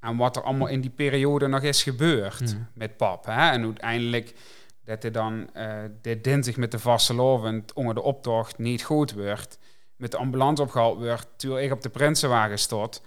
aan 0.00 0.16
wat 0.16 0.36
er 0.36 0.42
allemaal 0.42 0.68
in 0.68 0.80
die 0.80 0.90
periode 0.90 1.46
nog 1.46 1.62
is 1.62 1.82
gebeurd 1.82 2.52
Hmm. 2.52 2.68
met 2.74 2.96
pap. 2.96 3.24
Hè? 3.24 3.50
En 3.50 3.64
uiteindelijk 3.64 4.34
dat 4.84 5.02
hij 5.02 5.10
dan 5.10 5.50
uh, 5.56 5.72
dit 6.02 6.24
dinsdag 6.24 6.56
met 6.56 6.70
de 6.70 6.78
vaste 6.78 7.14
lovend 7.14 7.72
onder 7.72 7.94
de 7.94 8.02
optocht 8.02 8.58
niet 8.58 8.82
goed 8.82 9.12
werd, 9.12 9.58
met 9.96 10.10
de 10.10 10.16
ambulance 10.16 10.62
opgehaald 10.62 10.98
werd, 10.98 11.26
terwijl 11.36 11.64
ik 11.64 11.72
op 11.72 11.82
de 11.82 11.88
Prinsenwagen 11.88 12.58
stond. 12.58 13.02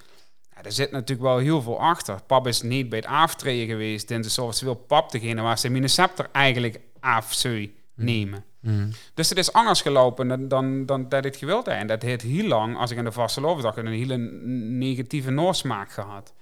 Ja, 0.56 0.64
er 0.64 0.72
zit 0.72 0.92
natuurlijk 0.92 1.28
wel 1.28 1.38
heel 1.38 1.62
veel 1.62 1.80
achter. 1.80 2.22
Pap 2.28 2.48
is 2.48 2.62
niet 2.62 2.90
bij 2.90 2.98
het 2.98 3.08
aftreden 3.08 3.68
geweest. 3.68 4.08
Dinsdag 4.08 4.60
wil 4.60 4.76
pap 4.76 5.12
degene 5.12 5.42
waar 5.42 5.60
ze 5.60 5.70
mijn 5.70 5.90
scepter 5.90 6.30
eigenlijk 6.32 6.80
af 7.00 7.34
zou 7.34 7.72
nemen. 7.96 8.44
Hmm. 8.60 8.90
Dus 9.14 9.30
het 9.30 9.38
is 9.38 9.54
anders 9.54 9.82
gelopen 9.82 10.28
dan, 10.28 10.48
dan, 10.48 10.86
dan 10.86 11.10
dat 11.10 11.24
het 11.24 11.36
gewild. 11.36 11.68
En 11.68 11.88
dat 11.88 12.02
heeft 12.02 12.22
heel 12.22 12.48
lang, 12.48 12.78
als 12.78 12.92
ik 12.92 12.98
in 12.98 13.04
de 13.04 13.12
vaste 13.12 13.42
dacht, 13.42 13.78
een 13.78 13.88
hele 13.88 14.18
negatieve 14.18 15.30
noorsmaak 15.30 15.92
gehad. 15.92 16.34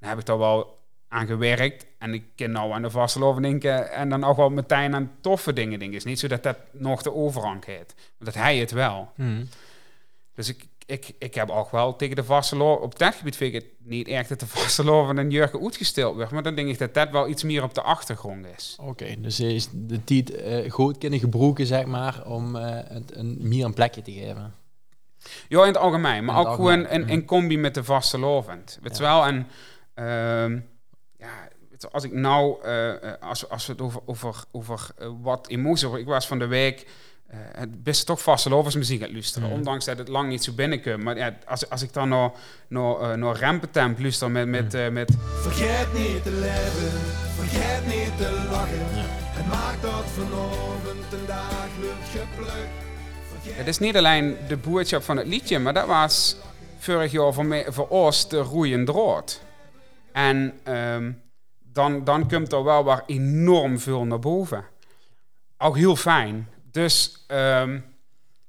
Dan 0.00 0.08
heb 0.08 0.18
ik 0.18 0.26
daar 0.26 0.38
wel 0.38 0.78
aan 1.08 1.26
gewerkt. 1.26 1.86
En 1.98 2.14
ik 2.14 2.24
ken 2.34 2.50
nou 2.50 2.72
aan 2.72 2.82
de 2.82 2.90
vasteloven 2.90 3.42
denken. 3.42 3.92
En 3.92 4.08
dan 4.08 4.24
ook 4.24 4.36
wel 4.36 4.50
meteen 4.50 4.94
aan 4.94 5.10
toffe 5.20 5.52
dingen 5.52 5.78
denken. 5.78 5.96
Het 5.96 6.04
is 6.04 6.10
niet 6.10 6.18
zo 6.18 6.28
dat 6.28 6.42
dat 6.42 6.56
nog 6.72 7.02
de 7.02 7.14
overhang 7.14 7.64
heeft. 7.64 7.94
Dat 8.18 8.34
hij 8.34 8.58
het 8.58 8.70
wel. 8.70 9.12
Mm. 9.14 9.48
Dus 10.34 10.48
ik, 10.48 10.66
ik, 10.86 11.12
ik 11.18 11.34
heb 11.34 11.50
ook 11.50 11.70
wel 11.70 11.96
tegen 11.96 12.16
de 12.16 12.24
vasteloven... 12.24 12.82
Op 12.82 12.98
dat 12.98 13.14
gebied 13.14 13.36
vind 13.36 13.54
ik 13.54 13.62
het 13.62 13.70
niet 13.78 14.08
echt 14.08 14.28
dat 14.28 14.40
de 14.40 14.46
vasteloven 14.46 15.18
en 15.18 15.30
Jurgen 15.30 15.62
uitgesteld 15.62 16.16
werd. 16.16 16.30
Maar 16.30 16.42
dan 16.42 16.54
denk 16.54 16.68
ik 16.68 16.78
dat 16.78 16.94
dat 16.94 17.10
wel 17.10 17.28
iets 17.28 17.42
meer 17.42 17.62
op 17.62 17.74
de 17.74 17.82
achtergrond 17.82 18.46
is. 18.56 18.76
Oké, 18.80 18.90
okay, 18.90 19.20
dus 19.20 19.40
is 19.40 19.68
de 19.72 20.04
tijd 20.04 20.30
uh, 20.34 20.70
goed 20.70 20.98
kunnen 20.98 21.18
gebruiken, 21.18 21.66
zeg 21.66 21.84
maar, 21.84 22.26
om 22.26 22.56
uh, 22.56 22.62
het 22.68 23.16
een, 23.16 23.36
meer 23.40 23.64
een 23.64 23.74
plekje 23.74 24.02
te 24.02 24.12
geven. 24.12 24.54
Ja, 25.48 25.60
in 25.60 25.66
het 25.66 25.76
algemeen. 25.76 26.24
Maar 26.24 26.40
in 26.40 26.46
ook 26.46 26.54
gewoon 26.54 26.88
in, 26.88 27.08
in 27.08 27.24
combi 27.24 27.58
met 27.58 27.74
de 27.74 27.84
vastelovend. 27.84 28.78
Weet 28.82 28.96
je 28.96 29.02
ja. 29.02 29.14
wel? 29.14 29.26
En... 29.26 29.46
Um, 30.00 30.68
ja, 31.18 31.48
als 31.90 32.04
ik 32.04 32.12
nou, 32.12 32.66
uh, 32.66 32.92
als, 33.20 33.48
als 33.48 33.66
we 33.66 33.72
het 33.72 33.80
over, 33.80 34.00
over, 34.04 34.44
over 34.50 34.88
uh, 35.00 35.08
wat 35.22 35.48
emotie, 35.48 35.98
ik 35.98 36.06
was 36.06 36.26
van 36.26 36.38
de 36.38 36.46
week 36.46 36.86
het 37.32 37.82
best 37.82 38.06
toch 38.06 38.22
vaste 38.22 38.62
muziek 38.76 39.02
aan 39.02 39.12
luisteren, 39.12 39.48
mm. 39.48 39.54
ondanks 39.54 39.84
dat 39.84 39.98
het 39.98 40.08
lang 40.08 40.28
niet 40.28 40.44
zo 40.44 40.52
binnenkomt. 40.52 41.02
Maar 41.02 41.16
ja, 41.16 41.38
als, 41.44 41.70
als 41.70 41.82
ik 41.82 41.92
dan 41.92 42.08
nog 42.08 42.32
naar, 42.68 43.18
naar 43.18 43.36
Rempetemp 43.36 43.98
luister 43.98 44.30
met, 44.30 44.48
met, 44.48 44.72
mm. 44.72 44.92
met... 44.92 45.16
Vergeet 45.40 45.92
niet 45.92 46.22
te 46.22 46.30
leven, 46.30 46.90
vergeet 47.34 47.86
niet 47.86 48.16
te 48.16 48.46
lachen. 48.50 48.76
Ja. 48.76 49.04
Het 49.06 49.46
maakt 49.46 49.82
dat 49.82 50.04
vanavond 50.04 51.12
een 51.12 51.26
dag 51.26 51.68
geplukt. 52.10 52.88
Het 53.48 53.66
is 53.66 53.78
niet 53.78 53.96
alleen 53.96 54.36
de 54.48 54.56
boodschap 54.56 55.02
van 55.02 55.16
het 55.16 55.26
liedje, 55.26 55.58
maar 55.58 55.74
dat 55.74 55.86
was 55.86 56.36
vorig 56.78 57.12
jaar 57.12 57.32
voor, 57.32 57.46
mij, 57.46 57.66
voor 57.68 57.88
ons 57.88 58.28
de 58.28 58.38
roeiende 58.38 58.92
draad. 58.92 59.40
En 60.12 60.60
um, 60.74 61.22
dan, 61.58 62.04
dan 62.04 62.28
komt 62.28 62.52
er 62.52 62.64
wel 62.64 62.84
waar 62.84 63.02
enorm 63.06 63.78
veel 63.78 64.04
naar 64.04 64.18
boven. 64.18 64.64
Ook 65.58 65.76
heel 65.76 65.96
fijn. 65.96 66.48
Dus 66.70 67.24
um, 67.28 67.84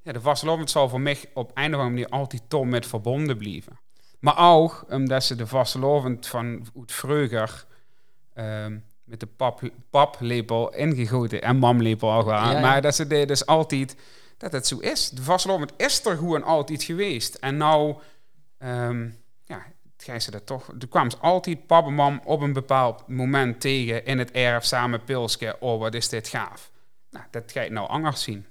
ja, 0.01 0.11
de 0.11 0.21
vastelovend 0.21 0.69
zal 0.69 0.89
voor 0.89 1.01
mij 1.01 1.17
op 1.33 1.51
een 1.53 1.75
of 1.75 1.79
andere 1.79 1.83
manier 1.83 2.09
altijd 2.09 2.41
toch 2.47 2.65
met 2.65 2.85
verbonden 2.85 3.37
blijven. 3.37 3.79
Maar 4.19 4.53
ook 4.53 4.85
omdat 4.89 5.23
ze 5.23 5.35
de 5.35 5.47
vastelovend 5.47 6.27
van 6.27 6.65
het 6.79 6.91
vroeger 6.91 7.65
um, 8.35 8.83
met 9.03 9.19
de 9.19 9.25
pap, 9.25 9.61
paplepel 9.89 10.73
ingegoten 10.73 11.41
en 11.41 11.57
mamlepel. 11.57 12.29
Ja, 12.29 12.51
ja. 12.51 12.59
Maar 12.59 12.81
dat 12.81 12.95
ze 12.95 13.07
deden 13.07 13.27
dus 13.27 13.45
altijd 13.45 13.95
dat 14.37 14.51
het 14.51 14.67
zo 14.67 14.77
is. 14.77 15.09
De 15.09 15.21
vastelovend 15.21 15.73
is 15.77 16.05
er 16.05 16.17
gewoon 16.17 16.43
altijd 16.43 16.83
geweest. 16.83 17.35
En 17.35 17.57
nou, 17.57 17.95
um, 18.59 19.20
gaan 20.03 20.21
ze 20.21 20.31
dat 20.31 20.45
toch. 20.45 20.67
Er 20.79 20.87
kwam 20.87 21.09
altijd 21.19 21.67
pap 21.67 21.85
en 21.85 21.93
mam 21.93 22.21
op 22.25 22.41
een 22.41 22.53
bepaald 22.53 23.07
moment 23.07 23.61
tegen 23.61 24.05
in 24.05 24.17
het 24.19 24.31
erf 24.31 24.65
samen 24.65 25.03
pilsje. 25.03 25.57
Oh, 25.59 25.79
wat 25.79 25.93
is 25.93 26.09
dit 26.09 26.27
gaaf. 26.27 26.71
Nou, 27.09 27.25
dat 27.31 27.51
ga 27.51 27.61
je 27.61 27.71
nou 27.71 27.87
anders 27.87 28.23
zien. 28.23 28.45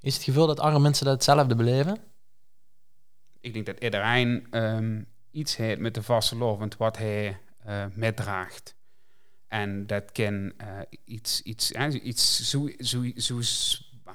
Is 0.00 0.14
het 0.14 0.22
gevoel 0.22 0.46
dat 0.46 0.60
andere 0.60 0.82
mensen 0.82 1.04
dat 1.04 1.14
hetzelfde 1.14 1.54
beleven? 1.54 1.98
Ik 3.40 3.52
denk 3.52 3.66
dat 3.66 3.78
iedereen 3.78 4.46
um, 4.50 5.06
iets 5.30 5.56
heeft 5.56 5.80
met 5.80 5.94
de 5.94 6.02
vaste 6.02 6.36
lovend 6.36 6.76
wat 6.76 6.96
hij 6.96 7.38
uh, 7.66 7.84
metdraagt. 7.92 8.74
En 9.48 9.86
dat 9.86 10.12
kan 10.12 10.34
uh, 10.34 10.52
iets, 11.04 11.42
iets, 11.42 11.72
iets 11.72 12.50
zo, 12.50 12.68
zo, 12.78 13.04
zo, 13.16 13.40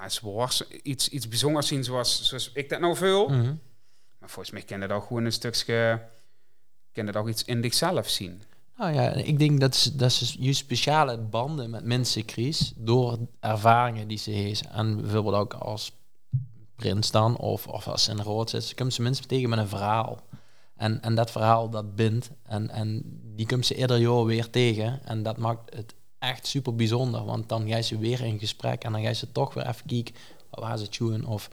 zwaars, 0.08 0.68
iets, 0.68 1.10
iets 1.10 1.28
bijzonders 1.28 1.68
zien 1.68 1.84
zoals, 1.84 2.28
zoals 2.28 2.52
ik 2.54 2.70
dat 2.70 2.80
nou 2.80 2.96
veel. 2.96 3.28
Mm 3.28 3.42
-hmm. 3.42 3.60
Maar 4.20 4.30
volgens 4.30 4.52
mij 4.52 4.64
kan 4.64 4.80
dat 4.80 4.92
ook 4.92 5.06
gewoon 5.06 5.26
een 5.26 5.32
stukje 5.32 6.02
kan 6.92 7.06
dat 7.06 7.16
ook 7.16 7.28
iets 7.28 7.44
in 7.44 7.64
zichzelf 7.64 8.10
zien. 8.10 8.42
Nou 8.78 8.94
ja, 8.94 9.10
ik 9.12 9.40
denk 9.40 9.60
dat 9.60 9.76
ze, 9.76 9.96
dat 9.96 10.12
ze 10.12 10.44
je 10.44 10.54
speciale 10.54 11.18
banden 11.18 11.70
met 11.70 11.86
mensen 11.86 12.26
krijgt 12.26 12.74
door 12.76 13.18
ervaringen 13.40 14.08
die 14.08 14.18
ze 14.18 14.32
heeft. 14.32 14.68
En 14.68 15.02
bijvoorbeeld 15.02 15.36
ook 15.36 15.54
als 15.54 15.92
prins 16.76 17.12
dan, 17.12 17.38
of, 17.38 17.68
of 17.68 17.88
als 17.88 18.04
ze 18.04 18.12
in 18.12 18.22
rood 18.22 18.50
zit, 18.50 18.64
ze 18.64 18.76
komt 18.76 18.94
ze 18.94 19.02
minstens 19.02 19.28
tegen 19.28 19.50
met 19.50 19.60
een 19.60 19.68
verhaal. 19.68 20.20
En, 20.76 21.02
en 21.02 21.16
dat 21.16 21.32
verhaal 21.32 21.70
dat 21.70 21.96
bindt. 21.96 22.30
En, 22.44 22.70
en 22.70 23.02
die 23.36 23.46
komt 23.46 23.66
ze 23.66 23.76
ieder 23.76 23.98
jaar 23.98 24.26
weer 24.26 24.50
tegen. 24.50 25.00
En 25.06 25.24
dat 25.24 25.38
maakt 25.38 25.76
het 25.76 25.94
echt 26.20 26.48
super 26.48 26.76
bijzonder. 26.76 27.26
Want 27.26 27.50
dan 27.50 27.68
ga 27.68 27.76
je 27.76 27.84
ze 27.84 27.98
weer 27.98 28.22
in 28.22 28.40
gesprek 28.40 28.84
en 28.84 28.92
dan 28.92 29.02
ga 29.02 29.08
je 29.08 29.16
ze 29.16 29.32
toch 29.32 29.54
weer 29.54 29.68
even 29.68 29.86
kijken. 29.86 30.16
Waar 30.50 30.78
ze 30.78 30.90
tune 30.90 31.28
of 31.28 31.50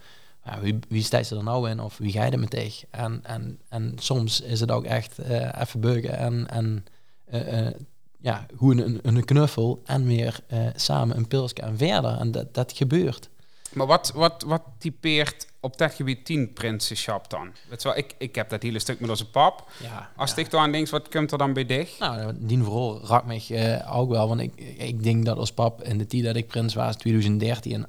ja, 0.51 0.59
wie, 0.59 0.79
wie 0.87 1.03
ze 1.03 1.35
er 1.35 1.43
nou 1.43 1.69
in? 1.69 1.79
Of 1.79 1.97
wie 1.97 2.11
ga 2.11 2.25
je 2.25 2.31
er 2.31 2.47
tegen? 2.47 2.87
En, 2.91 3.19
en, 3.23 3.59
en 3.69 3.93
soms 3.99 4.41
is 4.41 4.59
het 4.59 4.71
ook 4.71 4.85
echt 4.85 5.19
uh, 5.19 5.49
even 5.59 5.79
beugen 5.79 6.17
en, 6.17 6.47
en 6.49 6.85
uh, 7.33 7.65
uh, 7.65 7.71
ja, 8.19 8.45
gewoon 8.57 8.77
een, 8.77 8.99
een 9.03 9.25
knuffel 9.25 9.81
en 9.85 10.05
weer 10.05 10.39
samen 10.75 11.17
een 11.17 11.27
pilsje 11.27 11.61
en 11.61 11.77
verder. 11.77 12.17
En 12.17 12.31
dat, 12.31 12.53
dat 12.53 12.71
gebeurt. 12.71 13.29
Maar 13.73 13.87
wat, 13.87 14.11
wat, 14.15 14.43
wat 14.47 14.61
typeert 14.77 15.47
op 15.59 15.77
dat 15.77 15.93
gebied 15.93 16.25
10 16.25 16.53
Prinsenschap 16.53 17.29
dan? 17.29 17.51
Weet 17.69 17.83
wel, 17.83 17.97
ik, 17.97 18.15
ik 18.17 18.35
heb 18.35 18.49
dat 18.49 18.63
hele 18.63 18.79
stuk 18.79 18.99
met 18.99 19.09
onze 19.09 19.29
pap. 19.29 19.69
Ja, 19.83 20.11
Als 20.15 20.33
ja. 20.35 20.37
ik 20.37 20.53
aan 20.53 20.71
denk, 20.71 20.89
wat 20.89 21.09
komt 21.09 21.31
er 21.31 21.37
dan 21.37 21.53
bij 21.53 21.65
dich? 21.65 21.99
Nou, 21.99 22.33
die 22.35 22.63
vooral 22.63 23.05
raakt 23.05 23.25
mij 23.25 23.43
uh, 23.49 23.97
ook 23.97 24.09
wel. 24.09 24.27
Want 24.27 24.41
ik, 24.41 24.53
ik 24.77 25.03
denk 25.03 25.25
dat 25.25 25.37
als 25.37 25.51
pap 25.51 25.83
in 25.83 25.97
de 25.97 26.05
tijd 26.05 26.23
dat 26.23 26.35
ik 26.35 26.47
prins 26.47 26.73
was, 26.73 26.95
2013, 26.95 27.85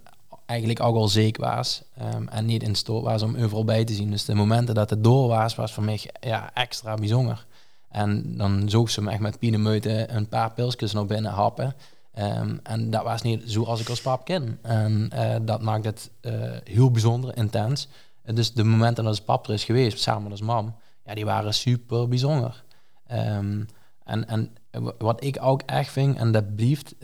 eigenlijk 0.50 0.80
ook 0.80 0.96
al 0.96 1.08
zeker 1.08 1.42
was. 1.42 1.82
Um, 2.14 2.28
en 2.28 2.46
niet 2.46 2.62
in 2.62 2.74
stoot 2.74 3.02
was 3.02 3.22
om 3.22 3.36
overal 3.36 3.64
bij 3.64 3.84
te 3.84 3.94
zien. 3.94 4.10
Dus 4.10 4.24
de 4.24 4.34
momenten 4.34 4.74
dat 4.74 4.90
het 4.90 5.04
door 5.04 5.28
was, 5.28 5.54
was 5.54 5.72
voor 5.72 5.82
mij 5.82 6.00
ja, 6.20 6.50
extra 6.54 6.94
bijzonder. 6.94 7.46
En 7.88 8.36
dan 8.36 8.68
zoog 8.68 8.90
ze 8.90 9.02
me 9.02 9.10
echt 9.10 9.20
met 9.20 9.38
pienemeuten 9.38 10.16
een 10.16 10.28
paar 10.28 10.52
pilsjes 10.52 10.92
naar 10.92 11.06
binnen 11.06 11.32
happen. 11.32 11.74
Um, 12.18 12.60
en 12.62 12.90
dat 12.90 13.02
was 13.02 13.22
niet 13.22 13.42
zoals 13.44 13.80
ik 13.80 13.88
als 13.88 14.00
pap 14.00 14.24
ken. 14.24 14.58
En 14.62 15.10
uh, 15.14 15.36
dat 15.42 15.62
maakt 15.62 15.84
het 15.84 16.10
uh, 16.22 16.32
heel 16.64 16.90
bijzonder, 16.90 17.36
intens. 17.36 17.88
En 18.22 18.34
dus 18.34 18.52
de 18.52 18.64
momenten 18.64 19.04
dat 19.04 19.12
als 19.12 19.22
pap 19.24 19.46
er 19.46 19.54
is 19.54 19.64
geweest, 19.64 20.00
samen 20.00 20.30
als 20.30 20.40
mam, 20.40 20.74
ja, 21.04 21.14
die 21.14 21.24
waren 21.24 21.54
super 21.54 22.08
bijzonder. 22.08 22.64
Um, 23.12 23.66
en, 24.04 24.28
en 24.28 24.50
wat 24.98 25.24
ik 25.24 25.38
ook 25.40 25.62
echt 25.62 25.92
vind, 25.92 26.16
en 26.16 26.32
dat 26.32 26.56
blijft, 26.56 26.94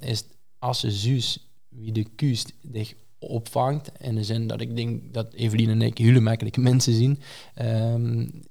is 0.00 0.24
als 0.58 0.80
ze 0.80 0.90
zus 0.90 1.45
wie 1.78 1.92
de 1.92 2.06
kust 2.16 2.54
zich 2.72 2.94
opvangt. 3.18 3.92
In 3.98 4.14
de 4.14 4.24
zin 4.24 4.46
dat 4.46 4.60
ik 4.60 4.76
denk 4.76 5.14
dat 5.14 5.32
Evelien 5.32 5.70
en 5.70 5.82
ik 5.82 5.98
hele 5.98 6.20
makkelijke 6.20 6.60
mensen 6.60 6.92
zien. 6.92 7.18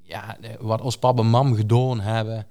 ja, 0.03 0.37
wat 0.59 0.81
ons 0.81 0.97
papa 0.97 1.21
en 1.21 1.27
mam 1.27 1.55
gedaan 1.55 1.99
hebben 1.99 2.47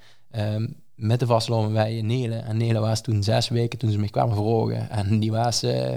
met 0.95 1.21
de 1.21 1.27
vastlopen 1.27 1.73
wij 1.73 2.03
Nele. 2.03 2.37
En 2.37 2.57
Nele 2.57 2.79
was 2.79 3.03
toen 3.03 3.23
zes 3.23 3.49
weken 3.49 3.79
toen 3.79 3.91
ze 3.91 3.99
me 3.99 4.11
kwamen 4.11 4.37
vroegen. 4.37 4.91
En 4.91 5.19
die 5.19 5.31
was 5.31 5.65
uh, 5.65 5.95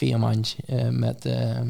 uh, 0.00 0.88
met... 0.88 1.26
Uh, 1.26 1.60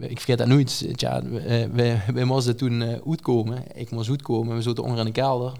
ik 0.00 0.16
vergeet 0.16 0.38
dat 0.38 0.46
nooit. 0.46 0.88
Tja, 0.96 1.22
we, 1.22 2.24
moesten 2.24 2.56
toen 2.56 2.82
uitkomen. 2.82 3.62
Ik 3.74 3.90
moest 3.90 4.10
uitkomen. 4.10 4.56
We 4.56 4.62
zaten 4.62 4.82
onder 4.84 4.98
in 4.98 5.04
de 5.04 5.12
kelder. 5.12 5.52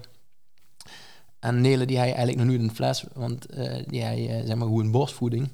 En 1.41 1.61
Nele 1.61 1.85
die 1.85 1.97
hij 1.97 2.05
eigenlijk 2.05 2.37
nog 2.37 2.47
nooit 2.47 2.61
een 2.61 2.75
fles. 2.75 3.05
Want 3.13 3.47
die 3.87 4.01
hij 4.01 4.43
zeg 4.45 4.55
maar 4.55 4.67
gewoon 4.67 4.91
borstvoeding. 4.91 5.49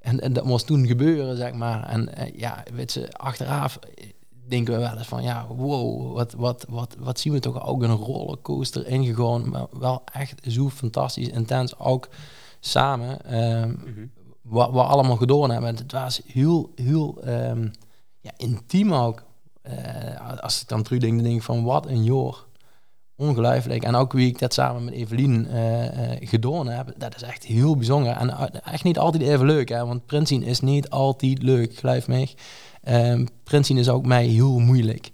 En, 0.00 0.20
en 0.20 0.32
dat 0.32 0.44
moest 0.44 0.66
toen 0.66 0.86
gebeuren, 0.86 1.36
zeg 1.36 1.52
maar. 1.52 1.88
En 1.88 2.08
ja, 2.36 2.62
weet 2.74 2.92
ze, 2.92 3.12
achteraf 3.12 3.78
denken 4.48 4.74
we 4.74 4.80
wel 4.80 4.96
eens 4.96 5.06
van, 5.06 5.22
ja, 5.22 5.46
wow, 5.46 6.14
wat, 6.14 6.32
wat, 6.32 6.66
wat, 6.68 6.96
wat 6.98 7.20
zien 7.20 7.32
we 7.32 7.38
toch 7.38 7.66
ook 7.66 7.82
een 7.82 7.96
rollercoaster 7.96 8.86
ingegaan, 8.86 9.48
maar 9.48 9.66
wel 9.72 10.02
echt 10.12 10.40
zo 10.46 10.70
fantastisch 10.70 11.28
intens 11.28 11.78
ook 11.78 12.08
samen, 12.60 13.36
um, 13.62 14.12
wat 14.42 14.70
we 14.70 14.82
allemaal 14.82 15.16
gedaan 15.16 15.50
hebben. 15.50 15.76
Het 15.76 15.92
was 15.92 16.20
heel, 16.26 16.72
heel 16.74 17.28
um, 17.28 17.70
ja, 18.20 18.30
intiem 18.36 18.92
ook. 18.92 19.24
Uh, 19.68 20.40
als 20.40 20.62
ik 20.62 20.68
dan 20.68 20.82
terugdenk, 20.82 21.14
dan 21.14 21.24
denk 21.24 21.36
ik 21.36 21.42
van, 21.42 21.64
wat 21.64 21.86
een 21.86 22.04
jaar. 22.04 22.34
Ongelooflijk. 23.16 23.82
En 23.82 23.94
ook 23.94 24.12
wie 24.12 24.28
ik 24.28 24.38
dat 24.38 24.54
samen 24.54 24.84
met 24.84 24.94
Evelien 24.94 25.46
uh, 25.50 25.84
uh, 25.84 26.28
gedaan 26.28 26.68
heb, 26.68 26.94
dat 26.96 27.14
is 27.14 27.22
echt 27.22 27.44
heel 27.44 27.76
bijzonder. 27.76 28.12
En 28.16 28.62
echt 28.62 28.84
niet 28.84 28.98
altijd 28.98 29.22
even 29.22 29.46
leuk, 29.46 29.68
hè, 29.68 29.86
want 29.86 30.06
prinsen 30.06 30.42
is 30.42 30.60
niet 30.60 30.90
altijd 30.90 31.42
leuk, 31.42 31.76
geloof 31.76 32.08
me. 32.08 32.28
Um, 32.88 33.28
is 33.76 33.88
ook 33.88 34.06
mij 34.06 34.26
heel 34.26 34.58
moeilijk. 34.58 35.10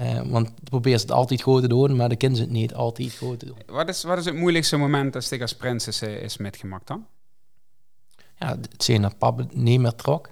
Uh, 0.00 0.20
want 0.20 0.50
probeer 0.64 0.98
het 0.98 1.10
altijd 1.10 1.42
goed 1.42 1.62
te 1.62 1.68
doen, 1.68 1.96
maar 1.96 2.08
de 2.08 2.16
kind 2.16 2.38
het 2.38 2.50
niet 2.50 2.74
altijd 2.74 3.14
goed 3.14 3.38
te 3.38 3.46
doen. 3.46 3.58
Wat 3.66 3.88
is, 3.88 4.02
wat 4.02 4.18
is 4.18 4.24
het 4.24 4.34
moeilijkste 4.34 4.76
moment 4.76 5.12
dat 5.12 5.30
ik 5.30 5.40
als 5.40 5.54
prinses 5.54 6.02
is 6.02 6.36
metgemaakt 6.36 6.86
dan? 6.86 7.06
Ja, 8.38 8.48
het 8.48 8.82
zijn 8.84 9.02
dat 9.02 9.18
papa 9.18 9.46
niet 9.52 9.80
meer 9.80 9.94
trok. 9.94 10.30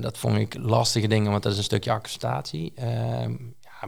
Dat 0.00 0.18
vond 0.18 0.36
ik 0.36 0.54
lastige 0.58 1.08
dingen, 1.08 1.30
want 1.30 1.42
dat 1.42 1.52
is 1.52 1.58
een 1.58 1.64
stukje 1.64 1.92
acceptatie. 1.92 2.72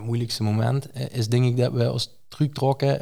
Moeilijkste 0.01 0.43
moment 0.43 0.91
eh, 0.91 1.07
is 1.11 1.29
denk 1.29 1.45
ik 1.45 1.57
dat 1.57 1.73
we 1.73 1.87
als 1.87 2.11
truc 2.29 2.55
trokken. 2.55 3.01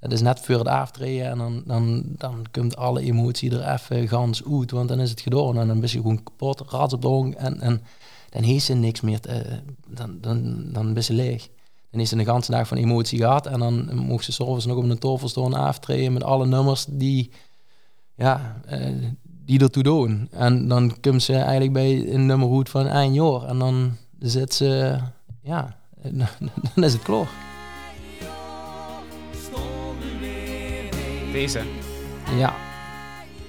dat 0.00 0.12
is 0.12 0.20
net 0.20 0.40
voor 0.40 0.58
het 0.58 0.68
aftreden 0.68 1.26
en 1.26 1.38
dan, 1.38 1.62
dan, 1.66 2.02
dan 2.06 2.44
komt 2.50 2.76
alle 2.76 3.00
emotie 3.00 3.58
er 3.58 3.72
even 3.72 4.08
gans 4.08 4.42
uit, 4.50 4.70
want 4.70 4.88
dan 4.88 5.00
is 5.00 5.10
het 5.10 5.20
gedaan 5.20 5.58
en 5.58 5.66
dan 5.66 5.80
ben 5.80 5.90
je 5.90 5.96
gewoon 5.96 6.22
kapot, 6.22 6.60
rats 6.60 6.94
op 6.94 7.02
de 7.02 7.32
en, 7.36 7.60
en 7.60 7.82
dan 8.34 8.42
heeft 8.42 8.64
ze 8.64 8.74
niks 8.74 9.00
meer, 9.00 9.20
te, 9.20 9.60
dan, 9.86 10.18
dan, 10.20 10.66
dan 10.72 10.96
is 10.96 11.06
ze 11.06 11.12
leeg. 11.12 11.48
Dan 11.90 12.00
is 12.00 12.08
ze 12.08 12.16
de 12.16 12.22
hele 12.24 12.42
dag 12.46 12.68
van 12.68 12.76
emotie 12.76 13.18
gehad 13.18 13.46
en 13.46 13.58
dan 13.58 13.94
mocht 13.94 14.24
ze 14.24 14.32
s'avonds 14.32 14.66
nog 14.66 14.76
op 14.76 14.84
een 14.84 14.98
tafel 14.98 15.28
staan 15.28 15.54
aftreden 15.54 16.12
met 16.12 16.22
alle 16.22 16.46
nummers 16.46 16.86
die, 16.88 17.30
ja, 18.14 18.60
uh, 18.70 19.08
die 19.22 19.60
ertoe 19.60 19.82
doen. 19.82 20.28
En 20.30 20.68
dan 20.68 21.00
komt 21.00 21.22
ze 21.22 21.34
eigenlijk 21.34 21.72
bij 21.72 22.12
een 22.12 22.26
nummer 22.26 22.66
van 22.66 22.86
één 22.86 23.12
jaar 23.12 23.42
en 23.42 23.58
dan 23.58 23.96
zit 24.18 24.54
ze, 24.54 24.98
ja, 25.42 25.76
dan 26.74 26.84
is 26.84 26.92
het 26.92 27.02
klaar. 27.02 27.28
Deze? 31.32 31.62
Ja. 32.36 32.54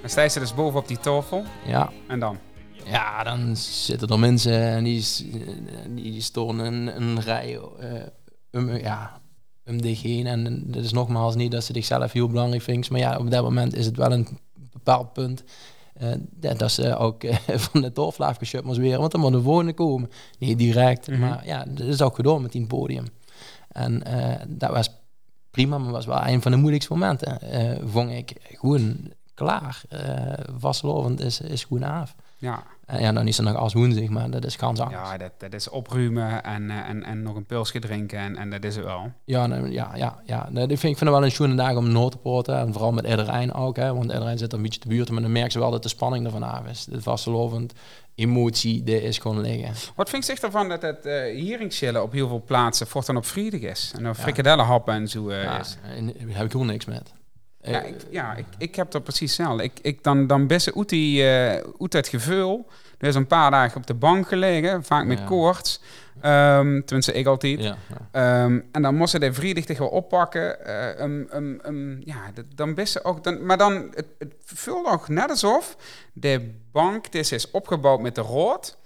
Dan 0.01 0.09
sta 0.09 0.21
je 0.21 0.39
dus 0.39 0.53
boven 0.53 0.79
op 0.79 0.87
die 0.87 0.99
tafel. 0.99 1.43
Ja. 1.65 1.91
En 2.07 2.19
dan? 2.19 2.37
Ja, 2.85 3.23
dan 3.23 3.55
zitten 3.55 4.07
er 4.07 4.19
mensen 4.19 4.61
en 4.61 4.83
die, 4.83 5.05
die 5.89 6.21
storen 6.21 6.59
een, 6.59 7.01
een 7.01 7.21
rij 7.21 7.59
uh, 7.79 7.91
um, 8.51 8.75
ja, 8.75 9.21
om 9.65 9.81
dich 9.81 10.01
heen. 10.01 10.27
En 10.27 10.63
dat 10.65 10.83
is 10.83 10.91
nogmaals 10.91 11.35
niet 11.35 11.51
dat 11.51 11.63
ze 11.63 11.73
zichzelf 11.73 12.11
heel 12.11 12.27
belangrijk 12.27 12.63
vindt. 12.63 12.89
Maar 12.89 12.99
ja, 12.99 13.17
op 13.17 13.31
dat 13.31 13.43
moment 13.43 13.75
is 13.75 13.85
het 13.85 13.97
wel 13.97 14.11
een 14.11 14.27
bepaald 14.71 15.13
punt. 15.13 15.43
Uh, 16.01 16.13
dat, 16.57 16.71
ze 16.71 16.97
ook 16.97 17.23
uh, 17.23 17.35
van 17.71 17.81
de 17.81 18.13
geschupt 18.17 18.65
moest 18.65 18.79
weer. 18.79 18.99
Want 18.99 19.11
dan 19.11 19.21
moeten 19.21 19.41
wonen 19.41 19.73
komen. 19.73 20.11
Niet 20.39 20.57
direct, 20.57 21.07
mm 21.07 21.13
-hmm. 21.13 21.23
maar 21.23 21.45
ja, 21.45 21.65
dat 21.67 21.87
is 21.87 22.01
ook 22.01 22.15
gedaan 22.15 22.41
met 22.41 22.51
die 22.51 22.67
podium. 22.67 23.05
En 23.67 24.03
dat 24.47 24.71
was 24.71 24.89
prima, 25.51 25.77
maar 25.77 25.91
was 25.91 26.05
wel 26.05 26.27
een 26.27 26.41
van 26.41 26.51
de 26.51 26.57
moeilijkste 26.57 26.93
momenten. 26.93 27.39
vond 27.89 28.09
ik 28.09 28.33
gewoon 28.41 29.11
klaar. 29.33 29.81
vastlovend 30.57 31.21
is, 31.21 31.41
is 31.41 31.63
gewoon 31.63 31.83
af. 31.83 32.15
Ja. 32.37 32.63
En 32.85 33.01
ja, 33.01 33.11
dan 33.11 33.27
is 33.27 33.37
er 33.37 33.43
nog 33.43 33.55
als 33.55 33.73
woensdag, 33.73 34.07
maar 34.09 34.29
dat 34.29 34.45
is 34.45 34.55
kans 34.55 34.79
anders. 34.79 35.09
Ja, 35.09 35.17
dat, 35.17 35.31
dat 35.37 35.53
is 35.53 35.69
opruimen 35.69 36.43
en, 36.43 36.69
eh, 36.69 36.89
en, 36.89 37.03
en 37.03 37.21
nog 37.21 37.35
een 37.35 37.45
pilsje 37.45 37.79
drinken 37.79 38.19
en, 38.19 38.35
en 38.35 38.49
dat 38.49 38.63
is 38.63 38.75
het 38.75 38.85
wel. 38.85 39.11
Ja, 39.25 39.45
ja, 39.45 39.91
ja, 39.95 40.19
ja. 40.25 40.49
Dat 40.51 40.67
vind, 40.67 40.71
ik 40.71 40.79
vind 40.79 40.99
het 40.99 41.09
wel 41.09 41.23
een 41.23 41.31
schoene 41.31 41.55
dag 41.55 41.75
om 41.75 41.91
nood 41.91 42.11
te 42.11 42.17
praten. 42.17 42.57
En 42.57 42.73
vooral 42.73 42.91
met 42.91 43.05
iedereen 43.05 43.53
ook, 43.53 43.75
hè, 43.75 43.93
want 43.93 44.11
iedereen 44.11 44.37
zit 44.37 44.53
een 44.53 44.61
beetje 44.61 44.79
te 44.79 44.87
buurt. 44.87 45.09
Maar 45.09 45.21
dan 45.21 45.31
merk 45.31 45.51
je 45.51 45.59
wel 45.59 45.71
dat 45.71 45.83
de 45.83 45.89
spanning 45.89 46.25
er 46.25 46.31
vanaf 46.31 46.67
is. 46.67 46.87
Het 46.91 47.03
vastelovend, 47.03 47.73
emotie, 48.15 48.83
die 48.83 49.03
is 49.03 49.17
gewoon 49.17 49.41
liggen. 49.41 49.73
Wat 49.95 50.09
vind 50.09 50.25
je 50.25 50.31
zich 50.31 50.43
ervan 50.43 50.69
dat 50.69 50.81
het 50.81 51.05
uh, 51.05 52.01
op 52.01 52.11
heel 52.11 52.27
veel 52.27 52.43
plaatsen 52.45 52.87
voortaan 52.87 53.17
op 53.17 53.25
vrijdag 53.25 53.59
is? 53.59 53.93
En 53.95 54.03
dan 54.03 54.15
frikadellenhappen 54.15 54.93
en 54.93 55.07
zo 55.07 55.29
uh, 55.29 55.43
ja, 55.43 55.59
is? 55.59 55.77
Daar 55.83 56.35
heb 56.37 56.45
ik 56.45 56.51
gewoon 56.51 56.67
niks 56.67 56.85
met. 56.85 57.13
Ja, 57.65 57.81
ik, 57.81 57.95
ja, 58.09 58.35
ik, 58.35 58.45
ik 58.57 58.75
heb 58.75 58.91
dat 58.91 59.03
precies 59.03 59.35
zelf. 59.35 59.61
Ik, 59.61 59.79
ik 59.81 60.03
dan, 60.03 60.27
dan 60.27 60.47
die, 60.89 61.23
uh, 61.23 61.53
uit 61.79 61.93
het 61.93 62.07
gevoel. 62.07 62.67
Er 62.97 63.07
is 63.07 63.15
een 63.15 63.27
paar 63.27 63.51
dagen 63.51 63.77
op 63.77 63.87
de 63.87 63.93
bank 63.93 64.27
gelegen, 64.27 64.83
vaak 64.83 65.05
met 65.05 65.23
koorts. 65.23 65.81
Um, 66.15 66.85
tenminste, 66.85 67.11
ik 67.13 67.25
altijd. 67.25 67.63
Ja, 67.63 67.77
ja. 68.11 68.43
Um, 68.43 68.69
en 68.71 68.81
dan 68.81 68.95
moest 68.95 69.11
ze 69.11 69.19
de 69.19 69.33
toch 69.65 69.77
wel 69.77 69.87
oppakken. 69.87 70.57
Uh, 70.67 70.99
um, 71.01 71.27
um, 71.33 71.59
um, 71.65 72.01
ja, 72.05 72.19
dan 72.55 72.73
best 72.73 73.03
ook... 73.03 73.23
Dan, 73.23 73.45
maar 73.45 73.57
dan, 73.57 73.73
het, 73.93 74.05
het 74.19 74.33
voelt 74.45 74.85
nog 74.85 75.07
net 75.07 75.29
alsof 75.29 75.77
de 76.13 76.53
bank 76.71 77.11
dit 77.11 77.31
is 77.31 77.51
opgebouwd 77.51 78.01
met 78.01 78.15
de 78.15 78.21
rood. 78.21 78.77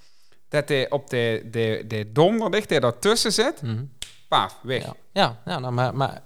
Dat 0.49 0.69
hij 0.69 0.89
op 0.89 1.09
de, 1.09 1.47
de, 1.51 1.83
de 1.87 2.11
donderdag 2.11 2.65
die 2.65 2.79
daartussen 2.79 3.31
zit, 3.31 3.61
mm 3.61 3.69
-hmm. 3.69 3.91
paf, 4.27 4.59
weg. 4.61 4.83
Ja, 4.83 4.93
ja, 5.11 5.37
ja 5.45 5.59
nou, 5.59 5.73
maar, 5.73 5.95
maar 5.95 6.21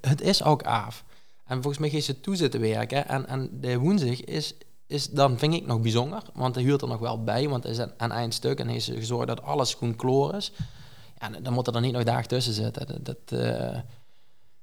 het 0.00 0.20
is 0.20 0.42
ook 0.42 0.62
af. 0.62 1.04
En 1.46 1.62
volgens 1.62 1.78
mij 1.78 1.90
is 1.90 2.04
ze 2.04 2.20
toe 2.20 2.36
zitten 2.36 2.60
werken. 2.60 3.08
En, 3.08 3.28
en 3.28 3.48
de 3.52 3.78
woensdag 3.78 4.20
is, 4.24 4.54
is 4.86 5.10
dan, 5.10 5.38
vind 5.38 5.54
ik, 5.54 5.66
nog 5.66 5.80
bijzonder. 5.80 6.22
Want 6.34 6.54
hij 6.54 6.64
huurt 6.64 6.82
er 6.82 6.88
nog 6.88 6.98
wel 6.98 7.24
bij, 7.24 7.48
want 7.48 7.62
het 7.62 7.72
is 7.72 7.78
een, 7.78 7.92
een 7.96 8.12
eindstuk. 8.12 8.60
En 8.60 8.68
heeft 8.68 8.84
ze 8.84 8.94
gezorgd 8.94 9.26
dat 9.26 9.42
alles 9.42 9.74
gewoon 9.74 9.96
kloor 9.96 10.34
is. 10.34 10.52
Ja, 11.18 11.40
dan 11.40 11.52
moet 11.52 11.66
er 11.66 11.72
dan 11.72 11.82
niet 11.82 11.92
nog 11.92 12.02
dagen 12.02 12.28
tussen 12.28 12.52
zitten. 12.52 12.86
Dat, 12.86 13.04
dat 13.04 13.40
uh, 13.40 13.78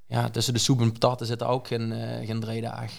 ja, 0.05 0.29
tussen 0.29 0.53
de 0.53 0.59
soep 0.59 0.81
en 0.81 0.91
patatten 0.91 1.27
zit 1.27 1.43
ook 1.43 1.67
geen, 1.67 1.91
uh, 1.91 2.27
geen 2.27 2.39
drie 2.39 2.61
dagen. 2.61 2.97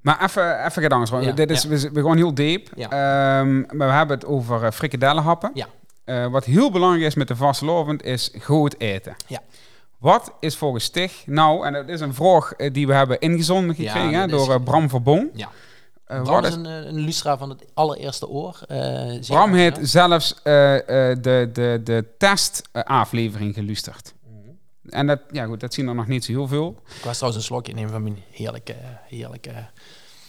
Maar 0.00 0.22
even, 0.22 0.64
even 0.64 0.82
gedans. 0.82 1.10
Ja, 1.10 1.32
Dit 1.32 1.50
is, 1.50 1.62
ja. 1.62 1.68
we, 1.68 1.90
we 1.92 2.02
gaan 2.02 2.16
heel 2.16 2.34
diep. 2.34 2.68
Ja. 2.76 2.88
Ehm, 2.90 3.60
maar 3.76 3.88
we 3.88 3.94
hebben 3.94 4.16
het 4.16 4.26
over 4.26 4.62
uh, 4.62 4.70
frikadellenhappen. 4.70 5.50
Ja. 5.54 5.66
Eh, 6.04 6.26
wat 6.26 6.44
heel 6.44 6.70
belangrijk 6.70 7.04
is 7.04 7.14
met 7.14 7.28
de 7.28 7.36
vastelovend 7.36 8.02
is 8.02 8.30
goed 8.40 8.80
eten. 8.80 9.16
Ja. 9.26 9.40
Wat 10.04 10.32
is 10.40 10.56
volgens 10.56 10.84
Stig 10.84 11.22
nou, 11.26 11.66
en 11.66 11.72
dat 11.72 11.88
is 11.88 12.00
een 12.00 12.14
vraag 12.14 12.52
eh, 12.52 12.72
die 12.72 12.86
we 12.86 12.94
hebben 12.94 13.20
ingezonden 13.20 13.74
Ja, 13.78 13.92
gekregen 13.92 14.24
is- 14.24 14.30
door 14.30 14.62
Bram 14.62 14.88
Verbong. 14.88 15.30
Ja. 15.34 15.48
Eh, 16.06 16.22
Bram 16.22 16.44
is 16.44 16.54
een, 16.54 16.66
eh, 16.66 16.72
een 16.84 16.98
lustra 17.00 17.38
van 17.38 17.48
het 17.48 17.64
allereerste 17.74 18.28
oor. 18.28 18.58
eh, 18.68 19.20
Bram 19.26 19.52
heeft 19.54 19.76
ja. 19.76 19.84
zelfs 19.84 20.34
de, 20.42 21.48
de, 21.52 21.80
de 21.84 22.04
testaflevering 22.18 23.54
gelusterd. 23.54 24.14
Mhm. 24.26 24.94
En 24.94 25.06
dat, 25.06 25.20
ja 25.30 25.44
goed, 25.44 25.60
dat 25.60 25.74
zien 25.74 25.88
er 25.88 25.94
nog 25.94 26.06
niet 26.06 26.24
zo 26.24 26.32
heel 26.32 26.48
veel. 26.48 26.80
Ik 26.98 27.04
was 27.04 27.16
trouwens 27.16 27.42
een 27.42 27.48
slokje 27.48 27.74
nemen 27.74 27.90
van 27.90 28.02
mijn 28.02 28.22
heerlijke, 28.30 28.74
heerlijke... 29.08 29.52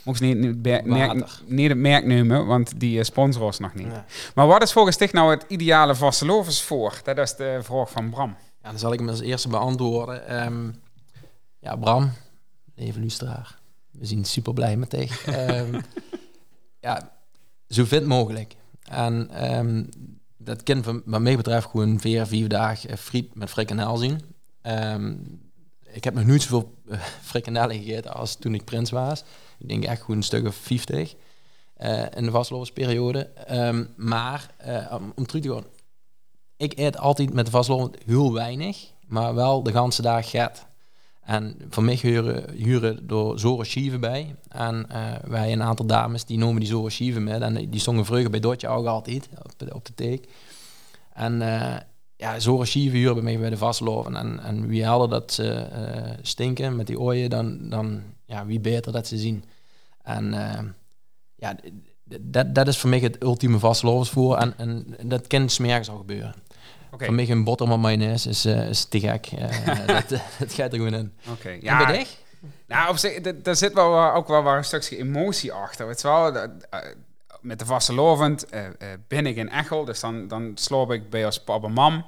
Mocht 0.03 0.21
niet, 0.21 0.37
niet, 0.37 0.63
merk, 0.85 1.23
niet 1.45 1.69
het 1.69 1.77
merk 1.77 2.05
nemen, 2.05 2.45
want 2.45 2.79
die 2.79 3.03
sponsoren 3.03 3.45
ons 3.47 3.59
nog 3.59 3.73
niet. 3.73 3.87
Ja. 3.87 4.05
Maar 4.35 4.47
wat 4.47 4.63
is 4.63 4.71
volgens 4.71 4.95
Stig 4.95 5.11
nou 5.13 5.31
het 5.31 5.45
ideale 5.47 5.95
vastelovens 5.95 6.61
voor? 6.61 6.99
Dat 7.03 7.17
is 7.17 7.35
de 7.35 7.59
vraag 7.61 7.89
van 7.91 8.09
Bram. 8.09 8.35
Ja, 8.65 8.71
dan 8.71 8.79
zal 8.79 8.93
ik 8.93 8.99
hem 8.99 9.09
als 9.09 9.19
eerste 9.19 9.47
beantwoorden. 9.47 10.27
Ehm, 10.27 10.71
ja, 11.59 11.75
Bram, 11.75 12.11
even 12.75 13.01
lustraar. 13.01 13.59
We 13.91 14.05
zijn 14.05 14.25
super 14.25 14.53
blij 14.53 14.77
met. 14.77 14.93
Ehm, 15.25 15.81
ja, 16.79 17.11
zo 17.69 17.85
fit 17.85 18.05
mogelijk. 18.05 18.55
En 18.83 19.29
ehm, 19.29 19.83
dat 20.37 20.63
kan 20.63 20.83
van- 20.83 21.01
wat 21.05 21.21
mij 21.21 21.35
betreft 21.35 21.67
gewoon 21.67 21.99
vier, 21.99 22.25
vier 22.25 22.47
dagen 22.49 22.89
eh, 22.89 22.97
friet 22.97 23.35
met 23.35 23.49
frikandel 23.49 23.97
zien. 23.97 24.21
Ik 25.83 26.03
heb 26.03 26.13
nog 26.13 26.25
nooit 26.25 26.41
zoveel 26.41 26.73
uh, 26.85 26.99
frikandellen 27.31 27.75
gegeten 27.77 28.13
als 28.13 28.35
toen 28.35 28.53
ik 28.53 28.63
prins 28.63 28.91
was. 28.91 29.23
Ik 29.57 29.67
denk 29.67 29.83
echt 29.83 30.01
gewoon 30.01 30.17
een 30.17 30.23
stuk 30.23 30.47
of 30.47 30.55
50 30.55 31.15
eh, 31.73 32.03
in 32.15 32.23
de 32.23 32.31
vastlopersperiode. 32.31 33.29
Maar 33.95 34.53
eh, 34.57 34.95
om 35.15 35.25
terug 35.25 35.43
te 35.43 35.53
gaan, 35.53 35.65
ik 36.57 36.77
eet 36.77 36.97
altijd 36.97 37.33
met 37.33 37.45
de 37.45 37.51
vastlopen 37.51 37.99
heel 38.05 38.33
weinig, 38.33 38.91
maar 39.07 39.35
wel 39.35 39.63
de 39.63 39.71
ganse 39.71 40.01
dag 40.01 40.29
get. 40.29 40.65
En 41.21 41.55
voor 41.69 41.83
mij 41.83 41.95
huren, 42.01 42.51
huren 42.53 43.07
door 43.07 43.39
Zora 43.39 43.63
Schieven 43.63 43.99
bij. 43.99 44.35
En 44.49 44.85
eh, 44.89 45.13
wij 45.23 45.51
een 45.51 45.63
aantal 45.63 45.85
dames 45.85 46.25
die 46.25 46.37
noemen 46.37 46.59
die 46.59 46.69
Zora 46.69 46.89
Schieven 46.89 47.23
met. 47.23 47.41
En 47.41 47.69
die 47.69 47.79
zongen 47.79 48.05
vroeger 48.05 48.29
bij 48.29 48.39
Dotje 48.39 48.67
ook 48.67 48.85
altijd 48.85 49.29
op, 49.73 49.85
de- 49.85 49.93
teek. 49.95 50.27
En 51.13 51.41
eh 51.41 51.75
ja, 52.17 52.39
Zora 52.39 52.65
Schieven 52.65 52.97
huren 52.99 53.13
bij 53.13 53.23
mij 53.23 53.39
bij 53.39 53.49
de 53.49 53.57
vastlopen. 53.57 54.15
En, 54.15 54.39
en 54.39 54.67
wie 54.67 54.83
helder 54.83 55.09
dat 55.09 55.33
ze 55.33 55.51
eh, 55.53 56.11
stinken 56.21 56.75
met 56.75 56.87
die 56.87 56.99
ooien, 56.99 57.29
dan, 57.29 57.69
dan 57.69 58.01
ja, 58.25 58.45
wie 58.45 58.59
beter 58.59 58.91
dat 58.91 59.07
ze 59.07 59.17
zien. 59.17 59.43
En 60.01 60.33
ja, 61.35 61.55
dat, 62.21 62.55
dat 62.55 62.67
is 62.67 62.77
voor 62.77 62.89
mij 62.89 62.99
het 62.99 63.23
ultieme 63.23 63.59
vastlovensvoer. 63.59 64.37
En, 64.37 64.53
en 64.57 64.85
dat 65.03 65.27
kan 65.27 65.49
smergens 65.49 65.89
al 65.89 65.97
gebeuren. 65.97 66.33
Voor 66.97 67.13
mij 67.13 67.29
een 67.29 67.43
boterham 67.43 67.81
met 67.81 67.97
mayonaise 67.97 68.29
is, 68.29 68.45
eh, 68.45 68.69
is 68.69 68.85
te 68.85 68.99
gek. 68.99 69.27
Eh, 69.37 69.87
dat, 69.95 70.09
dat 70.39 70.53
gaat 70.53 70.71
er 70.71 70.77
gewoon 70.77 70.93
in. 70.93 71.13
oké. 71.31 71.49
Ja. 71.49 71.79
Ja, 71.79 71.93
En? 71.93 72.05
Nou, 72.67 72.89
op 72.89 72.97
zich, 72.97 73.21
daar 73.21 73.55
zit 73.55 73.73
wel, 73.73 74.13
ook 74.13 74.27
wel, 74.27 74.43
wel 74.43 74.55
een 74.55 74.63
stukje 74.63 74.97
emotie 74.97 75.53
achter. 75.53 75.87
Weet 75.87 76.01
je 76.01 76.07
wel? 76.07 76.47
Met 77.41 77.59
de 77.59 77.65
vastelovend 77.65 78.45
eh, 78.45 78.65
eh, 78.65 78.71
ben 79.07 79.25
ik 79.25 79.35
in 79.35 79.49
Echel, 79.49 79.85
dus 79.85 79.99
dan, 79.99 80.27
dan 80.27 80.51
sloop 80.55 80.91
ik 80.91 81.09
bij 81.09 81.25
ons 81.25 81.43
papa 81.43 81.67
en 81.67 81.73
mam. 81.73 82.05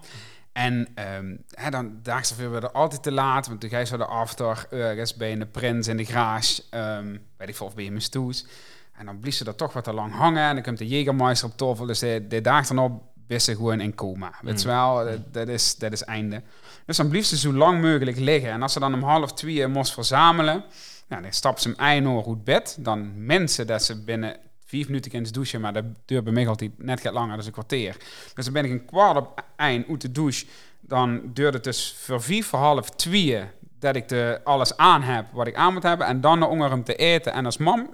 En 0.52 0.88
ehm, 0.96 1.36
hè, 1.52 1.70
dan 1.70 2.00
daags 2.04 2.36
weer 2.36 2.52
weer 2.52 2.72
altijd 2.72 3.04
te 3.04 3.12
laat, 3.12 3.48
want 3.48 3.62
toen 3.62 3.70
ga 3.70 3.80
je 3.80 3.86
zo 3.86 3.98
de 3.98 4.06
after 4.06 4.68
ergens 4.70 5.16
bij 5.16 5.32
een 5.32 5.52
prins 5.52 5.88
in 5.88 5.98
de 5.98 6.06
garage, 6.06 6.64
ehm 6.70 7.18
weet 7.38 7.50
ik 7.50 7.56
veel, 7.56 7.66
of 7.66 7.76
bij 7.76 7.90
mijn 7.90 8.02
stoes. 8.02 8.46
En 8.94 9.06
dan 9.06 9.20
blies 9.20 9.38
ze 9.38 9.46
er 9.46 9.56
toch 9.56 9.74
wat 9.74 9.84
te 9.84 9.94
lang 9.94 10.14
hangen 10.14 10.44
en 10.44 10.54
dan 10.54 10.64
komt 10.64 10.78
de 10.78 10.88
Jägermeister 10.88 11.46
op 11.46 11.58
tafel, 11.58 11.86
dus 11.86 12.00
de, 12.00 12.26
de 12.28 12.42
dag 12.42 12.70
erop 12.70 12.92
is 12.92 13.00
ze 13.28 13.56
gewoon 13.56 13.82
in 13.82 13.96
coma. 13.96 14.34
Weet 14.42 14.62
je 14.62 14.68
wel, 14.68 15.06
dat, 15.06 15.34
dat, 15.34 15.48
is, 15.48 15.76
dat 15.76 15.92
is 15.92 16.04
einde. 16.04 16.42
Dus 16.86 16.98
dan 16.98 17.10
blief 17.10 17.26
ze 17.26 17.38
zo 17.38 17.54
lang 17.54 17.82
mogelijk 17.82 18.18
liggen. 18.18 18.52
En 18.52 18.62
als 18.62 18.74
ze 18.74 18.80
dan 18.80 18.94
om 18.94 19.04
half 19.04 19.34
twee 19.34 19.68
moest 19.68 19.94
verzamelen, 19.94 20.64
nou, 21.08 21.22
dan 21.22 21.34
stapt 21.34 21.62
ze 21.62 21.70
hem 21.70 21.78
eindelijk 21.78 22.26
goed 22.26 22.44
bed. 22.44 22.78
Dan 22.80 23.26
mensen 23.26 23.68
dat 23.68 23.84
ze 23.84 24.04
binnen 24.04 24.38
vijf 24.66 24.88
minuten 24.88 25.12
kunnen 25.12 25.34
douchen, 25.34 25.62
maar 25.62 25.74
dat 25.74 25.86
duurt 26.06 26.24
bij 26.24 26.34
mij 26.34 26.48
altijd 26.48 26.72
net 26.78 27.02
gaat 27.02 27.14
langer, 27.14 27.38
dus 27.38 27.46
een 27.46 27.52
kwartier. 27.52 27.98
Dus 28.34 28.46
dan 28.46 28.54
ben 28.54 28.66
ik 28.66 28.72
een 28.72 28.86
kwart 28.86 29.18
op 29.18 29.44
eind 29.56 29.90
uit 29.90 30.02
de 30.02 30.12
douche. 30.12 30.46
Dan 30.80 31.22
duurt 31.34 31.54
het 31.54 31.64
dus 31.64 31.96
voor 32.00 32.22
vijf 32.22 32.48
voor 32.48 32.60
half 32.60 32.90
twee 32.90 33.44
dat 33.80 33.96
ik 33.96 34.10
de, 34.10 34.40
alles 34.44 34.78
aan 34.78 35.02
heb 35.02 35.26
wat 35.32 35.48
ik 35.48 35.56
aan 35.56 35.74
moet 35.74 35.84
hebben. 35.84 36.08
En 36.08 36.22
dan 36.22 36.40
naar 36.40 36.48
honger 36.48 36.72
om 36.72 36.84
te 36.84 36.96
eten. 36.96 37.34
En 37.34 37.46
als 37.46 37.58
mam, 37.58 37.94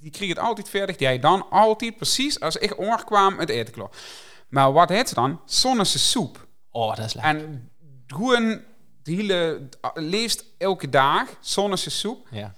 die 0.00 0.10
kreeg 0.10 0.28
het 0.28 0.38
altijd 0.38 0.68
verdig. 0.68 0.96
Die 0.96 1.06
hij 1.06 1.18
dan 1.18 1.50
altijd 1.50 1.96
precies 1.96 2.40
als 2.40 2.56
ik 2.56 2.70
honger 2.70 3.04
kwam 3.04 3.38
het 3.38 3.48
eten 3.48 3.74
klaar. 3.74 3.90
Maar 4.56 4.72
wat 4.72 4.88
heet 4.88 5.08
ze 5.08 5.14
dan? 5.14 5.40
Zonnese 5.44 5.98
soep. 5.98 6.46
Oh, 6.70 6.96
dat 6.96 7.04
is 7.04 7.14
lekker. 7.14 7.34
En 7.34 7.70
gewoon 8.06 8.60
de 9.02 9.12
hele, 9.12 9.68
leeft 9.94 10.44
elke 10.58 10.88
dag 10.88 11.28
zonnese 11.40 11.90
soep. 11.90 12.28
Ja. 12.30 12.54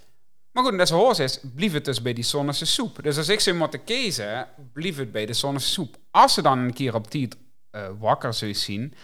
Maar 0.52 0.64
goed, 0.64 0.72
dat 0.72 0.80
is 0.80 0.90
hoors 0.90 1.18
is, 1.18 1.40
blief 1.54 1.72
het 1.72 1.84
dus 1.84 2.02
bij 2.02 2.12
die 2.12 2.24
zonnese 2.24 2.66
soep. 2.66 3.02
Dus 3.02 3.16
als 3.16 3.28
ik 3.28 3.40
ze 3.40 3.52
moet 3.52 3.84
kiezen, 3.84 4.48
blief 4.72 4.96
het 4.96 5.12
bij 5.12 5.26
de 5.26 5.32
zonnese 5.32 5.68
soep. 5.68 5.96
Als 6.10 6.34
ze 6.34 6.42
dan 6.42 6.58
een 6.58 6.72
keer 6.72 6.94
op 6.94 7.10
tijd 7.10 7.36
eh, 7.70 7.88
wakker 7.98 8.34
zou 8.34 8.54
zien, 8.54 8.94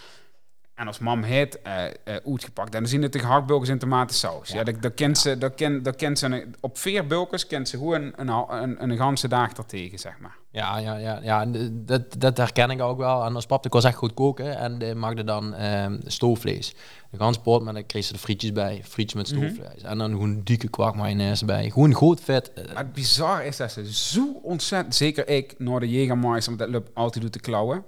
en 0.75 0.87
als 0.87 0.99
mam 0.99 1.22
het 1.22 1.62
eh 1.62 1.85
eh, 1.85 1.93
uitgepakt, 2.05 2.72
dan 2.72 2.87
zien 2.87 3.03
het 3.03 3.12
de 3.12 3.18
gehaktbulkers 3.18 3.70
in 3.70 3.79
tomatensaus. 3.79 4.49
Ja, 4.49 4.64
dat, 4.64 4.83
dat 4.83 4.95
kent 4.95 5.18
ze, 5.18 5.39
dat 5.39 5.55
kent, 5.55 5.85
dat 5.85 5.97
kent 5.97 6.18
ze 6.18 6.47
op 6.61 6.79
vier 6.79 7.07
bulkers 7.07 7.47
kent 7.47 7.68
ze 7.68 7.77
gewoon 7.77 8.12
een, 8.16 8.29
een, 8.29 8.62
een, 8.62 8.91
een 8.91 8.97
ganse 8.97 9.29
dag 9.29 9.53
ertegen, 9.53 9.99
zeg 9.99 10.18
maar. 10.18 10.37
Ja, 10.51 10.79
ja, 10.79 10.97
ja, 10.97 11.20
ja. 11.22 11.41
en, 11.41 11.83
Dat, 11.87 12.03
dat 12.18 12.37
herken 12.37 12.70
ik 12.70 12.81
ook 12.81 12.99
wel. 12.99 13.25
En 13.25 13.35
als 13.35 13.47
pap, 13.47 13.66
ik 13.66 13.72
was 13.72 13.85
echt 13.85 13.97
goed 13.97 14.14
koken 14.14 14.59
en 14.59 14.79
die 14.79 14.95
maakte 14.95 15.25
dan 15.25 15.55
ehm 15.55 15.99
stoofvlees. 16.07 16.75
De 17.11 17.18
ganspot, 17.18 17.62
maar 17.62 17.75
dan 17.75 17.87
kreeg 17.87 18.05
ze 18.05 18.12
er 18.12 18.18
frietjes 18.18 18.53
bij. 18.53 18.81
Frietjes 18.85 19.14
met 19.14 19.29
stoofvlees. 19.29 19.83
En 19.83 19.99
dan 19.99 20.11
gewoon 20.11 20.41
dikke 20.45 20.68
kwak 20.68 20.95
mayonaise 20.97 21.45
bij. 21.45 21.70
Gewoon 21.70 21.93
goed 21.93 22.20
vet. 22.20 22.53
eh, 22.53 22.64
Maar 22.66 22.77
het 22.83 22.93
bizar 22.93 23.45
is 23.45 23.57
dat 23.57 23.72
ze 23.72 23.93
zo 23.95 24.41
ontzettend, 24.43 24.95
zeker 24.95 25.29
ik, 25.29 25.55
naar 25.59 25.81
de 25.81 25.87
Jägermeister, 25.89 26.45
want 26.47 26.59
dat 26.59 26.68
loopt 26.68 26.95
altijd 26.95 27.22
door 27.22 27.33
te 27.33 27.41
klauwen, 27.41 27.85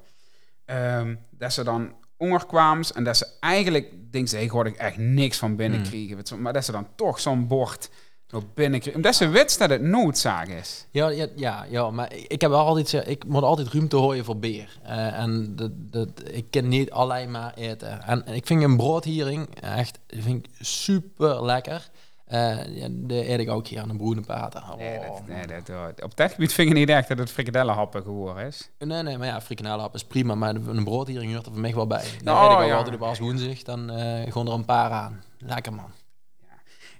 ehm, 0.64 1.14
dat 1.30 1.52
ze 1.52 1.64
dan 1.64 1.92
honger 2.16 2.46
kwamen 2.46 2.86
en 2.94 3.04
dat 3.04 3.16
ze 3.16 3.26
eigenlijk, 3.40 3.92
denk 4.10 4.28
ze, 4.28 4.40
ik 4.40 4.76
echt 4.76 4.96
niks 4.96 5.38
van 5.38 5.56
binnen 5.56 5.82
kregen. 5.82 6.16
weet 6.16 6.28
je 6.28 6.34
wel. 6.34 6.42
Maar 6.42 6.52
dat 6.52 6.64
ze 6.64 6.72
dan 6.72 6.86
toch 6.96 7.20
zo'n 7.20 7.46
bord 7.46 7.90
naar 8.30 8.42
binnen 8.54 8.80
kregen. 8.80 8.96
Omdat 8.98 9.14
ze 9.14 9.28
wist 9.28 9.58
dat 9.58 9.70
het 9.70 9.82
noodzaak 9.82 10.48
is. 10.48 10.86
Ja, 10.90 11.08
ja, 11.08 11.26
ja, 11.36 11.66
ja, 11.70 11.90
maar 11.90 12.12
ik 12.28 12.40
heb 12.40 12.50
wel 12.50 12.66
altijd, 12.66 13.08
ik 13.08 13.24
moet 13.26 13.42
altijd 13.42 13.72
ruimte 13.72 13.96
houden 13.96 14.24
voor 14.24 14.38
beer. 14.38 14.78
Eh, 14.82 15.18
en 15.18 15.56
dat, 15.56 15.70
dat, 15.74 16.08
ik 16.30 16.50
kan 16.50 16.68
niet 16.68 16.90
alleen 16.90 17.30
maar 17.30 17.54
eten. 17.54 18.02
En 18.02 18.26
ik 18.26 18.46
vind 18.46 18.62
een 18.62 18.76
broodhiering 18.76 19.48
echt, 19.60 19.98
vind 20.06 20.46
ik 20.46 20.50
super 20.60 21.44
lekker. 21.44 21.90
Ja, 22.28 22.88
de 22.90 23.28
eet 23.28 23.40
ik 23.40 23.50
ook 23.50 23.66
hier 23.66 23.80
aan 23.80 23.90
een 23.90 23.96
broedenpater. 23.96 24.62
Oh, 24.62 24.76
Nee, 24.76 24.98
dat, 24.98 25.08
man. 25.08 25.22
nee, 25.26 25.46
dat, 25.62 26.02
op 26.02 26.16
dat 26.16 26.32
gebied 26.32 26.52
vind 26.52 26.68
ik 26.68 26.74
niet 26.74 26.88
echt 26.88 27.08
dat 27.08 27.18
het 27.18 27.30
frikadellenhappen 27.30 28.02
geworden 28.02 28.46
is. 28.46 28.70
nee, 28.78 29.02
nee, 29.02 29.18
maar 29.18 29.26
ja, 29.26 29.40
frikandelhap 29.40 29.94
is 29.94 30.04
prima, 30.04 30.34
maar 30.34 30.54
een 30.54 30.84
broodhiering 30.84 31.32
hoort 31.32 31.46
er 31.46 31.52
voor 31.52 31.60
mij 31.60 31.74
wel 31.74 31.86
bij. 31.86 32.04
Dan 32.24 32.36
Oh, 32.36 32.44
eet 32.44 32.50
ik 32.50 32.56
ook 32.58 32.66
ja. 32.68 32.76
altijd 32.76 32.94
op 32.94 33.02
als 33.02 33.18
woensdag, 33.18 33.62
dan 33.62 33.90
eh, 33.90 34.32
gewoon 34.32 34.46
er 34.46 34.52
een 34.52 34.64
paar 34.64 34.90
aan. 34.90 35.22
Lekker 35.38 35.72
man. 35.72 35.90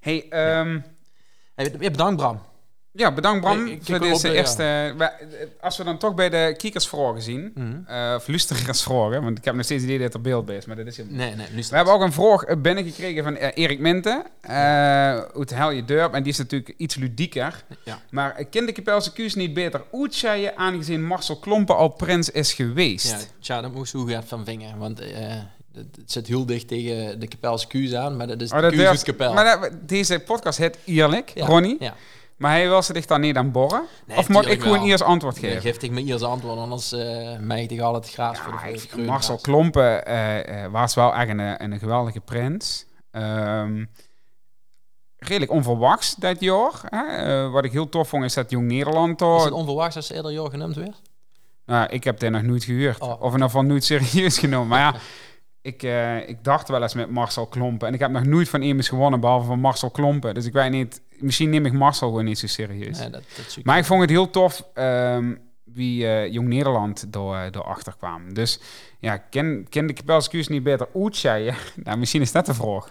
hey, 0.01 0.29
ehm, 0.29 0.81
Hey, 1.55 1.71
bedankt 1.71 2.17
Bram. 2.17 2.41
Ja, 2.97 3.13
bedankt 3.13 3.41
Bram 3.41 3.79
voor 3.83 3.99
deze 3.99 4.29
op, 4.29 4.35
eerste... 4.35 4.95
wa- 4.97 5.13
Als 5.61 5.77
we 5.77 5.85
dan 5.85 5.99
toch 5.99 6.15
bij 6.15 6.29
de 6.31 6.55
kiekersvragen 6.57 7.23
zien, 7.23 7.53
Mhm. 7.55 7.77
eh 7.87 8.13
of 8.17 8.29
luisterersvragen, 8.29 9.23
want 9.23 9.39
ik 9.39 9.45
heb 9.45 9.55
nog 9.55 9.65
steeds 9.65 9.83
het 9.83 9.91
idee 9.91 10.03
dat 10.05 10.15
er 10.15 10.21
beeld 10.21 10.45
bij 10.47 10.57
is, 10.57 10.65
maar 10.67 10.77
dat 10.77 10.87
is 10.87 10.97
hem 10.97 11.07
Nee, 11.11 11.35
nee, 11.35 11.47
We 11.71 11.77
hebben 11.77 11.95
ook 11.95 12.01
een 12.03 12.13
vraag 12.13 12.43
eh, 12.43 12.57
binnengekregen 12.57 13.23
van 13.25 13.37
eh, 13.37 13.49
Erik 13.55 13.79
Minten 13.79 14.25
eh 14.41 14.53
uit 15.19 15.51
Helje 15.55 15.85
Durp. 15.85 16.15
En 16.15 16.23
die 16.23 16.33
is 16.33 16.39
natuurlijk 16.39 16.75
iets 16.77 16.95
ludieker. 16.95 17.65
Ja. 17.85 18.01
Maar 18.11 18.35
eh, 18.35 18.45
kind 18.51 18.67
de 18.67 18.73
Kapelse 18.73 19.13
Kuus 19.13 19.35
niet 19.35 19.55
beter 19.55 19.83
uitzeien 19.93 20.57
aangezien 20.57 21.07
Marcel 21.07 21.37
Klompen 21.39 21.77
al 21.77 21.89
prins 21.89 22.31
is 22.31 22.53
geweest? 22.53 23.11
Ja, 23.11 23.19
tja, 23.41 23.61
dat 23.61 23.73
moest 23.73 23.93
hoe 23.93 24.11
gaat 24.11 24.25
van 24.25 24.45
vingen. 24.45 24.79
Want 24.79 25.01
eh, 25.01 25.09
het, 25.75 25.87
zit 26.07 26.27
heel 26.27 26.47
dicht 26.47 26.69
tegen 26.69 27.21
de 27.21 27.29
Kapelse 27.29 27.99
aan, 27.99 28.17
maar 28.17 28.27
dat 28.27 28.41
is 28.41 28.51
Oh, 28.51 28.57
de 28.57 28.63
dat 28.63 28.73
durft- 28.73 29.19
maar 29.19 29.61
dat- 29.61 29.71
deze 29.89 30.19
podcast 30.19 30.59
heet 30.59 30.79
eerlijk, 30.85 31.31
Ja, 31.35 31.47
Ronnie. 31.47 31.77
Ja. 31.81 31.95
Maar 32.37 32.51
hij 32.51 32.69
wil 32.69 32.83
zich 32.83 33.07
dan 33.07 33.21
niet 33.21 33.37
aan 33.37 33.51
borren? 33.53 33.85
Nee, 34.07 34.17
of 34.17 34.29
moet 34.29 34.47
ik 34.47 34.63
gewoon 34.63 34.83
eerst 34.85 35.03
antwoord 35.03 35.35
Dan 35.41 35.45
geven? 35.45 35.63
geef 35.63 35.83
ik 35.83 35.91
me 35.91 36.05
eerst 36.05 36.23
antwoord, 36.25 36.59
anders 36.59 36.93
uh, 36.93 37.39
mij 37.39 37.67
tegen 37.67 37.85
al 37.85 37.95
het 37.95 38.11
graas 38.11 38.39
voor 38.39 38.53
de 38.53 38.59
Ja, 38.59 38.65
voor 38.65 38.73
ik- 38.75 38.81
de 38.83 38.89
groene 38.89 39.07
Marcel. 39.11 39.37
Klompen 39.37 40.07
eh, 40.07 40.67
was 40.71 40.95
wel 40.95 41.15
echt 41.15 41.29
een, 41.29 41.63
een 41.73 41.79
geweldige 41.79 42.21
prins. 42.21 42.87
Ehm, 43.11 43.85
redelijk 45.19 45.53
onverwachts 45.53 46.15
dat 46.15 46.41
jaar. 46.41 46.73
Hè? 46.83 47.49
Wat 47.51 47.65
ik 47.65 47.73
heel 47.73 47.89
tof 47.89 48.09
vond 48.09 48.25
is 48.25 48.35
dat 48.35 48.51
Jong 48.51 48.67
Nederland... 48.67 49.21
Is 49.21 49.27
daar- 49.27 49.41
het 49.41 49.53
onverwachts 49.53 49.97
als 49.97 50.11
eerder 50.11 50.33
jaar 50.33 50.51
genoemd 50.51 50.75
werd? 50.77 51.01
Nou, 51.67 51.89
ik 51.91 52.05
heb 52.05 52.19
dit 52.19 52.31
nog 52.31 52.43
nooit 52.43 52.65
gehuurd. 52.65 53.01
Oh. 53.01 53.11
Of 53.11 53.19
in 53.19 53.25
ieder 53.33 53.41
geval 53.41 53.63
nooit 53.63 53.85
serieus 53.85 54.39
genomen. 54.45 54.69
Maar 54.69 54.81
ja, 54.81 54.95
ik, 55.63 55.83
ik 56.29 56.45
dacht 56.45 56.69
wel 56.69 56.83
eens 56.83 56.95
met 56.95 57.11
Marcel 57.11 57.47
Klompen. 57.47 57.89
En 57.89 57.95
ik 57.95 58.01
heb 58.01 58.11
nog 58.11 58.25
nooit 58.25 58.49
van 58.49 58.63
iemand 58.63 58.89
gewonnen, 58.89 59.21
behalve 59.21 59.47
van 59.47 59.61
Marcel 59.61 59.91
Klompen. 59.91 60.35
Dus 60.35 60.45
ik 60.47 60.53
weet 60.53 60.71
niet... 60.71 61.01
misschien 61.19 61.51
neem 61.51 61.67
ik 61.67 61.73
Marcel 61.73 62.09
gewoon 62.09 62.25
niet 62.25 62.39
zo 62.39 62.47
serieus. 62.47 62.99
Dat, 62.99 63.13
dat 63.13 63.59
Maar 63.63 63.79
ik 63.79 63.85
vond 63.85 64.01
het 64.01 64.11
heel 64.11 64.31
tof 64.31 64.65
ehm, 64.75 65.35
wie 65.65 66.07
eh, 66.07 66.33
Jong 66.33 66.49
Nederland 66.49 67.13
door, 67.13 67.49
door 67.51 67.65
achter 67.65 67.95
kwam. 67.99 68.35
Dus 68.35 68.61
ja, 68.99 69.17
ken, 69.17 69.67
ken 69.69 69.87
de 69.87 69.93
Kapelskuus 69.93 70.49
niet 70.49 70.63
beter 70.63 70.89
uitzeien? 70.95 71.55
nou, 71.85 71.99
misschien 71.99 72.21
is 72.21 72.33
dat 72.33 72.47
de 72.47 72.55
vraag. 72.55 72.91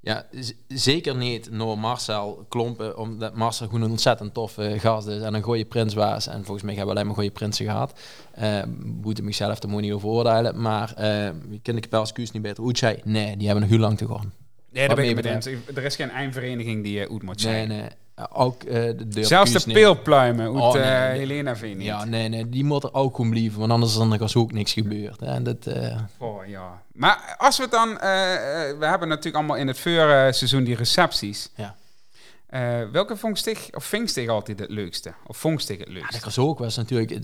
Ja, 0.00 0.26
zeker 0.68 1.16
niet 1.16 1.48
door 1.52 1.78
Marcel 1.78 2.46
Klompen, 2.48 2.98
omdat 2.98 3.34
Marcel 3.34 3.66
gewoon 3.66 3.82
een 3.82 3.90
ontzettend 3.90 4.34
toffe 4.34 4.78
gast 4.78 5.06
is 5.06 5.22
en 5.22 5.34
een 5.34 5.42
goede 5.42 5.64
prins 5.64 5.94
was. 5.94 6.26
En 6.26 6.44
volgens 6.44 6.62
mij 6.62 6.74
hebben 6.74 6.94
we 6.94 7.00
alleen 7.00 7.06
maar 7.06 7.22
goede 7.22 7.38
prinsen 7.38 7.66
gehad. 7.66 8.00
Uh, 8.38 8.62
moet 8.84 9.18
ik 9.18 9.24
mezelf 9.24 9.62
er 9.62 9.68
niet 9.68 9.92
over 9.92 10.08
oordelen. 10.08 10.60
Maar 10.60 10.94
uh, 10.98 11.04
je 11.50 11.60
kent 11.62 11.82
de 11.82 11.88
Kapelskuus 11.88 12.30
niet 12.30 12.42
beter 12.42 12.64
Oetjai? 12.64 13.00
Nee, 13.04 13.36
die 13.36 13.46
hebben 13.46 13.62
nog 13.62 13.72
heel 13.72 13.80
lang 13.80 13.98
te 13.98 14.06
gaan. 14.06 14.32
Nee, 14.70 14.86
daar 14.86 14.96
ben 14.96 15.04
ik 15.18 15.24
eens. 15.24 15.46
Er 15.74 15.84
is 15.84 15.96
geen 15.96 16.10
eindvereniging 16.10 16.82
die 16.82 17.08
uh, 17.08 17.20
moet 17.20 17.40
zijn. 17.40 17.68
Nee, 17.68 17.78
nee. 17.78 17.88
Ook 18.32 18.64
uh, 18.64 18.72
de 19.06 19.24
Zelfs 19.24 19.52
de 19.52 19.72
peelpluimen 19.72 20.50
Oh, 20.50 20.72
nee. 20.72 20.82
Helena 21.18 21.56
vind 21.56 21.72
ik 21.72 21.78
niet. 21.78 21.86
Ja, 21.86 22.04
nee, 22.04 22.28
nee, 22.28 22.48
die 22.48 22.64
moet 22.64 22.84
er 22.84 22.94
ook 22.94 23.16
gewoon 23.16 23.30
blijven, 23.30 23.58
want 23.58 23.72
anders 23.72 23.94
dan 23.94 24.12
er 24.12 24.22
is 24.22 24.36
ook 24.36 24.52
niks 24.52 24.72
gebeurd. 24.72 25.20
Hè. 25.20 25.42
Dat, 25.42 25.66
eh, 25.66 25.98
Oh, 26.18 26.46
ja. 26.46 26.82
Maar 26.92 27.34
als 27.38 27.58
we 27.58 27.68
dan... 27.68 27.98
eh, 28.00 28.34
eh, 28.34 28.78
we 28.78 28.86
hebben 28.86 29.08
natuurlijk 29.08 29.36
allemaal 29.36 29.56
in 29.56 29.66
het 29.66 29.78
voorseizoen 29.78 30.64
die 30.64 30.74
recepties. 30.76 31.50
Ja. 31.54 31.76
Eh, 32.46 32.90
welke 32.92 33.16
vond 33.16 33.46
ik, 33.46 33.68
of 33.72 33.84
vingst 33.84 34.16
ik 34.16 34.28
altijd 34.28 34.58
het 34.58 34.70
leukste? 34.70 35.12
Of 35.26 35.36
vond 35.36 35.68
ik 35.68 35.78
het 35.78 35.88
ja, 35.88 35.94
leukste? 35.94 36.12
dat 36.12 36.24
was 36.24 36.38
ook 36.38 36.58
was 36.58 36.76
natuurlijk, 36.76 37.22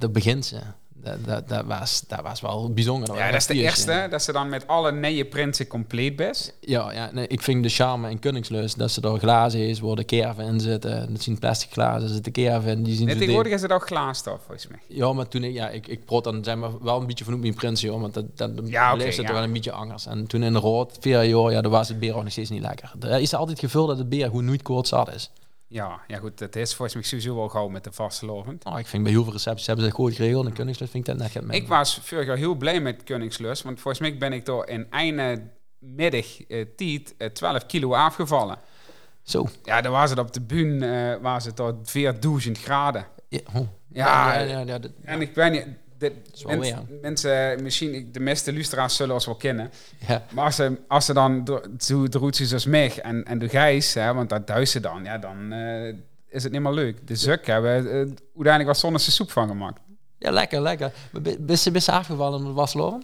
de 0.00 0.08
begint 0.10 0.46
ze. 0.46 0.60
Dat, 1.02 1.24
dat, 1.24 1.48
dat, 1.48 1.64
was, 1.64 2.04
dat 2.06 2.20
was 2.20 2.40
wel 2.40 2.72
bijzonder. 2.72 3.16
ja, 3.16 3.26
dat 3.26 3.40
is 3.40 3.46
de 3.46 3.54
eerste, 3.54 3.92
ja. 3.92 4.08
dat 4.08 4.22
ze 4.22 4.32
dan 4.32 4.48
met 4.48 4.66
alle 4.66 4.92
nieuwe 4.92 5.24
prinsen 5.24 5.66
compleet 5.66 6.16
best. 6.16 6.54
Ja, 6.60 6.92
ja 6.92 7.10
nee, 7.12 7.26
ik 7.26 7.42
vind 7.42 7.62
de 7.62 7.68
charme 7.68 8.08
en 8.08 8.20
Koningslust 8.20 8.78
dat 8.78 8.90
ze 8.90 9.00
er 9.00 9.18
glazen 9.18 9.60
is, 9.60 9.80
waar 9.80 9.96
de 9.96 10.04
kerven 10.04 10.44
in 10.44 10.60
zitten. 10.60 11.12
Dat 11.12 11.22
zien 11.22 11.38
plastic 11.38 11.70
glazen, 11.72 12.08
zitten 12.08 12.32
kerven 12.32 12.70
in, 12.70 12.82
die 12.82 12.94
zien 12.94 13.06
Nee, 13.06 13.16
tegenwoordig 13.16 13.52
is 13.52 13.62
het 13.62 13.72
ook 13.72 13.86
glaasstof, 13.86 14.40
volgens 14.40 14.68
mij. 14.68 14.78
Ja, 14.86 15.12
maar 15.12 15.28
toen 15.28 15.44
ik, 15.44 15.52
ja, 15.52 15.68
ik, 15.68 15.86
ik 15.86 16.04
proot 16.04 16.24
dan 16.24 16.44
zijn 16.44 16.60
we 16.60 16.68
wel 16.80 17.00
een 17.00 17.06
beetje 17.06 17.24
van 17.24 17.34
op 17.34 17.40
mijn 17.40 17.54
prins, 17.54 17.80
joh, 17.80 18.00
want 18.00 18.14
dat, 18.14 18.24
dat 18.34 18.50
Ja, 18.64 18.92
oké, 18.92 19.02
leeft 19.02 19.16
het 19.16 19.26
ja. 19.26 19.30
toch 19.30 19.36
wel 19.36 19.46
een 19.46 19.52
beetje 19.52 19.72
anders. 19.72 20.06
En 20.06 20.26
toen 20.26 20.42
in 20.42 20.52
de 20.52 20.58
rood, 20.58 20.96
vier 21.00 21.24
jaar, 21.24 21.52
ja, 21.52 21.60
was 21.60 21.88
het 21.88 21.98
beer 21.98 22.14
nog 22.14 22.30
steeds 22.30 22.50
niet 22.50 22.62
lekker. 22.62 22.92
Er 23.00 23.20
is 23.20 23.34
altijd 23.34 23.58
gevuld 23.58 23.88
dat 23.88 23.98
het 23.98 24.08
beer 24.08 24.26
gewoon 24.26 24.44
nooit 24.44 24.86
zat 24.86 25.14
is. 25.14 25.30
Ja, 25.72 26.00
ja 26.06 26.18
goed, 26.18 26.38
dat 26.38 26.56
is 26.56 26.74
volgens 26.74 26.94
mij 26.94 27.04
sowieso 27.04 27.34
wel 27.34 27.48
gauw 27.48 27.68
met 27.68 27.84
de 27.84 27.92
vastelovend. 27.92 28.64
Nou, 28.64 28.78
ik 28.78 28.86
vind 28.86 29.02
bij 29.02 29.12
heel 29.12 29.22
veel 29.22 29.32
recepties 29.32 29.66
hebben 29.66 29.84
ze 29.84 29.90
het 29.90 30.00
goed 30.00 30.14
geregeld 30.14 30.46
en 30.46 30.54
Koningslust 30.54 30.92
vind 30.92 31.08
ik 31.08 31.14
dat 31.14 31.22
net 31.22 31.30
gaat 31.30 31.54
Ik 31.54 31.68
was 31.68 32.00
vorig 32.02 32.26
jaar 32.26 32.36
heel 32.36 32.54
blij 32.54 32.80
met 32.80 33.02
Koningslust, 33.04 33.62
want 33.62 33.80
volgens 33.80 34.02
mij 34.08 34.18
ben 34.18 34.32
ik 34.32 34.46
door 34.46 34.68
in 34.68 34.90
einde 34.90 35.42
middag 35.78 36.46
eh, 36.46 36.66
tijd 36.76 37.14
eh, 37.18 37.28
12 37.28 37.66
kilo 37.66 37.94
afgevallen. 37.94 38.58
Zo. 39.22 39.48
Ja, 39.64 39.80
dan 39.80 39.92
was 39.92 40.10
het 40.10 40.18
op 40.18 40.32
de 40.32 40.40
bühne, 40.40 41.12
eh 41.14 41.22
was 41.22 41.44
het 41.44 41.56
tot 41.56 41.74
4000 41.90 42.58
graden. 42.58 43.06
Ja, 43.28 43.40
oh. 43.54 43.68
Ja, 43.88 44.38
ja, 44.38 44.60
ja, 44.60 44.78
En 45.02 45.20
ik 45.20 45.34
ben 45.34 45.52
niet... 45.52 45.66
De, 46.10 46.56
mens- 46.56 46.72
mensen, 47.00 47.62
misschien 47.62 47.94
ik- 47.94 48.14
de 48.14 48.20
meeste 48.20 48.52
luisteraars 48.52 48.96
zullen 48.96 49.14
ons 49.14 49.26
wel 49.26 49.34
kennen. 49.34 49.70
ja. 50.08 50.26
Maar 50.32 50.44
als 50.44 50.56
ze, 50.56 50.80
als 50.88 51.04
ze 51.04 51.12
dan 51.12 51.44
do- 51.44 51.62
zo 51.78 52.06
droet 52.08 52.36
ze 52.36 52.46
zoals 52.46 52.66
mij 52.66 53.00
en, 53.02 53.24
en 53.24 53.38
de 53.38 53.48
gijs, 53.48 53.94
hè, 53.94 54.14
want 54.14 54.28
dat 54.28 54.46
duist 54.46 54.72
ze 54.72 54.80
dan, 54.80 55.04
ja, 55.04 55.18
dan 55.18 55.52
eh, 55.52 55.88
is 56.28 56.42
het 56.42 56.52
niet 56.52 56.60
meer 56.60 56.72
leuk. 56.72 57.06
De 57.06 57.16
zuk 57.16 57.46
hebben 57.46 57.82
we 57.82 57.88
uh, 57.88 57.94
uiteindelijk 57.96 58.66
wat 58.66 58.78
zonnige 58.78 59.10
soep 59.10 59.30
van 59.30 59.48
gemaakt. 59.48 59.80
ja, 60.18 60.30
lekker, 60.30 60.60
lekker. 60.62 60.92
Bist 61.40 61.64
je 61.64 61.92
afgevallen 61.92 62.42
met 62.42 62.52
wasloren? 62.54 63.02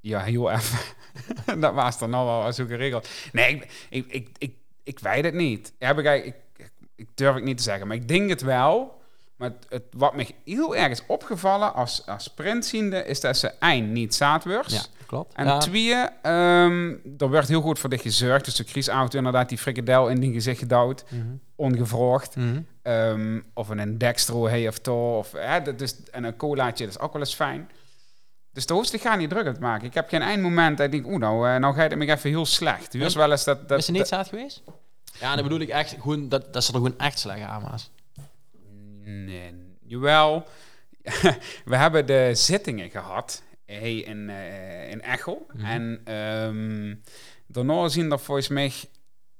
Ja, 0.00 0.20
heel 0.20 0.50
even. 0.50 0.78
dat 1.60 1.74
was 1.74 1.98
dan 1.98 2.10
nou 2.10 2.26
wel 2.42 2.52
zo 2.52 2.64
geregeld. 2.66 3.08
Nee, 3.32 3.54
ik, 3.54 3.66
ik, 3.90 4.06
ik, 4.12 4.28
ik, 4.38 4.54
ik 4.82 4.98
weet 4.98 5.24
het 5.24 5.34
niet. 5.34 5.72
Ja, 5.78 5.94
begrijp, 5.94 6.24
ik, 6.24 6.34
ik, 6.56 6.70
ik 6.94 7.08
durf 7.14 7.34
het 7.34 7.44
niet 7.44 7.56
te 7.56 7.62
zeggen, 7.62 7.86
maar 7.86 7.96
ik 7.96 8.08
denk 8.08 8.28
het 8.28 8.42
wel. 8.42 8.99
Maar 9.40 9.48
het, 9.50 9.66
het- 9.68 9.82
wat 9.96 10.14
me 10.14 10.26
heel 10.44 10.76
erg 10.76 10.90
is 10.90 11.02
opgevallen 11.06 11.74
als, 11.74 12.06
als 12.06 12.28
printziende, 12.28 13.04
is 13.04 13.20
dat 13.20 13.36
ze 13.36 13.48
één 13.58 13.92
niet 13.92 14.14
zaad. 14.14 14.44
Ja, 14.44 14.82
klopt. 15.06 15.34
En 15.34 15.44
ja. 15.46 15.58
twee, 15.58 15.94
ehm, 16.22 16.94
er 17.18 17.30
werd 17.30 17.48
heel 17.48 17.60
goed 17.60 17.78
voor 17.78 17.90
dit 17.90 18.00
gezorgd. 18.00 18.44
Dus 18.44 18.54
de 18.54 18.64
criesauto 18.64 19.18
inderdaad 19.18 19.48
die 19.48 19.58
frikadel 19.58 20.08
in 20.08 20.20
die 20.20 20.32
gezicht 20.32 20.58
gedouwd. 20.58 21.04
Ehm, 22.82 23.40
of 23.54 23.68
een 23.68 23.98
dextro, 23.98 24.46
hey 24.48 24.68
of 24.68 24.78
to. 24.78 25.18
Of, 25.18 25.32
hè, 25.32 25.62
dat 25.62 25.80
is, 25.80 25.96
en 26.10 26.24
een 26.24 26.36
colaatje, 26.36 26.84
dat 26.84 26.94
is 26.94 27.00
ook 27.00 27.12
wel 27.12 27.22
eens 27.22 27.34
fijn. 27.34 27.70
Dus 28.52 28.66
de 28.66 28.74
hoofdstuk 28.74 29.00
gaat 29.00 29.18
niet 29.18 29.30
druk 29.30 29.46
aan 29.46 29.52
het 29.52 29.60
maken. 29.60 29.86
Ik 29.86 29.94
heb 29.94 30.08
geen 30.08 30.22
eindmoment 30.22 30.76
dat 30.76 30.86
ik 30.86 30.92
denk, 30.92 31.06
oeh, 31.06 31.18
nou, 31.18 31.48
eh, 31.48 31.56
nou 31.56 31.74
gaat 31.74 31.90
het 31.90 31.98
me 31.98 32.06
even 32.12 32.30
heel 32.30 32.46
slecht. 32.46 32.92
Dus 32.92 33.14
wel 33.14 33.30
eens 33.30 33.44
dat... 33.44 33.68
dat 33.68 33.78
is 33.78 33.84
ze 33.84 33.92
niet 33.92 34.08
zaad 34.08 34.28
geweest? 34.28 34.62
Ja, 35.20 35.34
dan 35.34 35.42
bedoel 35.42 35.60
ik 35.60 35.68
echt 35.68 35.96
gewoon 36.00 36.28
dat, 36.28 36.52
dat 36.52 36.64
ze 36.64 36.70
er 36.72 36.76
gewoon 36.76 36.98
echt 36.98 37.18
slecht 37.18 37.40
aan 37.42 37.62
was. 37.70 37.90
Nee, 39.24 39.54
jawel. 39.80 40.46
we 41.64 41.76
hebben 41.76 42.06
de 42.06 42.30
zittingen 42.32 42.90
gehad 42.90 43.42
hey, 43.66 43.96
in, 43.96 44.30
eh, 44.30 44.90
in 44.90 45.02
Echel. 45.02 45.46
Mhm. 45.52 45.64
En 45.64 46.00
ehm, 46.04 46.94
daarna 47.46 47.88
zien 47.88 48.12
er 48.12 48.18
volgens 48.18 48.48
mij 48.48 48.72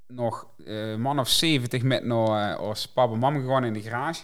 nog 0.06 0.46
eh, 0.64 0.94
man 0.94 1.18
of 1.18 1.28
70 1.28 1.82
met 1.82 2.04
naar 2.04 2.54
uh, 2.54 2.62
ons 2.62 2.86
papa 2.86 3.12
en 3.12 3.18
mam 3.18 3.40
gegaan 3.40 3.64
in 3.64 3.72
de 3.72 3.82
garage. 3.82 4.22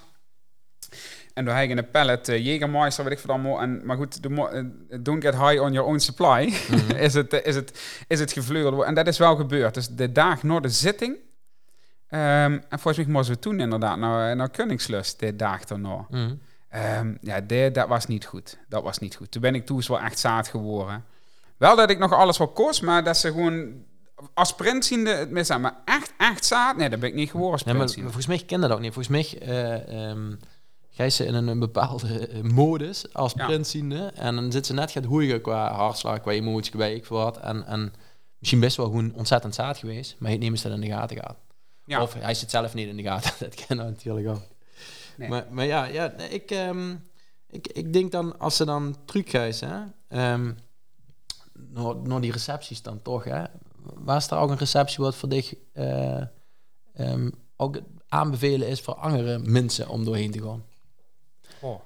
En 1.36 1.44
door 1.44 1.54
hij 1.54 1.66
in 1.66 1.78
een 1.78 1.90
pallet 1.90 2.28
uh, 2.28 2.44
Jägermeister, 2.44 3.04
weet 3.04 3.12
ik 3.12 3.18
veel 3.18 3.34
allemaal. 3.34 3.60
En, 3.60 3.80
maar 3.84 3.96
goed, 3.96 4.22
de 4.22 4.28
eh, 4.28 4.98
don't 5.00 5.24
get 5.24 5.34
high 5.34 5.60
on 5.62 5.72
your 5.72 5.88
own 5.88 5.98
supply. 5.98 6.52
is, 6.96 7.14
het, 7.14 7.32
eh, 7.32 7.46
is, 7.46 7.54
het, 7.54 8.02
is 8.08 8.20
het 8.20 8.32
gevleugeld. 8.32 8.82
En 8.82 8.94
dat 8.94 9.06
is 9.06 9.18
wel 9.18 9.36
gebeurd. 9.36 9.74
Dus 9.74 9.88
de 9.88 10.12
dag 10.12 10.42
na 10.42 10.60
de 10.60 10.68
zitting. 10.68 11.16
Ehm, 12.08 12.58
en 12.68 12.78
volgens 12.78 12.96
mij 13.06 13.14
moesten 13.14 13.34
we 13.34 13.40
toen 13.40 13.60
inderdaad 13.60 13.98
naar, 13.98 14.36
naar 14.36 14.50
Koningslust, 14.50 15.20
de 15.20 15.36
dag 15.36 15.64
daarna. 15.64 16.06
Ehm, 16.68 17.14
ja, 17.20 17.40
dat 17.70 17.88
was 17.88 18.06
niet 18.06 18.24
goed. 18.24 18.58
Dat 18.68 18.82
was 18.82 18.98
niet 18.98 19.16
goed. 19.16 19.30
Toen 19.30 19.42
ben 19.42 19.54
ik 19.54 19.66
toen 19.66 19.82
wel 19.86 20.00
echt 20.00 20.18
zaad 20.18 20.48
geworden. 20.48 21.04
Wel 21.56 21.76
dat 21.76 21.90
ik 21.90 21.98
nog 21.98 22.12
alles 22.12 22.36
wat 22.36 22.52
kost, 22.52 22.82
maar 22.82 23.04
dat 23.04 23.16
ze 23.16 23.28
gewoon 23.32 23.72
als 24.34 24.54
printziende 24.54 25.10
het 25.10 25.30
mis 25.30 25.50
aan. 25.50 25.60
Maar 25.60 25.76
echt, 25.84 26.12
echt 26.18 26.44
zaad? 26.44 26.76
Nee, 26.76 26.88
dat 26.88 27.00
ben 27.00 27.08
ik 27.08 27.14
niet 27.14 27.30
geworden 27.30 27.52
als 27.52 27.64
Nee, 27.64 27.74
maar 27.74 27.88
volgens 27.88 28.26
mij 28.26 28.38
kende 28.38 28.66
dat 28.66 28.76
ook 28.76 28.82
niet. 28.82 28.92
Volgens 28.92 29.38
mij 29.38 29.48
uh, 29.48 30.08
um, 30.10 30.38
ga 30.90 31.08
ze 31.08 31.24
in 31.24 31.34
een, 31.34 31.46
een 31.46 31.58
bepaalde 31.58 32.30
uh, 32.32 32.42
modus 32.42 33.12
als 33.14 33.32
Ja. 33.36 33.46
printziende. 33.46 34.12
En 34.14 34.34
dan 34.34 34.52
zit 34.52 34.66
ze 34.66 34.74
net 34.74 34.90
gaat 34.90 35.04
hoeien 35.04 35.40
qua 35.40 35.72
hartslag, 35.72 36.20
qua 36.20 36.30
emotie, 36.32 36.72
qua 36.72 36.84
ik 36.84 37.06
wat. 37.06 37.38
En, 37.38 37.66
en 37.66 37.92
misschien 38.38 38.60
best 38.60 38.76
wel 38.76 38.86
gewoon 38.86 39.14
ontzettend 39.14 39.54
zaad 39.54 39.78
geweest. 39.78 40.16
Maar 40.18 40.30
hij 40.30 40.38
neemt 40.38 40.58
ze 40.60 40.68
dat 40.68 40.76
in 40.76 40.82
de 40.82 40.94
gaten 40.94 41.16
gehad. 41.16 41.36
Ja. 41.86 42.02
Of 42.02 42.14
hij 42.14 42.34
zit 42.34 42.50
zelf 42.50 42.74
niet 42.74 42.88
in 42.88 42.96
de 42.96 43.02
gaten. 43.02 43.32
dat 43.46 43.54
kennen 43.54 43.86
we 43.86 43.92
natuurlijk 43.92 44.28
ook. 44.28 44.42
Nee. 45.16 45.28
Maar, 45.28 45.46
maar 45.50 45.64
ja, 45.64 45.84
ja 45.84 46.12
ik, 46.12 46.50
ehm, 46.50 46.96
ik, 47.48 47.68
ik 47.68 47.92
denk 47.92 48.12
dan, 48.12 48.38
als 48.38 48.56
ze 48.56 48.64
dan 48.64 48.96
teruggeist, 49.04 49.60
hè, 49.60 49.82
ehm, 50.08 50.52
naar, 51.52 51.96
naar 51.96 52.20
die 52.20 52.32
recepties 52.32 52.82
dan 52.82 53.02
toch, 53.02 53.24
hè, 53.24 53.44
was 53.94 54.30
er 54.30 54.38
ook 54.38 54.50
een 54.50 54.56
receptie 54.56 55.04
wat 55.04 55.16
voor 55.16 55.28
dich 55.28 55.54
eh, 55.72 56.22
ehm, 56.94 57.30
ook 57.56 57.80
aanbevelen 58.08 58.68
is 58.68 58.80
voor 58.80 58.94
andere 58.94 59.38
mensen 59.38 59.88
om 59.88 60.04
doorheen 60.04 60.30
te 60.30 60.42
gaan? 60.42 60.64
Oh. 61.60 61.80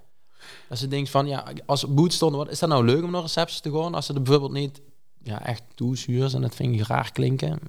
Als 0.68 0.80
je 0.80 0.88
denkt 0.88 1.10
van, 1.10 1.26
ja, 1.26 1.52
als 1.66 1.94
boet 1.94 2.12
stond, 2.12 2.34
wat 2.34 2.50
is 2.50 2.58
dat 2.58 2.68
nou 2.68 2.84
leuk 2.84 3.02
om 3.02 3.10
naar 3.10 3.20
recepties 3.20 3.60
te 3.60 3.72
gaan? 3.72 3.94
Als 3.94 4.06
ze 4.06 4.14
er 4.14 4.22
bijvoorbeeld 4.22 4.52
niet 4.52 4.80
ja, 5.22 5.44
echt 5.44 5.62
toezuurs 5.74 6.34
en 6.34 6.40
dat 6.40 6.54
vind 6.54 6.74
je 6.74 6.84
raar 6.84 7.12
klinken. 7.12 7.60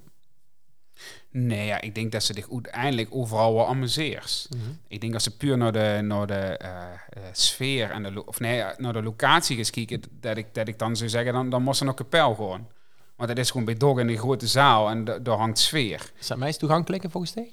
Nee, 1.30 1.66
ja, 1.66 1.80
ik 1.80 1.94
denk 1.94 2.12
dat 2.12 2.22
ze 2.22 2.32
zich 2.34 2.50
uiteindelijk 2.52 3.08
overal 3.14 3.54
wel 3.54 3.66
amuseert. 3.68 4.48
Ik 4.88 5.00
denk 5.00 5.14
als 5.14 5.22
ze 5.22 5.36
puur 5.36 5.56
naar 5.56 5.72
de, 5.72 5.98
naar 6.02 6.26
de 6.26 6.34
eh, 6.34 6.82
eh, 6.92 7.22
sfeer 7.32 7.90
en 7.90 8.02
de, 8.02 8.26
of 8.26 8.40
nee, 8.40 8.64
naar 8.76 8.92
de 8.92 9.02
locatie 9.02 9.70
kijken, 9.70 10.02
dat 10.20 10.36
ik, 10.36 10.54
dat 10.54 10.68
ik 10.68 10.78
dan 10.78 10.96
zou 10.96 11.08
zeggen, 11.10 11.32
dan, 11.32 11.50
dan 11.50 11.62
moest 11.62 11.78
ze 11.78 11.84
naar 11.84 11.94
kapel 11.94 12.34
gewoon. 12.34 12.68
Want 13.16 13.28
dat 13.28 13.38
is 13.38 13.50
gewoon 13.50 13.66
bij 13.66 13.76
Dog 13.76 13.98
in 13.98 14.06
die 14.06 14.18
grote 14.18 14.46
zaal 14.46 14.88
en 14.88 15.04
da- 15.04 15.18
daar 15.18 15.36
hangt 15.36 15.58
sfeer. 15.58 16.12
Is 16.18 16.26
dat 16.26 16.38
meest 16.38 16.58
toegankelijk 16.58 17.04
volgens 17.10 17.32
dich? 17.32 17.52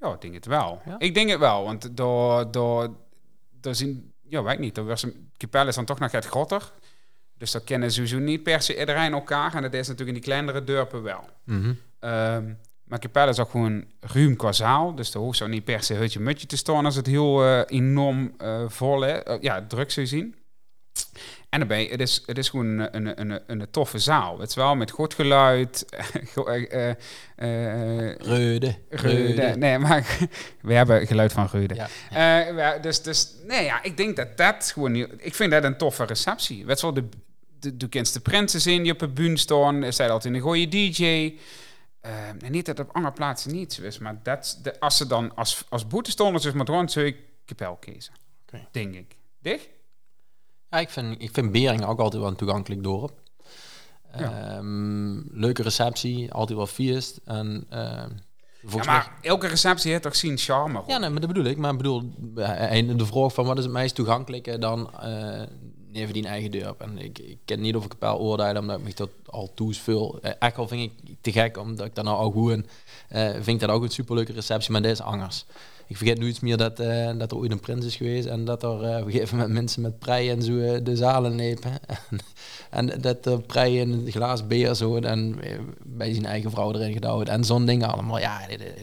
Ja, 0.00 0.12
ik 0.12 0.20
denk 0.20 0.34
het 0.34 0.46
wel. 0.46 0.80
Ja? 0.86 0.98
Ik 0.98 1.14
denk 1.14 1.30
het 1.30 1.38
wel, 1.38 1.64
want 1.64 1.96
door, 1.96 2.50
door, 2.50 2.94
door 3.60 3.74
zien, 3.74 4.12
ja, 4.28 4.42
weet 4.42 4.52
ik 4.52 4.58
niet, 4.58 4.74
door 4.74 4.96
kapel 5.36 5.68
is 5.68 5.74
dan 5.74 5.84
toch 5.84 5.98
nog 5.98 6.10
het 6.12 6.26
groter. 6.26 6.72
Dus 7.36 7.50
dat 7.50 7.64
kennen 7.64 7.92
sowieso 7.92 8.18
niet 8.18 8.42
per 8.42 8.62
se 8.62 8.78
iedereen 8.78 9.12
elkaar. 9.12 9.54
En 9.54 9.62
dat 9.62 9.74
is 9.74 9.88
natuurlijk 9.88 10.16
in 10.16 10.22
die 10.22 10.30
kleinere 10.32 10.64
dorpen 10.64 11.02
wel. 11.02 11.28
Ehm, 12.02 12.52
maar 12.84 12.98
Capelle 12.98 13.30
is 13.30 13.38
ook 13.38 13.50
gewoon 13.50 13.84
ruim 14.00 14.36
qua 14.36 14.52
zaal. 14.52 14.94
Dus 14.94 15.14
er 15.14 15.20
hoeft 15.20 15.38
zo 15.38 15.46
niet 15.46 15.64
per 15.64 15.82
se 15.82 15.94
hutje 15.94 16.20
mutje 16.20 16.46
te 16.46 16.56
staan 16.56 16.84
als 16.84 16.96
het 16.96 17.06
heel 17.06 17.44
eh, 17.44 17.60
enorm 17.66 18.34
eh, 18.38 18.64
vol 18.68 19.04
is. 19.04 19.22
Eh, 19.22 19.36
ja, 19.40 19.64
druk 19.68 19.90
zou 19.90 20.06
zien. 20.06 20.34
En 21.48 21.58
daarbij, 21.58 21.88
het 21.90 22.00
is, 22.00 22.22
het 22.26 22.38
is 22.38 22.48
gewoon 22.48 22.66
een, 22.66 22.96
een, 22.96 23.20
een, 23.20 23.30
een, 23.30 23.60
een 23.60 23.70
toffe 23.70 23.98
zaal. 23.98 24.38
Het 24.38 24.48
is 24.48 24.54
wel 24.54 24.74
met 24.74 24.90
goed 24.90 25.14
geluid. 25.14 25.84
Reude. 28.18 28.74
Reude. 28.88 29.54
Nee, 29.56 29.78
maar 29.78 30.18
we 30.62 30.74
hebben 30.74 31.06
geluid 31.06 31.32
van 31.32 31.48
Reude. 31.52 31.88
Ja. 32.10 32.78
Dus, 32.78 33.02
dus, 33.02 33.34
nee, 33.46 33.64
ja, 33.64 33.82
ik 33.82 33.96
denk 33.96 34.16
dat 34.16 34.36
dat 34.36 34.70
gewoon... 34.72 34.94
Ik 35.18 35.34
vind 35.34 35.50
dat 35.50 35.64
een 35.64 35.76
toffe 35.76 36.04
receptie. 36.04 36.66
Weet 36.66 36.80
wel, 36.80 36.94
de, 36.94 37.08
de, 37.60 37.76
de 37.76 37.88
de 37.88 38.20
prinsen 38.22 38.60
zien 38.60 38.82
die 38.82 38.92
op 38.92 38.98
de 38.98 39.08
bühne 39.08 39.36
staan. 39.36 39.82
Er 39.82 39.92
staat 39.92 40.10
altijd 40.10 40.34
een 40.34 40.40
goede 40.40 40.68
DJ. 40.68 41.32
Eh, 42.02 42.50
niet 42.50 42.66
dat 42.66 42.78
het 42.78 42.88
op 42.88 42.94
andere 42.94 43.14
plaatsen 43.14 43.52
niet 43.52 43.72
zo 43.72 43.82
is, 43.82 43.98
maar 43.98 44.20
dat, 44.22 44.58
de, 44.62 44.80
als 44.80 44.96
ze 44.96 45.06
dan 45.06 45.34
als, 45.34 45.64
als 45.68 45.86
boetestonders 45.86 46.44
is 46.44 46.52
met 46.52 46.68
rond, 46.68 46.92
zou 46.92 47.06
ik 47.06 47.16
kapel 47.44 47.76
kiezen. 47.76 48.14
Denk 48.70 48.94
ik. 48.94 49.16
Dicht? 49.38 49.68
Ja, 50.70 50.78
ik 50.78 50.90
vind, 50.90 51.22
ik 51.22 51.30
vind 51.32 51.52
Beringen 51.52 51.88
ook 51.88 51.98
altijd 51.98 52.22
wel 52.22 52.30
een 52.30 52.36
toegankelijk 52.36 52.82
dorp. 52.82 53.20
Ja. 54.18 54.56
Ehm, 54.56 55.38
leuke 55.38 55.62
receptie, 55.62 56.32
altijd 56.32 56.58
wel 56.58 56.66
feest. 56.66 57.20
En 57.24 57.66
uh, 57.70 57.78
Ja, 57.78 58.76
mij... 58.76 58.84
maar 58.84 59.12
elke 59.20 59.46
receptie 59.46 59.90
heeft 59.90 60.02
toch 60.02 60.16
zien 60.16 60.38
charme. 60.38 60.82
Ja, 60.86 60.98
nee, 60.98 61.10
maar 61.10 61.20
dat 61.20 61.32
bedoel 61.32 61.44
ik. 61.44 61.56
Maar 61.56 61.70
ik 61.70 61.76
bedoel, 61.76 62.12
eh, 62.36 62.96
de 62.96 63.06
vraag 63.06 63.34
van 63.34 63.46
wat 63.46 63.58
is 63.58 63.64
het 63.64 63.72
meest 63.72 63.94
toegankelijke 63.94 64.58
dan 64.58 64.90
uh, 65.04 65.42
neven 65.92 66.12
die 66.12 66.26
eigen 66.26 66.50
dorp. 66.50 66.80
En 66.80 66.98
ik, 66.98 67.18
ik 67.18 67.38
ken 67.44 67.60
niet 67.60 67.76
of 67.76 67.84
ik 67.84 67.90
kapel 67.90 68.18
oordelen, 68.18 68.58
omdat 68.58 68.78
ik 68.78 68.84
me 68.84 68.92
dat 68.94 69.10
al 69.26 69.50
toes 69.54 69.78
veel. 69.78 70.18
Uh, 70.22 70.30
echt 70.38 70.56
al 70.56 70.68
vind 70.68 70.82
ik 70.82 71.14
te 71.20 71.32
gek, 71.32 71.58
omdat 71.58 71.86
ik 71.86 71.94
dan 71.94 72.04
nou 72.04 72.18
ook 72.18 72.32
goed 72.32 72.50
uh, 72.52 73.30
vind 73.30 73.48
ik 73.48 73.60
dat 73.60 73.70
ook 73.70 73.82
een 73.82 73.90
superleuke 73.90 74.32
receptie, 74.32 74.72
maar 74.72 74.82
dit 74.82 74.90
is 74.90 75.00
angers. 75.00 75.44
Ik 75.86 75.96
vergeet 75.96 76.18
nu 76.18 76.26
iets 76.26 76.40
meer 76.40 76.56
dat, 76.56 76.80
uh, 76.80 77.10
dat 77.18 77.30
er 77.30 77.36
ooit 77.36 77.50
een 77.50 77.60
prins 77.60 77.86
is 77.86 77.96
geweest 77.96 78.26
en 78.26 78.44
dat 78.44 78.62
er 78.62 78.82
uh, 78.82 78.96
op 78.96 79.06
een 79.06 79.12
gegeven 79.12 79.36
moment 79.36 79.54
mensen 79.54 79.82
met 79.82 79.98
preien 79.98 80.36
en 80.36 80.42
zo 80.42 80.82
de 80.82 80.96
zalen 80.96 81.36
nepen. 81.36 81.72
en, 82.70 82.92
en 82.92 83.00
dat 83.00 83.24
de 83.24 83.38
preien 83.38 83.90
in 83.90 84.04
het 84.04 84.14
glaas 84.14 84.46
beer 84.46 84.74
zo 84.74 84.96
en 84.96 85.38
bij 85.82 86.12
zijn 86.12 86.26
eigen 86.26 86.50
vrouw 86.50 86.74
erin 86.74 86.92
gedouwd 86.92 87.28
en 87.28 87.44
zo'n 87.44 87.66
dingen 87.66 87.92
allemaal. 87.92 88.18
Ja, 88.18 88.40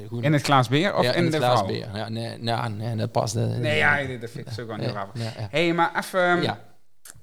goed. 0.08 0.24
In 0.24 0.34
het 0.34 0.42
glaas 0.42 0.68
beer 0.68 0.96
of 0.96 1.04
ja, 1.04 1.14
in, 1.14 1.26
in 1.26 1.32
de 1.32 1.38
glaas 1.38 1.66
beer. 1.66 1.88
Ja, 1.94 2.10
nee, 2.10 2.38
nee, 2.38 2.56
nee, 2.78 2.96
dat 2.96 3.12
past. 3.12 3.36
Nee, 3.36 3.78
ja, 3.78 4.18
dat 4.20 4.30
vind 4.30 4.48
ik 4.48 4.54
zo 4.54 4.64
gewoon 4.64 4.80
heel 4.80 4.94
raar. 4.94 5.10
Hé, 5.14 5.66
hey, 5.66 5.74
maar 5.74 5.92
even... 5.98 6.42
Ja. 6.42 6.69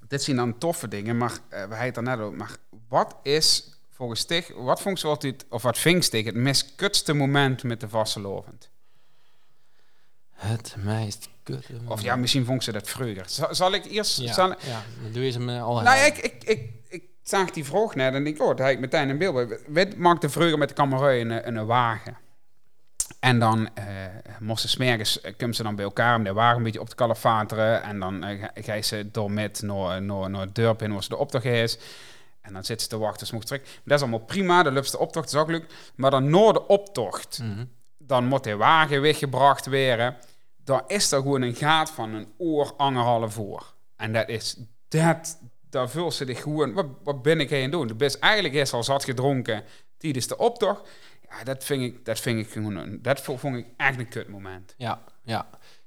Dit 0.09 0.22
zijn 0.22 0.36
dan 0.36 0.59
toffe 0.59 0.88
dingen, 0.88 1.16
maar 1.16 1.38
we 1.48 1.57
hebben 1.57 1.78
het 1.78 1.96
er 1.96 2.02
net 2.02 2.18
over. 2.18 2.36
Maar 2.36 2.57
wat 2.88 3.16
is 3.22 3.70
volgens 3.90 4.20
Stig, 4.20 4.52
wat 4.54 4.80
vond 4.80 5.00
je 5.00 5.07
altijd, 5.07 5.44
of 5.48 5.62
wat 5.62 5.78
ving 5.78 6.04
Stig 6.04 6.24
het 6.24 6.34
miskutste 6.34 7.12
moment 7.12 7.62
met 7.62 7.80
de 7.80 7.88
Vasselovend? 7.88 8.70
Het 10.30 10.74
meest 10.78 11.28
kutte. 11.42 11.72
Of 11.86 12.02
ja, 12.02 12.16
misschien 12.16 12.44
vond 12.44 12.64
ze 12.64 12.72
dat 12.72 12.88
vroeger. 12.88 13.24
Zal, 13.26 13.54
zal 13.54 13.72
ik 13.72 13.84
eerst... 13.84 14.20
Ja, 14.20 14.32
zal, 14.32 14.48
ja 14.48 14.82
dan 15.02 15.12
doe 15.12 15.24
je 15.24 15.30
ze 15.30 15.40
me 15.40 15.61
al 15.61 15.80
Nou, 15.80 16.04
ik, 16.07 16.16
ik, 16.18 16.44
ik, 16.44 16.70
ik 16.88 17.04
zag 17.22 17.50
die 17.50 17.64
vroeg 17.64 17.94
net 17.94 18.14
en 18.14 18.26
ik, 18.26 18.42
oh, 18.42 18.57
daar 18.57 18.66
heb 18.66 18.74
ik 18.74 18.80
meteen 18.80 19.09
een 19.09 19.18
beeld. 19.18 19.61
Wat 19.66 19.96
maakte 19.96 20.28
vroeger 20.28 20.59
met 20.59 20.68
de 20.68 20.74
kamerui 20.74 21.20
in 21.20 21.30
een 21.30 21.66
wagen? 21.66 22.16
En 23.27 23.39
dan 23.39 23.68
uh, 23.79 23.85
moesten 24.41 24.68
smergens, 24.68 25.20
komen 25.37 25.55
ze 25.55 25.62
dan 25.62 25.77
bij 25.77 25.85
elkaar 25.85 26.16
om 26.16 26.24
de 26.24 26.33
wagen 26.33 26.57
een 26.57 26.62
beetje 26.62 26.81
op 26.81 26.89
te 26.89 26.95
kalafateren. 26.95 27.83
En 27.83 28.01
dan 28.01 28.31
uh, 28.31 28.45
ga 28.55 28.72
je 28.74 28.83
ze 28.83 29.11
door 29.11 29.31
met 29.31 29.62
naar, 29.62 30.03
naar, 30.03 30.31
naar 30.31 30.41
het 30.41 30.55
dorp 30.55 30.83
in 30.83 30.93
waar 30.93 31.03
ze 31.03 31.09
de 31.09 31.16
optocht 31.16 31.45
is. 31.45 31.79
En 32.41 32.53
dan 32.53 32.64
zitten 32.64 32.87
ze 32.87 32.93
te 32.93 32.99
wachten, 32.99 33.27
ze 33.27 33.33
mogen 33.33 33.49
terug. 33.49 33.62
Dat 33.85 33.97
is 33.97 34.01
allemaal 34.01 34.27
prima, 34.27 34.62
de 34.62 34.70
lupste 34.70 34.99
optocht 34.99 35.29
is 35.29 35.35
ook 35.35 35.49
leuk. 35.51 35.93
Maar 35.95 36.11
dan 36.11 36.31
na 36.31 36.53
de 36.53 36.66
optocht, 36.66 37.39
Mhm. 37.43 37.64
dan 37.99 38.27
moet 38.27 38.45
de 38.45 38.57
wagen 38.57 39.01
weggebracht 39.01 39.66
worden. 39.66 40.16
Dan 40.64 40.83
is 40.87 41.12
er 41.12 41.20
gewoon 41.20 41.43
een 41.43 41.55
gaat 41.55 41.91
van 41.91 42.14
een 42.14 42.29
oor, 42.39 42.72
anderhalf 42.77 43.33
voor. 43.35 43.74
En 43.97 44.12
dat 44.12 44.29
is, 44.29 44.57
dat, 44.89 45.39
daar 45.70 45.91
vult 45.91 46.14
ze 46.14 46.24
zich 46.27 46.43
gewoon, 46.43 46.72
wat, 46.72 46.87
wat 47.05 47.22
ben 47.22 47.41
ik 47.41 47.53
aan 47.53 47.59
het 47.59 47.72
doen? 47.72 47.87
De 47.87 47.95
best 47.95 48.18
eigenlijk 48.18 48.55
is 48.55 48.72
al 48.72 48.85
zat 48.85 49.05
gedronken 49.05 49.64
tijdens 49.99 50.27
de 50.27 50.39
optocht. 50.39 50.81
Ja, 51.31 51.45
dat 51.45 51.64
vind 51.64 51.83
ik, 51.83 52.05
dat 52.05 52.20
vind 52.20 52.39
ik 52.39 52.51
gewoon, 52.51 52.77
een, 52.77 53.03
dat 53.03 53.20
vond 53.20 53.57
ik 53.57 53.66
echt 53.77 53.99
een 53.99 54.09
kut 54.09 54.29
moment. 54.29 54.74
Ja, 54.77 55.03
ja. 55.24 55.47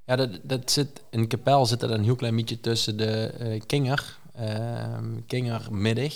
Ja, 0.09 0.15
dat, 0.15 0.29
dat 0.43 0.71
zit, 0.71 1.03
in 1.09 1.27
Kapel 1.27 1.65
zit 1.65 1.81
er 1.81 1.91
een 1.91 2.03
heel 2.03 2.15
klein 2.15 2.35
beetje 2.35 2.59
tussen 2.59 2.97
de 2.97 3.33
uh, 3.41 3.61
Kinger, 3.65 4.17
uh, 4.39 4.97
Kingermiddag 5.27 6.13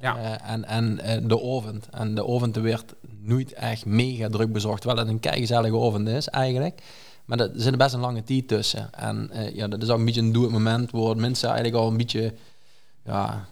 ja. 0.00 0.16
uh, 0.16 0.50
en, 0.50 0.64
en 0.64 1.00
uh, 1.04 1.28
de 1.28 1.40
oven. 1.40 1.82
En 1.90 2.14
de 2.14 2.26
oven 2.26 2.62
werd 2.62 2.94
nooit 3.18 3.52
echt 3.52 3.86
mega 3.86 4.28
druk 4.28 4.52
bezorgd, 4.52 4.80
terwijl 4.80 5.00
het 5.00 5.10
een 5.10 5.20
keigezellige 5.20 5.74
oven 5.74 6.06
is 6.06 6.28
eigenlijk. 6.28 6.82
Maar 7.24 7.40
er 7.40 7.50
zit 7.54 7.78
best 7.78 7.94
een 7.94 8.00
lange 8.00 8.24
tijd 8.24 8.48
tussen. 8.48 8.92
En 8.92 9.30
ja, 9.54 9.68
dat 9.68 9.82
is 9.82 9.88
ook 9.88 9.98
een 9.98 10.04
beetje 10.04 10.20
een 10.20 10.32
doe 10.32 10.42
het 10.42 10.52
moment 10.52 10.90
waar 10.90 11.16
mensen 11.16 11.48
eigenlijk 11.48 11.78
al 11.78 11.88
een 11.88 11.96
beetje, 11.96 12.34
ja, 13.04 13.48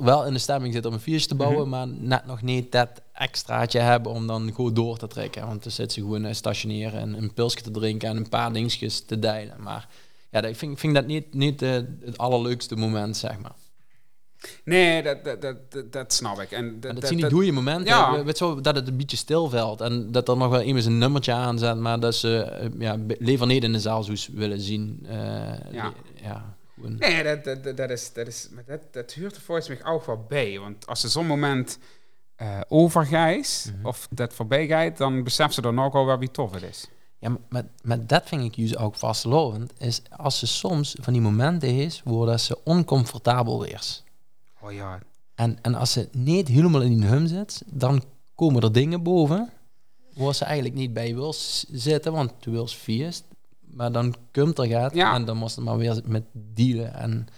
wel 0.00 0.26
in 0.26 0.32
de 0.32 0.38
stemming 0.38 0.72
zitten 0.72 0.90
om 0.90 0.96
een 0.96 1.02
feestje 1.02 1.28
te 1.28 1.34
bouwen, 1.34 1.66
mm 1.66 1.72
-hmm. 1.72 1.88
maar 1.88 1.98
net 1.98 2.26
nog 2.26 2.42
niet 2.42 2.72
dat 2.72 2.88
extraatje 3.12 3.78
hebben 3.78 4.12
om 4.12 4.26
dan 4.26 4.54
gewoon 4.54 4.74
door 4.74 4.98
te 4.98 5.06
trekken. 5.06 5.46
Want 5.46 5.62
dan 5.62 5.72
zit 5.72 5.92
ze 5.92 6.00
gewoon 6.00 6.24
uh, 6.24 6.32
stationeren 6.32 7.00
en 7.00 7.22
een 7.22 7.34
pilsje 7.34 7.60
te 7.60 7.70
drinken 7.70 8.08
en 8.08 8.16
een 8.16 8.28
paar 8.28 8.52
dingetjes 8.52 9.00
te 9.00 9.18
delen. 9.18 9.56
Maar 9.58 9.88
ja, 10.30 10.42
ik 10.42 10.56
vind, 10.56 10.80
vind 10.80 10.94
dat 10.94 11.06
niet, 11.06 11.34
niet 11.34 11.62
uh, 11.62 11.70
het 12.00 12.18
allerleukste 12.18 12.76
moment, 12.76 13.16
zeg 13.16 13.38
maar. 13.38 13.54
Nee, 14.64 15.02
dat, 15.02 15.24
dat, 15.24 15.42
dat, 15.42 15.92
dat 15.92 16.12
snap 16.12 16.40
ik. 16.40 16.50
En 16.50 16.80
dat, 16.80 16.94
dat, 16.94 17.06
zijn 17.06 17.16
die 17.16 17.30
goede 17.30 17.52
momenten. 17.52 17.86
Ja. 17.86 18.24
Weet 18.24 18.36
zo, 18.36 18.60
dat 18.60 18.74
het 18.74 18.88
een 18.88 18.96
beetje 18.96 19.16
stilvalt. 19.16 19.80
En 19.80 20.12
dat 20.12 20.28
er 20.28 20.36
nog 20.36 20.48
wel 20.48 20.62
iemand 20.62 20.84
een 20.84 20.98
nummertje 20.98 21.32
aanzet. 21.32 21.76
Maar 21.76 22.00
dat 22.00 22.14
ze 22.14 22.58
uh, 22.62 22.80
ja, 22.80 22.98
liever 23.18 23.46
niet 23.46 23.64
in 23.64 23.72
de 23.72 23.80
zaal 23.80 24.06
willen 24.32 24.60
zien. 24.60 25.00
Uh, 25.02 25.12
ja. 25.72 25.92
ja 26.22 26.55
nee, 26.88 27.22
dat, 27.22 27.64
dat, 27.64 27.76
dat, 27.76 27.90
is, 27.90 28.12
dat, 28.12 28.26
is, 28.26 28.48
maar 28.50 28.64
dat, 28.66 28.80
dat 28.90 29.12
huurt 29.12 29.36
er 29.36 29.42
volgens 29.42 29.68
mij 29.68 29.84
ook 29.84 30.06
wel 30.06 30.24
bij. 30.28 30.58
Want 30.58 30.86
als 30.86 31.00
ze 31.00 31.08
zo'n 31.08 31.26
moment 31.26 31.78
uh, 32.42 32.60
overgijs, 32.68 33.64
mm 33.68 33.74
-hmm. 33.74 33.86
of 33.86 34.08
dat 34.10 34.32
voorbij 34.34 34.66
gaat, 34.66 34.96
dan 34.96 35.22
beseft 35.22 35.54
ze 35.54 35.60
dan 35.60 35.80
ook 35.80 35.94
al 35.94 36.06
wel 36.06 36.18
wie 36.18 36.30
tof 36.30 36.52
het 36.52 36.62
is. 36.62 36.88
Ja, 37.18 37.36
maar, 37.48 37.64
maar 37.82 38.06
dat 38.06 38.28
vind 38.28 38.42
ik 38.42 38.54
juist 38.54 38.76
ook 38.76 38.94
vastlovend. 38.94 39.72
Is 39.78 40.02
als 40.10 40.38
ze 40.38 40.46
soms 40.46 40.96
van 41.00 41.12
die 41.12 41.22
momenten 41.22 41.68
is, 41.68 42.02
worden 42.04 42.40
ze 42.40 42.64
oncomfortabel 42.64 43.60
weer. 43.60 44.00
Oh 44.60 44.72
ja. 44.72 44.98
En, 45.34 45.58
en 45.62 45.74
als 45.74 45.92
ze 45.92 46.08
niet 46.12 46.48
helemaal 46.48 46.82
in 46.82 47.02
hun 47.02 47.12
hum 47.12 47.26
zit, 47.26 47.62
dan 47.66 48.02
komen 48.34 48.62
er 48.62 48.72
dingen 48.72 49.02
boven 49.02 49.50
waar 50.16 50.34
ze 50.34 50.44
eigenlijk 50.44 50.74
niet 50.74 50.92
bij 50.92 51.14
wil 51.14 51.34
zitten, 51.70 52.12
want 52.12 52.32
tu 52.38 52.50
wil 52.50 52.66
feest. 52.66 53.24
Maar 53.76 53.92
dan 53.92 54.14
komt 54.32 54.58
er 54.58 54.66
gaat 54.66 54.94
ja. 54.94 55.14
en 55.14 55.24
dan 55.24 55.36
moest 55.36 55.56
het 55.56 55.64
maar 55.64 55.76
weer 55.76 56.00
met 56.04 56.24
dealen. 56.32 56.94
En 56.94 57.28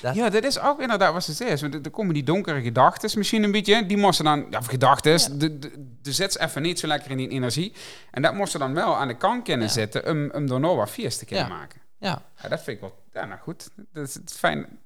dat... 0.00 0.14
Ja, 0.14 0.30
dat 0.30 0.44
is 0.44 0.60
ook 0.60 0.80
inderdaad 0.80 1.12
wat 1.12 1.24
ze 1.24 1.32
zegt. 1.32 1.60
Want 1.60 1.74
er 1.74 1.90
komen 1.90 2.14
die 2.14 2.24
donkere 2.24 2.62
gedachten 2.62 3.18
misschien 3.18 3.42
een 3.42 3.52
beetje. 3.52 3.86
Die 3.86 3.96
moesten 3.96 4.24
dan, 4.24 4.46
ja, 4.50 4.60
gedachten, 4.60 5.12
ja. 5.12 5.28
de, 5.28 5.58
de, 5.58 5.96
de 6.02 6.12
zit 6.12 6.38
even 6.38 6.62
niet 6.62 6.78
zo 6.78 6.86
lekker 6.86 7.10
in 7.10 7.16
die 7.16 7.28
energie. 7.28 7.72
En 8.10 8.22
dat 8.22 8.34
moesten 8.34 8.60
dan 8.60 8.74
wel 8.74 8.96
aan 8.96 9.08
de 9.08 9.16
kant 9.16 9.44
kunnen 9.44 9.66
ja. 9.66 9.72
zitten 9.72 10.10
om, 10.10 10.30
om 10.30 10.46
door 10.46 10.60
nog 10.60 10.76
wat 10.76 10.90
feest 10.90 11.18
te 11.18 11.24
kunnen 11.24 11.46
ja. 11.46 11.50
maken. 11.50 11.80
Ja. 11.98 12.22
ja. 12.42 12.48
Dat 12.48 12.62
vind 12.62 12.76
ik 12.76 12.80
wel, 12.80 12.94
ja, 13.12 13.24
nou 13.24 13.40
goed. 13.40 13.70
Dat 13.92 14.08
is, 14.08 14.14
het 14.14 14.30
is 14.30 14.36
fijn. 14.36 14.78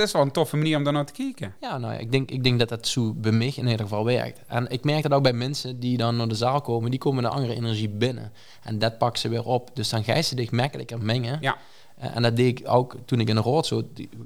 Dat 0.00 0.08
is 0.08 0.14
wel 0.14 0.24
een 0.24 0.32
toffe 0.32 0.56
manier 0.56 0.76
om 0.76 0.84
daar 0.84 0.92
naar 0.92 1.06
te 1.06 1.12
kijken. 1.12 1.54
Ja, 1.60 1.78
nou 1.78 1.92
ja, 1.92 1.98
ik 1.98 2.12
denk, 2.12 2.30
ik 2.30 2.44
denk 2.44 2.58
dat 2.58 2.68
dat 2.68 2.88
zo 2.88 3.14
bij 3.14 3.32
mij 3.32 3.52
in 3.56 3.64
ieder 3.64 3.78
geval 3.78 4.04
werkt. 4.04 4.40
En 4.46 4.70
ik 4.70 4.84
merk 4.84 5.02
dat 5.02 5.12
ook 5.12 5.22
bij 5.22 5.32
mensen 5.32 5.80
die 5.80 5.96
dan 5.96 6.16
naar 6.16 6.28
de 6.28 6.34
zaal 6.34 6.60
komen, 6.60 6.90
die 6.90 7.00
komen 7.00 7.22
de 7.22 7.28
andere 7.28 7.54
energie 7.54 7.88
binnen. 7.88 8.32
En 8.62 8.78
dat 8.78 8.98
pakken 8.98 9.20
ze 9.20 9.28
weer 9.28 9.44
op. 9.44 9.70
Dus 9.74 9.88
dan 9.88 10.04
ga 10.04 10.14
je 10.14 10.22
ze 10.22 10.34
dich 10.34 10.50
makkelijker 10.50 10.98
mengen. 11.02 11.38
Ja. 11.40 11.56
Uh, 12.02 12.16
en 12.16 12.22
dat 12.22 12.36
deed 12.36 12.60
ik 12.60 12.68
ook 12.68 12.96
toen 13.04 13.20
ik 13.20 13.28
in 13.28 13.34
de 13.34 13.40
rood 13.40 13.66
zo, 13.66 13.82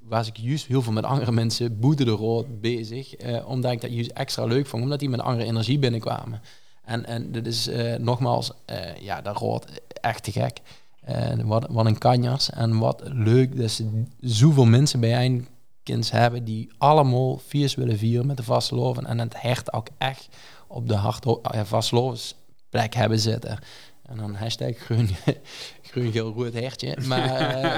was 0.09 0.29
ik 0.29 0.37
juist 0.37 0.67
heel 0.67 0.83
veel 0.83 0.93
met 0.93 1.05
andere 1.05 1.33
mensen 1.33 1.79
boete 1.81 2.05
de 2.05 2.11
rood 2.11 2.61
bezig. 2.61 3.25
Uh, 3.25 3.49
omdat 3.49 3.73
ik 3.73 3.81
dat 3.81 3.93
juist 3.93 4.11
extra 4.11 4.45
leuk 4.45 4.67
vond, 4.67 4.83
omdat 4.83 4.99
die 4.99 5.09
met 5.09 5.21
andere 5.21 5.45
energie 5.45 5.79
binnenkwamen. 5.79 6.43
En, 6.85 7.07
en 7.07 7.33
dit 7.33 7.47
is 7.47 7.69
uh, 7.69 7.95
nogmaals, 7.95 8.53
ja, 9.01 9.21
dat 9.21 9.37
rood 9.37 9.65
echt 10.01 10.23
te 10.23 10.33
gek. 10.33 10.61
wat, 11.45 11.67
wat 11.71 11.87
een 11.87 11.99
kanjers 11.99 12.51
en 12.51 12.79
wat 12.79 13.03
leuk 13.05 13.57
dat 13.57 13.71
ze 13.71 14.03
zoveel 14.21 14.65
mensen 14.65 15.01
bijeen 15.01 15.47
kinds 15.85 16.11
hebben 16.11 16.45
die 16.45 16.71
allemaal 16.79 17.39
viers 17.47 17.75
willen 17.75 17.99
vieren 17.99 18.27
met 18.27 18.37
de 18.37 18.43
vastloven 18.43 19.07
en 19.07 19.19
het 19.19 19.41
hert 19.41 19.73
ook 19.73 19.89
echt 19.99 20.29
op 20.69 20.89
de 20.89 20.95
hart 20.95 21.25
plek 22.71 22.95
hebben 22.95 23.19
zitten. 23.19 23.59
En 24.03 24.17
dan 24.17 24.35
hashtag 24.35 24.77
groen, 24.77 25.09
groen 25.91 26.13
geel 26.13 26.33
rood 26.33 26.53
hertje. 26.53 26.97
Maar, 27.07 27.29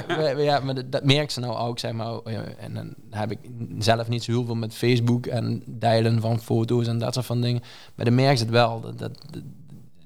uh, 0.36 0.44
ja, 0.44 0.60
maar 0.60 0.74
dat, 0.74 0.92
dat 0.92 1.04
merk 1.04 1.30
ze 1.30 1.40
nou 1.40 1.56
ook, 1.56 1.78
zeg 1.78 1.92
maar. 1.92 2.22
En 2.58 2.74
dan 2.74 2.94
heb 3.10 3.30
ik 3.30 3.38
zelf 3.78 4.08
niet 4.08 4.24
zo 4.24 4.32
heel 4.32 4.44
veel 4.44 4.54
met 4.54 4.74
Facebook 4.74 5.26
en 5.26 5.62
delen 5.66 6.20
van 6.20 6.40
foto's 6.40 6.86
en 6.86 6.98
dat 6.98 7.14
soort 7.14 7.26
van 7.26 7.40
dingen. 7.40 7.62
Maar 7.94 8.04
dan 8.04 8.14
merk 8.14 8.36
ze 8.36 8.42
het 8.42 8.52
wel. 8.52 8.80
Dat, 8.80 8.98
dat, 8.98 9.12
dat 9.30 9.42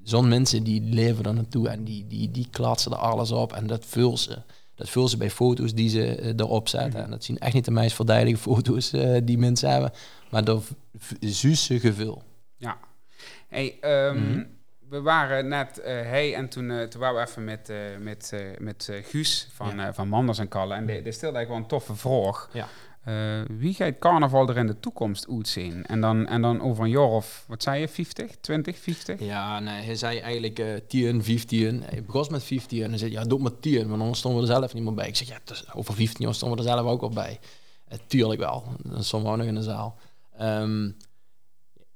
Zo'n 0.03 0.27
mensen 0.27 0.63
die 0.63 0.81
leven 0.81 1.23
er 1.23 1.33
naartoe 1.33 1.69
en 1.69 1.83
die, 1.83 2.07
die, 2.07 2.31
die 2.31 2.47
klatsen 2.51 2.91
er 2.91 2.97
alles 2.97 3.31
op 3.31 3.53
en 3.53 3.67
dat 3.67 3.85
vult 3.85 4.19
ze. 4.19 4.37
Dat 4.81 4.89
vult 4.89 5.09
ze 5.09 5.17
bij 5.17 5.29
foto's 5.29 5.73
die 5.73 5.89
ze 5.89 6.21
uh, 6.21 6.27
erop 6.27 6.67
zetten. 6.67 6.91
-hmm. 6.91 7.03
En 7.03 7.09
dat 7.09 7.23
zien 7.23 7.37
echt 7.37 7.53
niet 7.53 7.65
de 7.65 7.71
meest 7.71 7.95
verdeilige 7.95 8.37
foto's 8.49 8.93
uh, 8.93 9.17
die 9.23 9.37
mensen 9.37 9.69
hebben. 9.69 9.91
Maar 10.29 10.43
door 10.43 10.63
zusse 11.19 11.79
gevul. 11.79 12.23
Ja. 12.57 12.77
Hey, 13.47 13.77
um, 13.81 14.17
mm 14.17 14.33
-hmm. 14.33 14.47
we 14.89 15.01
waren 15.01 15.47
net, 15.47 15.79
uh, 15.79 15.85
hey, 15.85 16.35
en 16.35 16.49
toen, 16.49 16.87
toen 16.89 17.01
waren 17.01 17.15
we 17.15 17.27
even 17.27 17.43
met, 17.43 17.73
met, 17.99 18.33
met 18.59 18.91
Guus 19.03 19.47
van, 19.53 19.75
ja. 19.75 19.93
van 19.93 20.07
Manders 20.07 20.39
en 20.39 20.47
Kallen. 20.47 20.77
En 20.77 20.85
die, 20.85 21.01
die 21.01 21.11
stelde 21.11 21.37
eigenlijk 21.37 21.47
wel 21.47 21.57
een 21.57 21.85
toffe 21.85 21.95
vraag. 21.95 22.49
Ja. 22.53 22.67
Uh, 23.07 23.41
wie 23.47 23.73
gaat 23.73 23.99
carnaval 23.99 24.49
er 24.49 24.57
in 24.57 24.67
de 24.67 24.79
toekomst 24.79 25.27
uitzien? 25.29 25.85
En 25.85 26.01
dan, 26.01 26.27
en 26.27 26.41
dan 26.41 26.61
over 26.61 26.83
een 26.83 26.89
jaar 26.89 27.09
of, 27.09 27.45
wat 27.47 27.63
zei 27.63 27.79
je, 27.79 27.87
50, 27.87 28.35
20, 28.41 28.77
50? 28.77 29.19
Ja, 29.19 29.59
nee, 29.59 29.83
hij 29.83 29.95
zei 29.95 30.19
eigenlijk 30.19 30.59
uh, 30.59 30.75
10, 30.87 31.23
15. 31.23 31.81
Hij 31.83 32.03
begon 32.03 32.27
met 32.29 32.43
15 32.43 32.83
en 32.83 32.89
hij 32.89 32.97
zei, 32.97 33.11
ja, 33.11 33.23
doe 33.23 33.39
maar 33.39 33.59
10, 33.59 33.87
want 33.87 34.01
anders 34.01 34.19
stonden 34.19 34.41
we 34.41 34.47
er 34.47 34.53
zelf 34.53 34.73
niet 34.73 34.83
meer 34.83 34.93
bij. 34.93 35.07
Ik 35.07 35.15
zeg, 35.15 35.27
ja, 35.27 35.39
dus 35.43 35.73
over 35.73 35.93
15 35.93 36.25
jaar 36.25 36.33
stonden 36.33 36.57
we 36.57 36.63
er 36.63 36.69
zelf 36.69 36.87
ook 36.87 37.01
wel 37.01 37.09
bij. 37.09 37.39
Uh, 37.91 37.97
tuurlijk 38.07 38.39
wel, 38.39 38.63
dan 38.83 39.03
stonden 39.03 39.29
we 39.29 39.33
ook 39.35 39.41
nog 39.41 39.49
in 39.49 39.55
de 39.55 39.63
zaal. 39.63 39.97
Um, 40.41 40.97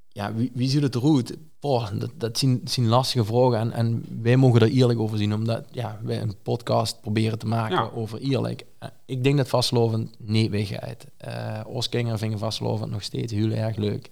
ja, 0.07 0.33
wie, 0.33 0.51
wie 0.53 0.69
ziet 0.69 0.81
het 0.81 0.95
eruit? 0.95 1.37
Boah, 1.65 1.89
dat, 1.99 2.09
dat 2.17 2.37
zien, 2.37 2.61
zien 2.63 2.87
lastige 2.87 3.25
vragen 3.25 3.59
en, 3.59 3.71
en 3.71 4.05
wij 4.21 4.35
mogen 4.37 4.61
er 4.61 4.69
eerlijk 4.69 4.99
over 4.99 5.17
zien, 5.17 5.33
omdat 5.33 5.65
ja, 5.71 5.99
wij 6.03 6.21
een 6.21 6.35
podcast 6.43 7.01
proberen 7.01 7.39
te 7.39 7.45
maken 7.47 7.75
Ja. 7.75 7.89
over 7.95 8.19
eerlijk. 8.19 8.65
Eh, 8.79 8.89
Ik 9.05 9.23
denk 9.23 9.37
dat 9.37 9.47
vastlovend 9.47 10.11
niet 10.19 10.51
weggaat. 10.51 11.05
Uh, 11.27 11.59
Oostkinger 11.67 12.17
vinden 12.17 12.39
vastlovend 12.39 12.91
nog 12.91 13.03
steeds 13.03 13.33
heel 13.33 13.51
erg 13.51 13.75
leuk. 13.75 14.09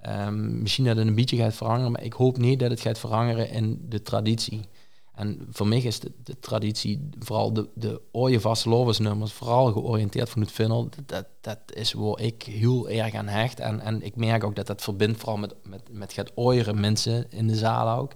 Ehm, 0.00 0.60
misschien 0.62 0.84
dat 0.84 0.96
het 0.96 1.06
een 1.06 1.14
beetje 1.14 1.36
gaat 1.36 1.54
veranderen, 1.54 1.92
maar 1.92 2.02
ik 2.02 2.12
hoop 2.12 2.38
niet 2.38 2.58
dat 2.58 2.70
het 2.70 2.80
gaat 2.80 2.98
veranderen 2.98 3.50
in 3.50 3.86
de 3.88 4.02
traditie. 4.02 4.60
En 5.16 5.46
voor 5.50 5.66
mij 5.66 5.78
is 5.78 6.00
de, 6.00 6.12
de 6.24 6.38
traditie, 6.38 7.08
vooral 7.18 7.52
de, 7.52 7.68
de 7.74 8.00
oude 8.12 8.40
vastlovensnummers, 8.40 9.32
vooral 9.32 9.72
georiënteerd 9.72 10.28
van 10.28 10.40
het 10.40 10.52
dat, 11.06 11.26
dat, 11.40 11.58
is 11.72 11.92
waar 11.92 12.20
ik 12.20 12.42
heel 12.42 12.88
erg 12.88 13.14
aan 13.14 13.28
hecht. 13.28 13.60
En, 13.60 13.80
en 13.80 14.02
ik 14.02 14.16
merk 14.16 14.44
ook 14.44 14.56
dat 14.56 14.66
dat 14.66 14.82
verbindt 14.82 15.18
vooral 15.18 15.36
met, 15.36 15.54
met, 15.62 15.82
met 15.90 16.12
het 16.12 16.34
mensen 16.74 17.26
in 17.30 17.46
de 17.46 17.56
zaal 17.56 17.98
ook. 17.98 18.12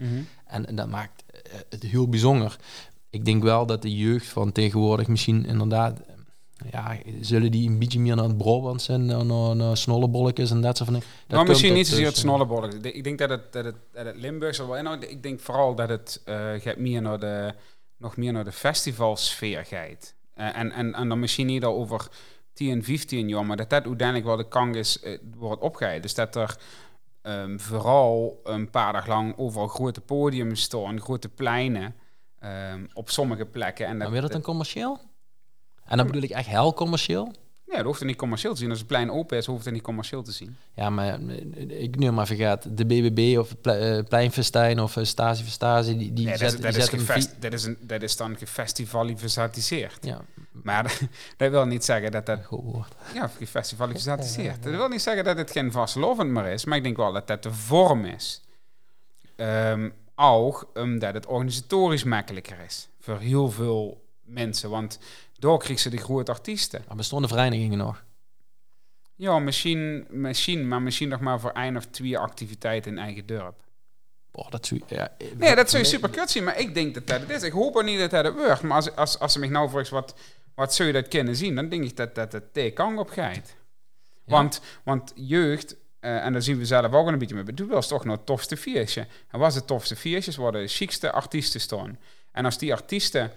En, 0.47 0.67
en 0.67 0.77
dat 0.77 0.89
maakt 0.89 1.25
eh, 1.27 1.53
het 1.69 1.83
heel 1.83 2.09
bijzonder. 2.09 2.57
Ik 3.11 3.25
denk 3.25 3.43
wel 3.43 3.67
dat 3.67 3.83
de 3.83 3.97
jeugd 3.97 4.27
van 4.27 4.53
tegenwoordig 4.53 5.09
misschien 5.09 5.47
inderdaad... 5.47 6.01
Ja, 6.71 6.97
zullen 7.21 7.51
die 7.51 7.69
een 7.69 7.79
beetje 7.79 8.01
meer 8.01 8.17
naar 8.17 8.25
het 8.25 8.37
Brabant 8.39 8.83
zijn, 8.83 9.07
naar, 9.07 9.25
naar, 9.25 9.57
naar 9.57 9.77
snollebolletjes 9.77 10.51
en 10.51 10.61
dat 10.61 10.77
soort 10.77 10.91
van 10.91 10.99
dingen. 10.99 11.15
Dat 11.27 11.39
maar 11.39 11.49
misschien 11.49 11.75
niet 11.75 11.89
zozeer 11.89 12.07
het 12.07 12.17
snollebollen. 12.17 12.83
Ik 12.83 13.05
denk- 13.05 13.19
dat 13.19 13.31
het, 13.31 13.53
dat 13.53 13.65
het, 13.65 13.75
dat 13.93 14.07
het 14.07 14.57
wel 14.57 14.77
inhoudt. 14.77 15.11
Ik 15.11 15.23
denk 15.23 15.41
vooral 15.41 15.75
dat 15.75 15.89
het 15.89 16.23
eh, 16.25 16.51
gaat 16.59 16.77
meer 16.77 17.03
naar 17.03 17.19
de, 17.19 17.55
nog 17.97 18.17
meer 18.17 18.33
naar 18.33 18.45
de 18.45 18.53
festivalsfeer 18.53 19.65
gaat. 19.65 20.15
Eh, 20.35 20.57
en, 20.57 20.73
en, 20.73 20.95
en 20.95 21.09
dan 21.09 21.19
misschien 21.19 21.47
niet 21.47 21.65
al 21.65 21.75
over 21.77 22.09
10, 22.53 22.85
15 22.85 23.29
jaar, 23.29 23.47
maar 23.47 23.57
dat 23.57 23.71
dat 23.71 23.87
uiteindelijk 23.87 24.27
wel 24.27 24.37
de 24.37 24.49
kang 24.49 24.77
is, 24.77 25.01
eh, 25.01 25.19
wordt 25.37 25.63
opgehaald. 25.63 26.03
Dus 26.03 26.15
dat 26.15 26.37
er 26.37 26.57
ehm, 27.23 27.59
vooral 27.59 28.41
een 28.45 28.71
paar 28.71 28.93
dagen 28.93 29.09
lang 29.09 29.35
overal 29.37 29.69
grote 29.69 30.01
podiums 30.01 30.63
staan, 30.63 31.01
grote 31.01 31.29
pleinen 31.29 31.95
ehm, 32.39 32.87
op 32.93 33.11
sommige 33.11 33.47
plekken. 33.47 33.87
En 33.87 33.97
Maar 33.97 34.05
dat, 34.05 34.13
wil 34.15 34.23
het 34.23 34.33
dan 34.33 34.43
commercieel? 34.43 35.01
En 35.91 35.97
dan 35.97 36.07
bedoel 36.07 36.22
ik 36.22 36.30
echt 36.30 36.47
heel 36.47 36.74
commercieel. 36.74 37.32
ja, 37.66 37.76
dat 37.76 37.84
hoeft 37.84 38.01
er 38.01 38.07
niet 38.07 38.16
commercieel 38.16 38.53
te 38.53 38.59
zien. 38.59 38.70
Als 38.70 38.78
het 38.78 38.88
plein 38.88 39.11
open 39.11 39.36
is, 39.38 39.47
hoeft 39.47 39.64
het 39.64 39.74
niet 39.74 39.82
commercieel 39.82 40.22
te 40.22 40.32
zien. 40.32 40.57
Ja, 40.74 40.91
maar 40.91 41.18
eh, 41.28 41.82
ik 41.82 41.97
nu 41.97 42.11
maar 42.11 42.26
vergeet. 42.26 42.76
De 42.76 42.84
BBB 42.86 43.38
of 43.38 43.55
eh, 43.62 43.99
Pleinfestijn 44.09 44.80
of 44.80 44.97
uh, 44.97 45.05
Stasi 45.05 45.43
voor 45.43 45.53
Stasi, 45.53 45.97
die, 45.97 46.12
die 46.12 46.24
Nee, 46.26 46.38
dat, 46.38 46.53
is, 46.53 46.61
dat, 46.61 46.64
is 46.64 46.74
zetten 46.74 46.99
een 46.99 47.05
gefest- 47.07 47.28
vi- 47.30 47.38
dat, 47.41 47.53
is 47.53 47.64
een, 47.64 47.76
dat 47.80 48.03
is 48.03 48.16
dan 48.16 48.36
gefestivaliseerd. 48.36 49.99
Ja, 50.05 50.20
Maar 50.53 50.82
dat, 50.82 51.01
dat 51.36 51.51
wil 51.51 51.66
niet 51.66 51.84
zeggen 51.84 52.11
dat 52.12 52.26
dat... 52.26 52.38
gehoord. 52.45 52.93
Ja, 53.14 53.26
gefestivaliseerd. 53.38 54.62
Dat 54.62 54.72
wil 54.74 54.88
niet 54.88 55.03
zeggen 55.03 55.24
dat 55.24 55.36
het 55.36 55.51
geen 55.51 55.72
vastlovend 55.72 56.30
meer 56.30 56.47
is. 56.47 56.64
Maar 56.64 56.76
ik 56.76 56.82
denk 56.82 56.97
wel 56.97 57.12
dat 57.12 57.26
dat 57.26 57.43
de 57.43 57.53
vorm 57.53 58.05
is. 58.05 58.41
Ehm, 59.36 59.91
ook 60.14 60.70
omdat 60.74 61.14
het 61.14 61.26
organisatorisch 61.26 62.05
makkelijker 62.05 62.57
is. 62.66 62.88
Voor 63.01 63.18
heel 63.18 63.51
veel 63.51 64.05
mensen. 64.24 64.70
Want 64.70 64.99
door 65.41 65.59
krijgen 65.59 65.82
ze 65.82 65.91
de 65.91 65.97
grote 65.97 66.30
artiesten. 66.30 66.84
Maar 66.88 66.97
bestonden 66.97 67.28
verenigingen 67.28 67.78
nog? 67.78 68.05
Ja, 69.14 69.38
misschien, 69.38 70.07
misschien, 70.09 70.68
maar 70.68 70.82
misschien 70.82 71.09
nog 71.09 71.20
maar 71.20 71.41
voor 71.41 71.51
één 71.51 71.76
of 71.76 71.86
twee 71.86 72.18
activiteiten 72.18 72.93
in 72.93 72.99
eigen 72.99 73.26
dorp. 73.26 73.55
Boah, 74.30 74.51
dat 74.51 74.66
zou, 74.66 74.80
ja, 74.86 75.16
Nee, 75.36 75.55
dat 75.55 75.70
zou 75.70 75.82
je 75.82 75.88
super 75.88 76.11
kut 76.11 76.30
zien, 76.30 76.45
maar 76.45 76.59
ik 76.59 76.74
denk 76.74 76.95
dat 76.95 77.07
dat 77.07 77.20
het 77.20 77.30
is. 77.30 77.43
Ik 77.43 77.53
hoop 77.53 77.76
ook 77.76 77.84
niet 77.84 77.99
dat 77.99 78.11
dat 78.11 78.24
het 78.24 78.34
wordt. 78.34 78.62
Maar 78.62 78.76
als, 78.76 78.97
als, 78.97 79.18
als 79.18 79.32
ze 79.32 79.38
mij 79.38 79.49
nou 79.49 79.70
vraagt, 79.70 79.88
wat, 79.88 80.14
wat 80.55 80.74
zou 80.74 80.88
je 80.88 80.95
dat 80.95 81.09
kunnen 81.09 81.36
zien? 81.36 81.55
Dan 81.55 81.68
denk 81.68 81.84
ik 81.84 81.97
dat 81.97 82.14
dat 82.14 82.32
het 82.32 82.55
de 82.55 82.70
kang 82.70 82.99
op 82.99 83.11
gaat. 83.11 83.57
Want, 84.24 84.61
want 84.82 85.12
jeugd, 85.14 85.76
eh, 86.01 86.24
en 86.24 86.32
daar 86.32 86.43
zien 86.43 86.59
we 86.59 86.66
zelf 86.66 86.93
ook 86.93 87.07
een 87.07 87.18
beetje 87.18 87.34
mee, 87.34 87.55
doe 87.55 87.66
wel 87.66 87.76
eens 87.76 87.88
toch 87.88 88.05
nog 88.05 88.16
het 88.16 88.26
tofste 88.26 88.57
feestje. 88.57 89.07
En 89.28 89.38
wat 89.38 89.49
is 89.49 89.55
het 89.55 89.66
tofste 89.66 89.97
feestjes? 89.97 90.36
Waar 90.36 90.53
de 90.53 90.66
chicste 90.66 91.12
artiesten 91.12 91.61
staan. 91.61 91.99
En 92.32 92.45
als 92.45 92.59
die 92.59 92.72
artiesten 92.72 93.32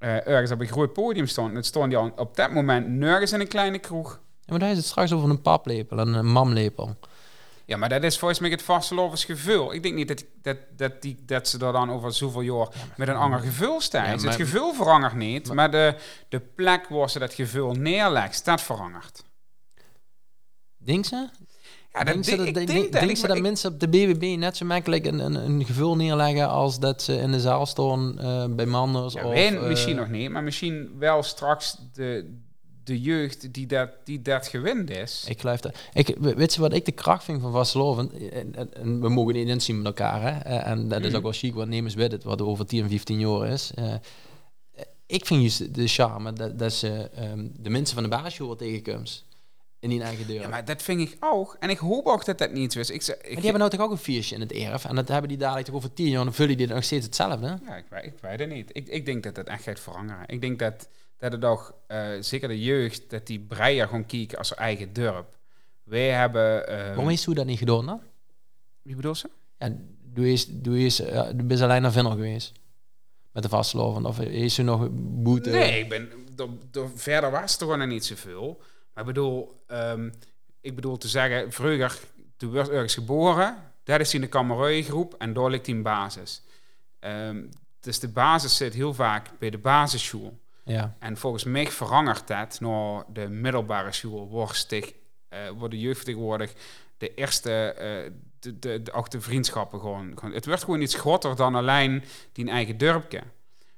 eh, 0.00 0.26
ergens 0.26 0.50
op 0.50 0.60
een 0.60 0.66
groot 0.66 0.92
podium 0.92 1.26
dan 1.34 1.64
staan 1.64 1.88
die 1.88 1.98
al 1.98 2.12
op 2.16 2.36
dat 2.36 2.50
moment 2.50 2.88
nergens 2.88 3.32
in 3.32 3.40
een 3.40 3.48
kleine 3.48 3.78
kroeg. 3.78 4.20
Ja, 4.40 4.46
maar 4.46 4.58
daar 4.58 4.70
is 4.70 4.76
het 4.76 4.86
straks 4.86 5.12
over 5.12 5.30
een 5.30 5.42
paplepel 5.42 5.98
en 5.98 6.14
een 6.14 6.32
mamlepel. 6.32 6.96
Ja, 7.64 7.76
maar 7.76 7.88
dat 7.88 8.02
is 8.02 8.18
volgens 8.18 8.40
mij 8.40 8.50
het 8.50 8.62
vastelovens 8.62 9.24
gevoel. 9.24 9.74
Ik 9.74 9.82
denk 9.82 9.94
niet 9.94 10.08
dat, 10.08 10.24
dat, 10.42 10.56
dat, 10.76 11.02
die, 11.02 11.22
dat 11.26 11.48
ze 11.48 11.58
er 11.66 11.72
dan 11.72 11.90
over 11.90 12.12
zoveel 12.12 12.40
jaar 12.40 12.68
met 12.96 13.08
een 13.08 13.16
ander 13.16 13.40
gevoel 13.40 13.80
staan. 13.80 14.04
Ja, 14.04 14.26
het 14.26 14.34
gevoel 14.34 14.74
verandert 14.74 15.14
niet, 15.14 15.52
maar, 15.52 15.70
de, 15.70 15.94
de 16.28 16.40
plek 16.40 16.88
waar 16.88 17.10
ze 17.10 17.18
dat 17.18 17.34
gevoel 17.34 17.72
neerlegt, 17.72 18.44
dat 18.44 18.60
verandert. 18.60 19.24
Denk 20.76 21.04
ze? 21.04 21.28
Ja, 21.92 22.04
denk 22.04 22.24
ze 22.24 22.36
dat, 22.36 22.46
ik 22.46 22.54
denk, 22.54 22.66
denk 22.66 22.80
denk, 22.80 22.92
dat, 22.92 23.10
ik- 23.10 23.16
ze 23.16 23.26
dat 23.26 23.36
ik- 23.36 23.42
mensen 23.42 23.72
op 23.72 23.80
de 23.80 23.88
BBB 23.88 24.36
net 24.38 24.56
zo 24.56 24.66
makkelijk 24.66 25.06
een, 25.06 25.18
een, 25.18 25.34
een 25.34 25.64
gevoel 25.64 25.96
neerleggen 25.96 26.48
als 26.48 26.78
dat 26.78 27.02
ze 27.02 27.14
in 27.16 27.32
de 27.32 27.40
zaal 27.40 27.66
staan 27.66 28.18
eh, 28.18 28.44
bij 28.50 28.66
Manders? 28.66 29.14
Ja, 29.14 29.24
of, 29.26 29.32
eh, 29.34 29.66
misschien 29.68 29.96
nog 29.96 30.08
niet, 30.08 30.30
maar 30.30 30.42
misschien 30.42 30.90
wel 30.98 31.22
straks 31.22 31.76
de, 31.92 32.36
de 32.84 33.00
jeugd 33.00 33.52
die 33.54 33.66
dat, 33.66 33.88
die 34.04 34.22
dat 34.22 34.46
gewend 34.48 34.90
is. 34.90 35.24
Ik 35.28 35.40
geloof 35.40 35.60
dat. 35.60 35.76
Ik, 35.92 36.16
we- 36.18 36.34
weet 36.34 36.54
je 36.54 36.60
wat 36.60 36.72
ik 36.74 36.84
de 36.84 36.92
kracht 36.92 37.24
vind 37.24 37.40
van 37.40 37.52
Vastelovend? 37.52 38.12
En, 38.12 38.54
en, 38.54 38.74
en 38.74 39.00
we 39.00 39.08
mogen 39.08 39.34
niet 39.34 39.48
inzien 39.48 39.76
met 39.76 39.86
elkaar. 39.86 40.22
Hè? 40.22 40.38
Eh, 40.40 40.66
En 40.66 40.88
dat 40.88 41.00
is 41.00 41.06
Mhm. 41.06 41.16
ook 41.16 41.22
wel 41.22 41.32
chic, 41.32 41.54
want 41.54 41.68
neem 41.68 41.84
eens 41.84 41.94
weten 41.94 42.20
wat 42.24 42.42
over 42.42 42.66
10, 42.66 42.88
15 42.88 43.18
jaar 43.20 43.46
is. 43.48 43.70
Ik 45.06 45.26
vind 45.26 45.40
juist 45.40 45.74
de 45.74 45.86
charme 45.86 46.32
dat, 46.32 46.58
dat 46.58 46.72
ze 46.72 47.10
ehm, 47.14 47.46
de 47.56 47.70
mensen 47.70 47.94
van 47.94 48.02
de 48.04 48.08
basisschool 48.08 48.56
tegenkomt 48.56 49.24
in 49.80 49.88
die 49.90 50.02
eigen 50.02 50.26
deur. 50.26 50.40
Ja, 50.40 50.48
maar 50.48 50.64
dat 50.64 50.82
vind 50.82 51.00
ik 51.00 51.16
ook. 51.20 51.56
En 51.60 51.70
ik 51.70 51.78
hoop 51.78 52.06
ook 52.06 52.24
dat 52.24 52.38
dat 52.38 52.52
niet 52.52 52.72
zo 52.72 52.78
is. 52.80 52.90
Ik, 52.90 53.02
ik, 53.02 53.08
Maar 53.08 53.24
die 53.24 53.34
hebben 53.34 53.58
nou 53.58 53.70
toch 53.70 53.80
ook 53.80 53.90
een 53.90 53.96
feestje 53.96 54.34
in 54.34 54.40
het 54.40 54.52
erf. 54.52 54.84
En 54.84 54.94
dat 54.94 55.08
hebben 55.08 55.28
die 55.28 55.38
dadelijk 55.38 55.66
toch 55.66 55.76
over 55.76 55.92
10 55.92 56.08
jaar. 56.08 56.24
Dan 56.24 56.34
vullen 56.34 56.56
die 56.56 56.66
nog 56.66 56.84
steeds 56.84 57.06
hetzelfde. 57.06 57.58
Ja, 57.66 57.76
ik, 57.76 57.84
weet- 57.90 58.04
ik 58.04 58.14
weet 58.20 58.38
het 58.38 58.48
niet. 58.48 58.70
Ik, 58.72 58.88
ik 58.88 59.06
denk 59.06 59.22
dat 59.22 59.36
het 59.36 59.46
echt 59.48 59.62
gaat 59.62 59.80
veranderen. 59.80 60.22
Ik 60.26 60.40
denk 60.40 60.58
dat, 60.58 60.88
dat 61.18 61.32
het 61.32 61.44
ook, 61.44 61.74
eh, 61.86 62.08
zeker 62.20 62.48
de 62.48 62.60
jeugd, 62.60 63.10
dat 63.10 63.26
die 63.26 63.40
breien 63.40 63.86
gewoon 63.88 64.06
kijken 64.06 64.38
als 64.38 64.54
eigen 64.54 64.92
dorp. 64.92 65.36
Wij 65.82 66.08
hebben... 66.10 66.68
eh, 66.68 66.86
Waarom 66.86 67.08
is 67.08 67.24
hoe 67.24 67.34
dat 67.34 67.46
niet 67.46 67.58
gedaan 67.58 67.86
dan? 67.86 68.00
Wie 68.82 68.96
bedoel 68.96 69.14
ze? 69.14 69.30
Ja, 69.58 69.72
doe 70.04 70.26
eens, 70.26 70.46
doe 70.48 70.76
eens, 70.78 70.96
ja, 70.96 71.32
du 71.32 71.44
bent 71.44 71.60
alleen 71.60 71.82
naar 71.82 71.92
Vinnel 71.92 72.12
geweest. 72.12 72.52
Met 73.32 73.42
de 73.42 73.48
Vastelovend. 73.48 74.06
Of 74.06 74.20
is 74.20 74.58
er 74.58 74.64
nog 74.64 74.88
boete? 74.92 75.50
Nee, 75.50 75.80
ik 75.80 75.88
ben, 75.88 76.08
er- 76.36 76.80
er- 76.82 76.88
verder 76.94 77.30
was 77.30 77.52
er 77.54 77.58
gewoon 77.66 77.88
niet 77.88 78.04
zoveel. 78.04 78.60
Maar 78.94 79.04
ik 79.04 79.14
bedoel, 79.14 79.62
ehm, 79.66 80.10
ik 80.60 80.74
bedoel 80.74 80.96
te 80.96 81.08
zeggen, 81.08 81.52
vroeger, 81.52 81.98
toen 82.36 82.52
werd 82.52 82.68
ergens 82.68 82.94
geboren, 82.94 83.56
dat 83.84 84.00
is 84.00 84.14
in 84.14 84.20
de 84.20 84.26
kamereuigroep 84.26 85.14
en 85.18 85.32
daar 85.32 85.50
ligt 85.50 85.66
hij 85.66 85.74
in 85.74 85.82
basis. 85.82 86.42
Ehm, 86.98 87.42
dus 87.80 87.98
de 87.98 88.08
basis 88.08 88.56
zit 88.56 88.74
heel 88.74 88.94
vaak 88.94 89.28
bij 89.38 89.50
de 89.50 89.58
basisschool. 89.58 90.38
Ja. 90.64 90.96
En 90.98 91.16
volgens 91.16 91.44
mij 91.44 91.66
verandert 91.66 92.26
dat 92.26 92.60
naar 92.60 93.04
de 93.12 93.28
middelbare 93.28 93.92
school. 93.92 94.28
Wordt 94.28 94.66
zich, 94.68 94.92
eh, 95.28 95.48
wordt 95.48 95.74
de 95.74 95.80
jeugd 95.80 96.04
tegenwoordig 96.04 96.52
de 96.98 97.14
eerste, 97.14 97.52
eh, 97.72 98.12
de, 98.40 98.58
de, 98.58 98.82
de, 98.82 98.92
ook 98.92 99.10
de 99.10 99.20
vriendschappen 99.20 99.80
gewoon, 99.80 100.12
gewoon. 100.18 100.34
Het 100.34 100.44
werd 100.44 100.64
gewoon 100.64 100.80
iets 100.80 100.94
groter 100.94 101.36
dan 101.36 101.54
alleen 101.54 102.02
die 102.32 102.50
eigen 102.50 102.78
dorpje. 102.78 103.22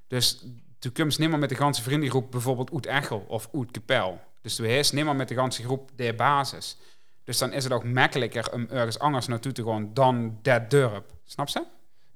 Dus 0.06 0.44
toen 0.78 0.92
komt 0.92 1.18
niet 1.18 1.28
meer 1.28 1.38
met 1.38 1.48
de 1.48 1.54
ganse 1.54 1.82
vriendengroep 1.82 2.30
bijvoorbeeld 2.30 2.72
uit 2.72 2.86
Echel 2.86 3.24
of 3.28 3.48
uit 3.54 3.70
Kapel. 3.70 4.20
Dus 4.42 4.54
toen 4.54 4.66
is 4.66 4.90
niet 4.90 5.04
meer 5.04 5.16
met 5.16 5.28
de 5.28 5.34
ganse 5.34 5.62
groep 5.62 5.90
de 5.96 6.14
basis. 6.14 6.76
Dus 7.24 7.38
dan 7.38 7.52
is 7.52 7.64
het 7.64 7.72
ook 7.72 7.84
makkelijker 7.84 8.52
om 8.52 8.66
ergens 8.70 8.98
anders 8.98 9.26
naartoe 9.26 9.52
te 9.52 9.64
gaan 9.64 9.90
dan 9.94 10.38
dat 10.42 10.70
dorp. 10.70 11.12
Snap 11.24 11.48
je? 11.48 11.64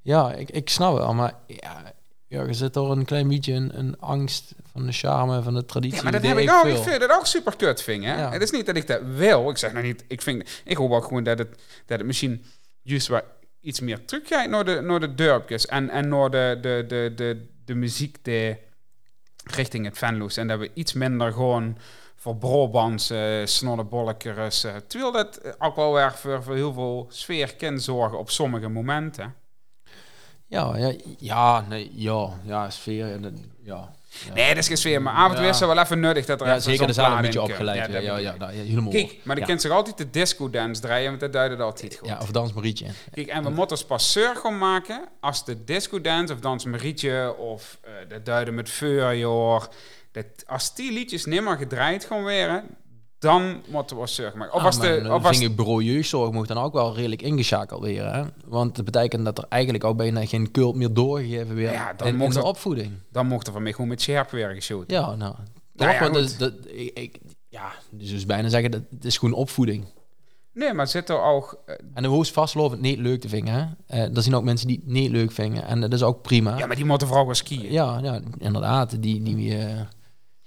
Ja, 0.02 0.32
ik, 0.32 0.50
ik 0.50 0.68
snap 0.68 0.98
het 0.98 1.12
maar 1.12 1.34
ja, 1.46 1.94
ja, 2.26 2.40
er 2.40 2.54
zit 2.54 2.72
toch 2.72 2.90
een 2.90 3.04
klein 3.04 3.28
beetje 3.28 3.52
een, 3.52 3.78
een 3.78 3.98
angst 4.00 4.54
van 4.72 4.86
de 4.86 4.92
charme, 4.92 5.42
van 5.42 5.54
de 5.54 5.64
traditie. 5.64 5.96
Ja, 5.96 6.02
maar 6.02 6.12
dat 6.12 6.22
heb 6.22 6.38
ik 6.38 6.50
ook. 6.50 6.60
veel. 6.62 6.76
Ik 6.76 6.82
vind 6.82 7.02
het 7.02 7.10
ook 7.10 7.26
super 7.26 7.56
kut 7.56 7.82
vind, 7.82 8.04
hè? 8.04 8.18
Ja. 8.18 8.30
Het 8.30 8.42
is 8.42 8.50
niet 8.50 8.66
dat 8.66 8.76
ik 8.76 8.86
dat 8.86 9.00
wil. 9.02 9.50
Ik 9.50 9.56
zeg 9.56 9.72
nou 9.72 9.84
niet, 9.84 10.04
ik 10.08 10.22
vind, 10.22 10.62
ik 10.64 10.76
hoop 10.76 10.90
ook 10.90 11.04
gewoon 11.04 11.22
dat 11.22 11.38
het, 11.38 11.48
dat 11.86 11.98
het 11.98 12.06
misschien 12.06 12.44
juist 12.82 13.08
wat 13.08 13.24
iets 13.60 13.80
meer 13.80 14.04
teruggaat 14.04 14.48
naar 14.48 14.64
de, 14.64 14.80
naar 14.80 15.00
de 15.00 15.14
dorpjes 15.14 15.66
en, 15.66 15.90
en 15.90 16.08
naar 16.08 16.30
de, 16.30 16.58
de, 16.60 16.84
de, 16.88 17.12
de, 17.14 17.46
de 17.64 17.74
muziek 17.74 18.18
die 18.22 18.58
richting 19.44 19.84
het 19.84 19.98
Venlo's. 19.98 20.36
En 20.36 20.48
dat 20.48 20.58
we 20.58 20.70
iets 20.74 20.92
minder 20.92 21.32
gewoon 21.32 21.78
voor 22.26 22.36
Brabantse 22.36 23.42
snodderbollekeres. 23.44 24.64
eh, 24.64 24.74
terwijl 24.86 25.12
dat 25.12 25.40
ook 25.58 25.76
wel 25.76 25.92
weer 25.94 26.12
voor, 26.12 26.42
voor 26.42 26.54
heel 26.54 26.72
veel 26.72 27.06
sfeer 27.10 27.54
kan 27.56 27.80
zorgen 27.80 28.18
op 28.18 28.30
sommige 28.30 28.68
momenten. 28.68 29.34
Ja, 30.48 30.76
ja, 30.76 30.92
ja, 31.18 31.60
nee, 31.68 31.90
ja, 31.94 32.28
ja, 32.44 32.70
sfeer, 32.70 33.06
ja, 33.06 33.16
dat- 33.18 33.32
ja. 33.62 33.90
ja. 34.26 34.32
Nee, 34.34 34.48
dat 34.48 34.56
is 34.56 34.66
geen 34.66 34.76
sfeer, 34.76 35.02
maar 35.02 35.30
toe 35.34 35.44
Ja. 35.44 35.48
is 35.50 35.58
wel 35.58 35.78
even 35.78 36.00
nodig 36.00 36.26
dat 36.26 36.40
er 36.40 36.46
Ja, 36.46 36.58
zeker, 36.58 36.88
er 36.88 36.94
zijn 36.94 37.12
een 37.12 37.20
beetje 37.22 37.42
opgeleid. 37.42 37.76
Ja, 37.92 37.98
Ja, 37.98 38.12
dat 38.12 38.22
ja, 38.22 38.34
nou, 38.38 38.52
helemaal. 38.52 38.92
Kijk, 38.92 39.16
maar 39.24 39.38
ja. 39.38 39.44
kent 39.44 39.60
zich 39.60 39.70
altijd 39.70 39.98
de 39.98 40.10
disco 40.10 40.50
dance 40.50 40.80
draaien, 40.80 41.08
want 41.08 41.20
dat 41.20 41.32
duidt 41.32 41.52
het 41.52 41.60
altijd 41.62 41.96
goed. 41.96 42.08
Ja, 42.08 42.18
of 42.22 42.30
Dans 42.30 42.52
Marietje. 42.52 42.86
Kijk, 43.10 43.26
en 43.26 43.42
we 43.42 43.50
moeten 43.50 43.86
pas 43.86 44.18
gaan 44.34 44.58
maken 44.58 45.08
als 45.20 45.44
de 45.44 45.64
disco 45.64 46.00
dance 46.00 46.32
of 46.32 46.40
dans 46.40 46.64
Marietje 46.64 47.34
of 47.38 47.78
eh 47.82 47.90
de 48.08 48.22
duiden 48.22 48.54
met 48.54 48.70
vuur, 48.70 49.16
joh. 49.16 49.62
Dat, 50.16 50.46
als 50.46 50.74
die 50.74 50.92
liedjes 50.92 51.24
nimmer 51.24 51.56
gedraaid 51.56 52.04
gaan 52.04 52.20
worden, 52.22 52.64
dan 53.18 53.62
moeten 53.68 54.00
we 54.00 54.06
zorgen 54.06 54.38
maken. 54.38 54.54
Of 54.54 54.62
was 54.62 54.78
maar 54.78 54.86
de... 55.02 55.12
Of 55.12 55.22
was 55.22 55.38
jeugdzorg 55.84 56.30
moet 56.32 56.48
dan 56.48 56.58
ook 56.58 56.72
wel 56.72 56.94
redelijk 56.94 57.22
ingeschakeld 57.22 57.82
weer. 57.82 58.12
Hè? 58.14 58.22
Want 58.44 58.76
dat 58.76 58.84
betekent 58.84 59.24
dat 59.24 59.38
er 59.38 59.44
eigenlijk 59.48 59.84
ook 59.84 59.96
bijna 59.96 60.26
geen 60.26 60.50
cult 60.50 60.74
meer 60.74 60.92
doorgegeven 60.92 61.54
weer 61.54 61.72
Ja, 61.72 61.92
dan 61.92 62.06
in, 62.06 62.12
in 62.12 62.18
mocht 62.18 62.34
de 62.34 62.42
opvoeding. 62.44 62.92
dan 63.10 63.26
mocht 63.26 63.46
er 63.46 63.52
van 63.52 63.62
mij 63.62 63.72
gewoon 63.72 63.88
met 63.88 64.02
scherp 64.02 64.30
weer 64.30 64.48
geschoten. 64.50 64.94
Ja, 64.96 65.06
nou. 65.06 65.16
Nou 65.18 65.34
toch, 65.98 66.00
ja, 66.00 66.08
dat, 66.08 66.34
dat, 66.38 66.52
ik, 66.66 66.98
ik- 66.98 67.18
ja, 67.48 67.72
dus, 67.90 68.10
dus 68.10 68.26
bijna 68.26 68.48
zeggen 68.48 68.70
dat 68.70 68.82
het 68.90 69.04
is 69.04 69.18
gewoon 69.18 69.34
opvoeding. 69.34 69.84
Nee, 70.52 70.72
maar 70.72 70.86
zit 70.88 71.08
er 71.08 71.22
ook... 71.22 71.58
eh, 71.66 71.74
En 71.94 72.02
de 72.02 72.08
hoogst 72.08 72.32
vastlovend 72.32 72.80
niet 72.80 72.98
leuk 72.98 73.20
te 73.20 73.28
vinden. 73.28 73.54
Hè? 73.54 73.64
Eh, 73.86 74.16
er 74.16 74.22
zijn 74.22 74.34
ook 74.34 74.44
mensen 74.44 74.66
die 74.66 74.76
het 74.76 74.86
niet 74.92 75.10
leuk 75.10 75.32
vinden. 75.32 75.64
En 75.64 75.80
dat 75.80 75.92
is 75.92 76.02
ook 76.02 76.22
prima. 76.22 76.58
ja, 76.58 76.66
maar 76.66 76.76
die 76.76 76.84
moeten 76.84 77.06
vooral 77.06 77.26
wel 77.26 77.34
skiën. 77.34 77.72
ja, 77.72 77.98
ja, 78.02 78.20
inderdaad. 78.38 79.02
Die, 79.02 79.22
die, 79.22 79.56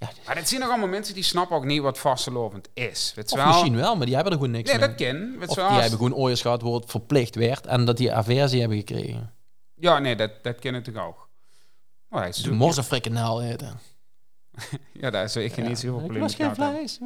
eh, 0.00 0.08
Maar 0.26 0.34
dat 0.34 0.48
zijn 0.48 0.60
nog 0.60 0.68
allemaal 0.68 0.88
mensen 0.88 1.14
die 1.14 1.22
snappen 1.22 1.56
ook 1.56 1.64
niet 1.64 1.80
wat 1.82 1.98
vastelovend 1.98 2.68
is. 2.74 3.12
Weet 3.14 3.32
of 3.32 3.38
wel? 3.38 3.46
misschien 3.46 3.76
wel, 3.76 3.96
maar 3.96 4.06
die 4.06 4.14
hebben 4.14 4.32
er 4.32 4.38
gewoon 4.38 4.54
niks 4.54 4.70
Nee, 4.70 4.78
mee. 4.78 4.88
dat 4.88 4.96
ken. 4.96 5.38
Weet 5.38 5.48
Of 5.48 5.54
die 5.54 5.64
hebben 5.64 5.90
gewoon 5.98 6.14
ooit 6.14 6.40
gehad 6.40 6.62
waar 6.62 6.72
het 6.72 6.90
verplicht 6.90 7.34
werd 7.34 7.66
en 7.66 7.84
dat 7.84 7.96
die 7.96 8.12
aversie 8.14 8.60
hebben 8.60 8.78
gekregen. 8.78 9.32
Ja, 9.74 9.98
nee, 9.98 10.16
dat, 10.16 10.30
dat 10.42 10.58
ken 10.58 10.74
ik 10.74 10.78
natuurlijk 10.86 11.06
ook. 11.06 11.28
Oh, 12.10 12.26
is 12.26 12.36
Dus 12.36 12.44
zoek. 12.44 12.54
morzenfrikandel 12.54 13.42
eten. 13.42 13.78
Ja, 14.92 15.10
daar 15.10 15.28
zou 15.28 15.44
ik 15.44 15.52
geen 15.52 15.66
niet 15.66 15.78
zoveel 15.78 15.92
Ik 15.98 15.98
problemen 16.04 16.26
was 16.28 16.34
geen 16.36 16.54
vlees. 16.54 16.98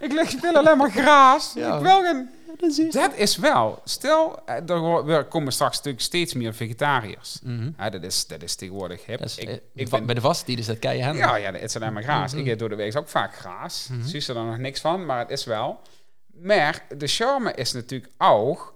Ik, 0.00 0.12
leg- 0.12 0.32
ik 0.32 0.40
wil 0.40 0.54
alleen 0.56 0.76
maar 0.76 0.90
gras. 0.90 1.52
Ja. 1.54 1.76
Ik 1.76 1.82
wil 1.82 2.00
geen... 2.02 2.30
Dat 2.62 2.78
is 2.78 2.92
Dat 2.92 3.14
is 3.16 3.36
wel. 3.36 3.80
Stel, 3.84 4.38
eh, 4.46 4.68
er 5.16 5.24
komen 5.24 5.52
straks 5.52 5.76
natuurlijk 5.76 6.02
steeds 6.04 6.34
meer 6.34 6.54
vegetariërs. 6.54 7.38
Ja, 7.78 7.90
dat, 7.90 8.02
is, 8.02 8.26
dat 8.26 8.42
is 8.42 8.54
tegenwoordig 8.54 9.06
hip. 9.06 9.20
Is, 9.20 9.36
ik, 9.38 9.60
ik 9.74 9.88
ben, 9.88 10.06
Bij 10.06 10.14
de 10.14 10.20
vaste 10.20 10.52
is 10.52 10.66
dat 10.66 10.78
kei 10.78 11.02
handig. 11.02 11.24
ja, 11.24 11.36
ja, 11.36 11.52
het 11.52 11.62
is 11.62 11.76
alleen 11.76 11.92
maar 11.92 12.02
gras. 12.02 12.32
Mhm. 12.32 12.40
Ik 12.40 12.46
eet 12.46 12.58
door 12.58 12.68
de 12.68 12.74
week 12.74 12.96
ook 12.96 13.08
vaak 13.08 13.34
gras. 13.36 13.88
Mhm. 13.90 14.02
Zie 14.06 14.26
er 14.28 14.34
dan 14.34 14.46
nog 14.46 14.58
niks 14.58 14.80
van, 14.80 15.06
maar 15.06 15.18
het 15.18 15.30
is 15.30 15.44
wel. 15.44 15.80
Maar 16.26 16.84
de 16.96 17.06
charme 17.06 17.52
is 17.54 17.72
natuurlijk 17.72 18.12
ook 18.18 18.74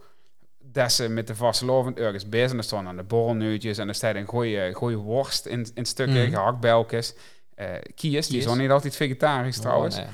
dat 0.72 0.92
ze 0.92 1.08
met 1.08 1.26
de 1.26 1.34
vastelovend 1.34 1.98
ergens 1.98 2.28
bezig 2.28 2.46
zijn. 2.46 2.58
Er 2.58 2.64
staan 2.64 2.86
aan 2.88 2.96
de 2.96 3.02
borrelneutjes 3.02 3.78
en 3.78 3.88
er 3.88 3.94
staat 3.94 4.14
een 4.14 4.26
goede, 4.26 4.72
goede 4.72 4.96
worst 4.96 5.46
in, 5.46 5.66
in 5.74 5.84
stukken, 5.86 6.22
Mhm. 6.22 6.30
gehaktbelkjes. 6.34 7.14
eh 7.54 7.66
kies, 7.94 8.26
die 8.26 8.42
zijn 8.42 8.58
niet 8.58 8.70
altijd 8.70 8.96
vegetarisch 8.96 9.56
Oh, 9.56 9.62
trouwens. 9.62 9.96
nee, 9.96 10.04
nee. 10.04 10.12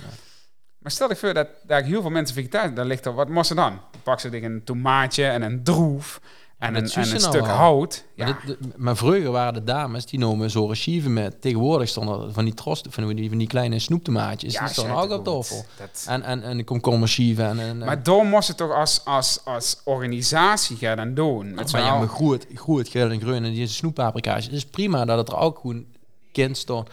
Maar 0.83 0.93
stel 0.93 1.09
je 1.09 1.17
voor 1.17 1.35
dat 1.35 1.49
daar 1.67 1.83
heel 1.83 2.01
veel 2.01 2.11
mensen 2.11 2.35
vegetarisch 2.35 2.65
zijn, 2.67 2.77
dan 2.77 2.87
ligt 2.87 3.07
er, 3.07 3.15
wat 3.15 3.29
moest 3.29 3.49
dan? 3.49 3.57
Dan 3.57 3.81
Pak 4.03 4.21
ze 4.21 4.29
zich 4.31 4.43
een 4.43 4.65
tomaatje 4.65 5.25
en 5.25 5.43
een 5.43 5.63
droef 5.65 6.21
en 6.59 6.75
een, 6.75 6.91
en 6.91 7.09
nou 7.09 7.19
stuk 7.21 7.33
wel. 7.33 7.45
hout. 7.55 8.05
Ja, 8.15 8.25
Maar, 8.25 8.43
dit- 8.47 8.77
maar 8.79 8.97
vroeger 8.97 9.31
waren 9.31 9.55
de 9.55 9.65
dames 9.65 10.07
die 10.07 10.19
nomen 10.19 10.51
zo'n 10.51 10.69
rechieve 10.69 11.09
met. 11.09 11.41
Tegenwoordig 11.41 11.89
stonden 11.89 12.33
van 12.35 12.45
die 12.45 12.55
trost, 12.55 12.87
van 12.91 13.15
die, 13.15 13.29
van 13.29 13.39
die 13.39 13.47
kleine 13.47 13.79
snoeptomaatjes. 13.79 14.59
die 14.59 14.69
stonden 14.69 14.97
ook 14.97 15.11
op 15.11 15.25
tafel. 15.25 15.65
Dat, 15.79 16.05
En, 16.09 16.23
en, 16.23 16.43
en 16.43 16.57
de 16.57 16.65
komkommerschieven 16.65 17.47
en, 17.49 17.59
en 17.61 17.79
maar 17.79 18.03
door 18.03 18.25
moest 18.27 18.49
het 18.49 18.57
toch 18.57 18.73
als, 18.73 19.05
als, 19.05 19.41
als 19.45 19.81
organisatie 19.85 20.77
gaan 20.77 20.97
dan 20.97 21.15
doen. 21.15 21.55
Met 21.55 21.73
maar 21.73 21.81
ja, 21.83 21.99
maar 21.99 22.09
groeit, 22.09 22.47
groeit 22.55 22.89
geel 22.89 23.11
en 23.11 23.21
groen 23.21 23.45
en 23.45 23.53
die 23.53 23.67
snoeppaprika's. 23.67 24.45
Het 24.45 24.55
is 24.55 24.65
prima 24.67 25.05
dat 25.05 25.19
het 25.19 25.29
er 25.29 25.37
ook 25.37 25.59
gewoon 25.59 25.85
kind 26.33 26.57
stond. 26.59 26.89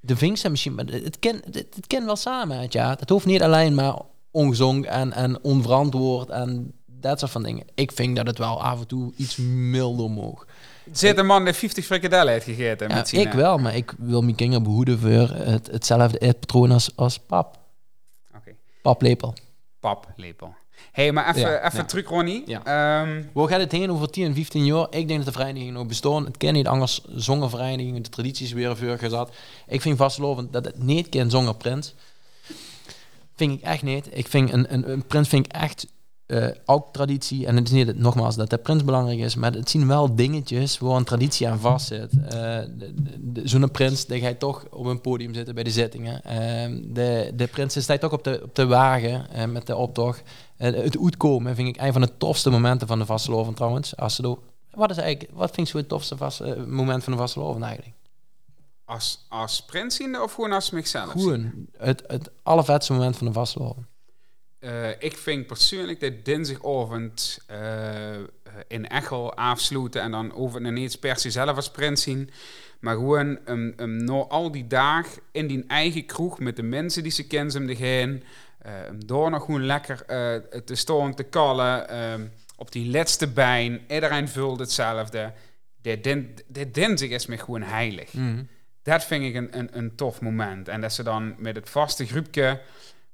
De 0.00 0.16
vinkse 0.16 0.48
misschien, 0.48 0.74
maar 0.74 0.84
het 0.84 1.18
ken, 1.18 1.40
het, 1.44 1.54
het 1.74 1.86
ken 1.86 2.04
wel 2.04 2.16
samen. 2.16 2.60
Het, 2.60 2.72
ja. 2.72 2.96
Het 2.98 3.08
hoeft 3.08 3.26
niet 3.26 3.42
alleen 3.42 3.74
maar 3.74 3.98
ongezond 4.30 4.86
en, 4.86 5.12
en 5.12 5.42
onverantwoord 5.42 6.28
en 6.28 6.72
dat 6.86 7.18
soort 7.18 7.30
van 7.30 7.42
dingen. 7.42 7.64
Ik 7.74 7.92
vind 7.92 8.16
dat 8.16 8.26
het 8.26 8.38
wel 8.38 8.62
af 8.62 8.80
en 8.80 8.86
toe 8.86 9.12
iets 9.16 9.36
milder 9.36 10.10
mag. 10.10 10.46
Zit 10.92 11.18
een 11.18 11.26
man 11.26 11.44
die 11.44 11.52
50 11.52 11.84
frikadellen 11.84 12.32
heeft 12.32 12.44
gegeten 12.44 12.88
met 12.88 13.12
ik 13.12 13.32
wel, 13.32 13.58
maar 13.58 13.76
ik 13.76 13.94
wil 13.98 14.22
mijn 14.22 14.34
kinderen 14.34 14.62
behoeden 14.62 14.98
voor 14.98 15.28
het, 15.36 15.66
hetzelfde 15.66 16.18
eetpatroon 16.18 16.70
als, 16.70 16.90
als 16.96 17.18
pap. 17.18 17.58
Oké, 18.36 18.54
Paplepel. 18.82 19.34
paplepel. 19.80 20.54
Hé, 20.98 21.04
hey, 21.04 21.12
maar 21.12 21.28
even, 21.28 21.40
Ja, 21.40 21.66
even 21.66 21.78
ja. 21.78 21.84
terug, 21.84 22.08
Ronnie. 22.08 22.42
Ja. 22.46 22.62
Waar 23.32 23.48
gaat 23.48 23.60
het 23.60 23.72
heen 23.72 23.90
over 23.90 24.10
10, 24.10 24.34
15 24.34 24.64
jaar? 24.64 24.86
Ik 24.90 25.08
denk 25.08 25.24
dat 25.24 25.34
de 25.34 25.40
verenigingen 25.40 25.72
nog 25.72 25.86
bestaan. 25.86 26.24
Het 26.24 26.36
ken 26.36 26.52
niet 26.52 26.66
anders 26.66 27.00
zonder 27.14 27.50
verenigingen. 27.50 28.02
De 28.02 28.08
tradities 28.08 28.52
weer 28.52 28.76
voor 28.76 28.98
gezet. 28.98 29.28
Ik 29.68 29.80
vind 29.80 29.96
vastlovend 29.96 30.52
dat 30.52 30.64
het 30.64 30.82
niet 30.82 31.08
kan 31.08 31.30
zonder 31.30 31.54
prins. 31.54 31.94
Vind 33.36 33.52
ik 33.52 33.60
echt 33.62 33.82
niet. 33.82 34.08
Ik 34.10 34.28
vind 34.28 34.52
een, 34.52 34.72
een, 34.72 34.90
een 34.90 35.06
prins 35.06 35.28
vind 35.28 35.46
ik 35.46 35.52
echt 35.52 35.86
eh, 36.28 36.46
ook 36.64 36.92
traditie. 36.92 37.46
En 37.46 37.56
het 37.56 37.66
is 37.66 37.72
niet 37.72 37.86
dat- 37.86 37.96
nogmaals 37.96 38.36
dat 38.36 38.50
de 38.50 38.58
prins 38.58 38.84
belangrijk 38.84 39.18
is, 39.18 39.34
maar 39.34 39.52
het 39.52 39.70
zien 39.70 39.86
wel 39.86 40.14
dingetjes 40.14 40.78
waar 40.78 40.96
een 40.96 41.04
traditie 41.04 41.48
aan 41.48 41.58
vastzit. 41.60 42.10
De- 42.12 43.40
Zo'n 43.44 43.70
prins, 43.70 44.06
die 44.06 44.20
gaat 44.20 44.38
toch 44.38 44.64
op 44.70 44.84
een 44.86 45.00
podium 45.00 45.34
zitten 45.34 45.54
bij 45.54 45.64
de 45.64 45.70
zittingen. 45.70 46.24
Ehm, 46.24 46.80
de, 46.92 47.32
de 47.34 47.46
prins 47.46 47.82
staat 47.82 48.04
ook 48.04 48.12
op 48.12 48.24
de, 48.24 48.40
op 48.44 48.54
de 48.54 48.66
wagen 48.66 49.30
eh, 49.30 49.44
met 49.44 49.66
de 49.66 49.76
optocht. 49.76 50.22
Het 50.56 50.98
uitkomen 51.02 51.54
vind 51.54 51.68
ik 51.68 51.82
een 51.82 51.92
van 51.92 52.00
de 52.02 52.16
tofste 52.18 52.50
momenten 52.50 52.86
van 52.86 52.98
de 52.98 53.06
vastelovend 53.06 53.56
trouwens. 53.56 53.96
Als 53.96 54.14
ze 54.14 54.22
door, 54.22 54.38
wat 54.70 54.90
is 54.90 54.96
eigenlijk, 54.96 55.30
wat 55.36 55.50
vind 55.54 55.66
je 55.66 55.72
zo 55.72 55.78
het 55.78 55.88
tofste 55.88 56.16
vast, 56.16 56.42
moment 56.66 57.04
van 57.04 57.12
de 57.12 57.18
vastelovend 57.18 57.64
eigenlijk? 57.64 57.96
als, 58.84 59.24
als 59.28 59.62
prins 59.62 60.00
of 60.22 60.32
gewoon 60.32 60.52
als 60.52 60.70
mezelf? 60.70 61.10
Gewoon 61.10 61.52
het, 61.78 62.02
het 62.06 62.30
allervetste 62.42 62.92
moment 62.92 63.16
van 63.16 63.26
de 63.26 63.32
vastelovend. 63.32 63.86
Eh, 64.58 64.90
ik 64.98 65.16
vind 65.16 65.46
persoonlijk 65.46 66.00
dat 66.00 66.24
dinsdagavond 66.24 67.38
eh, 67.46 68.16
in 68.68 68.88
Echel 68.88 69.34
afsluiten 69.34 70.02
en 70.02 70.10
dan 70.10 70.34
over 70.34 70.60
ineens 70.60 70.96
per 70.96 71.16
se 71.16 71.30
zelf 71.30 71.56
als 71.56 71.70
prins 71.70 72.02
zien. 72.02 72.30
Maar 72.80 72.94
gewoon 72.94 73.38
um, 73.46 73.74
um, 73.76 74.04
na 74.04 74.12
al 74.12 74.50
die 74.52 74.66
dagen 74.66 75.22
in 75.32 75.46
die 75.46 75.64
eigen 75.66 76.06
kroeg 76.06 76.38
met 76.38 76.56
de 76.56 76.62
mensen 76.62 77.02
die 77.02 77.12
ze 77.12 77.26
kennen, 77.26 77.52
ze 77.52 77.84
heen. 77.84 78.22
Uh, 78.66 78.72
door 79.06 79.30
nog 79.30 79.44
gewoon 79.44 79.66
lekker 79.66 80.04
uh, 80.06 80.60
te 80.60 80.74
staan, 80.74 81.14
te 81.14 81.22
kallen. 81.22 82.02
Um, 82.12 82.32
op 82.56 82.72
die 82.72 82.90
laatste 82.90 83.28
bijn. 83.28 83.80
Iedereen 83.88 84.28
vult 84.28 84.58
hetzelfde. 84.58 85.32
Dit 85.82 86.04
din, 86.04 86.34
dinsdag 86.68 87.08
is 87.08 87.26
me 87.26 87.38
gewoon 87.38 87.62
heilig. 87.62 88.12
Mm. 88.12 88.48
Dat 88.82 89.04
vind 89.04 89.24
ik 89.24 89.34
een, 89.34 89.58
een, 89.58 89.68
een 89.72 89.96
tof 89.96 90.20
moment. 90.20 90.68
En 90.68 90.80
dat 90.80 90.92
ze 90.92 91.02
dan 91.02 91.34
met 91.38 91.56
het 91.56 91.70
vaste 91.70 92.06
groepje 92.06 92.60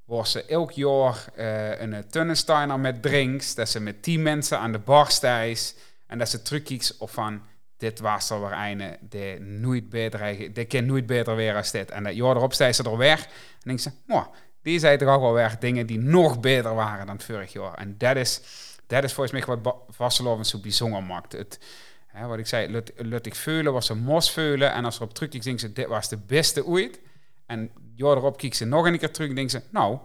waar 0.05 0.27
ze 0.27 0.45
elk 0.45 0.71
jaar 0.71 1.25
uh, 1.37 1.81
een 1.81 2.07
tunnensteiner 2.09 2.79
met 2.79 3.01
drinks, 3.01 3.55
dat 3.55 3.69
ze 3.69 3.79
met 3.79 4.03
tien 4.03 4.21
mensen 4.21 4.59
aan 4.59 4.71
de 4.71 4.79
bar 4.79 5.11
stijs 5.11 5.75
en 6.07 6.17
dat 6.17 6.29
ze 6.29 6.41
terugkijkt 6.41 6.95
of 6.97 7.11
van 7.11 7.41
dit 7.77 7.99
was 7.99 8.29
er 8.29 8.39
weer 8.39 8.51
een, 8.51 8.97
die 9.01 9.39
nooit 9.39 9.89
beter, 9.89 10.53
die 10.53 10.65
kan 10.65 10.85
nooit 10.85 11.05
beter 11.05 11.35
weer 11.35 11.55
als 11.55 11.71
dit. 11.71 11.91
En 11.91 12.03
dat 12.03 12.15
jaar 12.15 12.35
erop 12.35 12.53
stijgt 12.53 12.75
ze 12.75 12.83
er 12.83 12.97
weg 12.97 13.23
en 13.23 13.29
denkt 13.63 13.81
ze, 13.81 13.91
oh, 14.07 14.25
die 14.61 14.79
zijn 14.79 14.97
toch 14.97 15.09
ook 15.09 15.21
wel 15.21 15.33
weer 15.33 15.55
dingen 15.59 15.85
die 15.85 15.99
nog 15.99 16.39
beter 16.39 16.75
waren 16.75 17.05
dan 17.05 17.19
vorig 17.19 17.53
jaar. 17.53 17.73
En 17.73 17.97
dat 17.97 18.15
is, 18.15 18.41
dat 18.87 19.03
is 19.03 19.13
volgens 19.13 19.45
mij 19.45 19.57
wat 19.61 19.75
Vasteloven 19.89 20.45
zo 20.45 20.59
bijzonder 20.59 21.03
maakt. 21.03 21.31
Het, 21.31 21.59
hè, 22.07 22.27
wat 22.27 22.37
ik 22.37 22.47
zei, 22.47 22.83
lut, 22.97 23.25
ik 23.25 23.35
veulen, 23.35 23.73
was 23.73 23.85
ze 23.85 23.95
mos 23.95 24.31
veulen 24.31 24.71
en 24.71 24.85
als 24.85 24.95
er 24.95 25.03
op 25.03 25.19
denkt 25.19 25.59
ze, 25.59 25.73
dit 25.73 25.87
was 25.87 26.09
de 26.09 26.17
beste 26.17 26.65
ooit. 26.65 26.99
En 27.45 27.71
jaar 27.95 28.17
erop 28.17 28.41
ze 28.49 28.65
nog 28.65 28.85
een 28.85 28.99
keer 28.99 29.13
terug 29.13 29.29
en 29.29 29.35
denkt 29.35 29.51
ze, 29.51 29.61
nou, 29.71 29.97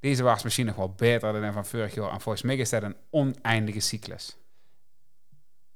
deze 0.00 0.22
was 0.22 0.42
misschien 0.42 0.66
nog 0.66 0.76
wel 0.76 0.92
beter 0.96 1.40
dan 1.40 1.52
van 1.52 1.66
vorig 1.66 1.94
jaar. 1.94 2.12
En 2.12 2.20
volgens 2.20 2.42
mij 2.42 2.56
is 2.56 2.70
dat 2.70 2.82
een 2.82 2.96
oneindige 3.10 3.80
cyclus. 3.80 4.36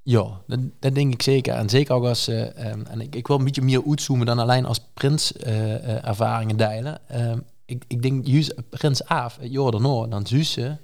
Ja, 0.03 0.41
dat, 0.47 0.61
dat 0.81 0.95
denk 0.95 1.13
ik 1.13 1.23
zeker. 1.23 1.55
En 1.55 1.69
zeker 1.69 1.95
ook 1.95 2.05
als, 2.05 2.29
uh, 2.29 2.71
um, 2.71 2.87
en 2.87 3.01
ik, 3.01 3.15
ik 3.15 3.27
wil 3.27 3.39
een 3.39 3.45
beetje 3.45 3.63
meer 3.63 3.83
uitzoomen 3.87 4.27
dan 4.27 4.39
alleen 4.39 4.65
als 4.65 4.81
prins 4.95 5.33
uh, 5.33 5.69
uh, 5.69 6.07
ervaringen 6.07 6.57
delen. 6.57 7.01
Um, 7.31 7.45
ik, 7.65 7.85
ik 7.87 8.03
denk 8.03 8.27
juist 8.27 8.71
prins 8.71 9.05
Aaf, 9.05 9.37
daarna, 9.37 10.07
dan 10.07 10.27
zus 10.27 10.53
ze 10.53 10.77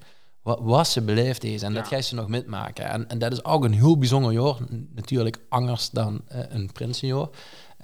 wat, 0.42 0.58
wat 0.62 0.88
ze 0.88 1.02
beleefd 1.02 1.44
is. 1.44 1.62
En 1.62 1.72
ja. 1.72 1.78
dat 1.78 1.88
ga 1.88 1.96
je 1.96 2.02
ze 2.02 2.14
nog 2.14 2.28
metmaken. 2.28 2.84
En, 2.84 3.08
en 3.08 3.18
dat 3.18 3.32
is 3.32 3.44
ook 3.44 3.64
een 3.64 3.72
heel 3.72 3.98
bijzonder 3.98 4.32
jaar. 4.32 4.56
Natuurlijk 4.94 5.38
anders 5.48 5.90
dan 5.90 6.20
een 6.26 6.72
prinsenjaar. 6.72 7.28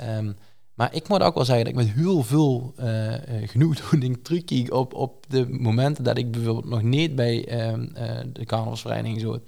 Um, 0.01 0.37
maar 0.78 0.94
ik 0.94 1.09
moet 1.09 1.22
ook 1.22 1.34
wel 1.34 1.44
zeggen 1.44 1.64
dat 1.64 1.74
ik 1.74 1.86
met 1.86 1.94
heel 1.94 2.22
veel 2.22 2.74
uh, 2.80 3.14
genoegdoening 3.44 4.18
terugkijk 4.24 4.72
op, 4.72 4.94
op 4.94 5.24
de 5.28 5.46
momenten 5.48 6.05
dat 6.05 6.18
ik 6.18 6.30
bijvoorbeeld 6.30 6.68
nog 6.68 6.82
niet 6.82 7.14
bij 7.14 7.68
um, 7.70 7.92
uh, 7.96 8.10
de 8.32 8.44
carnavalsvereniging 8.44 9.20
zo 9.20 9.38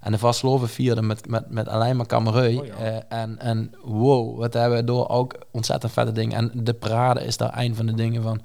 en 0.00 0.12
de 0.12 0.18
vastloven 0.18 0.68
vierde 0.68 1.02
met, 1.02 1.28
met, 1.28 1.50
met 1.50 1.68
alleen 1.68 1.96
maar 1.96 2.06
kamerui. 2.06 2.58
Oh, 2.58 2.66
ja. 2.66 3.04
en, 3.08 3.38
en 3.38 3.74
wow, 3.82 4.38
wat 4.38 4.54
hebben 4.54 4.78
we 4.78 4.84
door 4.84 5.08
ook 5.08 5.38
ontzettend 5.50 5.92
vette 5.92 6.12
dingen. 6.12 6.36
En 6.36 6.64
de 6.64 6.74
parade 6.74 7.24
is 7.24 7.36
daar 7.36 7.58
een 7.58 7.74
van 7.74 7.86
de 7.86 7.94
dingen 7.94 8.22
van... 8.22 8.40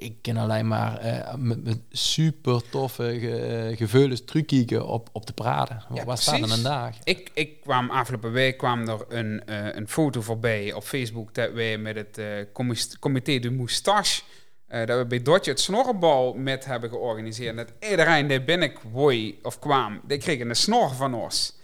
Ik 0.00 0.16
ken 0.20 0.36
alleen 0.36 0.68
maar 0.68 1.04
uh, 1.04 1.34
met, 1.34 1.64
met, 1.64 1.78
super 1.90 2.62
toffe 2.70 3.18
ge, 3.20 3.74
geveulens 3.76 4.24
terugkijken 4.24 4.86
op, 4.86 5.08
op 5.12 5.26
de 5.26 5.32
parade. 5.32 5.82
Ja, 5.94 6.04
Waar 6.04 6.18
staat 6.18 6.42
er 6.42 6.52
een 6.52 6.62
dag? 6.62 6.94
Ik, 7.04 7.30
ik 7.34 7.60
kwam 7.60 7.90
afgelopen 7.90 8.32
week 8.32 8.58
kwam 8.58 8.88
er 8.88 9.04
een, 9.08 9.42
uh, 9.46 9.74
een 9.74 9.88
foto 9.88 10.20
voorbij 10.20 10.72
op 10.72 10.82
Facebook 10.82 11.34
dat 11.34 11.52
wij 11.52 11.78
met 11.78 11.96
het 11.96 12.18
uh, 12.18 12.86
comité 13.00 13.38
de 13.38 13.50
moustache 13.50 14.22
dat 14.68 14.98
we 14.98 15.04
bij 15.08 15.22
Dotje 15.22 15.50
het 15.50 15.60
snorrenbal 15.60 16.34
met 16.34 16.64
hebben 16.64 16.90
georganiseerd. 16.90 17.50
En 17.50 17.56
dat 17.56 17.90
iedereen 17.90 18.26
die 18.26 18.42
binnenkwam 18.42 19.32
of 19.42 19.58
kwam, 19.58 20.00
die 20.04 20.18
kreeg 20.18 20.40
een 20.40 20.56
snor 20.56 20.94
van 20.94 21.14
ons. 21.14 21.58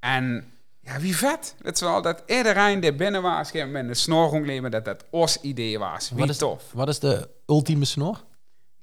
En 0.00 0.52
ja, 0.88 1.00
wie 1.00 1.16
vet. 1.16 1.54
Het 1.62 1.74
is 1.74 1.80
wel 1.80 2.02
dat 2.02 2.22
iedereen 2.26 2.80
die 2.80 2.94
binnen 2.94 3.22
was 3.22 3.52
met 3.52 3.74
een 3.74 3.96
snor 3.96 4.70
dat 4.70 4.84
dat 4.84 5.04
ons 5.10 5.40
idee 5.40 5.78
was. 5.78 6.10
Wie 6.10 6.18
wat 6.18 6.28
is, 6.28 6.38
tof. 6.38 6.62
Wat 6.72 6.88
is 6.88 6.98
de 6.98 7.28
ultieme 7.46 7.84
snor? 7.84 8.24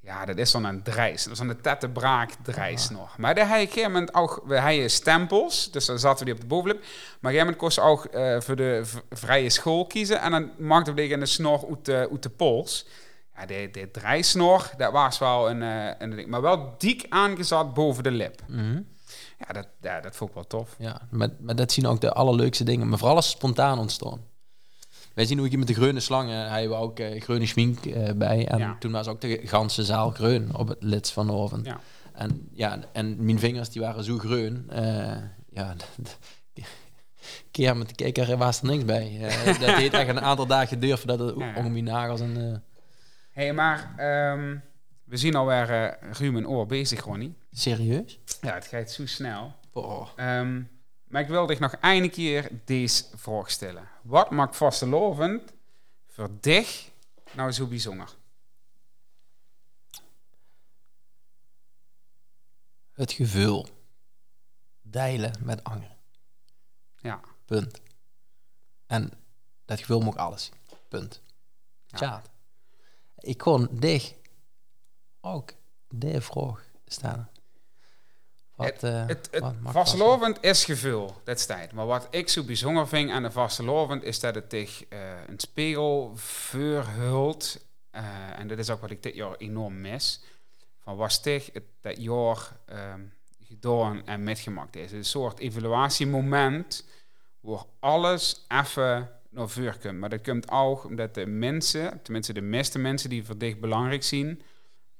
Ja, 0.00 0.24
dat 0.24 0.36
is 0.36 0.50
dan 0.50 0.64
een 0.64 0.82
drijs. 0.82 1.22
Dat 1.22 1.32
is 1.32 1.38
dan 1.38 1.48
de 1.48 1.60
tettebraak 1.60 2.30
drijsnor. 2.42 3.10
Maar 3.16 3.34
daar 3.34 3.48
heb 3.48 3.58
je 3.58 3.62
op 3.62 3.68
een 3.68 3.72
gegeven 3.72 3.92
moment 3.92 4.14
ook... 4.14 4.42
We 4.46 4.60
hebben 4.60 4.90
stempels, 4.90 5.70
dus 5.70 5.86
dan 5.86 5.98
zaten 5.98 6.18
we 6.18 6.24
die 6.24 6.34
op 6.34 6.40
de 6.40 6.46
bovenlip. 6.46 6.84
Maar 7.20 7.32
op 7.32 7.38
een 7.38 7.44
moment 7.44 7.56
kost 7.56 7.78
ook 7.78 8.04
eh, 8.04 8.40
voor 8.40 8.56
de 8.56 8.82
vrije 9.10 9.50
school 9.50 9.86
kiezen. 9.86 10.20
En 10.20 10.30
dan 10.30 10.50
maakten 10.58 10.94
we 10.94 11.00
tegen 11.00 11.20
de 11.20 11.26
snor 11.26 11.66
uit 11.68 11.84
de, 11.84 12.08
uit 12.10 12.22
de 12.22 12.30
pols. 12.30 12.86
Ja, 13.36 13.46
de, 13.46 13.68
de 13.72 13.90
drijsnor, 13.90 14.70
dat 14.76 14.92
was 14.92 15.18
wel 15.18 15.50
een, 15.50 15.62
eh, 15.62 15.94
een. 15.98 16.28
Maar 16.28 16.40
wel 16.42 16.74
dik 16.78 17.06
aangezet 17.08 17.74
boven 17.74 18.02
de 18.02 18.10
lip. 18.10 18.42
Mhm. 18.46 18.80
Ja, 19.38 19.52
dat, 19.52 19.68
ja, 19.80 20.00
dat 20.00 20.16
vond 20.16 20.30
ik 20.30 20.34
wel 20.36 20.46
tof. 20.46 20.74
Ja, 20.78 21.00
maar, 21.10 21.28
maar 21.40 21.56
dat 21.56 21.72
zien 21.72 21.86
ook 21.86 22.00
de 22.00 22.12
allerleukste 22.12 22.64
dingen. 22.64 22.88
Maar 22.88 22.98
vooral 22.98 23.16
als 23.16 23.26
het 23.26 23.36
spontaan 23.36 23.78
ontstaan. 23.78 24.20
Wij 25.14 25.24
zien 25.24 25.40
ook 25.40 25.50
met 25.56 25.66
de 25.66 25.74
groene 25.74 26.00
slangen. 26.00 26.48
Hij 26.50 26.68
we 26.68 26.74
ook 26.74 26.98
eh 26.98 27.20
groene 27.20 27.46
schmink 27.46 27.86
eh, 27.86 28.12
bij. 28.14 28.48
En 28.48 28.58
Ja. 28.58 28.76
toen 28.78 28.92
was 28.92 29.06
ook 29.08 29.20
de 29.20 29.40
ganse 29.44 29.84
zaal 29.84 30.10
groen 30.10 30.56
op 30.56 30.68
het 30.68 30.82
lid 30.82 31.10
van 31.10 31.26
de 31.26 31.32
oven. 31.32 31.60
Ja. 31.64 31.80
En, 32.12 32.48
ja, 32.52 32.78
en 32.92 33.24
mijn 33.24 33.38
vingers 33.38 33.68
die 33.70 33.82
waren 33.82 34.04
zo 34.04 34.18
groen. 34.18 34.64
eh, 34.70 35.16
ja, 35.50 35.74
keer 37.50 37.76
met 37.76 37.88
de 37.88 37.94
kikker 37.94 38.36
was 38.36 38.60
er 38.60 38.66
niks 38.66 38.84
bij. 38.84 39.18
Dat 39.60 39.76
deed 39.76 39.92
echt 39.92 40.08
een 40.08 40.20
aantal 40.20 40.46
dagen 40.46 40.68
geduurd 40.68 40.98
voordat 40.98 41.18
het 41.18 41.38
Ja. 41.38 41.52
onder 41.56 41.72
mijn 41.72 41.84
nagels 41.84 42.20
en... 42.20 42.34
Hé, 43.30 43.42
hey, 43.42 43.52
maar 43.52 43.94
ehm, 43.96 44.56
we 45.04 45.16
zien 45.16 45.34
alweer 45.34 45.66
ruim 46.18 46.36
een 46.36 46.48
oor 46.48 46.66
bezig, 46.66 47.04
Ronnie. 47.04 47.34
Serieus? 47.58 48.18
Ja, 48.40 48.54
het 48.54 48.66
gaat 48.66 48.90
zo 48.90 49.06
snel. 49.06 49.54
Oh. 49.72 50.08
Ehm, 50.16 50.62
maar 51.04 51.22
ik 51.22 51.28
wil 51.28 51.46
dich 51.46 51.58
nog 51.58 51.74
een 51.80 52.10
keer 52.10 52.50
deze 52.64 53.04
vraag 53.14 53.50
stellen. 53.50 53.88
Wat 54.02 54.30
maakt 54.30 54.56
vastelovend 54.56 55.52
voor 56.06 56.30
dich 56.40 56.90
nou 57.32 57.52
zo 57.52 57.66
bijzonder? 57.66 58.14
Het 62.92 63.12
gevoel. 63.12 63.66
Deilen 64.82 65.34
met 65.42 65.64
anger. 65.64 65.96
Ja, 66.96 67.20
Punt. 67.44 67.80
En 68.86 69.12
dat 69.64 69.78
gevoel 69.80 70.00
moet 70.00 70.16
alles. 70.16 70.50
Punt. 70.88 71.22
Ja. 71.86 71.96
Tja. 71.96 72.22
Ik 73.18 73.38
kon 73.38 73.68
dich 73.70 74.14
ook 75.20 75.52
de 75.88 76.20
vraag 76.20 76.64
stellen. 76.86 77.30
Wat, 78.56 78.66
het 78.66 78.82
eh, 78.82 79.06
het, 79.06 79.28
het 79.30 79.42
wat 79.42 79.54
vastelovend 79.62 80.38
is 80.40 80.64
gevoel, 80.64 81.14
dat 81.24 81.40
staat. 81.40 81.72
Maar 81.72 81.86
wat 81.86 82.06
ik 82.10 82.28
zo 82.28 82.42
bijzonder 82.42 82.88
vind 82.88 83.10
aan 83.10 83.22
de 83.22 83.30
vastelovend 83.30 84.02
is 84.02 84.20
dat 84.20 84.34
het 84.34 84.44
zich 84.48 84.84
eh, 84.88 84.98
een 85.26 85.40
spiegel 85.40 86.12
verhult. 86.14 87.66
Eh, 87.90 88.38
en 88.38 88.48
dat 88.48 88.58
is 88.58 88.70
ook 88.70 88.80
wat 88.80 88.90
ik 88.90 89.02
dit 89.02 89.14
jaar 89.14 89.36
enorm 89.36 89.80
mis. 89.80 90.22
Van 90.78 90.96
was 90.96 91.22
zich 91.22 91.50
het 91.52 91.62
dat 91.80 92.02
jaar 92.02 92.56
ehm, 92.66 93.00
gedaan 93.42 94.06
en 94.06 94.22
metgemaakt 94.22 94.76
is. 94.76 94.82
Het 94.82 94.90
is 94.90 94.96
een 94.96 95.04
soort 95.04 95.38
evaluatiemoment 95.38 96.84
waar 97.40 97.64
alles 97.80 98.44
even 98.48 99.10
naar 99.30 99.48
voren 99.48 99.80
komt. 99.80 99.98
Maar 99.98 100.08
dat 100.08 100.22
komt 100.22 100.50
ook 100.50 100.84
omdat 100.84 101.14
de 101.14 101.26
mensen, 101.26 102.02
tenminste 102.02 102.32
de 102.32 102.40
meeste 102.40 102.78
mensen 102.78 103.10
die 103.10 103.24
voor 103.24 103.38
dich 103.38 103.58
belangrijk 103.58 104.02
zien, 104.02 104.42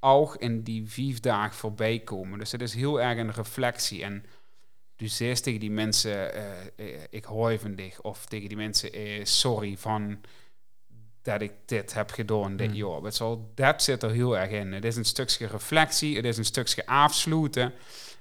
ook 0.07 0.37
in 0.37 0.63
die 0.63 0.91
vijf 0.91 1.21
dagen 1.21 1.55
voorbij 1.55 1.99
komen. 1.99 2.39
Dus 2.39 2.53
het 2.53 2.63
is 2.63 2.75
heel 2.75 3.01
erg 3.01 3.19
een 3.19 3.33
reflectie. 3.33 4.03
En 4.03 4.25
du 4.97 5.09
zegt 5.09 5.43
tegen 5.43 5.61
die 5.61 5.71
mensen, 5.71 6.35
eh, 6.77 6.87
ik 7.11 7.25
hou 7.25 7.59
van 7.59 7.75
dich. 7.75 8.01
Of 8.01 8.27
tegen 8.27 8.49
die 8.49 8.57
mensen, 8.57 8.93
eh, 8.93 9.25
sorry 9.25 9.77
van 9.77 10.21
dat 11.23 11.41
ik 11.41 11.53
dit 11.65 11.95
heb 11.95 12.11
gedaan 12.11 12.57
dit 12.57 12.69
Mm. 12.71 12.75
jaar. 12.75 13.03
Het 13.03 13.15
zal, 13.15 13.51
dat 13.55 13.83
zit 13.83 14.03
er 14.03 14.11
heel 14.11 14.39
erg 14.39 14.51
in. 14.51 14.73
Het 14.73 14.85
is 14.85 14.97
een 14.97 15.05
stukje 15.05 15.47
reflectie, 15.47 16.17
het 16.17 16.25
is 16.25 16.39
een 16.39 16.45
stukje 16.45 16.87
afsluiten. 16.87 17.73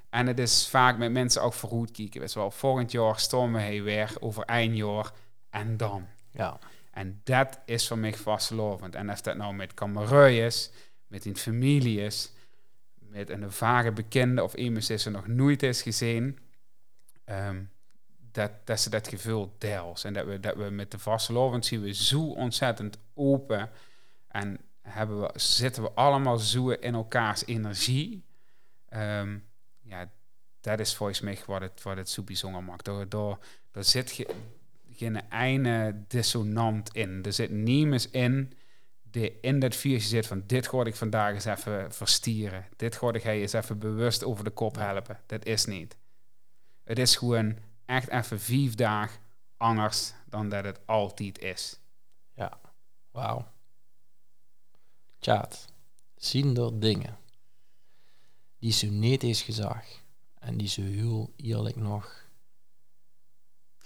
En 0.09 0.27
het 0.27 0.39
is 0.39 0.67
vaak 0.67 0.97
met 0.97 1.11
mensen 1.11 1.41
ook 1.41 1.53
vooruit 1.53 1.91
kijken. 1.91 2.19
Weet 2.19 2.33
wel, 2.33 2.51
volgend 2.51 2.91
jaar 2.91 3.19
staan 3.19 3.53
we 3.53 3.81
weer 3.81 4.13
over 4.19 4.43
één 4.43 4.75
jaar 4.75 5.11
en 5.49 5.77
dan. 5.77 6.07
Ja. 6.31 6.59
En 6.91 7.21
dat 7.23 7.59
is 7.65 7.87
voor 7.87 7.97
mij 7.97 8.13
vastlovend. 8.13 8.95
En 8.95 9.09
of 9.09 9.21
dat 9.21 9.37
nou 9.37 9.53
met 9.53 9.73
kamerui 9.73 10.41
is, 10.45 10.71
met 11.15 11.25
een 11.25 11.37
familie 11.37 12.01
is, 12.01 12.31
met 12.93 13.29
een 13.29 13.51
vage 13.51 13.91
bekende 13.91 14.43
of 14.43 14.53
iemand 14.53 14.87
die 14.87 14.97
ze 14.97 15.09
nog 15.09 15.27
nooit 15.27 15.63
is 15.63 15.81
gezien, 15.81 16.39
ehm, 17.23 17.63
dat, 18.31 18.51
dat 18.63 18.79
ze 18.79 18.89
dat 18.89 19.07
gevoel 19.07 19.55
deelt. 19.57 20.03
En 20.03 20.13
dat 20.13 20.25
we, 20.25 20.39
dat 20.39 20.55
we 20.55 20.69
met 20.69 20.91
de 20.91 20.99
vastlovend 20.99 21.65
zien 21.65 21.81
we 21.81 21.93
zo 21.93 22.21
ontzettend 22.21 22.97
open 23.13 23.69
en 24.27 24.59
hebben 24.81 25.21
we, 25.21 25.29
zitten 25.35 25.83
we 25.83 25.91
allemaal 25.91 26.37
zo 26.37 26.69
in 26.69 26.93
elkaars 26.93 27.45
energie. 27.45 28.23
Ehm, 28.89 29.37
ja, 29.81 30.11
dat 30.61 30.79
is 30.79 30.95
volgens 30.95 31.21
mij 31.21 31.37
wat 31.45 31.61
het, 31.61 31.81
wat 31.83 31.97
het 31.97 32.09
zo 32.09 32.23
bijzonder 32.23 32.63
maakt. 32.63 32.85
Door, 33.09 33.39
zit 33.71 34.11
ge, 34.11 34.27
geen 34.91 35.21
ene 35.31 36.03
dissonant 36.07 36.93
in. 36.93 37.23
Er 37.23 37.33
zit 37.33 37.51
niemand 37.51 38.11
in 38.11 38.53
die 39.15 39.37
in 39.41 39.59
dat 39.59 39.75
vuurtje 39.75 40.07
zit 40.07 40.27
van 40.27 40.43
dit 40.45 40.67
ga 40.67 40.85
ik 40.85 40.95
vandaag 40.95 41.33
eens 41.33 41.45
even 41.45 41.93
verstieren. 41.93 42.65
Dit 42.75 42.95
ga 42.95 43.13
ik 43.13 43.23
eens 43.23 43.53
even 43.53 43.79
bewust 43.79 44.23
over 44.23 44.43
de 44.43 44.49
kop 44.49 44.75
helpen. 44.75 45.19
Dat 45.25 45.45
is 45.45 45.65
niet. 45.65 45.97
Het 46.83 46.99
is 46.99 47.15
gewoon 47.15 47.57
echt 47.85 48.09
even 48.09 48.39
vijf 48.39 48.75
dagen 48.75 49.21
anders 49.57 50.13
dan 50.25 50.49
dat 50.49 50.63
het 50.63 50.79
altijd 50.85 51.39
is. 51.39 51.79
Wauw. 53.11 53.47
Tjaat. 55.19 55.65
Zien 56.15 56.57
er 56.57 56.79
dingen 56.79 57.17
die 58.59 58.71
zo 58.71 58.87
niet 58.89 59.23
eens 59.23 59.41
gezag 59.41 59.85
en 60.39 60.57
die 60.57 60.67
zo 60.67 60.81
heel 60.81 61.33
eerlijk 61.35 61.75
nog 61.75 62.24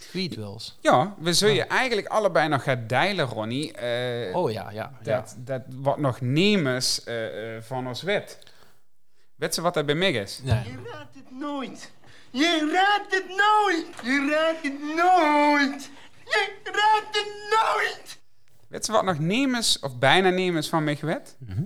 kwijt 0.10 0.36
wils. 0.36 0.78
Ja, 0.82 1.16
we 1.20 1.34
zullen 1.34 1.56
je 1.56 1.64
eigenlijk 1.64 2.08
allebei 2.08 2.48
nog 2.48 2.64
gaan 2.64 2.88
deilen, 2.88 3.26
Ronnie. 3.26 3.74
Eh, 3.74 4.36
Oh 4.36 4.52
ja, 4.52 4.72
ja. 4.72 5.00
ja. 5.04 5.16
dat, 5.16 5.36
dat 5.38 5.62
wat 5.68 5.98
nog 5.98 6.22
nemers 6.22 7.04
eh, 7.04 7.56
eh, 7.56 7.64
van 7.64 7.88
ons 7.88 8.02
wet. 8.02 8.40
Weet 9.36 9.54
ze 9.54 9.62
wat 9.62 9.74
dat 9.74 9.86
bij 9.86 9.96
mij 9.96 10.12
is? 10.12 10.40
Nee. 10.44 10.64
Je 10.64 10.92
raadt 10.92 11.16
het 11.16 11.32
nooit. 11.32 11.92
Je 12.32 12.70
raadt 12.74 13.14
het 13.16 13.28
nooit. 13.28 13.86
Je 14.04 14.30
raadt 14.30 14.64
het 14.64 14.96
nooit. 14.96 15.90
Je 16.26 16.60
raadt 16.64 17.18
het 17.18 17.34
nooit. 17.50 18.18
Weet 18.68 18.86
ze 18.86 18.92
wat 18.92 19.04
nog 19.04 19.20
nemers, 19.20 19.80
of 19.80 19.98
bijna 19.98 20.30
nemers 20.30 20.70
van 20.70 20.84
mij 20.84 20.96
gewet? 20.96 21.36
Mhm. 21.40 21.64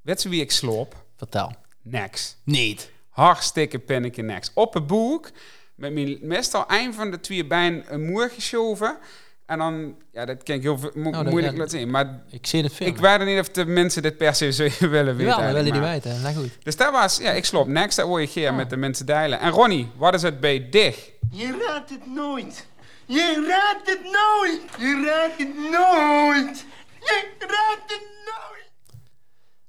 Weet 0.00 0.20
ze 0.20 0.28
wie 0.28 0.40
ik 0.40 0.50
sloop? 0.50 1.04
Vertel. 1.16 1.52
Niks. 1.82 2.36
Niet. 2.44 2.90
Hartstikke 3.08 3.78
pinneke 3.78 4.22
niks. 4.22 4.50
Op 4.54 4.74
een 4.74 4.86
boek, 4.86 5.30
met 5.74 5.92
mijn 5.92 6.18
meestal 6.22 6.64
een 6.68 6.94
van 6.94 7.10
de 7.10 7.20
twee 7.20 7.46
bijen 7.46 7.84
een 7.88 8.04
moer 8.04 8.30
geschoven. 8.30 8.98
En 9.46 9.58
dan, 9.58 9.94
ja, 10.12 10.24
dat 10.24 10.42
kan 10.42 10.54
ik 10.54 10.62
heel 10.62 10.78
mo- 10.94 11.10
dat 11.10 11.24
moeilijk 11.30 11.56
laten 11.56 11.78
zien. 11.78 11.90
Maar 11.90 12.22
Ik 12.30 12.46
zie 12.46 12.62
het 12.62 12.72
veel. 12.72 12.86
ik 12.86 12.96
weet 12.96 13.24
niet 13.24 13.38
of 13.40 13.48
de 13.48 13.66
mensen 13.66 14.02
dit 14.02 14.16
per 14.16 14.34
se 14.34 14.52
zullen 14.70 14.90
willen 14.90 15.16
weten. 15.16 15.32
Ja, 15.32 15.36
dat 15.52 15.52
willen 15.54 15.72
die 15.72 15.80
weten. 15.80 16.20
Nou 16.22 16.34
goed. 16.34 16.64
Dus 16.64 16.76
dat 16.76 16.92
was, 16.92 17.16
ja, 17.18 17.30
ik 17.30 17.44
sloop 17.44 17.66
niks. 17.66 17.94
Dat 17.94 18.06
word 18.06 18.22
je 18.22 18.28
keer 18.40 18.50
Oh. 18.50 18.56
met 18.56 18.70
de 18.70 18.76
mensen 18.76 19.06
deilen. 19.06 19.40
En 19.40 19.50
Ronnie, 19.50 19.90
wat 19.96 20.14
is 20.14 20.22
het 20.22 20.40
bij 20.40 20.68
dich? 20.70 21.10
Je 21.30 21.64
raadt 21.66 21.90
het 21.90 22.06
nooit. 22.14 22.66
Je 23.06 23.46
raadt 23.48 23.90
het 23.90 24.02
nooit. 24.02 24.60
Je 24.78 25.04
raadt 25.06 25.38
het 25.38 25.54
nooit. 25.70 26.64
Je 27.00 27.34
raadt 27.38 27.92
het 27.92 28.06
nooit. 28.24 28.70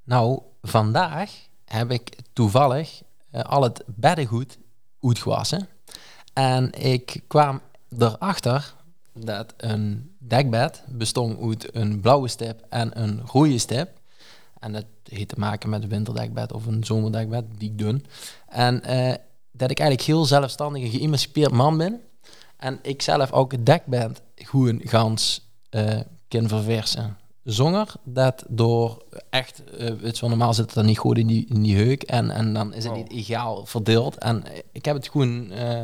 Nou, 0.04 0.40
vandaag 0.62 1.32
heb 1.66 1.92
ik 1.92 2.10
toevallig 2.34 3.02
eh, 3.32 3.42
al 3.42 3.64
het 3.64 3.84
beddengoed 3.86 4.58
uitgewassen. 5.02 5.68
En 6.36 6.72
ik 6.72 7.22
kwam 7.28 7.62
erachter 7.98 8.74
dat 9.14 9.54
een 9.58 10.16
dekbed 10.18 10.84
bestond 10.88 11.42
uit 11.42 11.76
een 11.76 12.00
blauwe 12.02 12.28
stip 12.28 12.66
en 12.70 13.02
een 13.02 13.22
rode 13.26 13.58
stip. 13.58 13.90
En 14.60 14.74
dat 14.74 14.86
heeft 15.10 15.28
te 15.30 15.36
maken 15.38 15.70
met 15.70 15.84
een 15.84 15.90
winterdekbed 15.90 16.54
of 16.54 16.66
een 16.66 16.84
zomerdekbed, 16.84 17.46
die 17.58 17.70
ik 17.70 17.78
dun. 17.78 18.06
En 18.48 18.84
eh, 18.84 19.14
dat 19.52 19.72
ik 19.72 19.80
eigenlijk 19.80 20.10
heel 20.10 20.26
zelfstandig 20.26 20.84
en 20.84 20.90
geëmancipeerd 20.90 21.52
man 21.52 21.78
ben. 21.78 22.02
En 22.58 22.80
ik 22.82 23.02
zelf 23.02 23.32
ook 23.32 23.52
het 23.52 23.66
dekbed 23.66 24.22
gewoon 24.36 24.82
gans 24.84 25.50
eh 25.70 26.00
kan 26.28 26.48
verversen. 26.48 27.18
Zonder 27.44 27.94
dat 28.04 28.44
door 28.48 29.04
echt, 29.30 29.64
eh 29.78 29.94
weet 29.94 30.16
je 30.16 30.22
wel, 30.22 30.30
normaal 30.30 30.54
zit 30.54 30.66
het 30.66 30.74
dan 30.74 30.86
niet 30.86 30.98
goed 30.98 31.18
in 31.18 31.28
die, 31.28 31.46
in 31.50 31.62
die 31.62 31.76
heuk 31.76 32.04
en, 32.04 32.32
en 32.32 32.54
dan 32.54 32.74
is 32.74 32.84
het 32.84 32.94
Oh. 32.94 32.98
niet 32.98 33.12
egaal 33.12 33.66
verdeeld. 33.66 34.18
En 34.18 34.46
eh, 34.46 34.60
ik 34.72 34.86
heb 34.86 34.96
het 34.96 35.10
gewoon, 35.10 35.52
eh, 35.52 35.82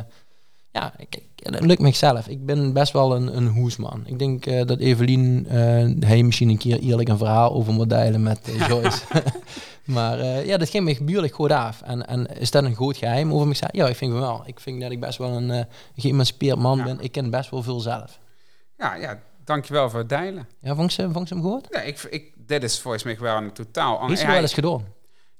ja, 0.72 0.92
ik, 0.96 1.18
het 1.36 1.64
lukt 1.64 1.80
mezelf. 1.80 2.28
Ik 2.28 2.46
ben 2.46 2.72
best 2.72 2.92
wel 2.92 3.16
een, 3.16 3.36
een 3.36 3.46
hoesman. 3.48 4.02
Ik 4.06 4.18
denk 4.18 4.46
eh, 4.46 4.66
dat 4.66 4.78
Evelien, 4.78 5.46
eh 5.48 6.08
hij 6.08 6.22
misschien 6.22 6.48
een 6.48 6.58
keer 6.58 6.78
eerlijk 6.78 7.08
een 7.08 7.18
verhaal 7.18 7.52
over 7.52 7.72
moet 7.72 7.90
delen 7.90 8.22
met 8.22 8.48
eh, 8.48 8.66
Joyce. 8.68 9.02
maar 9.84 10.46
ja, 10.46 10.56
dat 10.56 10.68
ging 10.68 10.84
me 10.84 10.94
gebuurlijk 10.94 11.34
goed 11.34 11.50
af. 11.52 11.82
En, 11.82 12.06
en 12.06 12.26
is 12.38 12.50
dat 12.50 12.64
een 12.64 12.74
groot 12.74 12.96
geheim 12.96 13.32
over 13.32 13.46
mezelf? 13.48 13.72
Ja, 13.72 13.88
ik 13.88 13.96
vind 13.96 14.12
het 14.12 14.20
wel. 14.20 14.42
Ik 14.46 14.60
vind 14.60 14.80
dat 14.80 14.90
ik 14.90 15.00
best 15.00 15.18
wel 15.18 15.30
een 15.30 15.66
geëmancipeerd 15.96 16.58
man 16.58 16.78
Ja. 16.78 16.84
ben. 16.84 17.00
Ik 17.00 17.12
ken 17.12 17.30
best 17.30 17.50
wel 17.50 17.62
veel 17.62 17.80
zelf. 17.80 18.18
Ja, 18.78 18.94
ja, 18.94 19.18
dankjewel 19.44 19.90
voor 19.90 19.98
het 19.98 20.08
deilen. 20.08 20.46
Ja, 20.60 20.74
vond 20.74 20.92
ze, 20.92 21.10
vond 21.10 21.28
ze 21.28 21.34
hem 21.34 21.42
goed? 21.42 21.66
Ja, 21.70 21.80
ik, 21.80 22.06
ik, 22.10 22.32
dit 22.46 22.62
is 22.62 22.80
volgens 22.80 23.02
mij 23.02 23.18
wel 23.18 23.36
een 23.36 23.52
totaal... 23.52 24.08
Ze 24.16 24.22
Ja, 24.22 24.30
wel 24.30 24.40
eens 24.40 24.54
gedaan? 24.54 24.84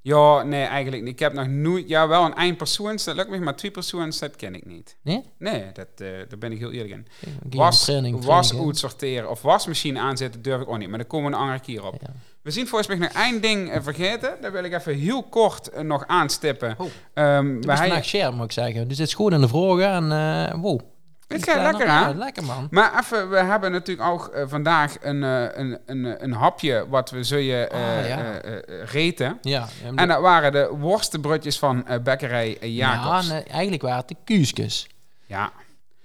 Ja, 0.03 0.43
nee, 0.43 0.65
eigenlijk 0.65 1.03
niet. 1.03 1.13
Ik 1.13 1.19
heb 1.19 1.33
nog 1.33 1.47
nooit... 1.47 1.89
Ja, 1.89 2.09
wel 2.09 2.25
een 2.25 2.35
één 2.35 2.57
persoons, 2.57 3.05
dat 3.05 3.17
lukt 3.17 3.31
me, 3.31 3.39
maar 3.39 3.57
twee 3.57 3.71
persoons, 3.71 4.19
dat 4.19 4.37
ken 4.37 4.55
ik 4.55 4.67
niet. 4.67 4.97
Nee? 5.03 5.23
Nee, 5.39 5.65
dat, 5.73 5.87
eh, 5.97 6.09
daar 6.29 6.39
ben 6.39 6.53
ik 6.53 6.59
heel 6.59 6.73
eerlijk 6.73 6.95
in. 6.95 7.07
Was, 7.51 7.85
training, 7.85 8.25
was 8.25 8.51
goed 8.51 8.79
sorteren 8.79 9.31
of 9.31 9.43
wasmachine 9.43 10.01
aanzetten 10.01 10.43
durf 10.43 10.61
ik 10.61 10.69
ook 10.69 10.79
niet. 10.79 10.89
Maar 10.89 10.99
daar 10.99 11.07
komen 11.07 11.31
we 11.31 11.37
een 11.37 11.43
andere 11.43 11.61
keer 11.61 11.87
op. 11.87 11.97
Ja. 12.01 12.13
We 12.43 12.51
zien 12.51 12.67
volgens 12.67 12.89
mij 12.89 12.99
nog 12.99 13.17
één 13.17 13.41
ding 13.41 13.71
eh, 13.71 13.83
vergeten. 13.83 14.37
Daar 14.41 14.53
wil 14.53 14.65
ik 14.65 14.73
even 14.73 14.95
heel 14.95 15.23
kort 15.23 15.69
eh, 15.69 15.83
nog 15.83 16.07
aanstippen. 16.07 16.75
Oh. 16.79 16.87
Het 17.15 17.65
we 17.65 17.73
is 17.73 17.79
hij- 17.79 18.03
share, 18.03 18.33
moet 18.33 18.45
ik 18.45 18.53
zeggen. 18.53 18.89
Dus 18.89 18.99
het 18.99 19.07
is 19.07 19.15
goed 19.15 19.33
in 19.33 19.41
de 19.41 19.49
vragen 19.49 20.13
en 20.13 20.61
wow. 20.61 20.81
Het 21.33 21.49
gaat 21.49 21.63
lekker, 21.63 21.89
hè? 21.89 22.01
Ja, 22.01 22.13
lekker, 22.15 22.45
man. 22.45 22.67
Maar 22.71 22.99
even, 23.01 23.31
we 23.31 23.37
hebben 23.37 23.73
natuurlijk 23.73 24.09
ook 24.09 24.27
eh, 24.27 24.45
vandaag 24.47 24.95
een, 25.01 25.23
eh, 25.25 25.43
een, 25.55 25.79
een, 25.87 26.25
een 26.25 26.33
hapje 26.33 26.87
wat 26.89 27.11
we 27.11 27.25
zullen 27.25 27.71
Ah, 27.71 28.09
ja. 28.09 28.19
eh, 28.41 28.57
eh, 28.57 28.63
reten. 28.93 29.39
Ja, 29.43 29.67
En 29.95 30.09
dat 30.09 30.21
waren 30.21 30.53
de 30.53 30.69
worstenbrutjes 30.79 31.59
van 31.59 31.87
bakkerij 32.05 32.59
eh, 32.61 32.77
Jacobs. 32.77 33.29
ja 33.29 33.43
eigenlijk 33.45 33.83
waren 33.83 33.99
het 33.99 34.09
de 34.09 34.17
kuusjes. 34.25 34.87
ja, 35.27 35.51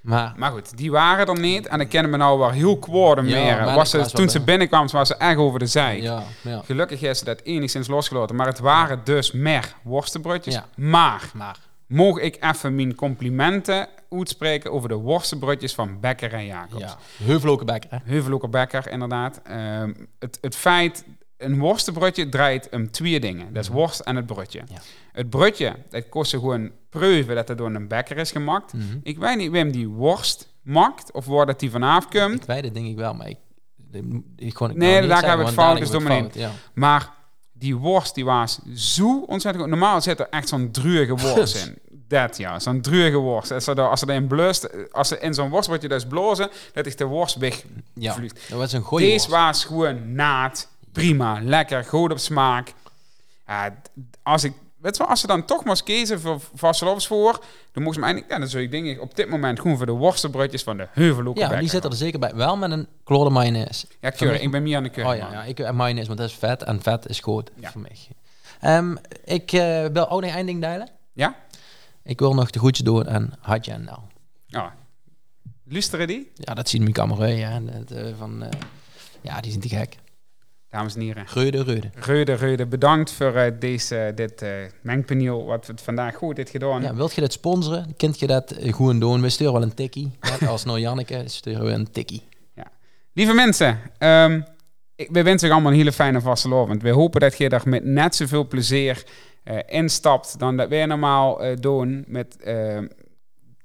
Maar 0.01 0.33
maar 0.37 0.51
goed, 0.51 0.77
die 0.77 0.91
waren 0.91 1.27
er 1.27 1.39
niet. 1.39 1.67
En 1.67 1.79
ik 1.79 1.89
kennen 1.89 2.11
me 2.11 2.17
nou 2.17 2.39
wel 2.39 2.49
heel 2.49 2.79
Ja, 2.87 3.21
meer. 3.65 3.75
Was 3.75 3.89
ze, 3.89 4.05
toen 4.11 4.29
ze 4.29 4.39
binnenkwam, 4.39 4.87
was 4.89 5.07
ze 5.07 5.15
echt 5.15 5.37
over 5.37 5.59
de 5.59 5.65
zijk. 5.65 6.01
ja, 6.01 6.23
ja. 6.41 6.61
Gelukkig 6.65 7.01
is 7.01 7.19
ze 7.19 7.25
dat 7.25 7.41
enigszins 7.43 7.87
losgelaten. 7.87 8.35
Maar 8.35 8.47
het 8.47 8.59
waren 8.59 9.01
dus 9.03 9.31
meer 9.31 9.73
worstenbrutjes. 9.83 10.53
Ja. 10.53 10.65
Maar, 10.75 11.21
Maar 11.33 11.57
mogen 11.88 12.23
ik 12.23 12.38
even 12.43 12.76
mijn 12.76 12.95
complimenten 12.95 13.88
uitspreken 14.09 14.72
over 14.72 14.89
de 14.89 14.95
worstenbrutjes 14.95 15.76
van 15.76 15.99
Bakkerij 15.99 16.45
Jacobs. 16.45 16.81
ja, 16.81 16.97
heuveloke 17.23 17.65
bekker? 17.65 18.01
Heuveloke 18.03 18.47
Bekker, 18.47 18.91
inderdaad. 18.91 19.41
Ehm, 19.43 19.93
het, 20.19 20.38
het 20.41 20.55
feit, 20.55 21.05
een 21.38 21.59
worstenbrutje 21.59 22.30
draait 22.30 22.69
om 22.72 22.91
twee 22.91 23.19
dingen. 23.19 23.53
Dat 23.53 23.64
is 23.64 23.69
worst 23.69 23.99
en 23.99 24.15
het 24.15 24.26
brutje. 24.26 24.61
Ja. 24.68 24.81
Het 25.11 25.30
brutje, 25.30 25.76
dat 25.89 26.09
kost 26.09 26.30
ze 26.30 26.39
gewoon 26.39 26.72
proeven 26.89 27.35
dat 27.35 27.47
het 27.47 27.57
door 27.57 27.76
een 27.76 27.88
bekker 27.88 28.18
is 28.18 28.31
gemaakt. 28.31 28.73
Mhm. 28.73 28.97
Ik 29.03 29.18
weet 29.18 29.38
niet 29.38 29.51
wem 29.51 29.72
die 29.72 29.88
worst 29.88 30.53
maakt, 30.61 31.11
of 31.11 31.26
waar 31.26 31.45
dat 31.45 31.59
die 31.59 31.72
vanaf 31.72 32.07
komt. 32.07 32.41
Ik 32.41 32.47
weet 32.47 32.64
het 32.64 32.73
denk 32.73 32.88
ik 32.88 32.95
wel, 32.95 33.14
maar 33.14 33.27
ik... 33.30 33.38
ik 34.35 34.57
gewoon, 34.57 34.72
ik 34.72 34.77
Nee, 34.77 35.07
daar 35.07 35.23
hebben 35.23 35.38
we 35.38 35.45
het 35.45 35.53
fout, 35.53 35.77
dus 35.77 36.03
fout, 36.03 36.34
Ja. 36.34 36.51
Maar 36.73 37.16
die 37.59 37.75
worst, 37.75 38.15
die 38.15 38.25
was 38.25 38.59
zo 38.75 39.19
ontzettend 39.27 39.63
goed. 39.63 39.73
Normaal 39.73 40.01
zit 40.01 40.19
er 40.19 40.27
echt 40.29 40.47
zo'n 40.47 40.71
druige 40.71 41.15
worst 41.15 41.55
in. 41.65 41.75
Dat 42.07 42.38
ja, 42.38 42.59
zo'n 42.59 42.81
druige 42.81 43.17
worst. 43.17 43.51
Als 43.51 43.63
ze, 43.63 43.71
er, 43.73 43.89
als 43.89 43.99
ze 43.99 44.09
erin 44.09 44.27
blust, 44.27 44.69
als 44.91 45.07
ze 45.07 45.19
in 45.19 45.34
zo'n 45.34 45.49
worstbrutje 45.49 45.88
dus 45.88 46.05
blozen, 46.05 46.49
dat 46.73 46.85
is 46.85 46.95
de 46.95 47.05
worst 47.05 47.35
weg 47.35 47.63
Ja, 47.93 48.13
vliegt. 48.13 48.39
dat 48.49 48.57
was 48.57 48.73
een 48.73 48.81
goeie 48.81 49.05
Deze 49.07 49.29
worst. 49.29 49.43
was 49.45 49.65
gewoon 49.65 50.13
naad, 50.15 50.67
prima, 50.91 51.39
lekker, 51.43 51.84
goed 51.84 52.11
op 52.11 52.17
smaak. 52.19 52.73
Als 54.23 54.43
ik, 54.43 54.53
weet 54.77 54.95
je 54.97 55.01
wel, 55.03 55.07
als 55.11 55.19
ze 55.21 55.27
dan 55.27 55.45
toch 55.45 55.63
maar 55.63 55.83
kiezen 55.83 56.19
voor 56.21 56.41
vastelovens 56.53 57.07
voor, 57.07 57.43
dan 57.71 57.83
moest 57.83 57.93
ze 57.95 57.99
me 57.99 58.05
eigenlijk, 58.05 58.33
ja, 58.33 58.39
dan 58.39 58.49
zou 58.49 58.63
ik 58.63 58.71
denk 58.71 58.85
ik 58.85 59.01
op 59.01 59.15
dit 59.15 59.29
moment 59.29 59.59
gewoon 59.59 59.77
voor 59.77 59.85
de 59.85 59.91
worstenbrutjes 59.91 60.63
van 60.63 60.77
de 60.77 60.87
Heuvelhoek. 60.91 61.37
Ja, 61.37 61.55
die 61.59 61.69
zit 61.69 61.83
er 61.83 61.93
zeker 61.93 62.19
bij. 62.19 62.35
Wel 62.35 62.57
met 62.57 62.71
een 62.71 62.87
klode 63.03 63.29
mayonaise. 63.29 63.87
Ja, 63.99 64.09
keur, 64.09 64.41
ik 64.41 64.51
ben 64.51 64.63
meer 64.63 64.77
aan 64.77 64.83
de 64.83 64.89
keur. 64.89 65.05
Oh 65.05 65.15
ja, 65.15 65.31
ja 65.31 65.43
ik 65.43 65.57
heb 65.57 65.73
mayonaise, 65.73 66.07
want 66.07 66.19
dat 66.19 66.29
is 66.29 66.35
vet 66.35 66.63
en 66.63 66.81
vet 66.81 67.07
is 67.09 67.19
goed 67.19 67.51
Ja. 67.55 67.71
voor 67.71 67.81
mij. 67.81 67.97
Ehm, 68.61 68.95
ik 69.23 69.51
eh, 69.51 69.85
wil 69.85 70.09
ook 70.09 70.21
nog 70.21 70.31
één 70.35 70.45
ding 70.45 70.61
delen. 70.61 70.89
Ja? 71.13 71.35
Ik 72.03 72.19
wil 72.19 72.33
nog 72.33 72.49
de 72.49 72.59
goedjes 72.59 72.85
doen 72.85 73.09
aan 73.09 73.33
Hadje 73.39 73.71
en 73.71 73.83
Nel. 73.83 74.07
Oh. 74.51 74.67
Luisteren 75.69 76.07
die? 76.07 76.31
Ja, 76.35 76.53
dat 76.53 76.69
zien 76.69 76.81
mijn 76.81 76.93
camera, 76.93 77.25
ja. 77.25 77.59
Dat, 77.59 77.91
eh, 77.91 78.05
van, 78.17 78.43
eh, 78.43 78.59
ja, 79.21 79.41
die 79.41 79.51
zijn 79.51 79.63
te 79.63 79.69
gek. 79.69 79.97
Dames 80.69 80.95
en 80.95 81.02
heren. 81.02 81.26
Reude, 81.34 81.64
reude. 81.64 81.89
Reude, 81.94 82.34
Reude, 82.34 82.65
bedankt 82.65 83.11
voor 83.11 83.35
eh, 83.35 83.52
deze, 83.60 84.11
dit 84.15 84.45
mengpaneel, 84.81 85.45
wat 85.45 85.65
we 85.65 85.73
vandaag 85.84 86.15
goed 86.15 86.38
heeft 86.38 86.49
gedaan. 86.49 86.81
Ja, 86.81 86.95
wilt 86.95 87.14
je 87.14 87.22
dat 87.22 87.34
sponsoren? 87.34 87.94
Kunt 87.98 88.19
je 88.19 88.27
dat 88.27 88.52
eh, 88.52 88.73
gewoon 88.73 88.99
doen? 88.99 89.22
We 89.22 89.30
sturen 89.30 89.53
wel 89.53 89.61
een 89.61 89.73
tikkie. 89.73 90.11
Als 90.48 90.64
nou 90.64 90.80
Janneke 90.80 91.23
sturen 91.26 91.65
we 91.65 91.72
een 91.72 91.91
tikkie. 91.91 92.23
Lieve 93.14 93.34
mensen, 93.34 93.80
ehm, 93.98 94.41
ik, 94.95 95.10
we 95.11 95.23
wensen 95.23 95.48
je 95.48 95.53
allemaal 95.53 95.72
een 95.72 95.77
hele 95.77 95.91
fijne 95.91 96.22
vastelovend. 96.22 96.81
We 96.81 96.89
hopen 96.89 97.19
dat 97.19 97.38
je 97.38 97.49
er 97.49 97.61
met 97.65 97.84
net 97.84 98.15
zoveel 98.15 98.48
plezier 98.48 99.03
instapt 99.65 100.39
dan 100.39 100.57
dat 100.57 100.69
wij 100.69 100.85
normaal 100.85 101.41
doen 101.60 102.03
met 102.07 102.38
ehm 102.44 102.85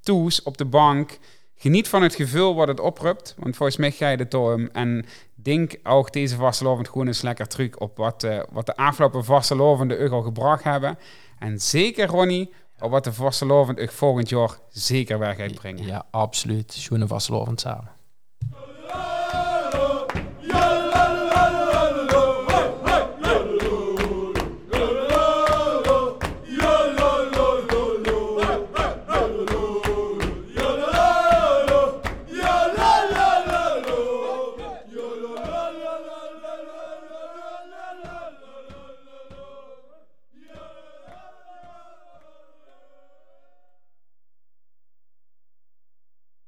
toes 0.02 0.42
op 0.42 0.58
de 0.58 0.64
bank. 0.64 1.18
Geniet 1.54 1.88
van 1.88 2.02
het 2.02 2.14
gevoel 2.14 2.54
wat 2.54 2.68
het 2.68 2.80
oproept, 2.80 3.34
want 3.38 3.56
volgens 3.56 3.78
mij 3.78 3.90
ga 3.90 4.08
je 4.08 4.16
het 4.16 4.30
door. 4.30 4.68
En 4.72 5.04
denk 5.42 5.74
ook 5.82 6.12
deze 6.12 6.36
vastelovend 6.36 6.88
gewoon 6.88 7.06
eens 7.06 7.22
lekker 7.22 7.46
terug 7.46 7.76
op 7.76 7.96
wat, 7.96 8.22
eh, 8.22 8.42
wat 8.50 8.66
de 8.66 8.76
afgelopen 8.76 9.24
vastelovende 9.24 9.96
u 9.96 10.10
al 10.10 10.22
gebracht 10.22 10.64
hebben. 10.64 10.98
En 11.38 11.60
zeker 11.60 12.06
Ronnie, 12.06 12.52
op 12.80 12.90
wat 12.90 13.04
de 13.04 13.12
vastelovend 13.12 13.92
volgend 13.92 14.28
jaar 14.28 14.58
zeker 14.68 15.18
weg 15.18 15.36
gaat 15.36 15.54
brengen. 15.54 15.86
Ja, 15.86 16.06
absoluut. 16.10 16.72
Schoenen 16.72 17.08
vastlovend 17.08 17.60
samen. 17.60 18.01